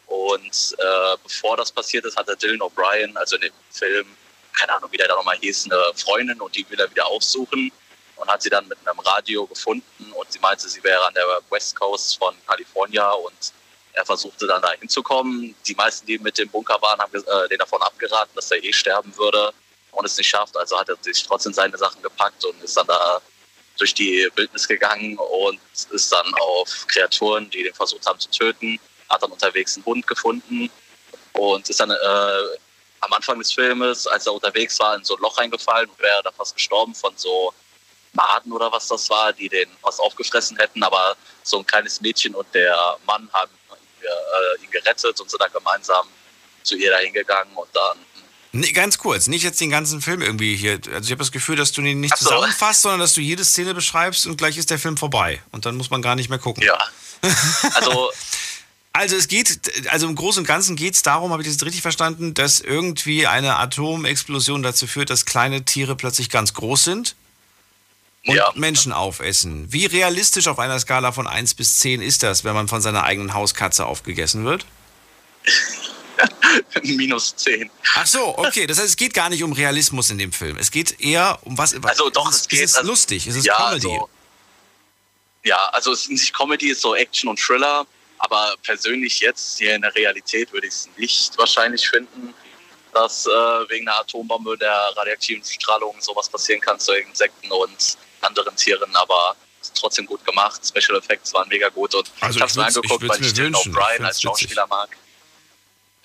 Und 0.07 0.75
äh, 0.77 1.17
bevor 1.23 1.55
das 1.55 1.71
passiert 1.71 2.05
ist, 2.05 2.17
hatte 2.17 2.35
Dylan 2.35 2.61
O'Brien, 2.61 3.15
also 3.15 3.35
in 3.35 3.43
dem 3.43 3.53
Film, 3.69 4.07
keine 4.53 4.73
Ahnung, 4.73 4.91
wie 4.91 4.97
der 4.97 5.07
da 5.07 5.15
nochmal 5.15 5.37
hieß, 5.37 5.65
eine 5.65 5.81
Freundin 5.95 6.41
und 6.41 6.55
die 6.55 6.69
will 6.69 6.79
er 6.79 6.89
wieder 6.89 7.07
aufsuchen 7.07 7.71
und 8.23 8.29
hat 8.29 8.41
sie 8.41 8.49
dann 8.49 8.67
mit 8.67 8.77
einem 8.85 8.99
Radio 8.99 9.45
gefunden 9.45 10.11
und 10.13 10.31
sie 10.31 10.39
meinte, 10.39 10.67
sie 10.69 10.83
wäre 10.83 11.05
an 11.05 11.13
der 11.13 11.25
West 11.49 11.75
Coast 11.75 12.17
von 12.17 12.33
California 12.47 13.11
und 13.11 13.53
er 13.93 14.05
versuchte 14.05 14.47
dann 14.47 14.61
da 14.61 14.71
hinzukommen. 14.71 15.53
Die 15.67 15.75
meisten, 15.75 16.07
die 16.07 16.17
mit 16.17 16.37
dem 16.37 16.49
Bunker 16.49 16.81
waren, 16.81 16.99
haben 16.99 17.13
äh, 17.13 17.49
den 17.49 17.59
davon 17.59 17.81
abgeraten, 17.81 18.33
dass 18.35 18.49
er 18.49 18.63
eh 18.63 18.71
sterben 18.71 19.15
würde 19.17 19.53
und 19.91 20.05
es 20.05 20.17
nicht 20.17 20.29
schafft. 20.29 20.55
Also 20.55 20.79
hat 20.79 20.89
er 20.89 20.95
sich 21.01 21.23
trotzdem 21.23 21.53
seine 21.53 21.77
Sachen 21.77 22.01
gepackt 22.01 22.43
und 22.45 22.63
ist 22.63 22.77
dann 22.77 22.87
da 22.87 23.21
durch 23.77 23.93
die 23.93 24.29
Wildnis 24.35 24.67
gegangen 24.67 25.17
und 25.17 25.59
ist 25.91 26.11
dann 26.11 26.33
auf 26.35 26.87
Kreaturen, 26.87 27.49
die 27.49 27.63
den 27.63 27.73
versucht 27.73 28.05
haben 28.05 28.19
zu 28.19 28.29
töten, 28.29 28.79
hat 29.09 29.21
dann 29.21 29.31
unterwegs 29.31 29.75
einen 29.75 29.85
Hund 29.85 30.07
gefunden 30.07 30.71
und 31.33 31.69
ist 31.69 31.79
dann 31.79 31.91
äh, 31.91 32.57
am 33.01 33.11
Anfang 33.11 33.37
des 33.37 33.51
Filmes, 33.51 34.07
als 34.07 34.27
er 34.27 34.33
unterwegs 34.33 34.79
war, 34.79 34.95
in 34.95 35.03
so 35.03 35.15
ein 35.17 35.21
Loch 35.21 35.37
reingefallen 35.37 35.89
und 35.89 35.99
wäre 35.99 36.23
da 36.23 36.31
fast 36.31 36.55
gestorben 36.55 36.95
von 36.95 37.11
so 37.17 37.53
Maden 38.13 38.51
oder 38.51 38.71
was 38.71 38.87
das 38.87 39.09
war, 39.09 39.33
die 39.33 39.49
den 39.49 39.69
was 39.81 39.99
aufgefressen 39.99 40.57
hätten. 40.57 40.83
Aber 40.83 41.15
so 41.43 41.59
ein 41.59 41.65
kleines 41.65 42.01
Mädchen 42.01 42.35
und 42.35 42.47
der 42.53 42.97
Mann 43.05 43.29
haben 43.33 43.51
äh, 43.71 44.63
ihn 44.63 44.71
gerettet 44.71 45.19
und 45.19 45.29
sind 45.29 45.41
dann 45.41 45.51
gemeinsam 45.51 46.07
zu 46.63 46.75
ihr 46.75 46.91
da 46.91 46.97
hingegangen 46.97 47.53
und 47.55 47.69
dann 47.73 47.97
Nee, 48.55 48.71
ganz 48.71 48.99
kurz, 48.99 49.25
nicht 49.25 49.41
jetzt 49.41 49.59
den 49.61 49.71
ganzen 49.71 49.99
Film 49.99 50.21
irgendwie 50.21 50.55
hier. 50.55 50.73
Also 50.93 51.05
ich 51.05 51.11
habe 51.11 51.17
das 51.17 51.31
Gefühl, 51.31 51.55
dass 51.55 51.71
du 51.71 51.81
ihn 51.81 51.99
nicht 51.99 52.15
so. 52.15 52.25
zusammenfasst, 52.25 52.83
sondern 52.83 52.99
dass 52.99 53.13
du 53.13 53.21
jede 53.21 53.43
Szene 53.43 53.73
beschreibst 53.73 54.27
und 54.27 54.37
gleich 54.37 54.59
ist 54.59 54.69
der 54.69 54.77
Film 54.77 54.95
vorbei. 54.95 55.41
Und 55.51 55.65
dann 55.65 55.75
muss 55.75 55.89
man 55.89 56.03
gar 56.03 56.15
nicht 56.15 56.29
mehr 56.29 56.39
gucken. 56.39 56.63
Ja. 56.63 56.77
Also. 57.73 58.11
also 58.91 59.15
es 59.15 59.27
geht, 59.27 59.59
also 59.89 60.07
im 60.07 60.15
Großen 60.15 60.41
und 60.41 60.45
Ganzen 60.45 60.75
geht 60.75 60.93
es 60.93 61.01
darum, 61.01 61.31
habe 61.31 61.41
ich 61.41 61.47
das 61.47 61.65
richtig 61.65 61.81
verstanden, 61.81 62.35
dass 62.35 62.59
irgendwie 62.59 63.25
eine 63.25 63.57
Atomexplosion 63.57 64.61
dazu 64.61 64.85
führt, 64.85 65.09
dass 65.09 65.25
kleine 65.25 65.65
Tiere 65.65 65.95
plötzlich 65.95 66.29
ganz 66.29 66.53
groß 66.53 66.83
sind 66.83 67.15
und 68.25 68.55
Menschen 68.55 68.93
aufessen. 68.93 69.71
Wie 69.71 69.85
realistisch 69.85 70.47
auf 70.47 70.59
einer 70.59 70.79
Skala 70.79 71.11
von 71.11 71.27
1 71.27 71.55
bis 71.55 71.79
10 71.79 72.01
ist 72.01 72.23
das, 72.23 72.43
wenn 72.43 72.53
man 72.53 72.67
von 72.67 72.81
seiner 72.81 73.03
eigenen 73.03 73.33
Hauskatze 73.33 73.85
aufgegessen 73.85 74.45
wird? 74.45 74.65
Minus 76.83 77.35
10. 77.35 77.69
Ach 77.95 78.07
so, 78.07 78.37
okay. 78.37 78.65
Das 78.67 78.77
heißt, 78.77 78.89
es 78.89 78.97
geht 78.97 79.13
gar 79.13 79.29
nicht 79.29 79.43
um 79.43 79.51
Realismus 79.51 80.09
in 80.09 80.17
dem 80.17 80.31
Film. 80.31 80.57
Es 80.57 80.71
geht 80.71 81.01
eher 81.01 81.39
um 81.43 81.57
was. 81.57 81.75
Also 81.83 82.09
doch, 82.09 82.29
es, 82.29 82.41
es 82.41 82.47
geht. 82.47 82.59
Es 82.59 82.71
ist 82.71 82.77
also, 82.77 82.89
lustig, 82.89 83.27
es 83.27 83.35
ist 83.35 83.45
ja, 83.45 83.55
Comedy. 83.55 83.87
Also, 83.87 84.09
ja, 85.43 85.57
also 85.71 85.91
es 85.91 86.01
ist 86.03 86.11
nicht 86.11 86.33
Comedy, 86.33 86.71
es 86.71 86.77
ist 86.77 86.81
so 86.81 86.95
Action 86.95 87.29
und 87.29 87.39
Thriller. 87.39 87.85
Aber 88.19 88.55
persönlich 88.63 89.19
jetzt 89.19 89.57
hier 89.57 89.75
in 89.75 89.81
der 89.81 89.93
Realität 89.95 90.53
würde 90.53 90.67
ich 90.67 90.73
es 90.73 90.89
nicht 90.95 91.37
wahrscheinlich 91.37 91.89
finden, 91.89 92.33
dass 92.93 93.25
äh, 93.25 93.29
wegen 93.29 93.87
einer 93.87 93.99
Atombombe 93.99 94.57
der 94.57 94.91
radioaktiven 94.95 95.43
Strahlung 95.43 95.95
sowas 95.99 96.29
passieren 96.29 96.61
kann 96.61 96.79
zu 96.79 96.93
Insekten 96.93 97.51
und 97.51 97.97
anderen 98.23 98.55
Tieren. 98.55 98.95
Aber 98.95 99.35
trotzdem 99.75 100.05
gut 100.05 100.23
gemacht. 100.25 100.61
Special 100.65 100.97
Effects 100.97 101.33
waren 101.33 101.47
mega 101.49 101.69
gut 101.69 101.93
und 101.95 102.11
Also 102.19 102.37
ich 102.37 102.41
habe 102.41 102.49
es 102.49 102.55
mir 102.57 102.65
angeguckt, 102.65 103.07
weil 103.07 103.21
ich 103.21 103.33
Dylan 103.33 103.53
O'Brien 103.53 104.03
als. 104.03 104.21
Schauspieler 104.21 104.67
mag. 104.67 104.89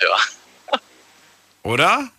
Ja. 0.01 0.79
Oder? 1.63 2.11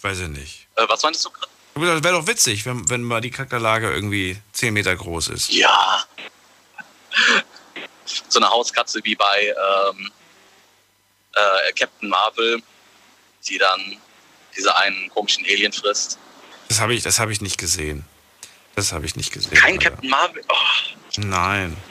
Weiß 0.00 0.18
ich 0.18 0.28
nicht. 0.28 0.66
Äh, 0.76 0.84
was 0.88 1.02
meinst 1.02 1.24
du 1.24 1.30
gerade? 1.30 1.48
Das 1.74 2.04
wäre 2.04 2.14
doch 2.14 2.26
witzig, 2.26 2.66
wenn, 2.66 2.88
wenn 2.90 3.02
mal 3.02 3.20
die 3.20 3.30
Kakerlake 3.30 3.90
irgendwie 3.92 4.40
10 4.52 4.74
Meter 4.74 4.94
groß 4.94 5.28
ist. 5.28 5.50
Ja. 5.52 6.04
So 8.28 8.40
eine 8.40 8.50
Hauskatze 8.50 9.00
wie 9.04 9.14
bei 9.14 9.54
ähm, 9.88 10.10
äh, 11.34 11.72
Captain 11.72 12.10
Marvel, 12.10 12.60
die 13.46 13.56
dann 13.56 13.96
diese 14.54 14.74
einen 14.76 15.08
komischen 15.08 15.44
Alien 15.46 15.72
frisst. 15.72 16.18
Das 16.68 16.80
habe 16.80 16.94
ich, 16.94 17.02
das 17.02 17.18
hab 17.18 17.30
ich 17.30 17.40
nicht 17.40 17.58
gesehen. 17.58 18.04
Das 18.74 18.92
habe 18.92 19.04
ich 19.06 19.16
nicht 19.16 19.32
gesehen. 19.32 19.52
Kein 19.52 19.74
Alter. 19.78 19.90
Captain 19.90 20.10
Marvel. 20.10 20.42
Oh, 20.48 20.54
Nein. 21.18 21.76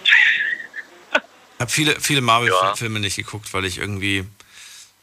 Ich 1.55 1.63
habe 1.63 1.71
viele, 1.71 1.99
viele 2.01 2.21
Marvel-Filme 2.21 2.99
nicht 2.99 3.17
geguckt, 3.17 3.53
weil 3.53 3.65
ich 3.65 3.77
irgendwie. 3.77 4.25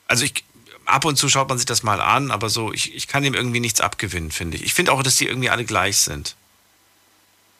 Also 0.08 0.24
ich. 0.24 0.42
Ab 0.86 1.04
und 1.04 1.14
zu 1.16 1.28
schaut 1.28 1.48
man 1.48 1.56
sich 1.56 1.66
das 1.66 1.84
mal 1.84 2.00
an, 2.00 2.32
aber 2.32 2.48
so, 2.50 2.72
ich, 2.72 2.94
ich 2.96 3.06
kann 3.06 3.22
dem 3.22 3.34
irgendwie 3.34 3.60
nichts 3.60 3.80
abgewinnen, 3.80 4.32
finde 4.32 4.56
ich. 4.56 4.64
Ich 4.64 4.74
finde 4.74 4.90
auch, 4.90 5.04
dass 5.04 5.14
die 5.14 5.28
irgendwie 5.28 5.50
alle 5.50 5.64
gleich 5.64 5.98
sind. 5.98 6.34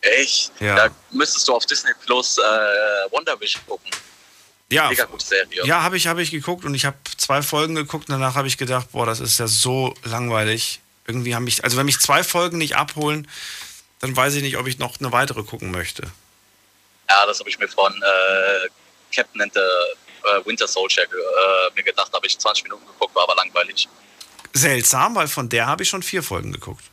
echt? 0.01 0.51
Ja. 0.59 0.75
Da 0.75 0.89
müsstest 1.13 1.47
du 1.47 1.55
auf 1.55 1.65
Disney 1.67 1.93
Plus 2.07 2.39
äh, 2.39 2.43
Wonder 3.13 3.39
Vision 3.41 3.63
gucken. 3.69 3.89
Ja, 4.71 4.89
Mega 4.89 5.05
gute 5.05 5.25
Serie. 5.25 5.65
Ja, 5.65 5.83
habe 5.83 5.97
ich, 5.97 6.09
hab 6.09 6.19
ich 6.19 6.31
geguckt 6.33 6.65
und 6.65 6.75
ich 6.75 6.85
habe 6.85 6.97
zwei 7.17 7.43
Folgen 7.43 7.77
geguckt 7.77 8.09
und 8.09 8.15
danach 8.19 8.35
habe 8.35 8.49
ich 8.49 8.59
gedacht, 8.59 8.91
boah, 8.91 9.07
das 9.07 9.21
ist 9.21 9.39
ja 9.39 9.47
so 9.47 9.95
langweilig. 10.03 10.81
Irgendwie 11.07 11.35
haben 11.37 11.45
mich, 11.45 11.63
also 11.63 11.77
wenn 11.77 11.87
mich 11.87 12.01
zwei 12.01 12.25
Folgen 12.25 12.59
nicht 12.59 12.75
abholen, 12.77 13.29
dann 14.01 14.17
weiß 14.17 14.35
ich 14.35 14.43
nicht, 14.43 14.57
ob 14.57 14.67
ich 14.67 14.79
noch 14.79 14.99
eine 15.01 15.13
weitere 15.13 15.43
gucken 15.43 15.71
möchte. 15.71 16.03
Ja, 17.09 17.27
das 17.27 17.41
habe 17.41 17.49
ich 17.49 17.59
mir 17.59 17.69
von 17.69 17.93
äh, 17.93 18.69
Captain 19.15 19.41
and 19.41 19.53
the 19.55 19.61
äh, 19.61 20.47
Winter 20.47 20.69
Soldier 20.69 21.05
äh, 21.05 21.75
mir 21.75 21.83
gedacht, 21.83 22.13
habe 22.13 22.27
ich 22.27 22.39
20 22.39 22.65
Minuten 22.65 22.87
geguckt, 22.87 23.15
war 23.15 23.25
aber 23.25 23.35
langweilig. 23.35 23.89
Seltsam, 24.53 25.15
weil 25.15 25.29
von 25.29 25.49
der 25.49 25.67
habe 25.67 25.83
ich 25.83 25.89
schon 25.89 26.03
vier 26.03 26.23
Folgen 26.23 26.53
geguckt. 26.53 26.85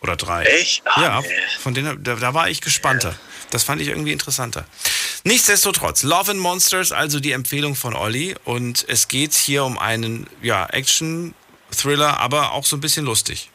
Oder 0.00 0.16
drei. 0.16 0.44
Echt? 0.44 0.82
Ah, 0.86 1.02
ja, 1.02 1.20
nee. 1.20 1.28
von 1.60 1.72
denen, 1.72 2.02
da, 2.04 2.16
da 2.16 2.34
war 2.34 2.50
ich 2.50 2.60
gespannter. 2.60 3.18
Das 3.50 3.64
fand 3.64 3.80
ich 3.80 3.88
irgendwie 3.88 4.12
interessanter. 4.12 4.66
Nichtsdestotrotz, 5.22 6.02
Love 6.02 6.32
and 6.32 6.40
Monsters, 6.40 6.92
also 6.92 7.20
die 7.20 7.32
Empfehlung 7.32 7.74
von 7.74 7.94
Olli. 7.94 8.34
Und 8.44 8.84
es 8.88 9.08
geht 9.08 9.32
hier 9.32 9.64
um 9.64 9.78
einen 9.78 10.28
ja, 10.42 10.66
Action-Thriller, 10.66 12.20
aber 12.20 12.52
auch 12.52 12.66
so 12.66 12.76
ein 12.76 12.80
bisschen 12.80 13.06
lustig. 13.06 13.50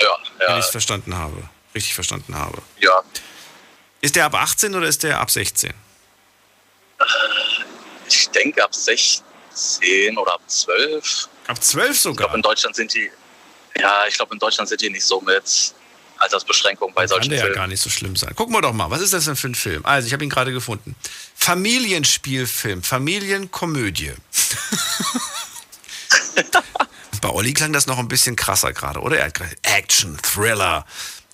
Ja, 0.00 0.16
Wenn 0.48 0.58
ich 0.58 0.64
es 0.64 0.70
verstanden 0.70 1.14
habe. 1.16 1.48
Richtig 1.74 1.94
verstanden 1.94 2.34
habe. 2.34 2.60
Ja. 2.78 3.02
Ist 4.00 4.16
der 4.16 4.24
ab 4.26 4.34
18 4.34 4.74
oder 4.74 4.86
ist 4.86 5.02
der 5.02 5.20
ab 5.20 5.30
16? 5.30 5.72
Ich 8.08 8.28
denke 8.30 8.62
ab 8.64 8.74
16 8.74 10.16
oder 10.18 10.34
ab 10.34 10.40
12. 10.46 11.28
Ab 11.46 11.62
12 11.62 11.90
Ich 11.90 12.00
sogar? 12.00 12.16
glaube, 12.26 12.36
in 12.36 12.42
Deutschland 12.42 12.76
sind 12.76 12.92
die. 12.94 13.10
Ja, 13.78 14.06
ich 14.08 14.14
glaube, 14.16 14.34
in 14.34 14.38
Deutschland 14.38 14.68
sind 14.68 14.80
die 14.80 14.90
nicht 14.90 15.04
so 15.04 15.20
mit 15.20 15.74
Altersbeschränkungen 16.18 16.94
bei 16.94 17.02
Kann 17.02 17.08
solchen 17.08 17.30
der 17.30 17.46
ja 17.46 17.52
gar 17.54 17.66
nicht 17.66 17.80
so 17.80 17.88
schlimm 17.88 18.16
sein. 18.16 18.34
Gucken 18.34 18.54
wir 18.54 18.60
doch 18.60 18.72
mal, 18.72 18.90
was 18.90 19.00
ist 19.00 19.12
das 19.12 19.24
denn 19.26 19.36
für 19.36 19.48
ein 19.48 19.54
Film? 19.54 19.84
Also, 19.86 20.06
ich 20.08 20.12
habe 20.12 20.24
ihn 20.24 20.30
gerade 20.30 20.52
gefunden. 20.52 20.96
Familienspielfilm, 21.36 22.82
Familienkomödie. 22.82 24.12
Bei 27.30 27.36
Olli 27.36 27.54
klang 27.54 27.72
das 27.72 27.86
noch 27.86 28.00
ein 28.00 28.08
bisschen 28.08 28.34
krasser 28.34 28.72
gerade, 28.72 28.98
oder? 28.98 29.18
Er 29.18 29.26
hat 29.26 29.34
gesagt, 29.34 29.56
Action, 29.62 30.18
Thriller. 30.20 30.84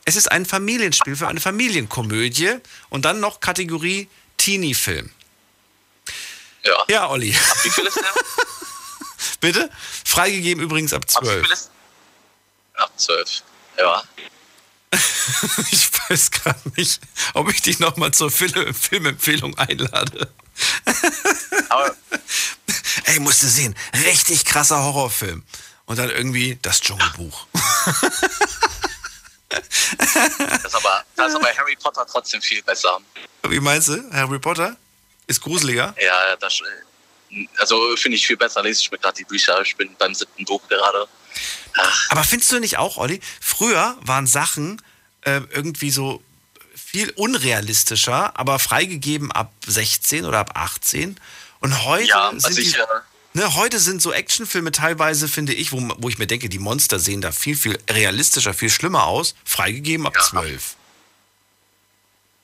Es 0.05 0.14
ist 0.14 0.31
ein 0.31 0.44
Familienspiel 0.44 1.16
für 1.16 1.27
eine 1.27 1.40
Familienkomödie 1.40 2.56
und 2.90 3.06
dann 3.06 3.18
noch 3.18 3.40
Kategorie 3.40 4.06
Teenie-Film. 4.36 5.10
Ja. 6.64 6.85
Ja, 6.89 7.09
Olli. 7.09 7.35
Ab 7.35 7.56
wie 7.62 7.70
viel 7.70 7.86
ist 7.86 7.97
der? 7.97 8.12
Bitte? 9.40 9.70
Freigegeben 10.05 10.62
übrigens 10.62 10.93
ab 10.93 11.09
12. 11.09 11.47
Ab 12.74 12.93
12. 12.98 13.43
Ja. 13.78 14.02
Ich 15.73 15.90
weiß 16.10 16.31
gar 16.31 16.55
nicht, 16.77 17.01
ob 17.32 17.51
ich 17.51 17.62
dich 17.62 17.78
nochmal 17.78 18.12
zur 18.12 18.31
Film 18.31 18.74
Filmempfehlung 18.74 19.56
einlade. 19.56 20.31
Ey, 23.05 23.18
musst 23.18 23.43
du 23.43 23.48
sehen, 23.48 23.74
richtig 24.05 24.44
krasser 24.44 24.82
Horrorfilm. 24.82 25.43
Und 25.87 25.99
dann 25.99 26.11
irgendwie 26.11 26.59
das 26.63 26.81
Dschungelbuch. 26.81 27.47
Das 29.49 30.65
ist 30.65 30.75
aber, 30.75 31.05
das 31.15 31.29
ist 31.29 31.37
aber 31.37 31.49
Harry 31.57 31.77
Potter 31.77 32.05
trotzdem 32.11 32.43
viel 32.43 32.63
besser. 32.63 32.99
Wie 33.45 33.61
meinst 33.61 33.89
du? 33.89 34.03
Harry 34.13 34.39
Potter? 34.39 34.77
Ist 35.27 35.41
gruseliger? 35.41 35.95
Ja, 36.01 36.37
das, 36.37 36.61
also 37.59 37.97
finde 37.97 38.17
ich 38.17 38.27
viel 38.27 38.37
besser. 38.37 38.63
Lese 38.63 38.81
ich 38.81 38.91
mir 38.91 38.99
gerade 38.99 39.17
die 39.17 39.25
Bücher. 39.25 39.61
Ich 39.63 39.77
bin 39.77 39.95
beim 39.99 40.15
siebten 40.15 40.45
Buch 40.45 40.61
gerade. 40.69 41.07
Aber 42.09 42.25
findest 42.25 42.51
du 42.53 42.59
nicht 42.59 42.79
auch, 42.79 42.97
Olli? 42.97 43.21
Früher 43.41 43.97
waren 44.01 44.27
Sachen 44.27 44.83
äh, 45.23 45.41
irgendwie 45.51 45.91
so 45.91 46.23
viel 46.75 47.11
unrealistischer, 47.11 48.39
aber 48.39 48.59
freigegeben 48.59 49.31
ab 49.33 49.53
16 49.67 50.25
oder 50.25 50.39
ab 50.39 50.53
18. 50.55 51.21
Und 51.61 51.85
heute 51.85 52.09
Ja, 52.09 52.31
sind 52.31 52.45
also 52.45 52.61
die, 52.61 52.67
ich, 52.67 52.79
äh, 52.79 52.85
ne, 53.37 53.55
heute 53.55 53.79
sind 53.79 54.03
so 54.03 54.13
Actionfilme 54.13 54.73
teilweise, 54.73 55.29
finde 55.29 55.53
ich, 55.53 55.71
wo, 55.71 55.79
wo 55.99 56.09
ich 56.09 56.19
mir 56.19 56.27
denke, 56.27 56.49
die 56.49 56.59
Monster 56.59 56.99
sehen 56.99 57.21
da 57.21 57.33
viel, 57.33 57.57
viel 57.57 57.79
realistischer, 57.89 58.55
viel 58.55 58.71
schlimmer 58.71 59.05
aus. 59.07 59.35
Freigegeben 59.45 60.07
ab 60.07 60.21
12. 60.21 60.75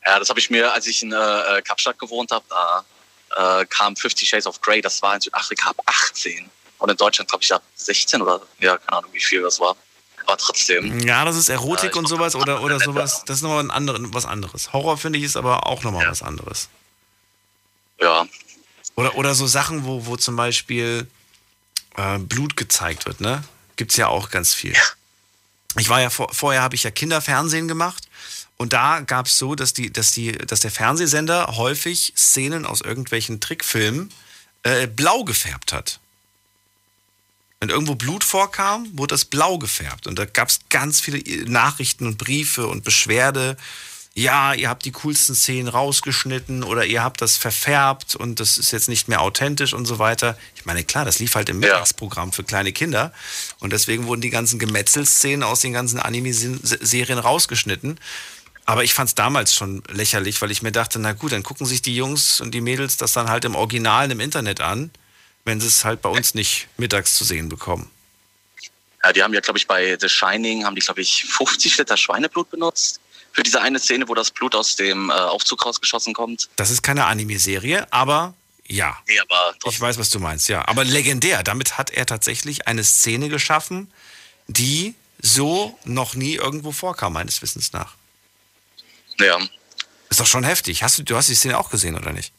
Ja, 0.05 0.19
das 0.19 0.29
habe 0.29 0.39
ich 0.39 0.51
mir, 0.51 0.73
als 0.73 0.87
ich 0.87 1.03
in 1.03 1.13
äh, 1.13 1.63
Kapstadt 1.65 1.99
gewohnt 1.99 2.31
habe, 2.31 2.45
da 2.49 3.61
äh, 3.61 3.67
kam 3.67 3.97
Fifty 3.97 4.27
Shades 4.27 4.47
of 4.47 4.61
Grey. 4.61 4.81
Das 4.81 5.01
war 5.03 5.15
in 5.15 5.21
Südafrika 5.21 5.71
ab 5.71 5.81
18. 5.87 6.49
Und 6.79 6.91
in 6.91 6.97
Deutschland, 6.97 7.31
glaube 7.31 7.43
ich, 7.43 7.53
ab 7.53 7.63
16 7.77 8.21
oder, 8.21 8.41
ja, 8.59 8.77
keine 8.77 8.99
Ahnung, 8.99 9.13
wie 9.13 9.21
viel 9.21 9.43
das 9.43 9.61
war. 9.61 9.77
Aber 10.27 10.37
trotzdem. 10.37 11.01
Ja, 11.01 11.25
das 11.25 11.37
ist 11.37 11.49
Erotik 11.49 11.85
Ja, 11.85 11.91
ich 11.91 11.97
und 11.97 12.07
sowas 12.07 12.35
oder, 12.35 12.63
oder 12.63 12.79
sowas. 12.79 13.23
Das 13.27 13.37
ist 13.37 13.43
nochmal 13.43 13.65
ein 13.65 13.71
anderen, 13.71 14.13
was 14.13 14.27
anderes. 14.27 14.73
Horror 14.73 14.99
finde 14.99 15.19
ich 15.19 15.25
ist 15.25 15.37
aber 15.37 15.67
auch 15.67 15.83
nochmal 15.83 16.07
was 16.07 16.23
anderes. 16.23 16.69
Ja. 18.01 18.27
Oder, 18.95 19.17
oder 19.17 19.35
so 19.35 19.47
Sachen, 19.47 19.85
wo, 19.85 20.07
wo 20.07 20.17
zum 20.17 20.37
Beispiel 20.37 21.07
äh, 21.97 22.19
Blut 22.19 22.57
gezeigt 22.57 23.07
wird, 23.07 23.21
ne? 23.21 23.43
Gibt's 23.77 23.97
ja 23.97 24.09
auch 24.09 24.31
ganz 24.31 24.55
viel. 24.55 24.77
Ich 25.79 25.89
war 25.89 26.01
ja 26.01 26.11
vor, 26.11 26.33
vorher 26.33 26.63
habe 26.63 26.75
ich 26.75 26.83
ja 26.83 26.91
Kinderfernsehen 26.91 27.69
gemacht 27.69 28.09
und 28.59 28.73
da 28.73 29.01
gab's 29.01 29.39
so, 29.39 29.55
dass 29.55 29.73
die, 29.73 29.91
dass 29.91 30.11
die, 30.11 30.33
dass 30.33 30.61
der 30.61 30.71
Fernsehsender 30.71 31.57
häufig 31.57 32.13
Szenen 32.17 32.67
aus 32.67 32.83
irgendwelchen 32.83 33.41
Trickfilmen 33.41 34.13
äh, 34.63 34.87
blau 34.87 35.25
gefärbt 35.25 35.73
hat. 35.73 35.99
Wenn 37.61 37.71
irgendwo 37.71 37.95
Blut 37.95 38.25
vorkam, 38.25 38.87
wurde 38.99 39.15
das 39.15 39.25
blau 39.25 39.57
gefärbt. 39.57 40.07
Und 40.07 40.19
da 40.19 40.25
gab 40.25 40.49
es 40.49 40.61
ganz 40.69 41.01
viele 41.01 41.23
Nachrichten 41.49 42.07
und 42.07 42.19
Briefe 42.19 42.67
und 42.67 42.85
Beschwerde 42.85 43.57
ja, 44.15 44.53
ihr 44.53 44.69
habt 44.69 44.85
die 44.85 44.93
coolsten 44.93 45.35
Szenen 45.35 45.69
rausgeschnitten 45.69 46.65
oder 46.65 46.85
ihr 46.85 47.03
habt 47.03 47.23
das 47.23 47.39
verfärbt 47.39 48.15
und 48.15 48.41
das 48.41 48.59
ist 48.59 48.71
jetzt 48.71 48.89
nicht 48.89 49.09
mehr 49.09 49.23
authentisch 49.23 49.73
und 49.73 49.87
so 49.87 49.99
weiter. 49.99 50.37
Ich 50.55 50.67
meine, 50.67 50.85
klar, 50.85 51.07
das 51.07 51.19
lief 51.19 51.35
halt 51.35 51.49
im 51.49 51.61
Mittagsprogramm 51.61 52.31
für 52.33 52.45
kleine 52.45 52.73
Kinder 52.73 53.13
und 53.61 53.73
deswegen 53.73 54.07
wurden 54.07 54.21
die 54.21 54.31
ganzen 54.31 54.59
Gemetzelszenen 54.59 55.43
aus 55.43 55.61
den 55.61 55.73
ganzen 55.73 55.99
Anime-Serien 55.99 57.19
rausgeschnitten. 57.19 57.99
Aber 58.67 58.85
ich 58.85 58.93
fand 58.93 59.09
es 59.09 59.15
damals 59.15 59.55
schon 59.55 59.83
lächerlich, 59.89 60.41
weil 60.43 60.51
ich 60.51 60.63
mir 60.63 60.73
dachte, 60.73 60.99
na 60.99 61.13
gut, 61.15 61.33
dann 61.33 61.43
gucken 61.43 61.67
sich 61.67 61.81
die 61.81 61.97
Jungs 61.97 62.41
und 62.41 62.53
die 62.53 62.61
Mädels 62.61 62.99
das 62.99 63.13
dann 63.13 63.31
halt 63.31 63.47
im 63.47 63.55
Original 63.55 64.11
im 64.11 64.21
Internet 64.21 64.61
an, 64.61 64.91
wenn 65.45 65.59
sie 65.59 65.67
es 65.67 65.85
halt 65.85 66.03
bei 66.03 66.11
uns 66.11 66.35
nicht 66.35 66.69
mittags 66.77 67.15
zu 67.15 67.25
sehen 67.25 67.49
bekommen. 67.49 67.91
Ja, 69.03 69.13
die 69.13 69.23
haben 69.23 69.35
ja, 69.35 69.41
glaube 69.41 69.59
ich, 69.59 69.67
bei 69.67 69.97
The 69.99 70.09
Shining 70.09 70.65
haben 70.65 70.77
die, 70.77 70.81
glaube 70.81 71.01
ich, 71.01 71.25
50 71.25 71.79
Liter 71.79 71.97
Schweineblut 71.97 72.51
benutzt. 72.51 73.01
Für 73.33 73.43
diese 73.43 73.63
eine 73.63 73.79
Szene, 73.79 74.09
wo 74.09 74.15
das 74.15 74.31
Blut 74.31 74.55
aus 74.55 74.77
dem 74.77 75.11
äh, 75.11 75.13
Aufzug 75.13 75.65
rausgeschossen 75.65 76.15
kommt. 76.15 76.49
Das 76.57 76.71
ist 76.71 76.83
keine 76.83 77.07
Anime-Serie, 77.07 77.87
aber 77.91 78.35
ja. 78.67 78.97
Nee, 79.07 79.19
aber 79.19 79.55
ich 79.67 79.81
weiß, 79.81 79.99
was 79.99 80.11
du 80.11 80.19
meinst, 80.19 80.49
ja. 80.49 80.67
Aber 80.67 80.85
legendär. 80.85 81.43
Damit 81.43 81.79
hat 81.79 81.91
er 81.91 82.07
tatsächlich 82.07 82.67
eine 82.69 82.85
Szene 82.85 83.29
geschaffen, 83.29 83.93
die 84.47 84.95
so 85.21 85.79
noch 85.85 86.15
nie 86.15 86.35
irgendwo 86.35 86.73
vorkam, 86.73 87.15
meines 87.15 87.43
Wissens 87.43 87.73
nach. 87.73 87.95
Ja. 89.19 89.39
Ist 90.11 90.21
doch 90.21 90.27
schon 90.27 90.45
heftig. 90.45 90.83
Hast 90.83 90.99
du, 90.99 91.03
du 91.05 91.17
hast 91.17 91.29
die 91.29 91.35
Szene 91.35 91.59
auch 91.59 91.71
gesehen, 91.71 91.97
oder 91.97 92.13
nicht? 92.13 92.33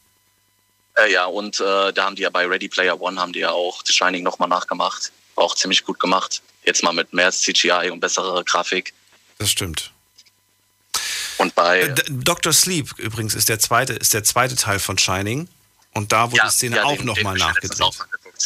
Äh, 0.96 1.12
ja, 1.12 1.26
und 1.26 1.60
äh, 1.60 1.94
da 1.94 2.06
haben 2.06 2.16
die 2.16 2.24
ja 2.24 2.30
bei 2.30 2.46
Ready 2.46 2.68
Player 2.68 3.00
One 3.00 3.20
haben 3.20 3.34
die 3.34 3.40
ja 3.40 3.52
auch 3.52 3.82
The 3.86 3.94
Shining 3.94 4.24
nochmal 4.24 4.50
nachgemacht. 4.50 5.12
Auch 5.36 5.56
ziemlich 5.56 5.84
gut 5.84 6.00
gemacht. 6.00 6.42
Jetzt 6.66 6.84
mal 6.84 6.94
mit 6.94 7.14
mehr 7.14 7.32
CGI 7.32 7.90
und 7.92 8.00
besserer 8.00 8.44
Grafik. 8.44 8.94
Das 9.40 9.50
stimmt. 9.50 9.93
Und 11.44 11.56
bei 11.56 11.82
Äh, 11.82 11.96
Dr. 12.10 12.54
Sleep 12.54 12.98
übrigens 12.98 13.36
ist 13.36 13.50
der 13.50 13.60
zweite, 13.60 13.94
ist 13.94 14.14
der 14.14 14.24
zweite 14.24 14.56
Teil 14.56 14.80
von 14.80 14.98
Shining. 14.98 15.50
Und 15.92 16.12
da 16.12 16.32
wurde 16.32 16.38
Ja, 16.38 16.46
die 16.46 16.52
Szene 16.52 16.78
ja, 16.78 16.84
auch 16.86 17.04
nochmal 17.04 17.38
nachgedreht. 17.38 17.94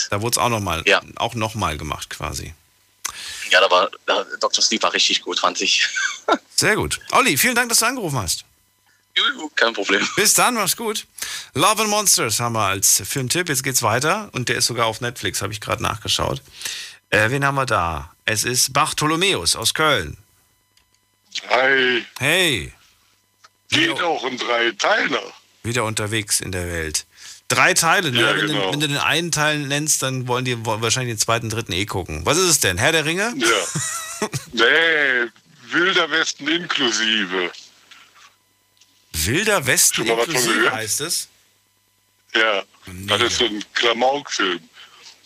Da 0.09 0.21
wurde 0.21 0.31
es 0.33 0.37
auch 0.37 0.49
nochmal 0.49 0.83
auch 1.15 1.35
noch 1.35 1.55
mal 1.55 1.77
gemacht 1.77 2.09
quasi. 2.09 2.53
Ja, 3.51 3.61
da 3.61 3.69
war 3.71 3.89
da, 4.05 4.25
Dr. 4.39 4.63
Sleep 4.63 4.83
war 4.83 4.93
richtig 4.93 5.21
gut, 5.21 5.39
fand 5.39 5.61
ich. 5.61 5.87
Sehr 6.55 6.75
gut. 6.75 6.99
Olli, 7.11 7.37
vielen 7.37 7.55
Dank, 7.55 7.69
dass 7.69 7.79
du 7.79 7.85
angerufen 7.85 8.17
hast. 8.17 8.43
Kein 9.55 9.73
Problem. 9.73 10.07
Bis 10.15 10.33
dann, 10.33 10.55
mach's 10.55 10.75
gut. 10.75 11.05
Love 11.53 11.81
and 11.83 11.89
Monsters 11.89 12.39
haben 12.39 12.53
wir 12.53 12.65
als 12.65 13.01
Filmtipp. 13.05 13.47
Jetzt 13.49 13.63
geht's 13.63 13.81
weiter 13.81 14.29
und 14.33 14.49
der 14.49 14.57
ist 14.57 14.65
sogar 14.67 14.85
auf 14.87 15.01
Netflix, 15.01 15.41
habe 15.41 15.53
ich 15.53 15.61
gerade 15.61 15.81
nachgeschaut. 15.81 16.41
Äh, 17.09 17.29
wen 17.31 17.45
haben 17.45 17.55
wir 17.55 17.65
da? 17.65 18.11
Es 18.25 18.43
ist 18.43 18.73
Bartholomäus 18.73 19.55
aus 19.55 19.73
Köln. 19.73 20.17
Hi. 21.49 22.05
Hey. 22.19 22.73
Geht 23.69 24.01
auch 24.01 24.23
in 24.25 24.37
drei 24.37 24.71
Teile. 24.71 25.21
Wieder 25.63 25.83
unterwegs 25.83 26.39
in 26.39 26.51
der 26.51 26.67
Welt. 26.67 27.05
Drei 27.49 27.73
Teile, 27.73 28.11
ne? 28.11 28.21
Ja, 28.21 28.35
wenn, 28.35 28.41
du, 28.41 28.47
genau. 28.47 28.71
wenn 28.71 28.79
du 28.79 28.87
den 28.87 28.97
einen 28.97 29.31
Teil 29.31 29.59
nennst, 29.59 30.03
dann 30.03 30.27
wollen 30.27 30.45
die 30.45 30.65
wollen 30.65 30.81
wahrscheinlich 30.81 31.15
den 31.15 31.19
zweiten, 31.19 31.49
dritten 31.49 31.71
eh 31.71 31.85
gucken. 31.85 32.25
Was 32.25 32.37
ist 32.37 32.49
es 32.49 32.59
denn? 32.59 32.77
Herr 32.77 32.91
der 32.91 33.05
Ringe? 33.05 33.33
Ja. 33.37 34.27
nee, 34.53 35.29
Wilder 35.71 36.09
Westen 36.11 36.47
inklusive. 36.47 37.51
Wilder 39.13 39.65
Westen 39.65 40.05
inklusive 40.05 40.71
heißt 40.71 41.01
es? 41.01 41.29
Ja, 42.35 42.63
das 42.85 43.21
ist 43.21 43.37
so 43.37 43.45
ein 43.45 43.63
Klamauk-Film. 43.73 44.59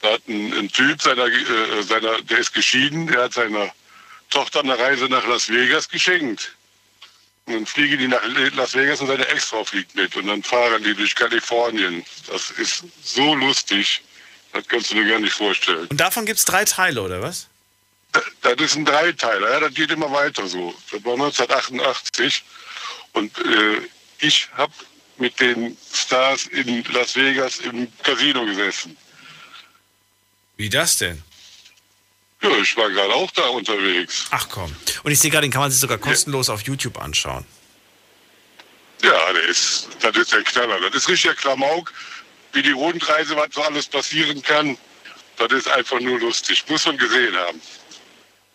Da 0.02 0.14
hat 0.14 0.28
ein, 0.28 0.54
ein 0.54 0.72
Typ, 0.72 1.02
seiner, 1.02 1.26
äh, 1.26 1.84
seiner, 1.84 2.22
der 2.22 2.40
ist 2.40 2.54
geschieden, 2.54 3.08
der 3.08 3.24
hat 3.24 3.34
seiner 3.34 3.72
Tochter 4.30 4.62
eine 4.62 4.78
Reise 4.78 5.06
nach 5.06 5.26
Las 5.28 5.50
Vegas 5.50 5.90
geschenkt. 5.90 6.56
Und 7.52 7.60
dann 7.60 7.66
fliegen 7.66 7.98
die 7.98 8.08
nach 8.08 8.22
Las 8.56 8.74
Vegas 8.74 9.02
und 9.02 9.08
seine 9.08 9.28
Ex-Frau 9.28 9.64
fliegt 9.64 9.96
mit. 9.96 10.16
Und 10.16 10.28
dann 10.28 10.42
fahren 10.42 10.84
die 10.84 10.94
durch 10.94 11.16
Kalifornien. 11.16 12.04
Das 12.28 12.52
ist 12.52 12.84
so 13.04 13.36
lustig. 13.36 14.02
Das 14.54 14.68
kannst 14.68 14.92
du 14.92 14.96
dir 14.96 15.06
gar 15.06 15.20
nicht 15.20 15.34
vorstellen. 15.34 15.88
Und 15.88 15.98
davon 15.98 16.26
gibt's 16.26 16.46
drei 16.46 16.66
Teile, 16.66 17.02
oder 17.02 17.22
was? 17.22 17.48
Das 18.42 18.56
ist 18.60 18.76
ein 18.76 18.86
Dreiteiler, 18.86 19.52
ja, 19.52 19.60
das 19.62 19.74
geht 19.74 19.92
immer 19.92 20.12
weiter 20.12 20.46
so. 20.48 20.76
Das 20.92 21.04
war 21.06 21.14
1988 21.14 22.44
und 23.14 23.38
äh, 23.38 23.88
ich 24.20 24.50
habe 24.54 24.74
mit 25.18 25.40
den 25.40 25.78
Stars 25.94 26.48
in 26.48 26.84
Las 26.92 27.16
Vegas 27.16 27.60
im 27.60 27.88
Casino 28.04 28.46
gesessen. 28.46 28.98
Wie 30.58 30.70
das 30.70 30.98
denn? 30.98 31.24
Ja, 32.42 32.50
ich 32.58 32.76
war 32.76 32.90
gerade 32.90 33.14
auch 33.14 33.30
da 33.32 33.48
unterwegs. 33.48 34.26
Ach 34.32 34.48
komm. 34.50 34.76
Und 35.04 35.12
ich 35.12 35.20
sehe 35.20 35.30
gerade, 35.30 35.46
den 35.46 35.52
kann 35.52 35.62
man 35.62 35.72
sich 35.72 35.80
sogar 35.80 35.98
kostenlos 35.98 36.50
auf 36.50 36.62
YouTube 36.64 37.00
anschauen. 37.00 37.46
Ja, 39.04 39.34
das 39.34 39.46
ist, 39.46 39.88
das 40.02 40.16
ist 40.16 40.32
der 40.32 40.44
Knaller. 40.44 40.80
Das 40.90 40.96
ist 40.96 41.10
richtiger 41.10 41.36
Klamauk, 41.36 41.92
wie 42.54 42.62
die 42.62 42.72
Rundreise, 42.72 43.36
was 43.36 43.50
so 43.52 43.62
alles 43.62 43.88
passieren 43.88 44.42
kann. 44.42 44.78
Das 45.38 45.52
ist 45.52 45.68
einfach 45.68 46.00
nur 46.00 46.20
lustig. 46.20 46.64
Muss 46.68 46.86
man 46.86 46.98
gesehen 46.98 47.36
haben. 47.36 47.62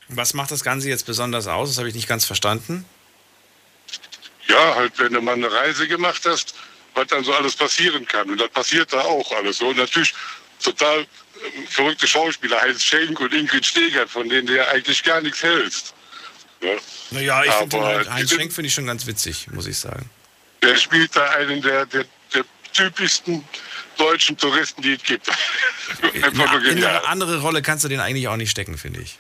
Was 0.08 0.34
macht 0.34 0.50
das 0.52 0.62
Ganze 0.62 0.88
jetzt 0.88 1.06
besonders 1.06 1.46
aus? 1.48 1.70
Das 1.70 1.78
habe 1.78 1.88
ich 1.88 1.94
nicht 1.94 2.08
ganz 2.08 2.24
verstanden. 2.24 2.84
Ja, 4.46 4.76
halt, 4.76 4.96
wenn 4.98 5.12
du 5.12 5.20
mal 5.20 5.34
eine 5.34 5.50
Reise 5.50 5.88
gemacht 5.88 6.22
hast, 6.24 6.54
was 6.94 7.08
dann 7.08 7.24
so 7.24 7.34
alles 7.34 7.56
passieren 7.56 8.06
kann. 8.06 8.30
Und 8.30 8.40
das 8.40 8.48
passiert 8.50 8.92
da 8.92 9.00
auch 9.00 9.30
alles 9.32 9.58
so. 9.58 9.68
Und 9.68 9.78
natürlich 9.78 10.14
total 10.62 11.01
äh, 11.01 11.07
verrückte 11.69 12.07
Schauspieler, 12.07 12.61
Heinz 12.61 12.83
Schenk 12.83 13.19
und 13.20 13.33
Ingrid 13.33 13.65
Steger, 13.65 14.07
von 14.07 14.28
denen 14.28 14.47
du 14.47 14.57
ja 14.57 14.69
eigentlich 14.69 15.03
gar 15.03 15.20
nichts 15.20 15.43
hältst. 15.43 15.95
Ja. 16.62 16.70
Naja, 17.11 17.45
ich 17.45 17.53
finde 17.53 17.81
halt, 17.81 18.11
Heinz 18.11 18.31
Schenk 18.31 18.53
finde 18.53 18.69
ich 18.69 18.74
schon 18.74 18.87
ganz 18.87 19.07
witzig, 19.07 19.49
muss 19.53 19.66
ich 19.66 19.78
sagen. 19.78 20.09
Der 20.62 20.77
spielt 20.77 21.15
da 21.15 21.24
einen 21.31 21.62
der, 21.62 21.87
der, 21.87 22.05
der 22.35 22.45
typischsten 22.73 23.45
deutschen 23.97 24.37
Touristen, 24.37 24.83
die 24.83 24.95
es 24.95 25.03
gibt. 25.03 25.28
Einfach 26.23 26.53
nur 26.53 26.65
In 26.65 26.85
eine 26.85 27.07
andere 27.07 27.41
Rolle 27.41 27.62
kannst 27.62 27.85
du 27.85 27.89
den 27.89 28.01
eigentlich 28.01 28.28
auch 28.28 28.37
nicht 28.37 28.51
stecken, 28.51 28.78
finde 28.78 29.01
ich. 29.01 29.19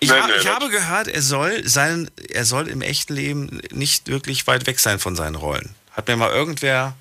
Ich, 0.00 0.08
Nee, 0.08 0.18
ha 0.18 0.26
nee, 0.26 0.32
ich 0.40 0.46
habe 0.46 0.70
gehört, 0.70 1.08
er 1.08 1.20
soll, 1.20 1.68
sein, 1.68 2.10
er 2.30 2.46
soll 2.46 2.68
im 2.68 2.80
echten 2.80 3.14
Leben 3.14 3.60
nicht 3.70 4.08
wirklich 4.08 4.46
weit 4.46 4.66
weg 4.66 4.80
sein 4.80 4.98
von 4.98 5.14
seinen 5.14 5.34
Rollen. 5.34 5.74
Hat 5.92 6.08
mir 6.08 6.16
mal 6.16 6.30
irgendwer 6.30 6.96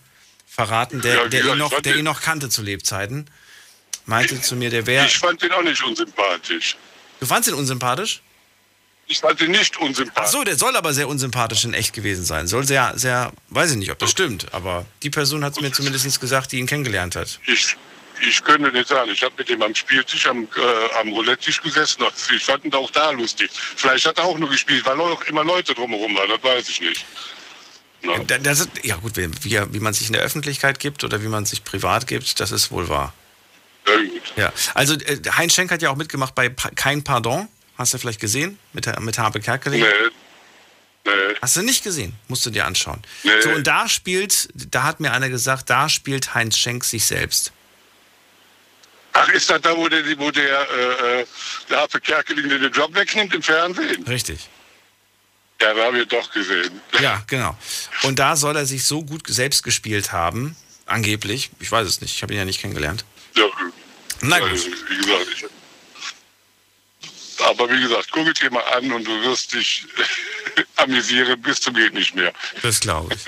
verraten, 0.49 1.01
der, 1.01 1.15
Ja, 1.15 1.27
der, 1.27 1.45
ihn, 1.45 1.57
noch, 1.57 1.81
der 1.81 1.95
ihn 1.95 2.05
noch 2.05 2.21
kannte 2.21 2.49
zu 2.49 2.61
Lebzeiten. 2.61 3.29
Meinte 4.05 4.41
zu 4.41 4.55
mir, 4.55 4.69
der 4.69 4.87
wäre. 4.87 5.05
Ich 5.05 5.17
fand 5.17 5.41
den 5.41 5.51
auch 5.51 5.61
nicht 5.61 5.83
unsympathisch. 5.83 6.75
Du 7.19 7.25
fandst 7.27 7.47
ihn 7.47 7.55
unsympathisch? 7.55 8.21
Ich 9.05 9.19
fand 9.19 9.39
ihn 9.41 9.51
nicht 9.51 9.77
unsympathisch. 9.77 10.23
Ach 10.25 10.31
so, 10.31 10.43
der 10.43 10.55
soll 10.55 10.75
aber 10.75 10.93
sehr 10.93 11.07
unsympathisch 11.07 11.63
in 11.65 11.73
echt 11.73 11.93
gewesen 11.93 12.25
sein. 12.25 12.47
Soll 12.47 12.65
sehr, 12.65 12.93
sehr, 12.95 13.31
weiß 13.49 13.71
ich 13.71 13.77
nicht, 13.77 13.91
ob 13.91 13.99
das 13.99 14.09
stimmt, 14.11 14.51
aber 14.53 14.85
die 15.03 15.09
Person 15.09 15.43
hat 15.43 15.53
es 15.53 15.61
mir 15.61 15.71
zumindest 15.71 16.19
gesagt, 16.19 16.51
die 16.51 16.59
ihn 16.59 16.67
kennengelernt 16.67 17.15
hat. 17.15 17.39
Ich, 17.45 17.75
ich 18.27 18.43
könnte 18.43 18.71
nicht 18.71 18.87
sagen. 18.87 19.11
Ich 19.11 19.23
habe 19.23 19.33
mit 19.37 19.49
ihm 19.49 19.61
am 19.61 19.73
Spieltisch, 19.75 20.25
am, 20.27 20.43
äh, 20.43 20.99
am 20.99 21.09
Roulette-Tisch 21.09 21.61
gesessen. 21.61 22.03
Ich 22.35 22.43
fand 22.43 22.65
ihn 22.65 22.73
auch 22.73 22.91
da 22.91 23.11
lustig. 23.11 23.51
Vielleicht 23.75 24.05
hat 24.05 24.17
er 24.17 24.25
auch 24.25 24.37
nur 24.37 24.49
gespielt, 24.49 24.85
weil 24.85 24.99
auch 24.99 25.23
immer 25.23 25.43
Leute 25.43 25.73
drumherum 25.73 26.15
waren. 26.15 26.29
Das 26.29 26.43
weiß 26.43 26.69
ich 26.69 26.81
nicht. 26.81 27.05
Da- 28.27 28.37
Das 28.37 28.59
ist, 28.61 28.69
ja 28.83 28.95
gut, 28.97 29.17
wie, 29.17 29.29
wie, 29.43 29.79
man 29.79 29.93
sich 29.93 30.07
in 30.07 30.13
der 30.13 30.21
Öffentlichkeit 30.21 30.79
gibt 30.79 31.03
oder 31.03 31.21
wie 31.21 31.27
man 31.27 31.45
sich 31.45 31.63
privat 31.63 32.07
gibt, 32.07 32.39
das 32.39 32.51
ist 32.51 32.71
wohl 32.71 32.87
wahr. 32.89 33.13
Ja, 34.35 34.53
also 34.75 34.93
äh, 34.93 35.17
Heinz 35.35 35.53
Schenk 35.55 35.71
hat 35.71 35.81
ja 35.81 35.89
auch 35.89 35.95
mitgemacht 35.95 36.35
bei 36.35 36.49
Pa- 36.49 36.69
Kein 36.75 37.03
Pardon. 37.03 37.47
Hast 37.77 37.93
du 37.93 37.97
vielleicht 37.97 38.19
gesehen? 38.19 38.59
Mit, 38.73 38.85
mit 39.01 39.17
Habe 39.17 39.39
Kerkeling? 39.39 39.81
Nee. 39.81 41.11
Hast 41.41 41.55
du 41.55 41.61
nicht 41.61 41.83
gesehen? 41.83 42.13
Musst 42.27 42.45
du 42.45 42.49
dir 42.51 42.65
anschauen. 42.65 43.01
Nee. 43.23 43.31
So, 43.41 43.49
und 43.49 43.65
da 43.65 43.87
spielt, 43.87 44.49
da 44.53 44.83
hat 44.83 44.99
mir 44.99 45.11
einer 45.11 45.29
gesagt, 45.29 45.69
da 45.69 45.89
spielt 45.89 46.35
Heinz 46.35 46.57
Schenk 46.57 46.83
sich 46.83 47.05
selbst. 47.05 47.51
Ach, 49.13 49.27
ist 49.29 49.49
das 49.49 49.61
da, 49.61 49.75
wo 49.75 49.87
der, 49.87 50.03
wo 50.19 50.29
der, 50.29 50.43
äh, 50.43 51.21
äh, 51.21 51.25
der 51.69 51.77
Harpe 51.79 51.99
Kerkeling 51.99 52.47
den 52.47 52.71
Job 52.71 52.93
wegnimmt 52.93 53.33
im 53.33 53.41
Fernsehen? 53.41 54.03
Richtig. 54.03 54.49
Ja, 55.61 55.73
da 55.73 55.85
habe 55.85 55.99
ich 56.01 56.07
doch 56.07 56.31
gesehen. 56.31 56.79
Ja, 57.01 57.23
genau. 57.27 57.57
Und 58.03 58.17
da 58.19 58.35
soll 58.35 58.55
er 58.55 58.65
sich 58.65 58.85
so 58.85 59.03
gut 59.03 59.23
selbst 59.27 59.63
gespielt 59.63 60.11
haben, 60.11 60.55
angeblich. 60.85 61.51
Ich 61.59 61.71
weiß 61.71 61.87
es 61.87 62.01
nicht, 62.01 62.15
ich 62.15 62.21
habe 62.21 62.33
ihn 62.33 62.39
ja 62.39 62.45
nicht 62.45 62.61
kennengelernt. 62.61 63.03
Ja, 63.35 63.45
Na 64.21 64.39
gut. 64.39 64.49
Also, 64.49 64.67
wie 64.67 64.97
gesagt, 64.97 65.27
ich, 65.33 65.45
aber 67.45 67.69
wie 67.69 67.81
gesagt, 67.81 68.09
guck 68.11 68.27
es 68.27 68.39
dir 68.39 68.51
mal 68.51 68.63
an 68.73 68.91
und 68.91 69.05
du 69.05 69.21
wirst 69.23 69.53
dich 69.53 69.85
amüsieren 70.77 71.41
bis 71.41 71.61
zum 71.61 71.73
geht 71.73 71.93
nicht 71.93 72.15
mehr. 72.15 72.33
Das 72.61 72.79
glaube 72.79 73.13
ich. 73.13 73.21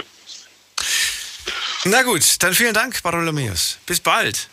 Na 1.86 2.04
gut, 2.04 2.24
dann 2.44 2.54
vielen 2.54 2.74
Dank, 2.74 3.02
Bartholomäus. 3.02 3.78
Bis 3.86 4.00
bald. 4.00 4.48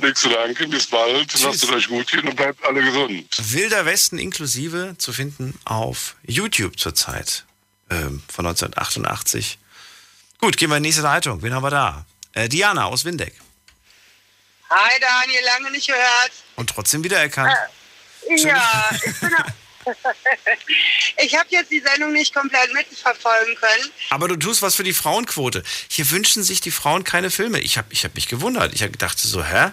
Nichts 0.00 0.20
zu 0.20 0.28
danken, 0.28 0.70
bis 0.70 0.86
bald. 0.86 1.32
Lasst 1.42 1.64
es 1.64 1.70
euch 1.70 1.88
gut 1.88 2.06
gehen 2.08 2.26
und 2.28 2.36
bleibt 2.36 2.64
alle 2.64 2.82
gesund. 2.82 3.26
Wilder 3.52 3.86
Westen 3.86 4.18
inklusive 4.18 4.94
zu 4.98 5.12
finden 5.12 5.58
auf 5.64 6.16
YouTube 6.26 6.78
zurzeit 6.78 7.44
ähm, 7.90 8.22
von 8.32 8.46
1988. 8.46 9.58
Gut, 10.38 10.56
gehen 10.56 10.70
wir 10.70 10.76
in 10.76 10.82
die 10.82 10.88
nächste 10.88 11.02
Leitung. 11.02 11.42
Wen 11.42 11.54
haben 11.54 11.62
wir 11.62 11.70
da? 11.70 12.06
Äh, 12.32 12.48
Diana 12.48 12.84
aus 12.86 13.04
Windeck. 13.04 13.34
Hi 14.70 15.00
Daniel, 15.00 15.44
lange 15.44 15.70
nicht 15.70 15.86
gehört. 15.86 16.32
Und 16.56 16.70
trotzdem 16.70 17.04
wiedererkannt. 17.04 17.52
Ja, 18.28 18.90
ich 18.98 19.20
bin, 19.20 19.30
ich 21.16 21.36
habe 21.36 21.46
jetzt 21.50 21.70
die 21.70 21.80
Sendung 21.80 22.12
nicht 22.12 22.34
komplett 22.34 22.72
mitverfolgen 22.72 23.54
können. 23.56 23.90
Aber 24.10 24.28
du 24.28 24.36
tust 24.36 24.62
was 24.62 24.74
für 24.74 24.84
die 24.84 24.92
Frauenquote. 24.92 25.62
Hier 25.88 26.10
wünschen 26.10 26.42
sich 26.42 26.60
die 26.60 26.70
Frauen 26.70 27.04
keine 27.04 27.30
Filme. 27.30 27.60
Ich 27.60 27.78
habe 27.78 27.88
ich 27.90 28.04
hab 28.04 28.14
mich 28.14 28.28
gewundert. 28.28 28.74
Ich 28.74 28.82
habe 28.82 28.92
gedacht 28.92 29.18
so, 29.18 29.44
hä? 29.44 29.72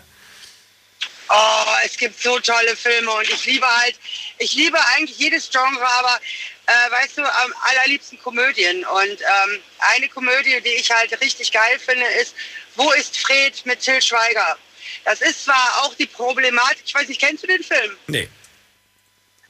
Oh, 1.33 1.73
es 1.85 1.95
gibt 1.95 2.21
so 2.21 2.37
tolle 2.39 2.75
Filme 2.75 3.09
und 3.09 3.29
ich 3.29 3.45
liebe 3.45 3.65
halt, 3.65 3.95
ich 4.37 4.53
liebe 4.53 4.77
eigentlich 4.87 5.17
jedes 5.17 5.49
Genre, 5.49 5.87
aber 5.99 6.19
äh, 6.65 6.91
weißt 6.91 7.19
du, 7.19 7.21
am 7.21 7.53
allerliebsten 7.61 8.19
Komödien. 8.21 8.85
Und 8.85 9.21
ähm, 9.21 9.59
eine 9.79 10.09
Komödie, 10.09 10.59
die 10.61 10.73
ich 10.73 10.91
halt 10.91 11.19
richtig 11.21 11.51
geil 11.51 11.79
finde, 11.79 12.05
ist 12.21 12.35
Wo 12.75 12.91
ist 12.91 13.17
Fred 13.17 13.65
mit 13.65 13.79
Till 13.79 14.01
Schweiger? 14.01 14.57
Das 15.05 15.21
ist 15.21 15.45
zwar 15.45 15.83
auch 15.83 15.93
die 15.95 16.05
Problematik, 16.05 16.83
ich 16.85 16.93
weiß 16.93 17.07
nicht, 17.07 17.21
kennst 17.21 17.43
du 17.43 17.47
den 17.47 17.63
Film? 17.63 17.97
Nee. 18.07 18.29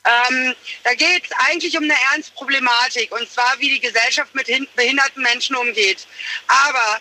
Ähm, 0.04 0.56
da 0.84 0.94
geht 0.96 1.26
es 1.26 1.32
eigentlich 1.48 1.78
um 1.78 1.84
eine 1.84 1.96
ernste 2.12 2.34
Problematik 2.34 3.12
und 3.12 3.32
zwar, 3.32 3.54
wie 3.60 3.70
die 3.70 3.80
Gesellschaft 3.80 4.34
mit 4.34 4.48
hin- 4.48 4.68
behinderten 4.76 5.22
Menschen 5.22 5.56
umgeht. 5.56 6.08
Aber 6.48 7.00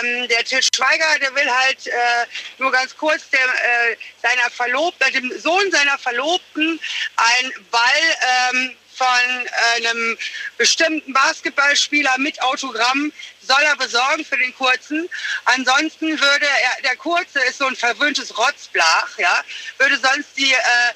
ähm, 0.00 0.28
der 0.28 0.44
Til 0.44 0.62
Schweiger, 0.62 1.18
der 1.18 1.34
will 1.34 1.50
halt 1.50 1.86
äh, 1.88 2.26
nur 2.58 2.70
ganz 2.70 2.96
kurz 2.96 3.28
der, 3.30 3.40
äh, 3.40 3.96
seiner 4.22 4.48
Verlobten, 4.50 5.12
dem 5.12 5.38
Sohn 5.40 5.70
seiner 5.72 5.98
Verlobten, 5.98 6.78
einen 7.16 7.52
Ball 7.70 8.16
ähm, 8.52 8.76
von 8.94 9.48
einem 9.74 10.16
bestimmten 10.56 11.12
Basketballspieler 11.12 12.16
mit 12.18 12.40
Autogramm 12.42 13.12
soll 13.42 13.62
er 13.62 13.76
besorgen 13.76 14.24
für 14.24 14.38
den 14.38 14.54
Kurzen. 14.56 15.08
Ansonsten 15.44 16.18
würde 16.18 16.46
er, 16.46 16.82
der 16.82 16.96
Kurze 16.96 17.40
ist 17.40 17.58
so 17.58 17.66
ein 17.66 17.76
verwöhntes 17.76 18.36
Rotzblach, 18.38 19.18
ja, 19.18 19.44
würde 19.78 19.98
sonst 19.98 20.30
die 20.36 20.52
äh, 20.52 20.92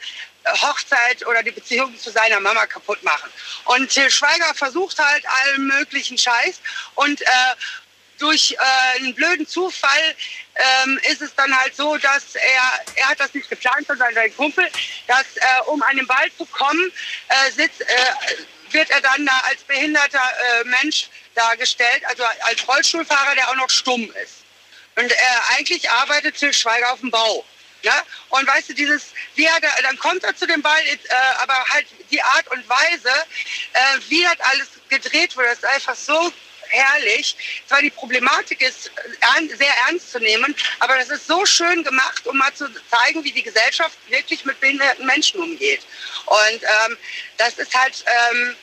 Hochzeit 0.46 1.26
oder 1.26 1.42
die 1.42 1.50
Beziehung 1.50 1.96
zu 1.98 2.10
seiner 2.10 2.40
Mama 2.40 2.66
kaputt 2.66 3.02
machen. 3.02 3.30
Und 3.66 3.90
Till 3.90 4.10
Schweiger 4.10 4.54
versucht 4.54 4.98
halt 4.98 5.24
allen 5.28 5.66
möglichen 5.66 6.16
Scheiß 6.16 6.60
und 6.94 7.20
äh, 7.20 7.26
durch 8.18 8.52
äh, 8.52 8.98
einen 8.98 9.14
blöden 9.14 9.46
Zufall 9.46 10.14
ähm, 10.54 11.00
ist 11.10 11.22
es 11.22 11.34
dann 11.34 11.58
halt 11.58 11.74
so, 11.74 11.96
dass 11.96 12.34
er, 12.34 12.84
er 12.96 13.08
hat 13.08 13.20
das 13.20 13.32
nicht 13.34 13.48
geplant, 13.48 13.86
sondern 13.86 14.12
sein 14.14 14.34
Kumpel, 14.36 14.68
dass 15.06 15.24
äh, 15.36 15.60
um 15.66 15.82
an 15.82 15.96
den 15.96 16.06
Ball 16.06 16.30
zu 16.36 16.44
kommen, 16.46 16.92
äh, 17.28 17.50
sitzt, 17.50 17.80
äh, 17.80 17.86
wird 18.70 18.90
er 18.90 19.00
dann 19.00 19.26
da 19.26 19.42
als 19.48 19.62
behinderter 19.62 20.20
äh, 20.20 20.64
Mensch 20.64 21.08
dargestellt, 21.34 22.02
also 22.06 22.22
als 22.42 22.66
Rollstuhlfahrer, 22.68 23.34
der 23.34 23.48
auch 23.48 23.56
noch 23.56 23.70
stumm 23.70 24.12
ist. 24.22 24.44
Und 24.96 25.10
äh, 25.10 25.16
eigentlich 25.56 25.88
arbeitet 25.90 26.36
Till 26.36 26.52
Schweiger 26.52 26.92
auf 26.92 27.00
dem 27.00 27.10
Bau. 27.10 27.44
Ne? 27.82 27.92
Und 28.30 28.46
weißt 28.46 28.70
du, 28.70 28.74
dieses, 28.74 29.12
wie 29.34 29.46
er 29.46 29.60
da, 29.60 29.68
dann 29.82 29.98
kommt 29.98 30.24
er 30.24 30.36
zu 30.36 30.46
dem 30.46 30.62
Ball, 30.62 30.80
äh, 30.86 30.98
aber 31.40 31.64
halt 31.70 31.86
die 32.10 32.22
Art 32.22 32.48
und 32.48 32.68
Weise, 32.68 33.10
äh, 33.72 33.98
wie 34.08 34.22
das 34.22 34.40
alles 34.40 34.68
gedreht 34.88 35.36
wurde, 35.36 35.48
ist 35.48 35.64
einfach 35.64 35.94
so 35.94 36.32
herrlich. 36.70 37.36
Zwar 37.66 37.82
die 37.82 37.90
Problematik 37.90 38.60
ist 38.60 38.88
äh, 38.88 39.56
sehr 39.56 39.74
ernst 39.88 40.12
zu 40.12 40.18
nehmen, 40.20 40.54
aber 40.78 40.96
das 40.96 41.10
ist 41.10 41.26
so 41.26 41.44
schön 41.44 41.82
gemacht, 41.84 42.26
um 42.26 42.36
mal 42.38 42.52
zu 42.54 42.68
zeigen, 42.90 43.22
wie 43.24 43.32
die 43.32 43.42
Gesellschaft 43.42 43.98
wirklich 44.08 44.44
mit 44.44 44.60
behinderten 44.60 45.06
Menschen 45.06 45.40
umgeht. 45.40 45.82
Und 46.26 46.62
ähm, 46.62 46.96
das 47.36 47.54
ist 47.58 47.74
halt, 47.74 48.04
ähm, 48.06 48.56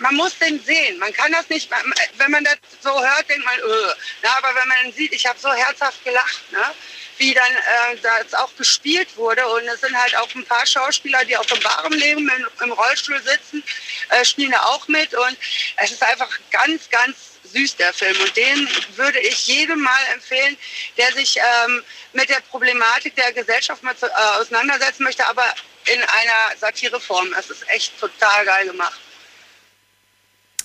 man 0.00 0.14
muss 0.14 0.38
den 0.38 0.62
sehen. 0.64 0.98
Man 0.98 1.12
kann 1.12 1.32
das 1.32 1.48
nicht, 1.48 1.70
wenn 2.16 2.30
man 2.30 2.44
das 2.44 2.56
so 2.80 2.90
hört, 2.90 3.28
denkt 3.28 3.44
man, 3.44 3.58
öh. 3.58 3.94
Na, 4.22 4.36
aber 4.36 4.54
wenn 4.54 4.68
man 4.68 4.92
sieht, 4.92 5.12
ich 5.12 5.26
habe 5.26 5.38
so 5.38 5.52
herzhaft 5.52 6.04
gelacht, 6.04 6.52
ne? 6.52 6.74
Wie 7.18 7.34
dann 7.34 7.52
äh, 7.52 7.96
das 8.02 8.34
auch 8.34 8.54
gespielt 8.56 9.16
wurde. 9.16 9.46
Und 9.48 9.66
es 9.68 9.80
sind 9.80 9.96
halt 9.96 10.16
auch 10.16 10.34
ein 10.34 10.44
paar 10.44 10.66
Schauspieler, 10.66 11.24
die 11.24 11.36
auf 11.36 11.46
dem 11.46 11.62
wahren 11.62 11.92
Leben 11.92 12.28
im, 12.28 12.46
im 12.64 12.72
Rollstuhl 12.72 13.20
sitzen, 13.22 13.62
äh, 14.10 14.24
spielen 14.24 14.52
da 14.52 14.62
auch 14.62 14.86
mit. 14.88 15.14
Und 15.14 15.36
es 15.76 15.92
ist 15.92 16.02
einfach 16.02 16.30
ganz, 16.50 16.88
ganz 16.90 17.16
süß, 17.52 17.76
der 17.76 17.92
Film. 17.92 18.18
Und 18.20 18.36
den 18.36 18.68
würde 18.96 19.20
ich 19.20 19.46
jedem 19.46 19.80
mal 19.80 20.00
empfehlen, 20.12 20.56
der 20.96 21.12
sich 21.12 21.38
ähm, 21.38 21.82
mit 22.12 22.28
der 22.28 22.40
Problematik 22.40 23.14
der 23.16 23.32
Gesellschaft 23.32 23.82
mal 23.82 23.96
zu, 23.96 24.06
äh, 24.06 24.10
auseinandersetzen 24.40 25.04
möchte, 25.04 25.26
aber 25.26 25.44
in 25.86 26.00
einer 26.02 26.56
Satireform. 26.58 27.32
Es 27.38 27.50
ist 27.50 27.68
echt 27.68 27.98
total 27.98 28.44
geil 28.44 28.66
gemacht. 28.66 29.00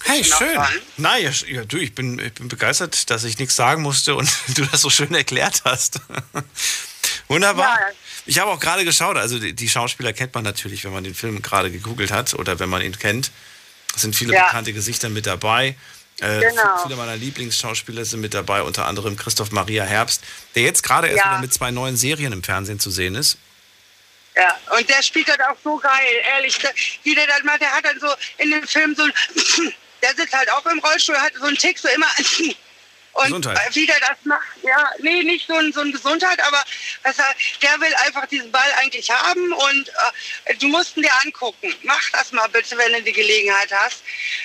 Hey, 0.06 0.24
schön. 0.24 0.54
dran? 0.56 0.68
Na 0.98 1.18
ja, 1.18 1.32
ja, 1.48 1.64
du, 1.66 1.78
ich 1.78 1.96
bin, 1.96 2.20
ich 2.20 2.34
bin 2.34 2.48
begeistert, 2.50 3.10
dass 3.10 3.24
ich 3.24 3.38
nichts 3.40 3.56
sagen 3.56 3.82
musste 3.82 4.16
und 4.16 4.30
du 4.56 4.66
das 4.66 4.82
so 4.82 4.90
schön 4.90 5.14
erklärt 5.14 5.62
hast. 5.66 6.00
Wunderbar. 7.28 7.80
Ich 8.26 8.40
habe 8.40 8.52
auch 8.52 8.60
gerade 8.60 8.86
geschaut, 8.86 9.18
also 9.18 9.40
die, 9.40 9.54
die 9.54 9.70
Schauspieler 9.70 10.14
kennt 10.14 10.34
man 10.34 10.44
natürlich, 10.44 10.84
wenn 10.84 10.94
man 10.94 11.04
den 11.04 11.16
Film 11.16 11.42
gerade 11.42 11.72
gegoogelt 11.72 12.12
hat 12.12 12.34
oder 12.34 12.60
wenn 12.60 12.70
man 12.70 12.82
ihn 12.82 12.98
kennt. 12.98 13.32
Es 13.96 14.02
sind 14.02 14.16
viele 14.16 14.34
Ja. 14.34 14.46
bekannte 14.46 14.74
Gesichter 14.74 15.10
mit 15.10 15.26
dabei. 15.26 15.76
Äh, 16.20 16.40
Genau. 16.42 16.84
Viele 16.84 16.96
meiner 16.96 17.16
Lieblingsschauspieler 17.16 18.06
sind 18.06 18.22
mit 18.22 18.34
dabei, 18.34 18.62
unter 18.62 18.86
anderem 18.86 19.16
Christoph 19.18 19.52
Maria 19.52 19.84
Herbst, 19.84 20.22
der 20.56 20.64
jetzt 20.64 20.84
gerade 20.84 21.08
erst 21.08 21.20
Ja. 21.26 21.32
wieder 21.32 21.42
mit 21.42 21.54
zwei 21.54 21.72
neuen 21.72 21.98
Serien 21.98 22.34
im 22.34 22.44
Fernsehen 22.44 22.80
zu 22.80 22.92
sehen 22.92 23.16
ist. 23.16 23.38
Ja, 24.36 24.58
und 24.78 24.90
der 24.90 25.02
spielt 25.04 25.28
das 25.28 25.40
auch 25.42 25.58
so 25.64 25.78
geil, 25.78 25.92
ehrlich. 26.36 26.58
Wie 27.04 27.14
der 27.16 27.28
das 27.28 27.44
macht, 27.44 27.62
der 27.62 27.72
hat 27.72 27.86
dann 27.86 28.00
so 28.00 28.08
in 28.38 28.52
dem 28.52 28.66
Film 28.68 28.96
so 28.96 29.04
ein, 29.04 29.14
der 30.04 30.14
sitzt 30.16 30.34
halt 30.34 30.52
auch 30.52 30.66
im 30.66 30.80
Rollstuhl, 30.80 31.18
hat 31.18 31.34
so 31.40 31.46
einen 31.46 31.58
Tick 31.58 31.80
so 31.80 31.88
immer 31.88 32.08
und 33.14 33.26
Gesundheit. 33.26 33.76
wie 33.76 33.86
der 33.86 34.00
das 34.00 34.18
macht, 34.24 34.48
ja, 34.64 34.92
nee, 35.00 35.24
nicht 35.24 35.48
so 35.48 35.54
ein, 35.54 35.72
so 35.72 35.82
ein 35.82 35.92
Gesundheit, 35.92 36.40
aber 36.42 36.64
also, 37.04 37.22
der 37.62 37.80
will 37.80 37.94
einfach 38.06 38.26
diesen 38.26 38.52
Ball 38.52 38.74
eigentlich 38.78 39.10
haben 39.10 39.54
und 39.54 39.90
äh, 40.46 40.56
du 40.56 40.68
musst 40.68 40.98
ihn 40.98 41.04
dir 41.04 41.12
angucken. 41.24 41.74
Mach 41.84 42.10
das 42.12 42.32
mal 42.32 42.48
bitte, 42.50 42.78
wenn 42.78 42.92
du 42.94 43.02
die 43.04 43.14
Gelegenheit 43.14 43.72
hast. 43.72 44.04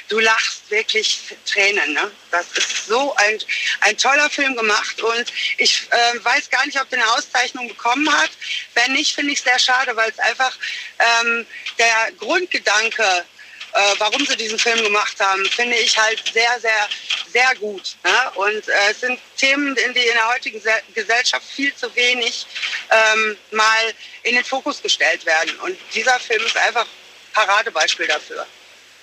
Du 0.08 0.18
lachst 0.20 0.70
wirklich 0.70 1.36
Tränen, 1.46 1.94
ne? 1.94 2.10
Das 2.30 2.46
ist 2.52 2.86
so 2.86 3.14
ein, 3.16 3.38
ein 3.80 3.96
toller 3.96 4.28
Film 4.28 4.54
gemacht 4.54 5.00
und 5.00 5.32
ich 5.56 5.88
äh, 5.90 6.24
weiß 6.24 6.50
gar 6.50 6.64
nicht, 6.66 6.80
ob 6.80 6.88
der 6.90 7.02
eine 7.02 7.12
Auszeichnung 7.12 7.68
bekommen 7.68 8.12
hat. 8.12 8.30
Wenn 8.74 8.92
nicht, 8.92 9.14
finde 9.14 9.32
ich 9.32 9.38
es 9.38 9.44
sehr 9.44 9.58
schade, 9.58 9.96
weil 9.96 10.10
es 10.10 10.18
einfach 10.18 10.56
ähm, 10.98 11.46
der 11.78 12.12
Grundgedanke 12.18 13.24
äh, 13.72 13.94
warum 13.98 14.24
sie 14.24 14.36
diesen 14.36 14.58
Film 14.58 14.82
gemacht 14.82 15.18
haben, 15.20 15.44
finde 15.46 15.76
ich 15.76 15.96
halt 15.98 16.22
sehr, 16.32 16.58
sehr, 16.60 16.88
sehr 17.32 17.54
gut. 17.56 17.96
Ne? 18.04 18.30
Und 18.34 18.68
äh, 18.68 18.90
es 18.90 19.00
sind 19.00 19.18
Themen, 19.36 19.76
in 19.76 19.94
die 19.94 20.00
in 20.00 20.14
der 20.14 20.28
heutigen 20.28 20.60
Se 20.60 20.70
Gesellschaft 20.94 21.44
viel 21.46 21.74
zu 21.74 21.94
wenig 21.94 22.46
ähm, 22.90 23.36
mal 23.52 23.94
in 24.22 24.34
den 24.34 24.44
Fokus 24.44 24.82
gestellt 24.82 25.24
werden. 25.26 25.54
Und 25.60 25.76
dieser 25.94 26.18
Film 26.20 26.44
ist 26.44 26.56
einfach 26.56 26.86
Paradebeispiel 27.32 28.06
dafür. 28.06 28.46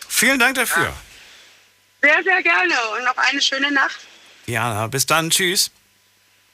Vielen 0.07 0.39
Dank 0.39 0.55
dafür. 0.55 0.93
Sehr, 2.01 2.23
sehr 2.23 2.43
gerne 2.43 2.75
und 2.97 3.03
noch 3.03 3.17
eine 3.17 3.41
schöne 3.41 3.71
Nacht. 3.71 3.99
Ja, 4.45 4.87
bis 4.87 5.05
dann. 5.05 5.29
Tschüss. 5.29 5.71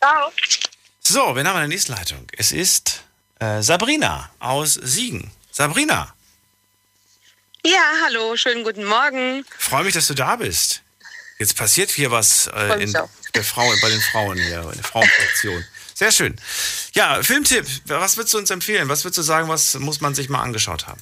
Ciao. 0.01 0.31
So, 1.01 1.27
haben 1.27 1.35
wir 1.35 1.41
in 1.41 1.45
der 1.45 1.67
nächsten 1.67 1.93
Leitung? 1.93 2.27
Es 2.37 2.51
ist 2.51 3.03
äh, 3.39 3.61
Sabrina 3.61 4.31
aus 4.39 4.75
Siegen. 4.75 5.31
Sabrina, 5.51 6.13
Ja, 7.65 7.83
hallo, 8.03 8.35
schönen 8.37 8.63
guten 8.63 8.85
Morgen. 8.85 9.45
freue 9.57 9.83
mich, 9.83 9.93
dass 9.93 10.07
du 10.07 10.15
da 10.15 10.35
bist. 10.35 10.81
Jetzt 11.37 11.55
passiert 11.55 11.91
hier 11.91 12.09
was 12.09 12.47
äh, 12.47 12.81
in 12.81 12.91
der 12.91 13.43
Frau, 13.43 13.71
bei 13.81 13.89
den 13.89 14.01
Frauen 14.01 14.37
hier, 14.37 14.61
in 14.61 14.77
der 14.77 14.83
Frauenfraktion. 14.83 15.63
Sehr 15.93 16.11
schön. 16.11 16.35
Ja, 16.93 17.21
Filmtipp. 17.21 17.65
Was 17.85 18.17
würdest 18.17 18.33
du 18.33 18.39
uns 18.39 18.49
empfehlen? 18.49 18.89
Was 18.89 19.03
würdest 19.03 19.19
du 19.19 19.21
sagen, 19.21 19.47
was 19.47 19.75
muss 19.75 20.01
man 20.01 20.15
sich 20.15 20.29
mal 20.29 20.41
angeschaut 20.41 20.87
haben? 20.87 21.01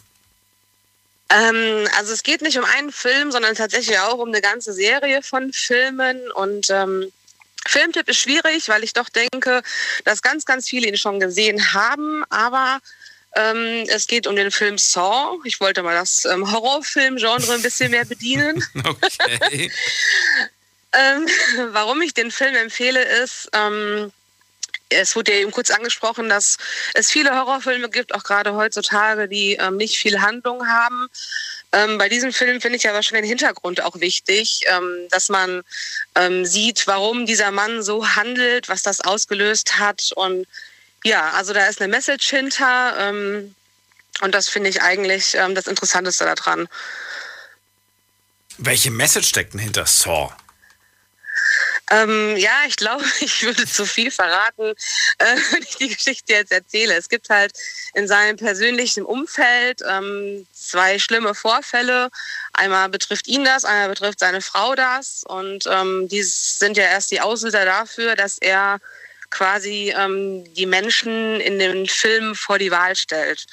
Ähm, 1.30 1.88
also 1.98 2.12
es 2.12 2.24
geht 2.24 2.42
nicht 2.42 2.58
um 2.58 2.66
einen 2.66 2.92
Film, 2.92 3.32
sondern 3.32 3.56
tatsächlich 3.56 3.98
auch 4.00 4.18
um 4.18 4.28
eine 4.28 4.42
ganze 4.42 4.74
Serie 4.74 5.24
von 5.24 5.54
Filmen. 5.54 6.30
Und 6.32 6.70
ähm, 6.70 7.10
Filmtipp 7.66 8.10
ist 8.10 8.18
schwierig, 8.18 8.68
weil 8.68 8.84
ich 8.84 8.92
doch 8.92 9.08
denke, 9.08 9.62
dass 10.04 10.22
ganz, 10.22 10.44
ganz 10.44 10.68
viele 10.68 10.88
ihn 10.88 10.98
schon 10.98 11.22
gesehen 11.22 11.74
haben. 11.74 12.26
Aber 12.30 12.80
ähm, 13.36 13.86
es 13.88 14.08
geht 14.08 14.28
um 14.28 14.36
den 14.36 14.52
Film 14.52 14.78
Saw. 14.78 15.40
Ich 15.44 15.60
wollte 15.60 15.84
mal 15.84 15.96
das 15.96 16.26
ähm, 16.26 16.52
Horrorfilm-Genre 16.52 17.54
ein 17.54 17.62
bisschen 17.62 17.92
mehr 17.92 18.06
bedienen. 18.06 18.64
Okay. 18.84 19.72
Ähm, 20.92 21.28
warum 21.72 22.02
ich 22.02 22.16
den 22.16 22.32
Film 22.32 22.56
empfehle, 22.56 23.04
ist, 23.04 23.48
ähm, 23.54 24.12
es 24.90 25.16
wurde 25.16 25.32
ja 25.32 25.40
eben 25.40 25.52
kurz 25.52 25.70
angesprochen, 25.70 26.30
dass 26.30 26.58
es 26.96 27.12
viele 27.12 27.36
Horrorfilme 27.36 27.90
gibt, 27.90 28.14
auch 28.16 28.24
gerade 28.24 28.56
heutzutage, 28.56 29.28
die 29.28 29.54
ähm, 29.54 29.78
nicht 29.78 29.98
viel 29.98 30.20
Handlung 30.22 30.68
haben. 30.68 31.08
Ähm, 31.72 32.00
bei 32.00 32.10
diesem 32.10 32.34
Film 32.34 32.60
finde 32.60 32.78
ich 32.78 32.90
aber 32.90 33.04
schon 33.04 33.16
den 33.16 33.26
Hintergrund 33.26 33.82
auch 33.84 34.00
wichtig, 34.00 34.62
ähm, 34.66 35.08
dass 35.12 35.30
man 35.30 35.62
ähm, 36.16 36.46
sieht, 36.46 36.88
warum 36.88 37.28
dieser 37.28 37.52
Mann 37.52 37.84
so 37.84 38.16
handelt, 38.16 38.68
was 38.68 38.82
das 38.82 39.02
ausgelöst 39.02 39.78
hat. 39.78 40.12
Und 40.16 40.48
ja, 41.04 41.32
also 41.32 41.54
da 41.54 41.66
ist 41.68 41.82
eine 41.82 41.90
Message 41.90 42.30
hinter. 42.30 42.96
Ähm, 42.98 43.56
und 44.22 44.36
das 44.36 44.50
finde 44.50 44.70
ich 44.70 44.82
eigentlich 44.82 45.36
ähm, 45.36 45.56
das 45.56 45.68
Interessanteste 45.68 46.26
daran. 46.26 46.68
Welche 48.58 48.92
Message 48.92 49.30
steckt 49.30 49.54
denn 49.54 49.62
hinter 49.62 49.86
Saw? 49.86 50.34
Ähm, 51.92 52.36
ja, 52.38 52.52
ich 52.68 52.76
glaube, 52.76 53.04
ich 53.20 53.44
würde 53.44 53.66
zu 53.66 53.86
viel 53.86 54.12
verraten, 54.12 54.74
äh, 55.18 55.36
wenn 55.52 55.64
ich 55.64 55.78
die 55.78 55.88
Geschichte 55.88 56.34
jetzt 56.34 56.52
erzähle. 56.52 56.96
Es 56.96 57.10
gibt 57.10 57.30
halt 57.30 57.54
in 57.94 58.08
seinem 58.08 58.38
persönlichen 58.38 59.06
Umfeld 59.06 59.82
ähm, 59.88 60.46
zwei 60.54 61.00
schlimme 61.00 61.34
Vorfälle. 61.34 62.10
Einmal 62.54 62.90
betrifft 62.90 63.28
ihn 63.28 63.46
das, 63.46 63.66
einmal 63.66 63.90
betrifft 63.90 64.20
seine 64.20 64.42
Frau 64.42 64.76
das. 64.76 65.24
Und 65.24 65.66
ähm, 65.68 66.08
die 66.08 66.24
sind 66.24 66.78
ja 66.78 66.84
erst 66.84 67.12
die 67.12 67.22
Auslöser 67.22 67.66
dafür, 67.66 68.16
dass 68.16 68.38
er 68.38 68.80
quasi 69.30 69.94
ähm, 69.98 70.44
die 70.54 70.66
Menschen 70.66 71.40
in 71.40 71.60
den 71.60 71.88
Film 71.88 72.36
vor 72.36 72.60
die 72.60 72.72
Wahl 72.72 72.96
stellt 72.96 73.46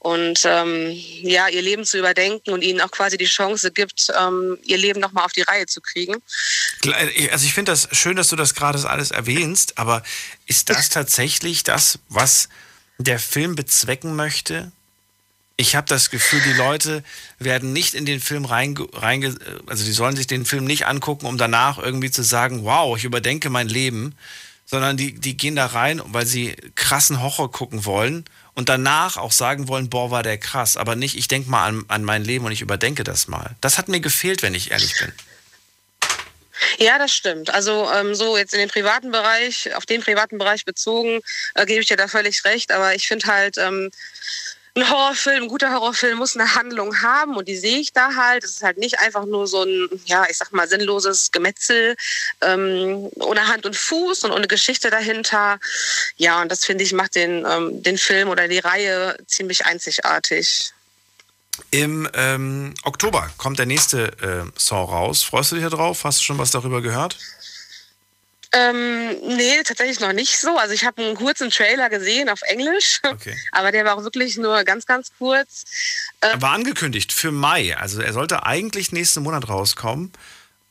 und 0.00 0.42
ähm, 0.44 0.92
ja, 1.22 1.48
ihr 1.48 1.62
Leben 1.62 1.84
zu 1.84 1.98
überdenken 1.98 2.50
und 2.50 2.62
ihnen 2.62 2.80
auch 2.80 2.90
quasi 2.90 3.18
die 3.18 3.24
Chance 3.24 3.72
gibt, 3.72 4.12
ähm, 4.18 4.56
ihr 4.64 4.78
Leben 4.78 5.00
nochmal 5.00 5.24
auf 5.24 5.32
die 5.32 5.42
Reihe 5.42 5.66
zu 5.66 5.80
kriegen. 5.80 6.16
Also 7.30 7.44
ich 7.44 7.52
finde 7.52 7.72
das 7.72 7.88
schön, 7.92 8.16
dass 8.16 8.28
du 8.28 8.36
das 8.36 8.54
gerade 8.54 8.88
alles 8.88 9.10
erwähnst, 9.10 9.76
aber 9.76 10.02
ist 10.46 10.70
das 10.70 10.88
tatsächlich 10.88 11.64
das, 11.64 11.98
was 12.08 12.48
der 12.98 13.18
Film 13.18 13.56
bezwecken 13.56 14.14
möchte? 14.14 14.70
Ich 15.56 15.74
habe 15.74 15.88
das 15.88 16.10
Gefühl, 16.10 16.40
die 16.42 16.52
Leute 16.52 17.02
werden 17.40 17.72
nicht 17.72 17.94
in 17.94 18.06
den 18.06 18.20
Film 18.20 18.44
reinge, 18.44 18.86
reinge, 18.92 19.36
also 19.66 19.84
die 19.84 19.90
sollen 19.90 20.14
sich 20.14 20.28
den 20.28 20.44
Film 20.44 20.64
nicht 20.64 20.86
angucken, 20.86 21.26
um 21.26 21.36
danach 21.36 21.78
irgendwie 21.78 22.12
zu 22.12 22.22
sagen, 22.22 22.62
wow, 22.62 22.96
ich 22.96 23.02
überdenke 23.02 23.50
mein 23.50 23.68
Leben, 23.68 24.14
sondern 24.70 24.96
die, 24.96 25.14
die 25.14 25.36
gehen 25.36 25.56
da 25.56 25.66
rein, 25.66 26.00
weil 26.04 26.26
sie 26.26 26.54
krassen 26.74 27.22
Horror 27.22 27.50
gucken 27.50 27.84
wollen 27.84 28.24
und 28.54 28.68
danach 28.68 29.16
auch 29.16 29.32
sagen 29.32 29.66
wollen, 29.66 29.88
boah, 29.88 30.10
war 30.10 30.22
der 30.22 30.36
krass, 30.36 30.76
aber 30.76 30.94
nicht, 30.94 31.16
ich 31.16 31.28
denke 31.28 31.50
mal 31.50 31.66
an, 31.66 31.84
an 31.88 32.04
mein 32.04 32.24
Leben 32.24 32.44
und 32.44 32.52
ich 32.52 32.60
überdenke 32.60 33.02
das 33.02 33.28
mal. 33.28 33.56
Das 33.60 33.78
hat 33.78 33.88
mir 33.88 34.00
gefehlt, 34.00 34.42
wenn 34.42 34.54
ich 34.54 34.70
ehrlich 34.70 34.94
bin. 34.98 35.12
Ja, 36.78 36.98
das 36.98 37.12
stimmt. 37.12 37.50
Also 37.50 37.88
ähm, 37.92 38.14
so 38.14 38.36
jetzt 38.36 38.52
in 38.52 38.60
den 38.60 38.68
privaten 38.68 39.10
Bereich, 39.10 39.74
auf 39.74 39.86
den 39.86 40.02
privaten 40.02 40.38
Bereich 40.38 40.64
bezogen, 40.64 41.20
äh, 41.54 41.64
gebe 41.66 41.80
ich 41.80 41.86
dir 41.86 41.96
da 41.96 42.08
völlig 42.08 42.44
recht. 42.44 42.72
Aber 42.72 42.94
ich 42.94 43.06
finde 43.06 43.26
halt, 43.26 43.58
ähm, 43.58 43.90
ein 44.78 44.90
Horrorfilm, 44.90 45.44
ein 45.44 45.48
guter 45.48 45.72
Horrorfilm 45.72 46.18
muss 46.18 46.36
eine 46.36 46.54
Handlung 46.54 47.02
haben 47.02 47.36
und 47.36 47.48
die 47.48 47.56
sehe 47.56 47.78
ich 47.78 47.92
da 47.92 48.14
halt. 48.14 48.44
Es 48.44 48.52
ist 48.52 48.62
halt 48.62 48.78
nicht 48.78 48.98
einfach 49.00 49.24
nur 49.24 49.46
so 49.46 49.62
ein, 49.62 49.88
ja, 50.06 50.24
ich 50.28 50.38
sag 50.38 50.52
mal, 50.52 50.68
sinnloses 50.68 51.32
Gemetzel 51.32 51.96
ähm, 52.40 53.10
ohne 53.16 53.46
Hand 53.46 53.66
und 53.66 53.76
Fuß 53.76 54.24
und 54.24 54.32
ohne 54.32 54.46
Geschichte 54.46 54.90
dahinter. 54.90 55.58
Ja, 56.16 56.40
und 56.40 56.50
das 56.50 56.64
finde 56.64 56.84
ich 56.84 56.92
macht 56.92 57.14
den, 57.14 57.44
ähm, 57.46 57.82
den 57.82 57.98
Film 57.98 58.28
oder 58.28 58.48
die 58.48 58.58
Reihe 58.58 59.16
ziemlich 59.26 59.66
einzigartig. 59.66 60.72
Im 61.70 62.08
ähm, 62.14 62.74
Oktober 62.84 63.30
kommt 63.36 63.58
der 63.58 63.66
nächste 63.66 64.06
äh, 64.22 64.50
Saw 64.56 64.84
raus. 64.84 65.24
Freust 65.24 65.52
du 65.52 65.56
dich 65.56 65.64
darauf? 65.68 66.04
Hast 66.04 66.20
du 66.20 66.24
schon 66.24 66.38
was 66.38 66.52
darüber 66.52 66.80
gehört? 66.80 67.18
Ähm, 68.52 69.10
nee, 69.36 69.62
tatsächlich 69.62 70.00
noch 70.00 70.12
nicht 70.12 70.38
so. 70.38 70.56
Also 70.56 70.72
ich 70.72 70.84
habe 70.84 71.02
einen 71.02 71.14
kurzen 71.16 71.50
Trailer 71.50 71.90
gesehen 71.90 72.28
auf 72.28 72.40
Englisch, 72.42 73.00
okay. 73.10 73.36
aber 73.52 73.72
der 73.72 73.84
war 73.84 73.96
auch 73.96 74.04
wirklich 74.04 74.36
nur 74.38 74.64
ganz, 74.64 74.86
ganz 74.86 75.10
kurz. 75.18 75.64
Ähm, 76.22 76.30
er 76.32 76.42
war 76.42 76.52
angekündigt 76.52 77.12
für 77.12 77.30
Mai. 77.30 77.76
Also 77.76 78.00
er 78.00 78.12
sollte 78.12 78.46
eigentlich 78.46 78.92
nächsten 78.92 79.22
Monat 79.22 79.48
rauskommen. 79.48 80.12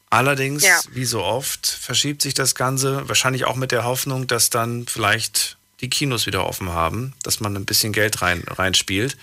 Allerdings, 0.10 0.64
ja. 0.64 0.80
wie 0.92 1.06
so 1.06 1.24
oft, 1.24 1.68
verschiebt 1.68 2.22
sich 2.22 2.34
das 2.34 2.56
Ganze. 2.56 3.08
Wahrscheinlich 3.08 3.46
auch 3.46 3.56
mit 3.56 3.72
der 3.72 3.84
Hoffnung, 3.84 4.26
dass 4.26 4.50
dann 4.50 4.88
vielleicht 4.88 5.58
die 5.82 5.90
Kinos 5.90 6.26
wieder 6.26 6.48
offen 6.48 6.70
haben, 6.70 7.14
dass 7.24 7.40
man 7.40 7.56
ein 7.56 7.66
bisschen 7.66 7.94
Geld 7.94 8.22
rein, 8.22 8.44
reinspielt. 8.48 9.18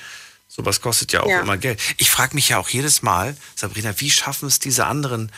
Sowas 0.46 0.80
kostet 0.80 1.12
ja 1.12 1.22
auch 1.22 1.28
ja. 1.28 1.40
immer 1.40 1.56
Geld. 1.56 1.80
Ich 1.96 2.10
frage 2.10 2.34
mich 2.34 2.50
ja 2.50 2.58
auch 2.58 2.68
jedes 2.68 3.02
Mal, 3.02 3.36
Sabrina, 3.56 3.98
wie 3.98 4.10
schaffen 4.10 4.46
es 4.46 4.60
diese 4.60 4.86
anderen 4.86 5.32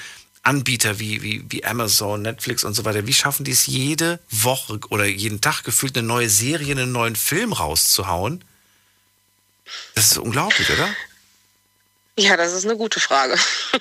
Anbieter 0.47 1.01
wie, 1.01 1.23
wie, 1.23 1.45
wie 1.49 1.65
Amazon, 1.65 2.23
Netflix 2.23 2.63
und 2.63 2.75
so 2.75 2.85
weiter, 2.85 3.07
wie 3.07 3.13
schaffen 3.13 3.45
die 3.45 3.51
es 3.51 3.67
jede 3.67 4.21
Woche 4.31 4.79
oder 4.91 5.05
jeden 5.05 5.41
Tag 5.41 5.65
gefühlt 5.65 5.99
eine 5.99 6.07
neue 6.07 6.29
Serie, 6.29 6.73
einen 6.73 6.93
neuen 6.93 7.17
Film 7.17 7.53
rauszuhauen? 7.53 8.45
Das 9.97 10.13
ist 10.13 10.19
unglaublich, 10.19 10.71
oder? 10.71 10.89
Ja, 12.19 12.37
das 12.37 12.53
ist 12.53 12.65
eine 12.65 12.77
gute 12.77 13.01
Frage. 13.01 13.37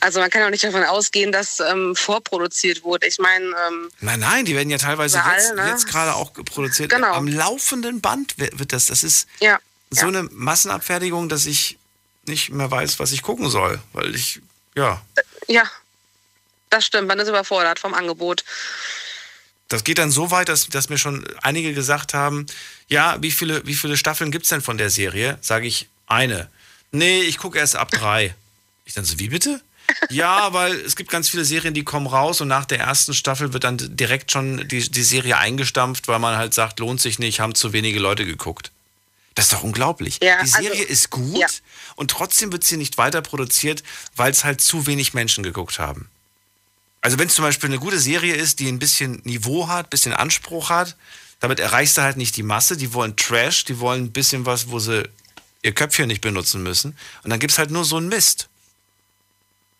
Also 0.00 0.20
man 0.20 0.30
kann 0.30 0.42
auch 0.42 0.50
nicht 0.50 0.62
davon 0.62 0.84
ausgehen, 0.84 1.32
dass 1.32 1.58
ähm, 1.58 1.96
vorproduziert 1.96 2.84
wurde. 2.84 3.08
Ich 3.08 3.18
meine. 3.18 3.44
Ähm, 3.44 3.88
nein, 4.00 4.20
nein, 4.20 4.44
die 4.44 4.54
werden 4.54 4.70
ja 4.70 4.78
teilweise 4.78 5.18
überall, 5.18 5.40
jetzt, 5.40 5.54
ne? 5.56 5.68
jetzt 5.68 5.88
gerade 5.88 6.14
auch 6.14 6.32
produziert. 6.32 6.90
Genau. 6.90 7.12
Am 7.12 7.26
laufenden 7.26 8.00
Band 8.00 8.38
wird 8.38 8.72
das. 8.72 8.86
Das 8.86 9.02
ist 9.02 9.26
ja, 9.40 9.58
so 9.90 10.02
ja. 10.02 10.08
eine 10.08 10.22
Massenabfertigung, 10.30 11.28
dass 11.28 11.46
ich 11.46 11.78
nicht 12.26 12.50
mehr 12.50 12.70
weiß, 12.70 13.00
was 13.00 13.10
ich 13.10 13.22
gucken 13.22 13.50
soll. 13.50 13.80
Weil 13.92 14.14
ich, 14.14 14.40
ja. 14.76 15.02
Ja, 15.48 15.68
das 16.70 16.84
stimmt, 16.84 17.08
man 17.08 17.18
ist 17.18 17.28
überfordert 17.28 17.78
vom 17.78 17.94
Angebot. 17.94 18.44
Das 19.68 19.82
geht 19.82 19.98
dann 19.98 20.10
so 20.10 20.30
weit, 20.30 20.48
dass, 20.48 20.68
dass 20.68 20.88
mir 20.88 20.98
schon 20.98 21.26
einige 21.42 21.74
gesagt 21.74 22.14
haben, 22.14 22.46
ja, 22.88 23.16
wie 23.20 23.32
viele, 23.32 23.66
wie 23.66 23.74
viele 23.74 23.96
Staffeln 23.96 24.30
gibt 24.30 24.44
es 24.44 24.50
denn 24.50 24.62
von 24.62 24.78
der 24.78 24.90
Serie? 24.90 25.38
Sage 25.40 25.66
ich, 25.66 25.88
eine. 26.06 26.48
Nee, 26.92 27.22
ich 27.22 27.38
gucke 27.38 27.58
erst 27.58 27.76
ab 27.76 27.90
drei. 27.90 28.34
Ich 28.84 28.94
dann 28.94 29.04
so, 29.04 29.18
wie 29.18 29.28
bitte? 29.28 29.60
Ja, 30.10 30.52
weil 30.52 30.74
es 30.80 30.96
gibt 30.96 31.10
ganz 31.10 31.28
viele 31.28 31.44
Serien, 31.44 31.74
die 31.74 31.84
kommen 31.84 32.06
raus 32.06 32.40
und 32.40 32.48
nach 32.48 32.64
der 32.64 32.78
ersten 32.78 33.14
Staffel 33.14 33.52
wird 33.52 33.64
dann 33.64 33.78
direkt 33.78 34.30
schon 34.30 34.66
die, 34.68 34.88
die 34.88 35.02
Serie 35.02 35.36
eingestampft, 35.36 36.08
weil 36.08 36.18
man 36.18 36.36
halt 36.36 36.54
sagt, 36.54 36.80
lohnt 36.80 37.00
sich 37.00 37.18
nicht, 37.18 37.40
haben 37.40 37.54
zu 37.54 37.72
wenige 37.72 37.98
Leute 37.98 38.24
geguckt. 38.24 38.70
Das 39.34 39.46
ist 39.46 39.52
doch 39.52 39.62
unglaublich. 39.62 40.18
Ja, 40.22 40.42
die 40.42 40.48
Serie 40.48 40.70
also, 40.70 40.82
ist 40.84 41.10
gut 41.10 41.38
ja. 41.38 41.46
und 41.96 42.10
trotzdem 42.10 42.52
wird 42.52 42.64
sie 42.64 42.76
nicht 42.76 42.98
weiter 42.98 43.20
produziert, 43.20 43.82
weil 44.16 44.30
es 44.30 44.44
halt 44.44 44.60
zu 44.60 44.86
wenig 44.86 45.14
Menschen 45.14 45.44
geguckt 45.44 45.78
haben. 45.78 46.08
Also 47.06 47.20
wenn 47.20 47.28
es 47.28 47.36
zum 47.36 47.44
Beispiel 47.44 47.68
eine 47.68 47.78
gute 47.78 48.00
Serie 48.00 48.34
ist, 48.34 48.58
die 48.58 48.66
ein 48.66 48.80
bisschen 48.80 49.20
Niveau 49.22 49.68
hat, 49.68 49.86
ein 49.86 49.90
bisschen 49.90 50.12
Anspruch 50.12 50.70
hat, 50.70 50.96
damit 51.38 51.60
erreichst 51.60 51.96
du 51.96 52.02
halt 52.02 52.16
nicht 52.16 52.36
die 52.36 52.42
Masse. 52.42 52.76
Die 52.76 52.92
wollen 52.94 53.14
Trash, 53.14 53.64
die 53.64 53.78
wollen 53.78 54.06
ein 54.06 54.12
bisschen 54.12 54.44
was, 54.44 54.70
wo 54.70 54.80
sie 54.80 55.08
ihr 55.62 55.72
Köpfchen 55.72 56.08
nicht 56.08 56.20
benutzen 56.20 56.64
müssen. 56.64 56.98
Und 57.22 57.30
dann 57.30 57.38
gibt 57.38 57.52
es 57.52 57.58
halt 57.58 57.70
nur 57.70 57.84
so 57.84 57.98
einen 57.98 58.08
Mist. 58.08 58.48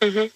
Mhm. 0.00 0.30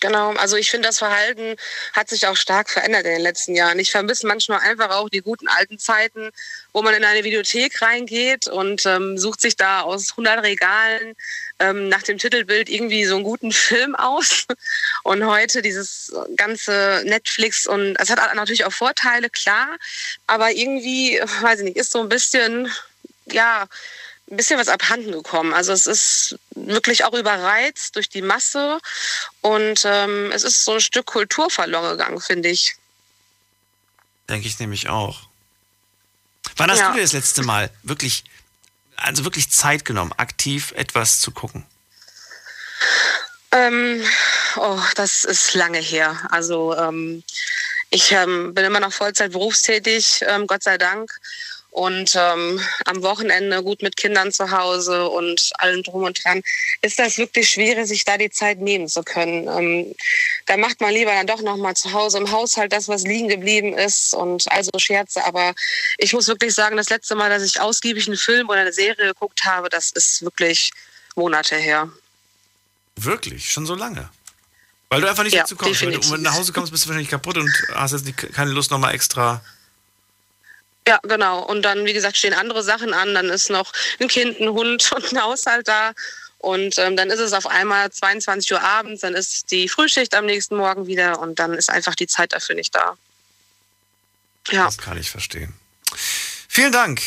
Genau, 0.00 0.32
also 0.36 0.56
ich 0.56 0.70
finde, 0.70 0.88
das 0.88 0.96
Verhalten 0.96 1.56
hat 1.92 2.08
sich 2.08 2.26
auch 2.26 2.36
stark 2.36 2.70
verändert 2.70 3.04
in 3.04 3.12
den 3.12 3.20
letzten 3.20 3.54
Jahren. 3.54 3.78
Ich 3.78 3.90
vermisse 3.90 4.26
manchmal 4.26 4.60
einfach 4.60 4.92
auch 4.92 5.10
die 5.10 5.20
guten 5.20 5.46
alten 5.46 5.78
Zeiten, 5.78 6.30
wo 6.72 6.80
man 6.80 6.94
in 6.94 7.04
eine 7.04 7.22
Videothek 7.22 7.82
reingeht 7.82 8.48
und 8.48 8.86
ähm, 8.86 9.18
sucht 9.18 9.42
sich 9.42 9.56
da 9.56 9.82
aus 9.82 10.12
100 10.12 10.42
Regalen 10.42 11.16
ähm, 11.60 11.88
nach 11.88 12.02
dem 12.02 12.18
Titelbild 12.18 12.68
irgendwie 12.68 13.04
so 13.04 13.14
einen 13.14 13.24
guten 13.24 13.52
Film 13.52 13.94
aus. 13.94 14.46
Und 15.04 15.24
heute 15.24 15.62
dieses 15.62 16.12
ganze 16.36 17.02
Netflix 17.04 17.66
und 17.66 17.96
es 17.96 18.10
hat 18.10 18.34
natürlich 18.34 18.64
auch 18.64 18.72
Vorteile, 18.72 19.30
klar, 19.30 19.68
aber 20.26 20.52
irgendwie, 20.52 21.18
weiß 21.40 21.60
ich 21.60 21.64
nicht, 21.64 21.76
ist 21.76 21.92
so 21.92 22.00
ein 22.00 22.08
bisschen, 22.08 22.70
ja, 23.26 23.66
ein 24.30 24.36
bisschen 24.36 24.58
was 24.58 24.68
abhanden 24.68 25.12
gekommen. 25.12 25.54
Also 25.54 25.72
es 25.72 25.86
ist 25.86 26.38
wirklich 26.54 27.04
auch 27.04 27.14
überreizt 27.14 27.96
durch 27.96 28.08
die 28.08 28.22
Masse 28.22 28.78
und 29.40 29.82
ähm, 29.84 30.30
es 30.32 30.42
ist 30.42 30.64
so 30.64 30.74
ein 30.74 30.80
Stück 30.80 31.06
Kultur 31.06 31.50
verloren 31.50 31.90
gegangen, 31.90 32.20
finde 32.20 32.50
ich. 32.50 32.76
Denke 34.28 34.46
ich 34.46 34.58
nämlich 34.58 34.88
auch. 34.88 35.28
Wann 36.56 36.70
hast 36.70 36.80
ja. 36.80 36.90
du 36.90 36.96
dir 36.96 37.02
das 37.02 37.12
letzte 37.12 37.42
Mal 37.42 37.70
wirklich 37.82 38.24
also 39.00 39.24
wirklich 39.24 39.50
Zeit 39.50 39.84
genommen, 39.84 40.12
aktiv 40.16 40.72
etwas 40.76 41.20
zu 41.20 41.30
gucken? 41.30 41.66
Ähm, 43.52 44.02
oh, 44.56 44.80
das 44.94 45.24
ist 45.24 45.54
lange 45.54 45.78
her. 45.78 46.16
Also 46.30 46.76
ähm, 46.76 47.22
ich 47.90 48.12
ähm, 48.12 48.54
bin 48.54 48.64
immer 48.64 48.80
noch 48.80 48.92
Vollzeit 48.92 49.32
berufstätig, 49.32 50.24
ähm, 50.28 50.46
Gott 50.46 50.62
sei 50.62 50.78
Dank 50.78 51.10
und 51.70 52.16
ähm, 52.16 52.60
am 52.84 53.02
Wochenende 53.02 53.62
gut 53.62 53.82
mit 53.82 53.96
Kindern 53.96 54.32
zu 54.32 54.50
Hause 54.50 55.08
und 55.08 55.50
allem 55.58 55.82
drum 55.82 56.02
und 56.02 56.22
dran, 56.22 56.42
ist 56.82 56.98
das 56.98 57.16
wirklich 57.16 57.48
schwierig, 57.48 57.86
sich 57.86 58.04
da 58.04 58.18
die 58.18 58.30
Zeit 58.30 58.58
nehmen 58.58 58.88
zu 58.88 59.02
können. 59.02 59.46
Ähm, 59.48 59.94
da 60.46 60.56
macht 60.56 60.80
man 60.80 60.92
lieber 60.92 61.12
dann 61.12 61.26
doch 61.26 61.42
noch 61.42 61.56
mal 61.56 61.76
zu 61.76 61.92
Hause 61.92 62.18
im 62.18 62.30
Haushalt 62.30 62.72
das, 62.72 62.88
was 62.88 63.02
liegen 63.02 63.28
geblieben 63.28 63.74
ist 63.74 64.14
und 64.14 64.50
also 64.50 64.70
Scherze. 64.78 65.24
Aber 65.24 65.54
ich 65.98 66.12
muss 66.12 66.26
wirklich 66.26 66.54
sagen, 66.54 66.76
das 66.76 66.90
letzte 66.90 67.14
Mal, 67.14 67.30
dass 67.30 67.44
ich 67.44 67.60
ausgiebig 67.60 68.08
einen 68.08 68.16
Film 68.16 68.48
oder 68.48 68.60
eine 68.60 68.72
Serie 68.72 69.06
geguckt 69.06 69.44
habe, 69.44 69.68
das 69.68 69.92
ist 69.92 70.22
wirklich 70.22 70.72
Monate 71.14 71.56
her. 71.56 71.88
Wirklich? 72.96 73.48
Schon 73.48 73.66
so 73.66 73.76
lange? 73.76 74.10
Weil 74.88 75.02
du 75.02 75.08
einfach 75.08 75.22
nicht 75.22 75.34
ja, 75.34 75.42
dazu 75.42 75.54
kommst. 75.54 75.82
Wenn 75.82 75.92
du 75.92 76.16
nach 76.16 76.34
Hause 76.34 76.52
kommst, 76.52 76.72
bist 76.72 76.84
du 76.84 76.88
wahrscheinlich 76.88 77.10
kaputt 77.10 77.38
und 77.38 77.50
hast 77.74 77.92
jetzt 77.92 78.34
keine 78.34 78.50
Lust, 78.50 78.72
noch 78.72 78.78
mal 78.78 78.90
extra 78.90 79.40
ja, 80.86 80.98
genau. 81.02 81.44
Und 81.44 81.62
dann, 81.62 81.84
wie 81.84 81.92
gesagt, 81.92 82.16
stehen 82.16 82.34
andere 82.34 82.62
Sachen 82.62 82.94
an. 82.94 83.14
Dann 83.14 83.28
ist 83.28 83.50
noch 83.50 83.72
ein 84.00 84.08
Kind, 84.08 84.40
ein 84.40 84.48
Hund 84.48 84.90
und 84.92 85.12
ein 85.12 85.22
Haushalt 85.22 85.68
da. 85.68 85.92
Und 86.40 86.78
ähm, 86.78 86.96
dann 86.96 87.10
ist 87.10 87.18
es 87.18 87.34
auf 87.34 87.46
einmal 87.46 87.92
22 87.92 88.50
Uhr 88.52 88.62
abends, 88.62 89.02
dann 89.02 89.14
ist 89.14 89.50
die 89.50 89.68
Frühschicht 89.68 90.14
am 90.14 90.24
nächsten 90.24 90.56
Morgen 90.56 90.86
wieder 90.86 91.18
und 91.20 91.38
dann 91.38 91.52
ist 91.52 91.68
einfach 91.68 91.94
die 91.94 92.06
Zeit 92.06 92.32
dafür 92.32 92.54
nicht 92.54 92.74
da. 92.74 92.96
Ja. 94.48 94.64
Das 94.64 94.78
kann 94.78 94.96
ich 94.96 95.10
verstehen. 95.10 95.52
Vielen 96.48 96.72
Dank, 96.72 97.02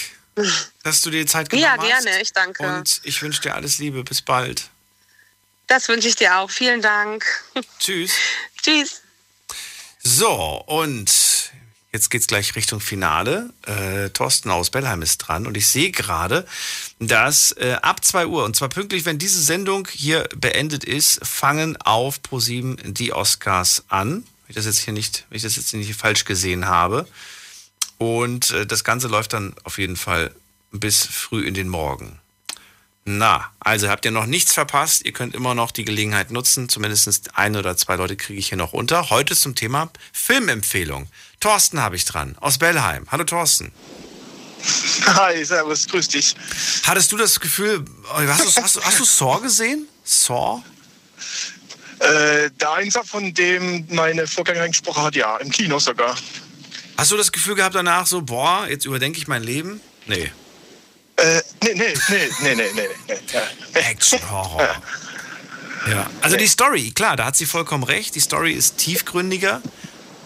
dass 0.84 1.02
du 1.02 1.10
dir 1.10 1.22
die 1.22 1.26
Zeit 1.26 1.50
genommen 1.50 1.68
hast. 1.68 1.90
Ja, 1.90 2.00
gerne, 2.00 2.22
ich 2.22 2.32
danke. 2.32 2.64
Und 2.64 3.02
ich 3.04 3.24
wünsche 3.24 3.42
dir 3.42 3.56
alles 3.56 3.80
Liebe. 3.80 4.04
Bis 4.04 4.22
bald. 4.22 4.70
Das 5.66 5.88
wünsche 5.88 6.08
ich 6.08 6.16
dir 6.16 6.38
auch. 6.38 6.52
Vielen 6.52 6.84
Dank. 6.84 7.26
Tschüss. 7.80 8.14
Tschüss. 8.62 9.02
So, 10.04 10.64
und 10.68 11.10
jetzt 11.94 12.10
geht's 12.10 12.28
gleich 12.28 12.56
Richtung 12.56 12.80
Finale. 12.80 13.52
Äh, 13.66 14.10
Thorsten 14.10 14.50
aus 14.50 14.72
Bellheim 14.72 15.02
ist 15.02 15.20
dran 15.20 15.48
und 15.48 15.56
ich 15.56 15.68
sehe 15.68 15.92
gerade, 15.92 16.46
dass 17.00 17.52
äh, 17.54 17.78
ab 17.82 18.04
2 18.04 18.28
Uhr, 18.28 18.44
und 18.44 18.56
zwar 18.56 18.70
pünktlich, 18.70 19.06
wenn 19.06 19.20
diese 19.20 19.42
Sendung 19.42 19.88
hier 19.90 20.28
beendet 20.36 20.84
ist, 20.84 21.26
fangen 21.26 21.78
auf 21.78 22.22
ProSieben 22.24 22.78
die 22.84 23.14
Oscars 23.14 23.86
an. 23.88 24.24
Wenn 24.48 24.50
ich 24.50 24.56
das 24.56 24.66
jetzt 24.66 24.80
hier 24.80 24.94
nicht, 24.94 25.26
wenn 25.30 25.38
ich 25.38 25.44
das 25.44 25.56
jetzt 25.56 25.74
nicht 25.74 25.96
falsch 25.96 26.26
gesehen 26.26 26.66
habe. 26.66 27.08
Und 28.00 28.52
äh, 28.52 28.66
das 28.66 28.84
Ganze 28.84 29.08
läuft 29.08 29.34
dann 29.34 29.54
auf 29.64 29.78
jeden 29.78 29.96
Fall 29.96 30.32
bis 30.72 31.06
früh 31.06 31.46
in 31.46 31.54
den 31.54 31.70
Morgen. 31.70 32.20
Na, 33.06 33.52
also 33.60 33.90
habt 33.90 34.06
ihr 34.06 34.12
noch 34.12 34.26
nichts 34.26 34.54
verpasst. 34.54 35.06
Ihr 35.06 35.12
könnt 35.12 35.36
immer 35.36 35.56
noch 35.56 35.72
die 35.72 35.84
Gelegenheit 35.84 36.32
nutzen. 36.32 36.70
Zumindest 36.70 37.38
ein 37.38 37.56
oder 37.58 37.76
zwei 37.76 37.98
Leute 37.98 38.16
kriege 38.16 38.40
ich 38.40 38.48
hier 38.48 38.58
noch 38.58 38.72
unter. 38.72 39.10
Heute 39.10 39.36
zum 39.36 39.56
Thema 39.56 39.90
Filmempfehlung. 40.14 41.08
Thorsten 41.44 41.82
habe 41.82 41.98
ich 41.98 42.06
dran, 42.06 42.38
aus 42.40 42.58
Bellheim. 42.58 43.06
Hallo 43.12 43.26
Thorsten. 43.26 43.74
Hi, 45.08 45.44
servus, 45.44 45.86
grüß 45.90 46.08
dich. 46.08 46.36
Hattest 46.86 47.12
du 47.12 47.18
das 47.18 47.38
Gefühl, 47.38 47.84
hast 48.10 48.58
du, 48.58 48.64
hast 48.64 48.86
hast 48.86 49.00
du 49.00 49.04
Saw 49.04 49.42
gesehen? 49.42 49.86
Saw? 50.06 50.64
Äh, 52.00 52.50
der 52.50 52.72
Einser, 52.72 53.04
von 53.04 53.34
dem 53.34 53.86
meine 53.90 54.26
Vorgängerin 54.26 54.72
gesprochen 54.72 55.04
hat, 55.04 55.16
ja, 55.18 55.36
im 55.36 55.52
Kino 55.52 55.80
sogar. 55.80 56.16
Hast 56.98 57.12
du 57.12 57.18
das 57.18 57.30
Gefühl 57.30 57.56
gehabt 57.56 57.76
danach 57.76 58.08
so, 58.08 58.22
boah, 58.22 58.66
jetzt 58.70 58.86
überdenke 58.86 59.18
ich 59.18 59.28
mein 59.28 59.44
Leben? 59.44 59.82
Nee. 60.06 60.32
Äh, 61.18 61.42
nee, 61.62 61.74
nee, 61.74 61.94
nee, 62.08 62.30
nee, 62.40 62.56
nee, 62.56 62.72
nee. 62.74 62.90
nee. 63.08 63.14
Ja. 63.34 63.42
Action-Horror. 63.82 64.82
Ja. 65.90 66.10
Also 66.22 66.38
die 66.38 66.48
Story, 66.48 66.92
klar, 66.92 67.18
da 67.18 67.26
hat 67.26 67.36
sie 67.36 67.46
vollkommen 67.46 67.84
recht. 67.84 68.16
Die 68.16 68.22
Story 68.22 68.54
ist 68.54 68.78
tiefgründiger, 68.78 69.62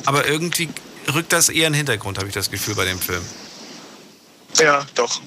aber 0.06 0.27
irgendwie 0.27 0.69
rückt 1.14 1.34
das 1.34 1.50
eher 1.50 1.68
in 1.68 1.74
den 1.74 1.78
Hintergrund, 1.78 2.18
habe 2.18 2.28
ich 2.28 2.34
das 2.34 2.50
Gefühl 2.52 2.76
bei 2.76 2.86
dem 2.86 3.00
Film. 3.00 3.22
Ja, 4.60 4.86
doch. 4.96 5.22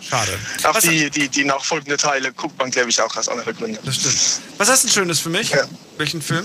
Schade. 0.00 0.38
Auch 0.64 0.78
die, 0.80 1.08
die, 1.10 1.28
die 1.28 1.44
nachfolgenden 1.44 1.96
Teile 1.98 2.32
guckt 2.32 2.58
man, 2.58 2.70
glaube 2.70 2.90
ich, 2.90 3.00
auch 3.00 3.16
aus 3.16 3.28
anderen 3.28 3.56
Gründen. 3.56 3.78
Das 3.84 3.96
stimmt. 3.96 4.18
Was 4.58 4.68
hast 4.68 4.84
du 4.84 4.88
Schönes 4.88 5.18
für 5.20 5.30
mich? 5.30 5.50
Ja. 5.50 5.64
Welchen 5.96 6.20
Film? 6.20 6.44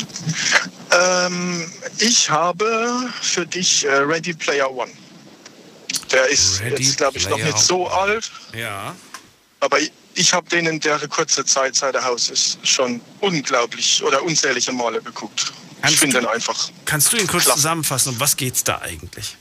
Ähm, 0.92 1.72
ich 1.98 2.30
habe 2.30 3.10
für 3.22 3.46
dich 3.46 3.86
äh, 3.86 3.92
Ready 3.96 4.34
Player 4.34 4.72
One. 4.72 4.92
Der 6.12 6.28
ist 6.28 6.62
Ready 6.62 6.84
jetzt, 6.84 6.98
glaube 6.98 7.18
ich, 7.18 7.28
noch 7.28 7.38
nicht 7.38 7.58
so 7.58 7.88
alt, 7.88 8.32
Ja. 8.56 8.96
aber 9.60 9.80
ich, 9.80 9.92
ich 10.14 10.34
habe 10.34 10.50
den 10.50 10.66
in 10.68 10.80
der 10.80 11.00
kurzen 11.08 11.46
Zeit, 11.46 11.76
seit 11.76 11.96
er 11.96 12.04
Haus 12.04 12.30
ist, 12.30 12.60
schon 12.64 13.02
unglaublich 13.20 14.02
oder 14.04 14.24
unzählige 14.24 14.72
Male 14.72 15.02
geguckt. 15.02 15.52
Ich 15.90 16.00
finde 16.00 16.20
den 16.20 16.28
einfach. 16.28 16.70
Kannst 16.86 17.12
du 17.12 17.18
ihn 17.18 17.28
kurz 17.28 17.44
klasse. 17.46 17.60
zusammenfassen? 17.60 18.14
Um 18.14 18.20
was 18.20 18.38
geht's 18.38 18.64
da 18.64 18.80
eigentlich? 18.82 19.38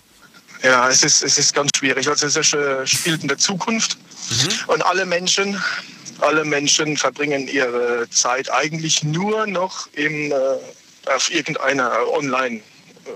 Ja, 0.63 0.89
es 0.89 1.03
ist, 1.03 1.23
es 1.23 1.39
ist 1.39 1.55
ganz 1.55 1.71
schwierig. 1.77 2.09
Also 2.09 2.27
es 2.27 2.37
ist, 2.37 2.55
äh, 2.55 2.87
spielt 2.87 3.23
in 3.23 3.29
der 3.29 3.39
Zukunft 3.39 3.97
und 4.67 4.83
alle 4.85 5.07
Menschen, 5.07 5.63
alle 6.21 6.45
Menschen 6.45 6.97
verbringen 6.97 7.49
ihre 7.49 8.09
Zeit 8.11 8.53
eigentlich 8.53 9.03
nur 9.03 9.47
noch 9.47 9.89
im, 9.95 10.33
äh, 10.33 10.35
auf 11.07 11.31
irgendeiner 11.31 11.93
Online 12.13 12.61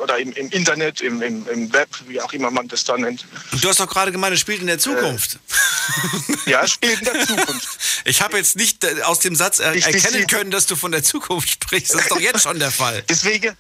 oder 0.01 0.19
im, 0.19 0.33
im 0.33 0.49
Internet, 0.51 1.01
im, 1.01 1.23
im, 1.23 1.47
im 1.49 1.73
Web, 1.73 1.89
wie 2.09 2.21
auch 2.21 2.33
immer 2.33 2.51
man 2.51 2.69
das 2.69 2.85
da 2.85 2.97
nennt. 2.97 3.25
Und 3.53 3.63
du 3.63 3.69
hast 3.69 3.81
doch 3.81 3.89
gerade 3.89 4.13
gemeint, 4.13 4.35
es 4.35 4.41
spielt 4.41 4.61
in 4.61 4.67
der 4.67 4.79
Zukunft. 4.79 5.39
ja, 6.47 6.63
es 6.65 6.73
spielt 6.73 6.99
in 7.01 7.05
der 7.05 7.27
Zukunft. 7.27 7.69
Ich 8.07 8.21
habe 8.21 8.37
jetzt 8.37 8.57
nicht 8.57 8.85
äh, 8.85 9.01
aus 9.03 9.21
dem 9.21 9.35
Satz 9.35 9.61
er 9.61 9.75
ich- 9.75 9.87
erkennen 9.87 10.27
können, 10.27 10.51
dass 10.51 10.67
du 10.67 10.77
von 10.77 10.93
der 10.93 11.03
Zukunft 11.03 11.49
sprichst. 11.51 11.95
Das 11.95 12.03
ist 12.03 12.11
doch 12.11 12.21
jetzt 12.21 12.43
schon 12.43 12.59
der 12.59 12.71
Fall. 12.71 13.03
Deswegen, 13.09 13.57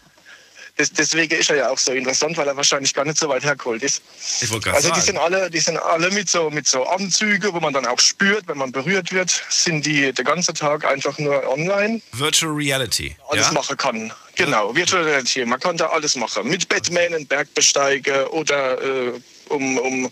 des, 0.78 0.92
deswegen 0.92 1.38
ist 1.38 1.50
er 1.50 1.56
ja 1.56 1.70
auch 1.70 1.78
so 1.78 1.92
interessant, 1.92 2.36
weil 2.36 2.48
er 2.48 2.56
wahrscheinlich 2.56 2.92
gar 2.94 3.04
nicht 3.04 3.18
so 3.18 3.28
weit 3.28 3.44
hergeholt 3.44 3.82
ist. 3.82 4.02
Ich 4.40 4.50
wollte 4.50 4.64
gerade 4.64 4.76
Also 4.76 4.88
die 4.88 4.94
sagen. 4.94 5.06
sind 5.06 5.18
alle, 5.18 5.50
die 5.50 5.60
sind 5.60 5.76
alle 5.78 6.10
mit 6.10 6.28
so 6.28 6.50
mit 6.50 6.66
so 6.66 6.84
Anzüge, 6.84 7.52
wo 7.54 7.60
man 7.60 7.72
dann 7.72 7.86
auch 7.86 8.00
spürt, 8.00 8.48
wenn 8.48 8.58
man 8.58 8.72
berührt 8.72 9.12
wird, 9.12 9.44
sind 9.50 9.86
die 9.86 10.12
den 10.12 10.24
ganzen 10.24 10.54
Tag 10.54 10.84
einfach 10.84 11.18
nur 11.18 11.48
online. 11.48 12.00
Virtual 12.12 12.52
Reality. 12.52 13.16
Alles 13.28 13.46
ja? 13.46 13.52
machen 13.52 13.76
kann. 13.76 14.12
Genau, 14.36 14.74
Virtual 14.74 15.04
Reality. 15.04 15.44
Man 15.44 15.60
kann 15.60 15.76
da 15.76 15.86
alles 15.86 16.16
machen. 16.16 16.48
Mit 16.48 16.68
Batman 16.68 17.14
einen 17.14 17.26
Berg 17.26 17.52
besteigen 17.54 18.26
oder 18.28 18.82
äh, 18.82 19.12
um, 19.48 19.78
um 19.78 20.10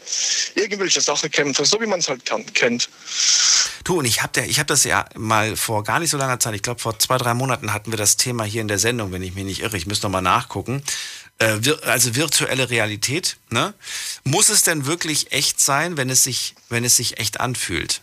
irgendwelche 0.54 1.00
Sachen 1.00 1.30
kämpfen, 1.30 1.64
so 1.64 1.80
wie 1.80 1.86
man 1.86 2.00
es 2.00 2.08
halt 2.08 2.24
kann, 2.24 2.44
kennt. 2.52 2.88
Du, 3.84 3.98
und 3.98 4.04
ich 4.04 4.22
habe 4.22 4.42
hab 4.42 4.66
das 4.66 4.84
ja 4.84 5.04
mal 5.16 5.56
vor 5.56 5.82
gar 5.84 5.98
nicht 5.98 6.10
so 6.10 6.16
langer 6.16 6.38
Zeit, 6.38 6.54
ich 6.54 6.62
glaube 6.62 6.80
vor 6.80 6.98
zwei, 6.98 7.18
drei 7.18 7.34
Monaten 7.34 7.72
hatten 7.72 7.90
wir 7.90 7.96
das 7.96 8.16
Thema 8.16 8.44
hier 8.44 8.60
in 8.60 8.68
der 8.68 8.78
Sendung, 8.78 9.12
wenn 9.12 9.22
ich 9.22 9.34
mich 9.34 9.44
nicht 9.44 9.60
irre. 9.62 9.76
Ich 9.76 9.86
müsste 9.86 10.06
noch 10.06 10.12
mal 10.12 10.20
nachgucken. 10.20 10.82
Äh, 11.38 11.58
also 11.82 12.14
virtuelle 12.14 12.70
Realität. 12.70 13.36
Ne? 13.50 13.74
Muss 14.24 14.48
es 14.48 14.62
denn 14.62 14.86
wirklich 14.86 15.32
echt 15.32 15.60
sein, 15.60 15.96
wenn 15.96 16.10
es 16.10 16.24
sich, 16.24 16.54
wenn 16.68 16.84
es 16.84 16.96
sich 16.96 17.18
echt 17.18 17.40
anfühlt? 17.40 18.00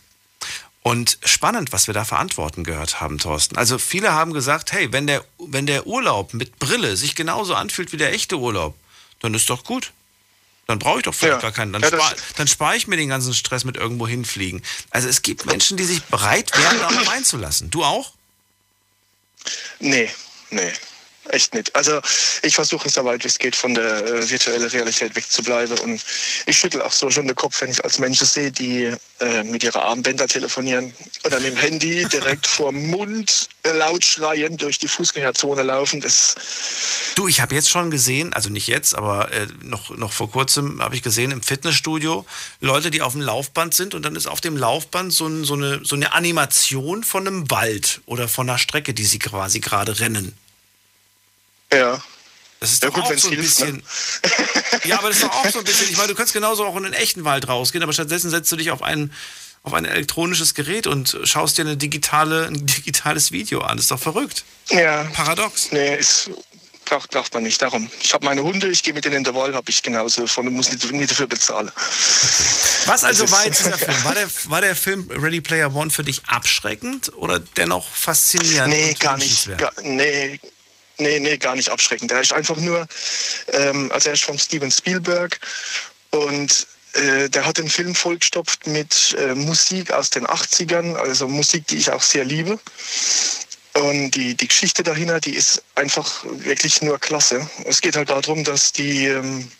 Und 0.82 1.18
spannend, 1.24 1.72
was 1.72 1.86
wir 1.86 1.94
da 1.94 2.04
für 2.04 2.16
Antworten 2.16 2.64
gehört 2.64 3.00
haben, 3.00 3.18
Thorsten. 3.18 3.56
Also 3.56 3.78
viele 3.78 4.12
haben 4.12 4.32
gesagt, 4.32 4.72
hey, 4.72 4.92
wenn 4.92 5.06
der, 5.06 5.24
wenn 5.38 5.66
der 5.66 5.86
Urlaub 5.86 6.32
mit 6.32 6.58
Brille 6.58 6.96
sich 6.96 7.14
genauso 7.14 7.54
anfühlt 7.54 7.92
wie 7.92 7.98
der 7.98 8.14
echte 8.14 8.38
Urlaub, 8.38 8.74
dann 9.20 9.34
ist 9.34 9.50
doch 9.50 9.64
gut. 9.64 9.92
Dann 10.70 10.78
brauche 10.78 10.98
ich 10.98 11.02
doch 11.04 11.14
vielleicht 11.14 11.34
Ja. 11.34 11.40
gar 11.40 11.50
keinen. 11.50 11.72
Dann 11.72 11.82
Ja, 11.82 11.88
spare 11.88 12.46
spar 12.46 12.76
ich 12.76 12.86
mir 12.86 12.96
den 12.96 13.08
ganzen 13.08 13.34
Stress 13.34 13.64
mit 13.64 13.76
irgendwo 13.76 14.06
hinfliegen. 14.06 14.62
Also 14.90 15.08
es 15.08 15.22
gibt 15.22 15.44
Menschen, 15.46 15.76
die 15.76 15.82
sich 15.82 16.00
bereit 16.04 16.56
wären, 16.56 16.78
darauf 16.78 17.08
einzulassen. 17.08 17.70
Du 17.70 17.82
auch? 17.82 18.12
Nee, 19.80 20.08
nee. 20.50 20.72
Echt 21.30 21.54
nicht. 21.54 21.74
Also 21.76 22.00
ich 22.42 22.56
versuche 22.56 22.88
so 22.88 23.04
weit 23.04 23.22
wie 23.22 23.28
es 23.28 23.38
geht 23.38 23.54
von 23.54 23.74
der 23.74 24.04
äh, 24.04 24.30
virtuellen 24.30 24.68
Realität 24.68 25.14
wegzubleiben 25.14 25.78
und 25.78 26.02
ich 26.46 26.58
schüttel 26.58 26.82
auch 26.82 26.90
so 26.90 27.08
schon 27.08 27.26
den 27.26 27.36
Kopf, 27.36 27.60
wenn 27.60 27.70
ich 27.70 27.82
als 27.84 28.00
Menschen 28.00 28.26
sehe, 28.26 28.50
die 28.50 28.92
äh, 29.20 29.44
mit 29.44 29.62
ihrer 29.62 29.84
Armbänder 29.84 30.26
telefonieren 30.26 30.92
oder 31.24 31.38
mit 31.38 31.52
dem 31.52 31.56
Handy 31.56 32.04
direkt 32.08 32.46
vor 32.48 32.72
dem 32.72 32.88
Mund 32.88 33.48
laut 33.64 34.04
schreien 34.04 34.56
durch 34.56 34.78
die 34.78 34.88
Fußgängerzone 34.88 35.62
laufen. 35.62 36.00
Das 36.00 36.34
Du, 37.14 37.28
ich 37.28 37.40
habe 37.40 37.54
jetzt 37.54 37.70
schon 37.70 37.90
gesehen, 37.90 38.32
also 38.32 38.50
nicht 38.50 38.66
jetzt, 38.66 38.94
aber 38.94 39.30
äh, 39.30 39.46
noch, 39.62 39.96
noch 39.96 40.12
vor 40.12 40.30
kurzem 40.30 40.82
habe 40.82 40.96
ich 40.96 41.02
gesehen 41.02 41.30
im 41.30 41.42
Fitnessstudio 41.42 42.24
Leute, 42.60 42.90
die 42.90 43.02
auf 43.02 43.12
dem 43.12 43.20
Laufband 43.20 43.74
sind 43.74 43.94
und 43.94 44.02
dann 44.02 44.16
ist 44.16 44.26
auf 44.26 44.40
dem 44.40 44.56
Laufband 44.56 45.12
so, 45.12 45.26
ein, 45.26 45.44
so, 45.44 45.54
eine, 45.54 45.80
so 45.84 45.94
eine 45.94 46.12
Animation 46.12 47.04
von 47.04 47.26
einem 47.26 47.50
Wald 47.50 48.00
oder 48.06 48.26
von 48.26 48.48
einer 48.48 48.58
Strecke, 48.58 48.94
die 48.94 49.04
sie 49.04 49.18
quasi 49.20 49.60
gerade 49.60 50.00
rennen. 50.00 50.36
Ja. 51.72 52.02
Das 52.60 52.72
ist 52.72 52.82
Ja, 52.82 52.90
doch 52.90 52.96
gut, 52.96 53.04
auch 53.04 53.18
so 53.18 53.28
ein 53.28 53.34
hilft, 53.34 53.60
ne? 53.60 53.66
bisschen. 53.66 53.82
Ja, 54.84 54.98
aber 54.98 55.08
das 55.08 55.18
ist 55.18 55.24
doch 55.24 55.32
auch 55.32 55.48
so 55.50 55.58
ein 55.60 55.64
bisschen. 55.64 55.88
Ich 55.88 55.96
meine, 55.96 56.08
du 56.08 56.14
kannst 56.14 56.32
genauso 56.32 56.64
auch 56.66 56.76
in 56.76 56.82
den 56.82 56.92
echten 56.92 57.24
Wald 57.24 57.48
rausgehen, 57.48 57.82
aber 57.82 57.92
stattdessen 57.92 58.30
setzt 58.30 58.52
du 58.52 58.56
dich 58.56 58.70
auf 58.70 58.82
ein, 58.82 59.12
auf 59.62 59.72
ein 59.72 59.84
elektronisches 59.86 60.54
Gerät 60.54 60.86
und 60.86 61.16
schaust 61.24 61.56
dir 61.56 61.62
eine 61.62 61.76
digitale, 61.78 62.46
ein 62.46 62.66
digitales 62.66 63.32
Video 63.32 63.60
an. 63.62 63.76
Das 63.76 63.84
ist 63.84 63.90
doch 63.90 64.00
verrückt. 64.00 64.44
Ja. 64.68 65.04
Paradox. 65.14 65.72
Nee, 65.72 65.96
ist, 65.96 66.30
braucht, 66.84 67.10
braucht 67.12 67.32
man 67.32 67.44
nicht 67.44 67.62
darum. 67.62 67.90
Ich 68.02 68.12
habe 68.12 68.26
meine 68.26 68.42
Hunde, 68.42 68.68
ich 68.68 68.82
gehe 68.82 68.92
mit 68.92 69.06
denen 69.06 69.16
in 69.16 69.24
den 69.24 69.34
Wald, 69.34 69.54
habe 69.54 69.70
ich 69.70 69.82
genauso 69.82 70.26
von 70.26 70.46
und 70.46 70.52
muss 70.52 70.70
nicht, 70.70 70.92
nicht 70.92 71.10
dafür 71.10 71.28
bezahlen. 71.28 71.70
Was 72.84 73.04
also 73.04 73.22
Das 73.22 73.32
war 73.32 73.46
jetzt 73.46 73.60
dieser 73.60 73.78
Film? 73.78 74.04
War 74.04 74.14
der, 74.14 74.28
war 74.44 74.60
der 74.60 74.76
Film 74.76 75.10
Ready 75.10 75.40
Player 75.40 75.74
One 75.74 75.90
für 75.90 76.04
dich 76.04 76.20
abschreckend 76.26 77.10
oder 77.16 77.40
dennoch 77.40 77.88
faszinierend? 77.88 78.68
Nee, 78.74 78.94
gar 78.98 79.16
nicht. 79.16 79.56
Gar, 79.56 79.72
nee, 79.82 80.38
nee, 81.00 81.18
nee, 81.18 81.36
gar 81.38 81.56
nicht 81.56 81.70
abschreckend. 81.70 82.12
Er 82.12 82.20
ist 82.20 82.32
einfach 82.32 82.56
nur, 82.56 82.86
ähm, 83.52 83.90
also 83.92 84.08
er 84.08 84.14
ist 84.14 84.24
von 84.24 84.38
Steven 84.38 84.70
Spielberg 84.70 85.40
und 86.10 86.66
äh, 86.94 87.28
der 87.28 87.46
hat 87.46 87.58
den 87.58 87.68
Film 87.68 87.94
vollgestopft 87.94 88.66
mit 88.66 89.16
äh, 89.18 89.34
Musik 89.34 89.92
aus 89.92 90.10
den 90.10 90.26
80ern, 90.26 90.96
also 90.96 91.28
Musik, 91.28 91.66
die 91.68 91.76
ich 91.76 91.90
auch 91.90 92.02
sehr 92.02 92.24
liebe. 92.24 92.58
Und 93.74 94.10
die, 94.12 94.34
die 94.34 94.48
Geschichte 94.48 94.82
dahinter, 94.82 95.20
die 95.20 95.34
ist 95.34 95.62
einfach 95.76 96.24
wirklich 96.24 96.82
nur 96.82 96.98
klasse. 96.98 97.48
Es 97.66 97.80
geht 97.80 97.96
halt 97.96 98.10
darum, 98.10 98.42
dass 98.42 98.72
die 98.72 99.06
ähm, 99.06 99.50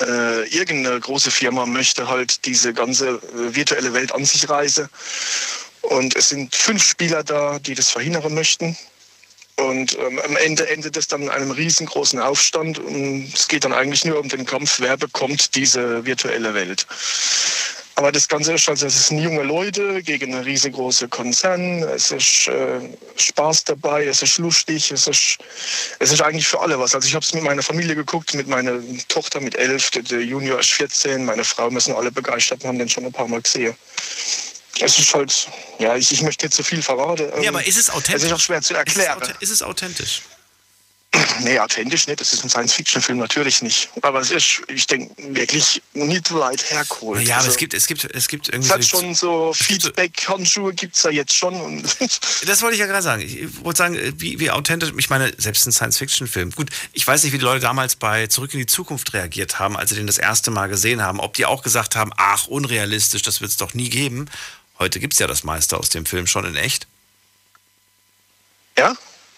äh, 0.00 0.48
irgendeine 0.48 0.98
große 0.98 1.30
Firma 1.30 1.66
möchte 1.66 2.08
halt 2.08 2.44
diese 2.46 2.72
ganze 2.72 3.08
äh, 3.08 3.54
virtuelle 3.54 3.92
Welt 3.92 4.12
an 4.12 4.24
sich 4.24 4.48
reißen. 4.48 4.88
Und 5.82 6.16
es 6.16 6.30
sind 6.30 6.54
fünf 6.54 6.82
Spieler 6.82 7.22
da, 7.22 7.58
die 7.58 7.74
das 7.74 7.90
verhindern 7.90 8.34
möchten. 8.34 8.76
Und 9.68 9.96
ähm, 9.98 10.20
am 10.24 10.36
Ende 10.36 10.68
endet 10.68 10.96
es 10.96 11.08
dann 11.08 11.22
in 11.22 11.28
einem 11.28 11.50
riesengroßen 11.50 12.18
Aufstand. 12.18 12.78
Und 12.78 13.32
es 13.34 13.48
geht 13.48 13.64
dann 13.64 13.72
eigentlich 13.72 14.04
nur 14.04 14.18
um 14.18 14.28
den 14.28 14.46
Kampf, 14.46 14.80
wer 14.80 14.96
bekommt 14.96 15.54
diese 15.54 16.04
virtuelle 16.04 16.54
Welt. 16.54 16.86
Aber 18.00 18.12
das 18.12 18.28
Ganze 18.28 18.54
ist 18.54 18.66
also, 18.66 18.86
es 18.86 19.08
sind 19.08 19.18
junge 19.18 19.42
Leute 19.42 20.02
gegen 20.02 20.32
einen 20.32 20.44
riesengroßen 20.44 21.10
Konzern. 21.10 21.82
Es 21.82 22.10
ist 22.10 22.48
äh, 22.48 22.80
Spaß 23.16 23.64
dabei, 23.64 24.06
es 24.06 24.22
ist 24.22 24.38
lustig, 24.38 24.90
es 24.90 25.06
ist, 25.06 25.36
es 25.98 26.10
ist 26.10 26.22
eigentlich 26.22 26.46
für 26.46 26.60
alle 26.60 26.78
was. 26.78 26.94
Also 26.94 27.06
ich 27.06 27.14
habe 27.14 27.24
es 27.24 27.34
mit 27.34 27.42
meiner 27.42 27.62
Familie 27.62 27.94
geguckt, 27.94 28.32
mit 28.32 28.48
meiner 28.48 28.80
Tochter 29.08 29.40
mit 29.40 29.54
elf, 29.54 29.90
der, 29.90 30.22
Junior 30.22 30.60
ist 30.60 30.70
14, 30.70 31.26
meine 31.26 31.44
Frau, 31.44 31.70
wir 31.70 31.80
sind 31.80 31.94
alle 31.94 32.10
begeistert 32.10 32.62
und 32.62 32.68
haben 32.68 32.78
den 32.78 32.88
schon 32.88 33.04
ein 33.04 33.12
paar 33.12 33.28
Mal 33.28 33.42
gesehen. 33.42 33.74
Es 34.78 34.98
ist 34.98 35.12
halt, 35.14 35.48
ja, 35.78 35.96
ich, 35.96 36.10
ich 36.12 36.22
möchte 36.22 36.46
jetzt 36.46 36.56
zu 36.56 36.62
viel 36.62 36.82
verraten. 36.82 37.28
Ja, 37.36 37.36
Ähm, 37.42 37.48
aber 37.48 37.66
ist 37.66 37.76
es 37.76 37.90
authentisch? 37.90 38.22
Es 38.22 38.28
ist 38.28 38.32
auch 38.32 38.40
schwer 38.40 38.62
zu 38.62 38.74
erklären. 38.74 39.20
ist 39.40 39.50
es 39.50 39.62
authentisch? 39.62 40.22
Nee, 41.40 41.58
authentisch 41.58 42.06
nicht. 42.06 42.20
Das 42.20 42.32
ist 42.32 42.44
ein 42.44 42.50
Science-Fiction-Film 42.50 43.18
natürlich 43.18 43.62
nicht. 43.62 43.90
Aber 44.02 44.20
es 44.20 44.30
ist, 44.30 44.62
ich 44.68 44.86
denke, 44.86 45.12
wirklich 45.34 45.82
nicht 45.92 46.32
weit 46.32 46.70
hergeholt. 46.70 47.22
Ja, 47.26 47.34
aber 47.34 47.38
Also, 47.42 47.50
es 47.50 47.56
gibt, 47.56 47.74
es 47.74 47.86
gibt, 47.88 48.04
es 48.14 48.28
gibt 48.28 48.48
irgendwie. 48.48 48.68
es 48.68 48.72
hat 48.74 48.82
so- 48.84 49.00
schon 49.00 49.14
so 49.16 49.52
Feedback-Handschuhe 49.52 50.72
gibt 50.72 50.96
es 50.96 51.02
ja 51.02 51.10
jetzt 51.10 51.34
schon. 51.34 51.82
Das 52.46 52.62
wollte 52.62 52.74
ich 52.74 52.80
ja 52.80 52.86
gerade 52.86 53.02
sagen. 53.02 53.22
Ich 53.22 53.64
wollte 53.64 53.78
sagen, 53.78 53.98
wie, 54.18 54.38
wie 54.38 54.50
authentisch, 54.52 54.92
ich 54.96 55.10
meine, 55.10 55.32
selbst 55.36 55.66
ein 55.66 55.72
Science-Fiction-Film. 55.72 56.52
Gut, 56.52 56.70
ich 56.92 57.04
weiß 57.06 57.24
nicht, 57.24 57.32
wie 57.32 57.38
die 57.38 57.44
Leute 57.44 57.60
damals 57.60 57.96
bei 57.96 58.28
Zurück 58.28 58.54
in 58.54 58.60
die 58.60 58.66
Zukunft 58.66 59.12
reagiert 59.12 59.58
haben, 59.58 59.76
als 59.76 59.90
sie 59.90 59.96
den 59.96 60.06
das 60.06 60.18
erste 60.18 60.50
Mal 60.52 60.68
gesehen 60.68 61.02
haben. 61.02 61.18
Ob 61.18 61.34
die 61.34 61.44
auch 61.44 61.62
gesagt 61.62 61.96
haben, 61.96 62.12
ach, 62.16 62.46
unrealistisch, 62.46 63.22
das 63.22 63.40
wird 63.40 63.50
es 63.50 63.56
doch 63.56 63.74
nie 63.74 63.88
geben. 63.90 64.26
Heute 64.80 64.98
gibt 64.98 65.12
es 65.12 65.18
ja 65.18 65.26
das 65.26 65.44
meiste 65.44 65.76
aus 65.76 65.90
dem 65.90 66.06
Film 66.06 66.26
schon 66.26 66.46
in 66.46 66.56
echt. 66.56 66.86
Ja? 68.78 68.96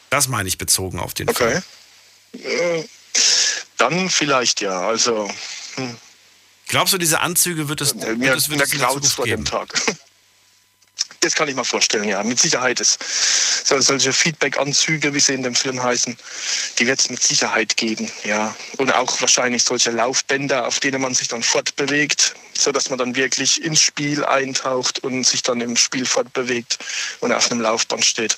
Das 0.09 0.29
meine 0.29 0.49
ich 0.49 0.57
bezogen 0.57 1.01
auf 1.01 1.15
den 1.15 1.29
Film. 1.29 1.63
Okay. 2.33 2.47
Äh, 2.49 2.85
Dann 3.77 4.09
vielleicht 4.09 4.61
ja. 4.61 4.81
Also. 4.81 5.29
Hm. 5.75 5.97
Glaubst 6.69 6.95
du, 6.95 6.99
diese 6.99 7.21
Anzüge 7.21 7.69
wird 7.69 7.81
es, 7.81 7.95
wird 8.01 8.19
Mir, 8.19 8.35
es, 8.35 8.49
wird 8.49 8.63
es 8.63 8.73
in 8.73 8.79
der 8.79 8.89
Zukunft 8.89 9.13
vor 9.15 9.27
dem? 9.27 9.45
Tag. 9.45 9.75
Das 11.23 11.37
kann 11.37 11.49
ich 11.49 11.55
mir 11.55 11.65
vorstellen, 11.65 12.09
ja. 12.09 12.23
Mit 12.25 12.41
Sicherheit 12.41 12.81
ist 12.81 12.99
so, 13.65 13.81
solche 13.81 14.13
Feedback-Anzüge, 14.13 15.15
wie 15.15 15.21
sie 15.21 15.35
in 15.35 15.45
dem 15.45 15.55
Film 15.55 15.81
heißen, 15.81 16.17
die 16.79 16.87
wird 16.87 16.99
es 16.99 17.11
mit 17.11 17.23
Sicherheit 17.23 17.77
geben, 17.77 18.11
ja. 18.25 18.55
Und 18.79 18.93
auch 18.93 19.21
wahrscheinlich 19.21 19.63
solche 19.63 19.93
Laufbänder, 19.93 20.67
auf 20.67 20.81
denen 20.81 21.01
man 21.01 21.15
sich 21.15 21.29
dann 21.29 21.45
fortbewegt, 21.45 22.35
so 22.59 22.73
dass 22.73 22.91
man 22.91 22.99
dann 22.99 23.15
wirklich 23.15 23.63
ins 23.63 23.81
Spiel 23.81 24.25
eintaucht 24.25 24.99
und 25.05 25.25
sich 25.25 25.43
dann 25.43 25.61
im 25.61 25.77
Spiel 25.77 26.07
fortbewegt 26.07 26.79
und 27.21 27.33
auf 27.33 27.51
einem 27.51 27.61
Laufband 27.61 28.05
steht. 28.05 28.37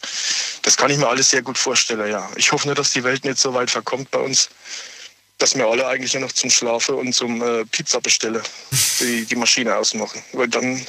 Das 0.61 0.77
kann 0.77 0.91
ich 0.91 0.99
mir 0.99 1.09
alles 1.09 1.31
sehr 1.31 1.43
gut 1.43 1.57
vorstellen, 1.57 2.11
ja. 2.11 2.31
Ich 2.37 2.53
hoffe 2.53 2.67
nur, 2.67 2.75
dass 2.75 2.93
die 2.93 3.03
Welt 3.03 3.25
nicht 3.25 3.39
so 3.39 3.55
weit 3.55 3.71
verkommt 3.71 4.11
bei 4.11 4.19
uns, 4.19 4.51
dass 5.39 5.55
wir 5.57 5.67
alle 5.67 5.87
eigentlich 5.87 6.15
nur 6.15 6.23
noch 6.23 6.33
zum 6.33 6.49
Schlafen 6.51 6.95
und 6.95 7.13
zum 7.13 7.43
äh, 7.43 7.65
Pizza 7.67 8.01
bestellen, 8.01 8.43
die, 9.01 9.25
die 9.25 9.37
Maschine 9.37 9.75
ausmachen. 9.77 10.23
Weil 10.33 10.49
dann 10.49 10.87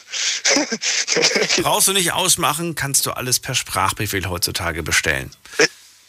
Brauchst 1.61 1.87
du 1.87 1.93
nicht 1.93 2.11
ausmachen, 2.13 2.75
kannst 2.75 3.05
du 3.05 3.11
alles 3.11 3.39
per 3.39 3.55
Sprachbefehl 3.55 4.27
heutzutage 4.29 4.83
bestellen. 4.83 5.31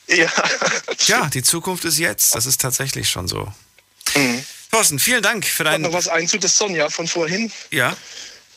Ja. 0.09 0.31
Ja, 1.07 1.27
die 1.29 1.43
Zukunft 1.43 1.85
ist 1.85 1.99
jetzt. 1.99 2.35
Das 2.35 2.47
ist 2.47 2.61
tatsächlich 2.61 3.09
schon 3.11 3.27
so. 3.27 3.53
Thorsten, 4.71 4.99
vielen 4.99 5.23
Dank 5.23 5.45
für 5.45 5.65
Ich 5.65 5.69
deinen. 5.71 5.83
noch 5.83 5.93
was 5.93 6.07
ein 6.09 6.29
zu 6.29 6.39
der 6.39 6.51
Sonja 6.51 6.89
von 6.91 7.09
vorhin. 7.09 7.51
Ja. 7.71 7.97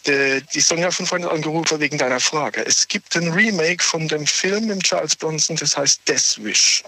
Die, 0.08 0.44
die 0.54 0.62
Sonja 0.62 0.92
von 0.92 1.06
vorhin 1.06 1.26
hat 1.26 1.34
angerufen 1.34 1.80
wegen 1.80 1.98
deiner 1.98 2.20
Frage. 2.20 2.66
Es 2.66 2.88
gibt 2.88 3.16
ein 3.16 3.32
Remake 3.32 3.84
von 3.84 4.08
dem 4.08 4.26
Film 4.28 4.68
mit 4.68 4.84
Charles 4.84 5.16
Bronson, 5.16 5.56
das 5.56 5.76
heißt 5.76 6.02
Death 6.08 6.38
Wish. 6.44 6.84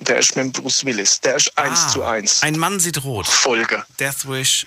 Der 0.00 0.18
ist 0.18 0.34
mit 0.36 0.52
Bruce 0.54 0.84
Willis. 0.84 1.20
Der 1.20 1.36
ist 1.36 1.56
eins 1.58 1.80
Ah, 1.84 1.88
zu 1.88 2.02
eins. 2.04 2.42
Ein 2.42 2.58
Mann 2.58 2.80
sieht 2.80 3.02
rot. 3.04 3.26
Folge. 3.26 3.84
Death 3.98 4.28
Wish, 4.28 4.66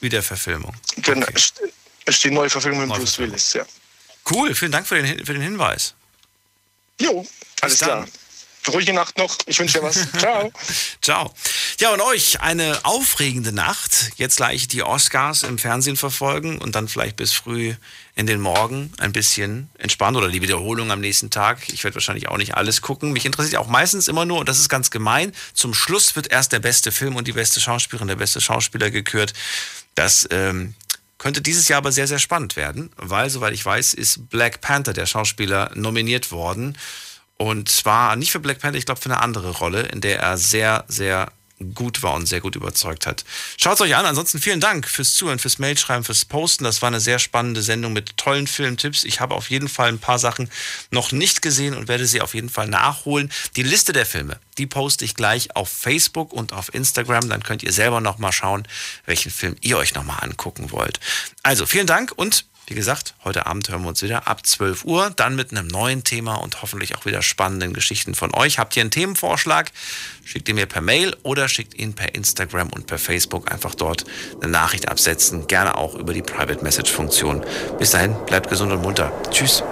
Wiederverfilmung. 0.00 0.74
Genau. 0.98 1.26
Ist, 1.34 1.60
ist 2.06 2.24
die 2.24 2.30
Neuverfilmung 2.30 2.86
mit 2.86 2.96
Bruce 2.96 3.18
Willis, 3.18 3.52
ja. 3.54 3.64
Cool, 4.30 4.54
vielen 4.54 4.72
Dank 4.72 4.86
für 4.86 5.02
den, 5.02 5.24
für 5.26 5.32
den 5.32 5.42
Hinweis. 5.42 5.94
Jo, 7.00 7.26
alles 7.62 7.78
klar. 7.78 8.06
Ruhige 8.68 8.92
Nacht 8.92 9.16
noch. 9.16 9.36
Ich 9.46 9.58
wünsche 9.58 9.78
dir 9.78 9.84
was. 9.84 10.06
Ciao. 10.18 10.52
Ciao. 11.00 11.34
Ja, 11.80 11.90
und 11.94 12.00
euch 12.02 12.40
eine 12.40 12.78
aufregende 12.84 13.52
Nacht. 13.52 14.10
Jetzt 14.16 14.36
gleich 14.36 14.68
die 14.68 14.82
Oscars 14.82 15.42
im 15.44 15.58
Fernsehen 15.58 15.96
verfolgen 15.96 16.58
und 16.58 16.74
dann 16.74 16.86
vielleicht 16.86 17.16
bis 17.16 17.32
früh 17.32 17.74
in 18.20 18.26
den 18.26 18.40
Morgen 18.40 18.92
ein 18.98 19.12
bisschen 19.12 19.70
entspannen 19.78 20.16
oder 20.16 20.28
die 20.28 20.42
Wiederholung 20.42 20.90
am 20.90 21.00
nächsten 21.00 21.30
Tag. 21.30 21.70
Ich 21.70 21.84
werde 21.84 21.94
wahrscheinlich 21.94 22.28
auch 22.28 22.36
nicht 22.36 22.54
alles 22.54 22.82
gucken. 22.82 23.12
Mich 23.12 23.24
interessiert 23.24 23.58
auch 23.58 23.66
meistens 23.66 24.08
immer 24.08 24.26
nur, 24.26 24.40
und 24.40 24.48
das 24.48 24.58
ist 24.58 24.68
ganz 24.68 24.90
gemein, 24.90 25.32
zum 25.54 25.72
Schluss 25.72 26.14
wird 26.16 26.30
erst 26.30 26.52
der 26.52 26.58
beste 26.58 26.92
Film 26.92 27.16
und 27.16 27.26
die 27.26 27.32
beste 27.32 27.62
Schauspielerin, 27.62 28.08
der 28.08 28.16
beste 28.16 28.42
Schauspieler 28.42 28.90
gekürt. 28.90 29.32
Das 29.94 30.28
ähm, 30.30 30.74
könnte 31.16 31.40
dieses 31.40 31.68
Jahr 31.68 31.78
aber 31.78 31.92
sehr, 31.92 32.06
sehr 32.06 32.18
spannend 32.18 32.56
werden, 32.56 32.90
weil, 32.96 33.30
soweit 33.30 33.54
ich 33.54 33.64
weiß, 33.64 33.94
ist 33.94 34.28
Black 34.28 34.60
Panther, 34.60 34.92
der 34.92 35.06
Schauspieler, 35.06 35.70
nominiert 35.74 36.30
worden. 36.30 36.76
Und 37.38 37.70
zwar 37.70 38.16
nicht 38.16 38.32
für 38.32 38.40
Black 38.40 38.58
Panther, 38.58 38.76
ich 38.76 38.84
glaube 38.84 39.00
für 39.00 39.10
eine 39.10 39.22
andere 39.22 39.52
Rolle, 39.52 39.80
in 39.80 40.02
der 40.02 40.20
er 40.20 40.36
sehr, 40.36 40.84
sehr 40.88 41.32
gut 41.74 42.02
war 42.02 42.14
und 42.14 42.26
sehr 42.26 42.40
gut 42.40 42.56
überzeugt 42.56 43.06
hat. 43.06 43.24
Schaut 43.56 43.74
es 43.74 43.80
euch 43.82 43.94
an. 43.94 44.06
Ansonsten 44.06 44.40
vielen 44.40 44.60
Dank 44.60 44.88
fürs 44.88 45.14
Zuhören, 45.14 45.38
fürs 45.38 45.58
Mailschreiben, 45.58 46.04
fürs 46.04 46.24
Posten. 46.24 46.64
Das 46.64 46.82
war 46.82 46.88
eine 46.88 47.00
sehr 47.00 47.18
spannende 47.18 47.62
Sendung 47.62 47.92
mit 47.92 48.16
tollen 48.16 48.46
Filmtipps. 48.46 49.04
Ich 49.04 49.20
habe 49.20 49.34
auf 49.34 49.50
jeden 49.50 49.68
Fall 49.68 49.88
ein 49.88 49.98
paar 49.98 50.18
Sachen 50.18 50.50
noch 50.90 51.12
nicht 51.12 51.42
gesehen 51.42 51.74
und 51.74 51.88
werde 51.88 52.06
sie 52.06 52.20
auf 52.20 52.34
jeden 52.34 52.48
Fall 52.48 52.68
nachholen. 52.68 53.30
Die 53.56 53.62
Liste 53.62 53.92
der 53.92 54.06
Filme, 54.06 54.38
die 54.58 54.66
poste 54.66 55.04
ich 55.04 55.14
gleich 55.14 55.54
auf 55.54 55.68
Facebook 55.68 56.32
und 56.32 56.52
auf 56.52 56.72
Instagram. 56.74 57.28
Dann 57.28 57.42
könnt 57.42 57.62
ihr 57.62 57.72
selber 57.72 58.00
nochmal 58.00 58.32
schauen, 58.32 58.66
welchen 59.06 59.30
Film 59.30 59.56
ihr 59.60 59.76
euch 59.76 59.94
nochmal 59.94 60.18
angucken 60.22 60.70
wollt. 60.70 61.00
Also 61.42 61.66
vielen 61.66 61.86
Dank 61.86 62.12
und 62.16 62.46
wie 62.70 62.74
gesagt, 62.76 63.14
heute 63.24 63.46
Abend 63.46 63.68
hören 63.68 63.82
wir 63.82 63.88
uns 63.88 64.00
wieder 64.00 64.28
ab 64.28 64.46
12 64.46 64.84
Uhr, 64.84 65.10
dann 65.16 65.34
mit 65.34 65.50
einem 65.50 65.66
neuen 65.66 66.04
Thema 66.04 66.36
und 66.36 66.62
hoffentlich 66.62 66.96
auch 66.96 67.04
wieder 67.04 67.20
spannenden 67.20 67.72
Geschichten 67.72 68.14
von 68.14 68.32
euch. 68.32 68.60
Habt 68.60 68.76
ihr 68.76 68.82
einen 68.82 68.92
Themenvorschlag? 68.92 69.72
Schickt 70.24 70.48
ihn 70.48 70.54
mir 70.54 70.66
per 70.66 70.80
Mail 70.80 71.16
oder 71.24 71.48
schickt 71.48 71.74
ihn 71.74 71.94
per 71.94 72.14
Instagram 72.14 72.68
und 72.68 72.86
per 72.86 72.98
Facebook 72.98 73.50
einfach 73.50 73.74
dort 73.74 74.04
eine 74.40 74.52
Nachricht 74.52 74.88
absetzen. 74.88 75.48
Gerne 75.48 75.76
auch 75.76 75.96
über 75.96 76.14
die 76.14 76.22
Private 76.22 76.62
Message 76.62 76.92
Funktion. 76.92 77.44
Bis 77.80 77.90
dahin, 77.90 78.14
bleibt 78.26 78.48
gesund 78.48 78.70
und 78.70 78.82
munter. 78.82 79.12
Tschüss. 79.32 79.64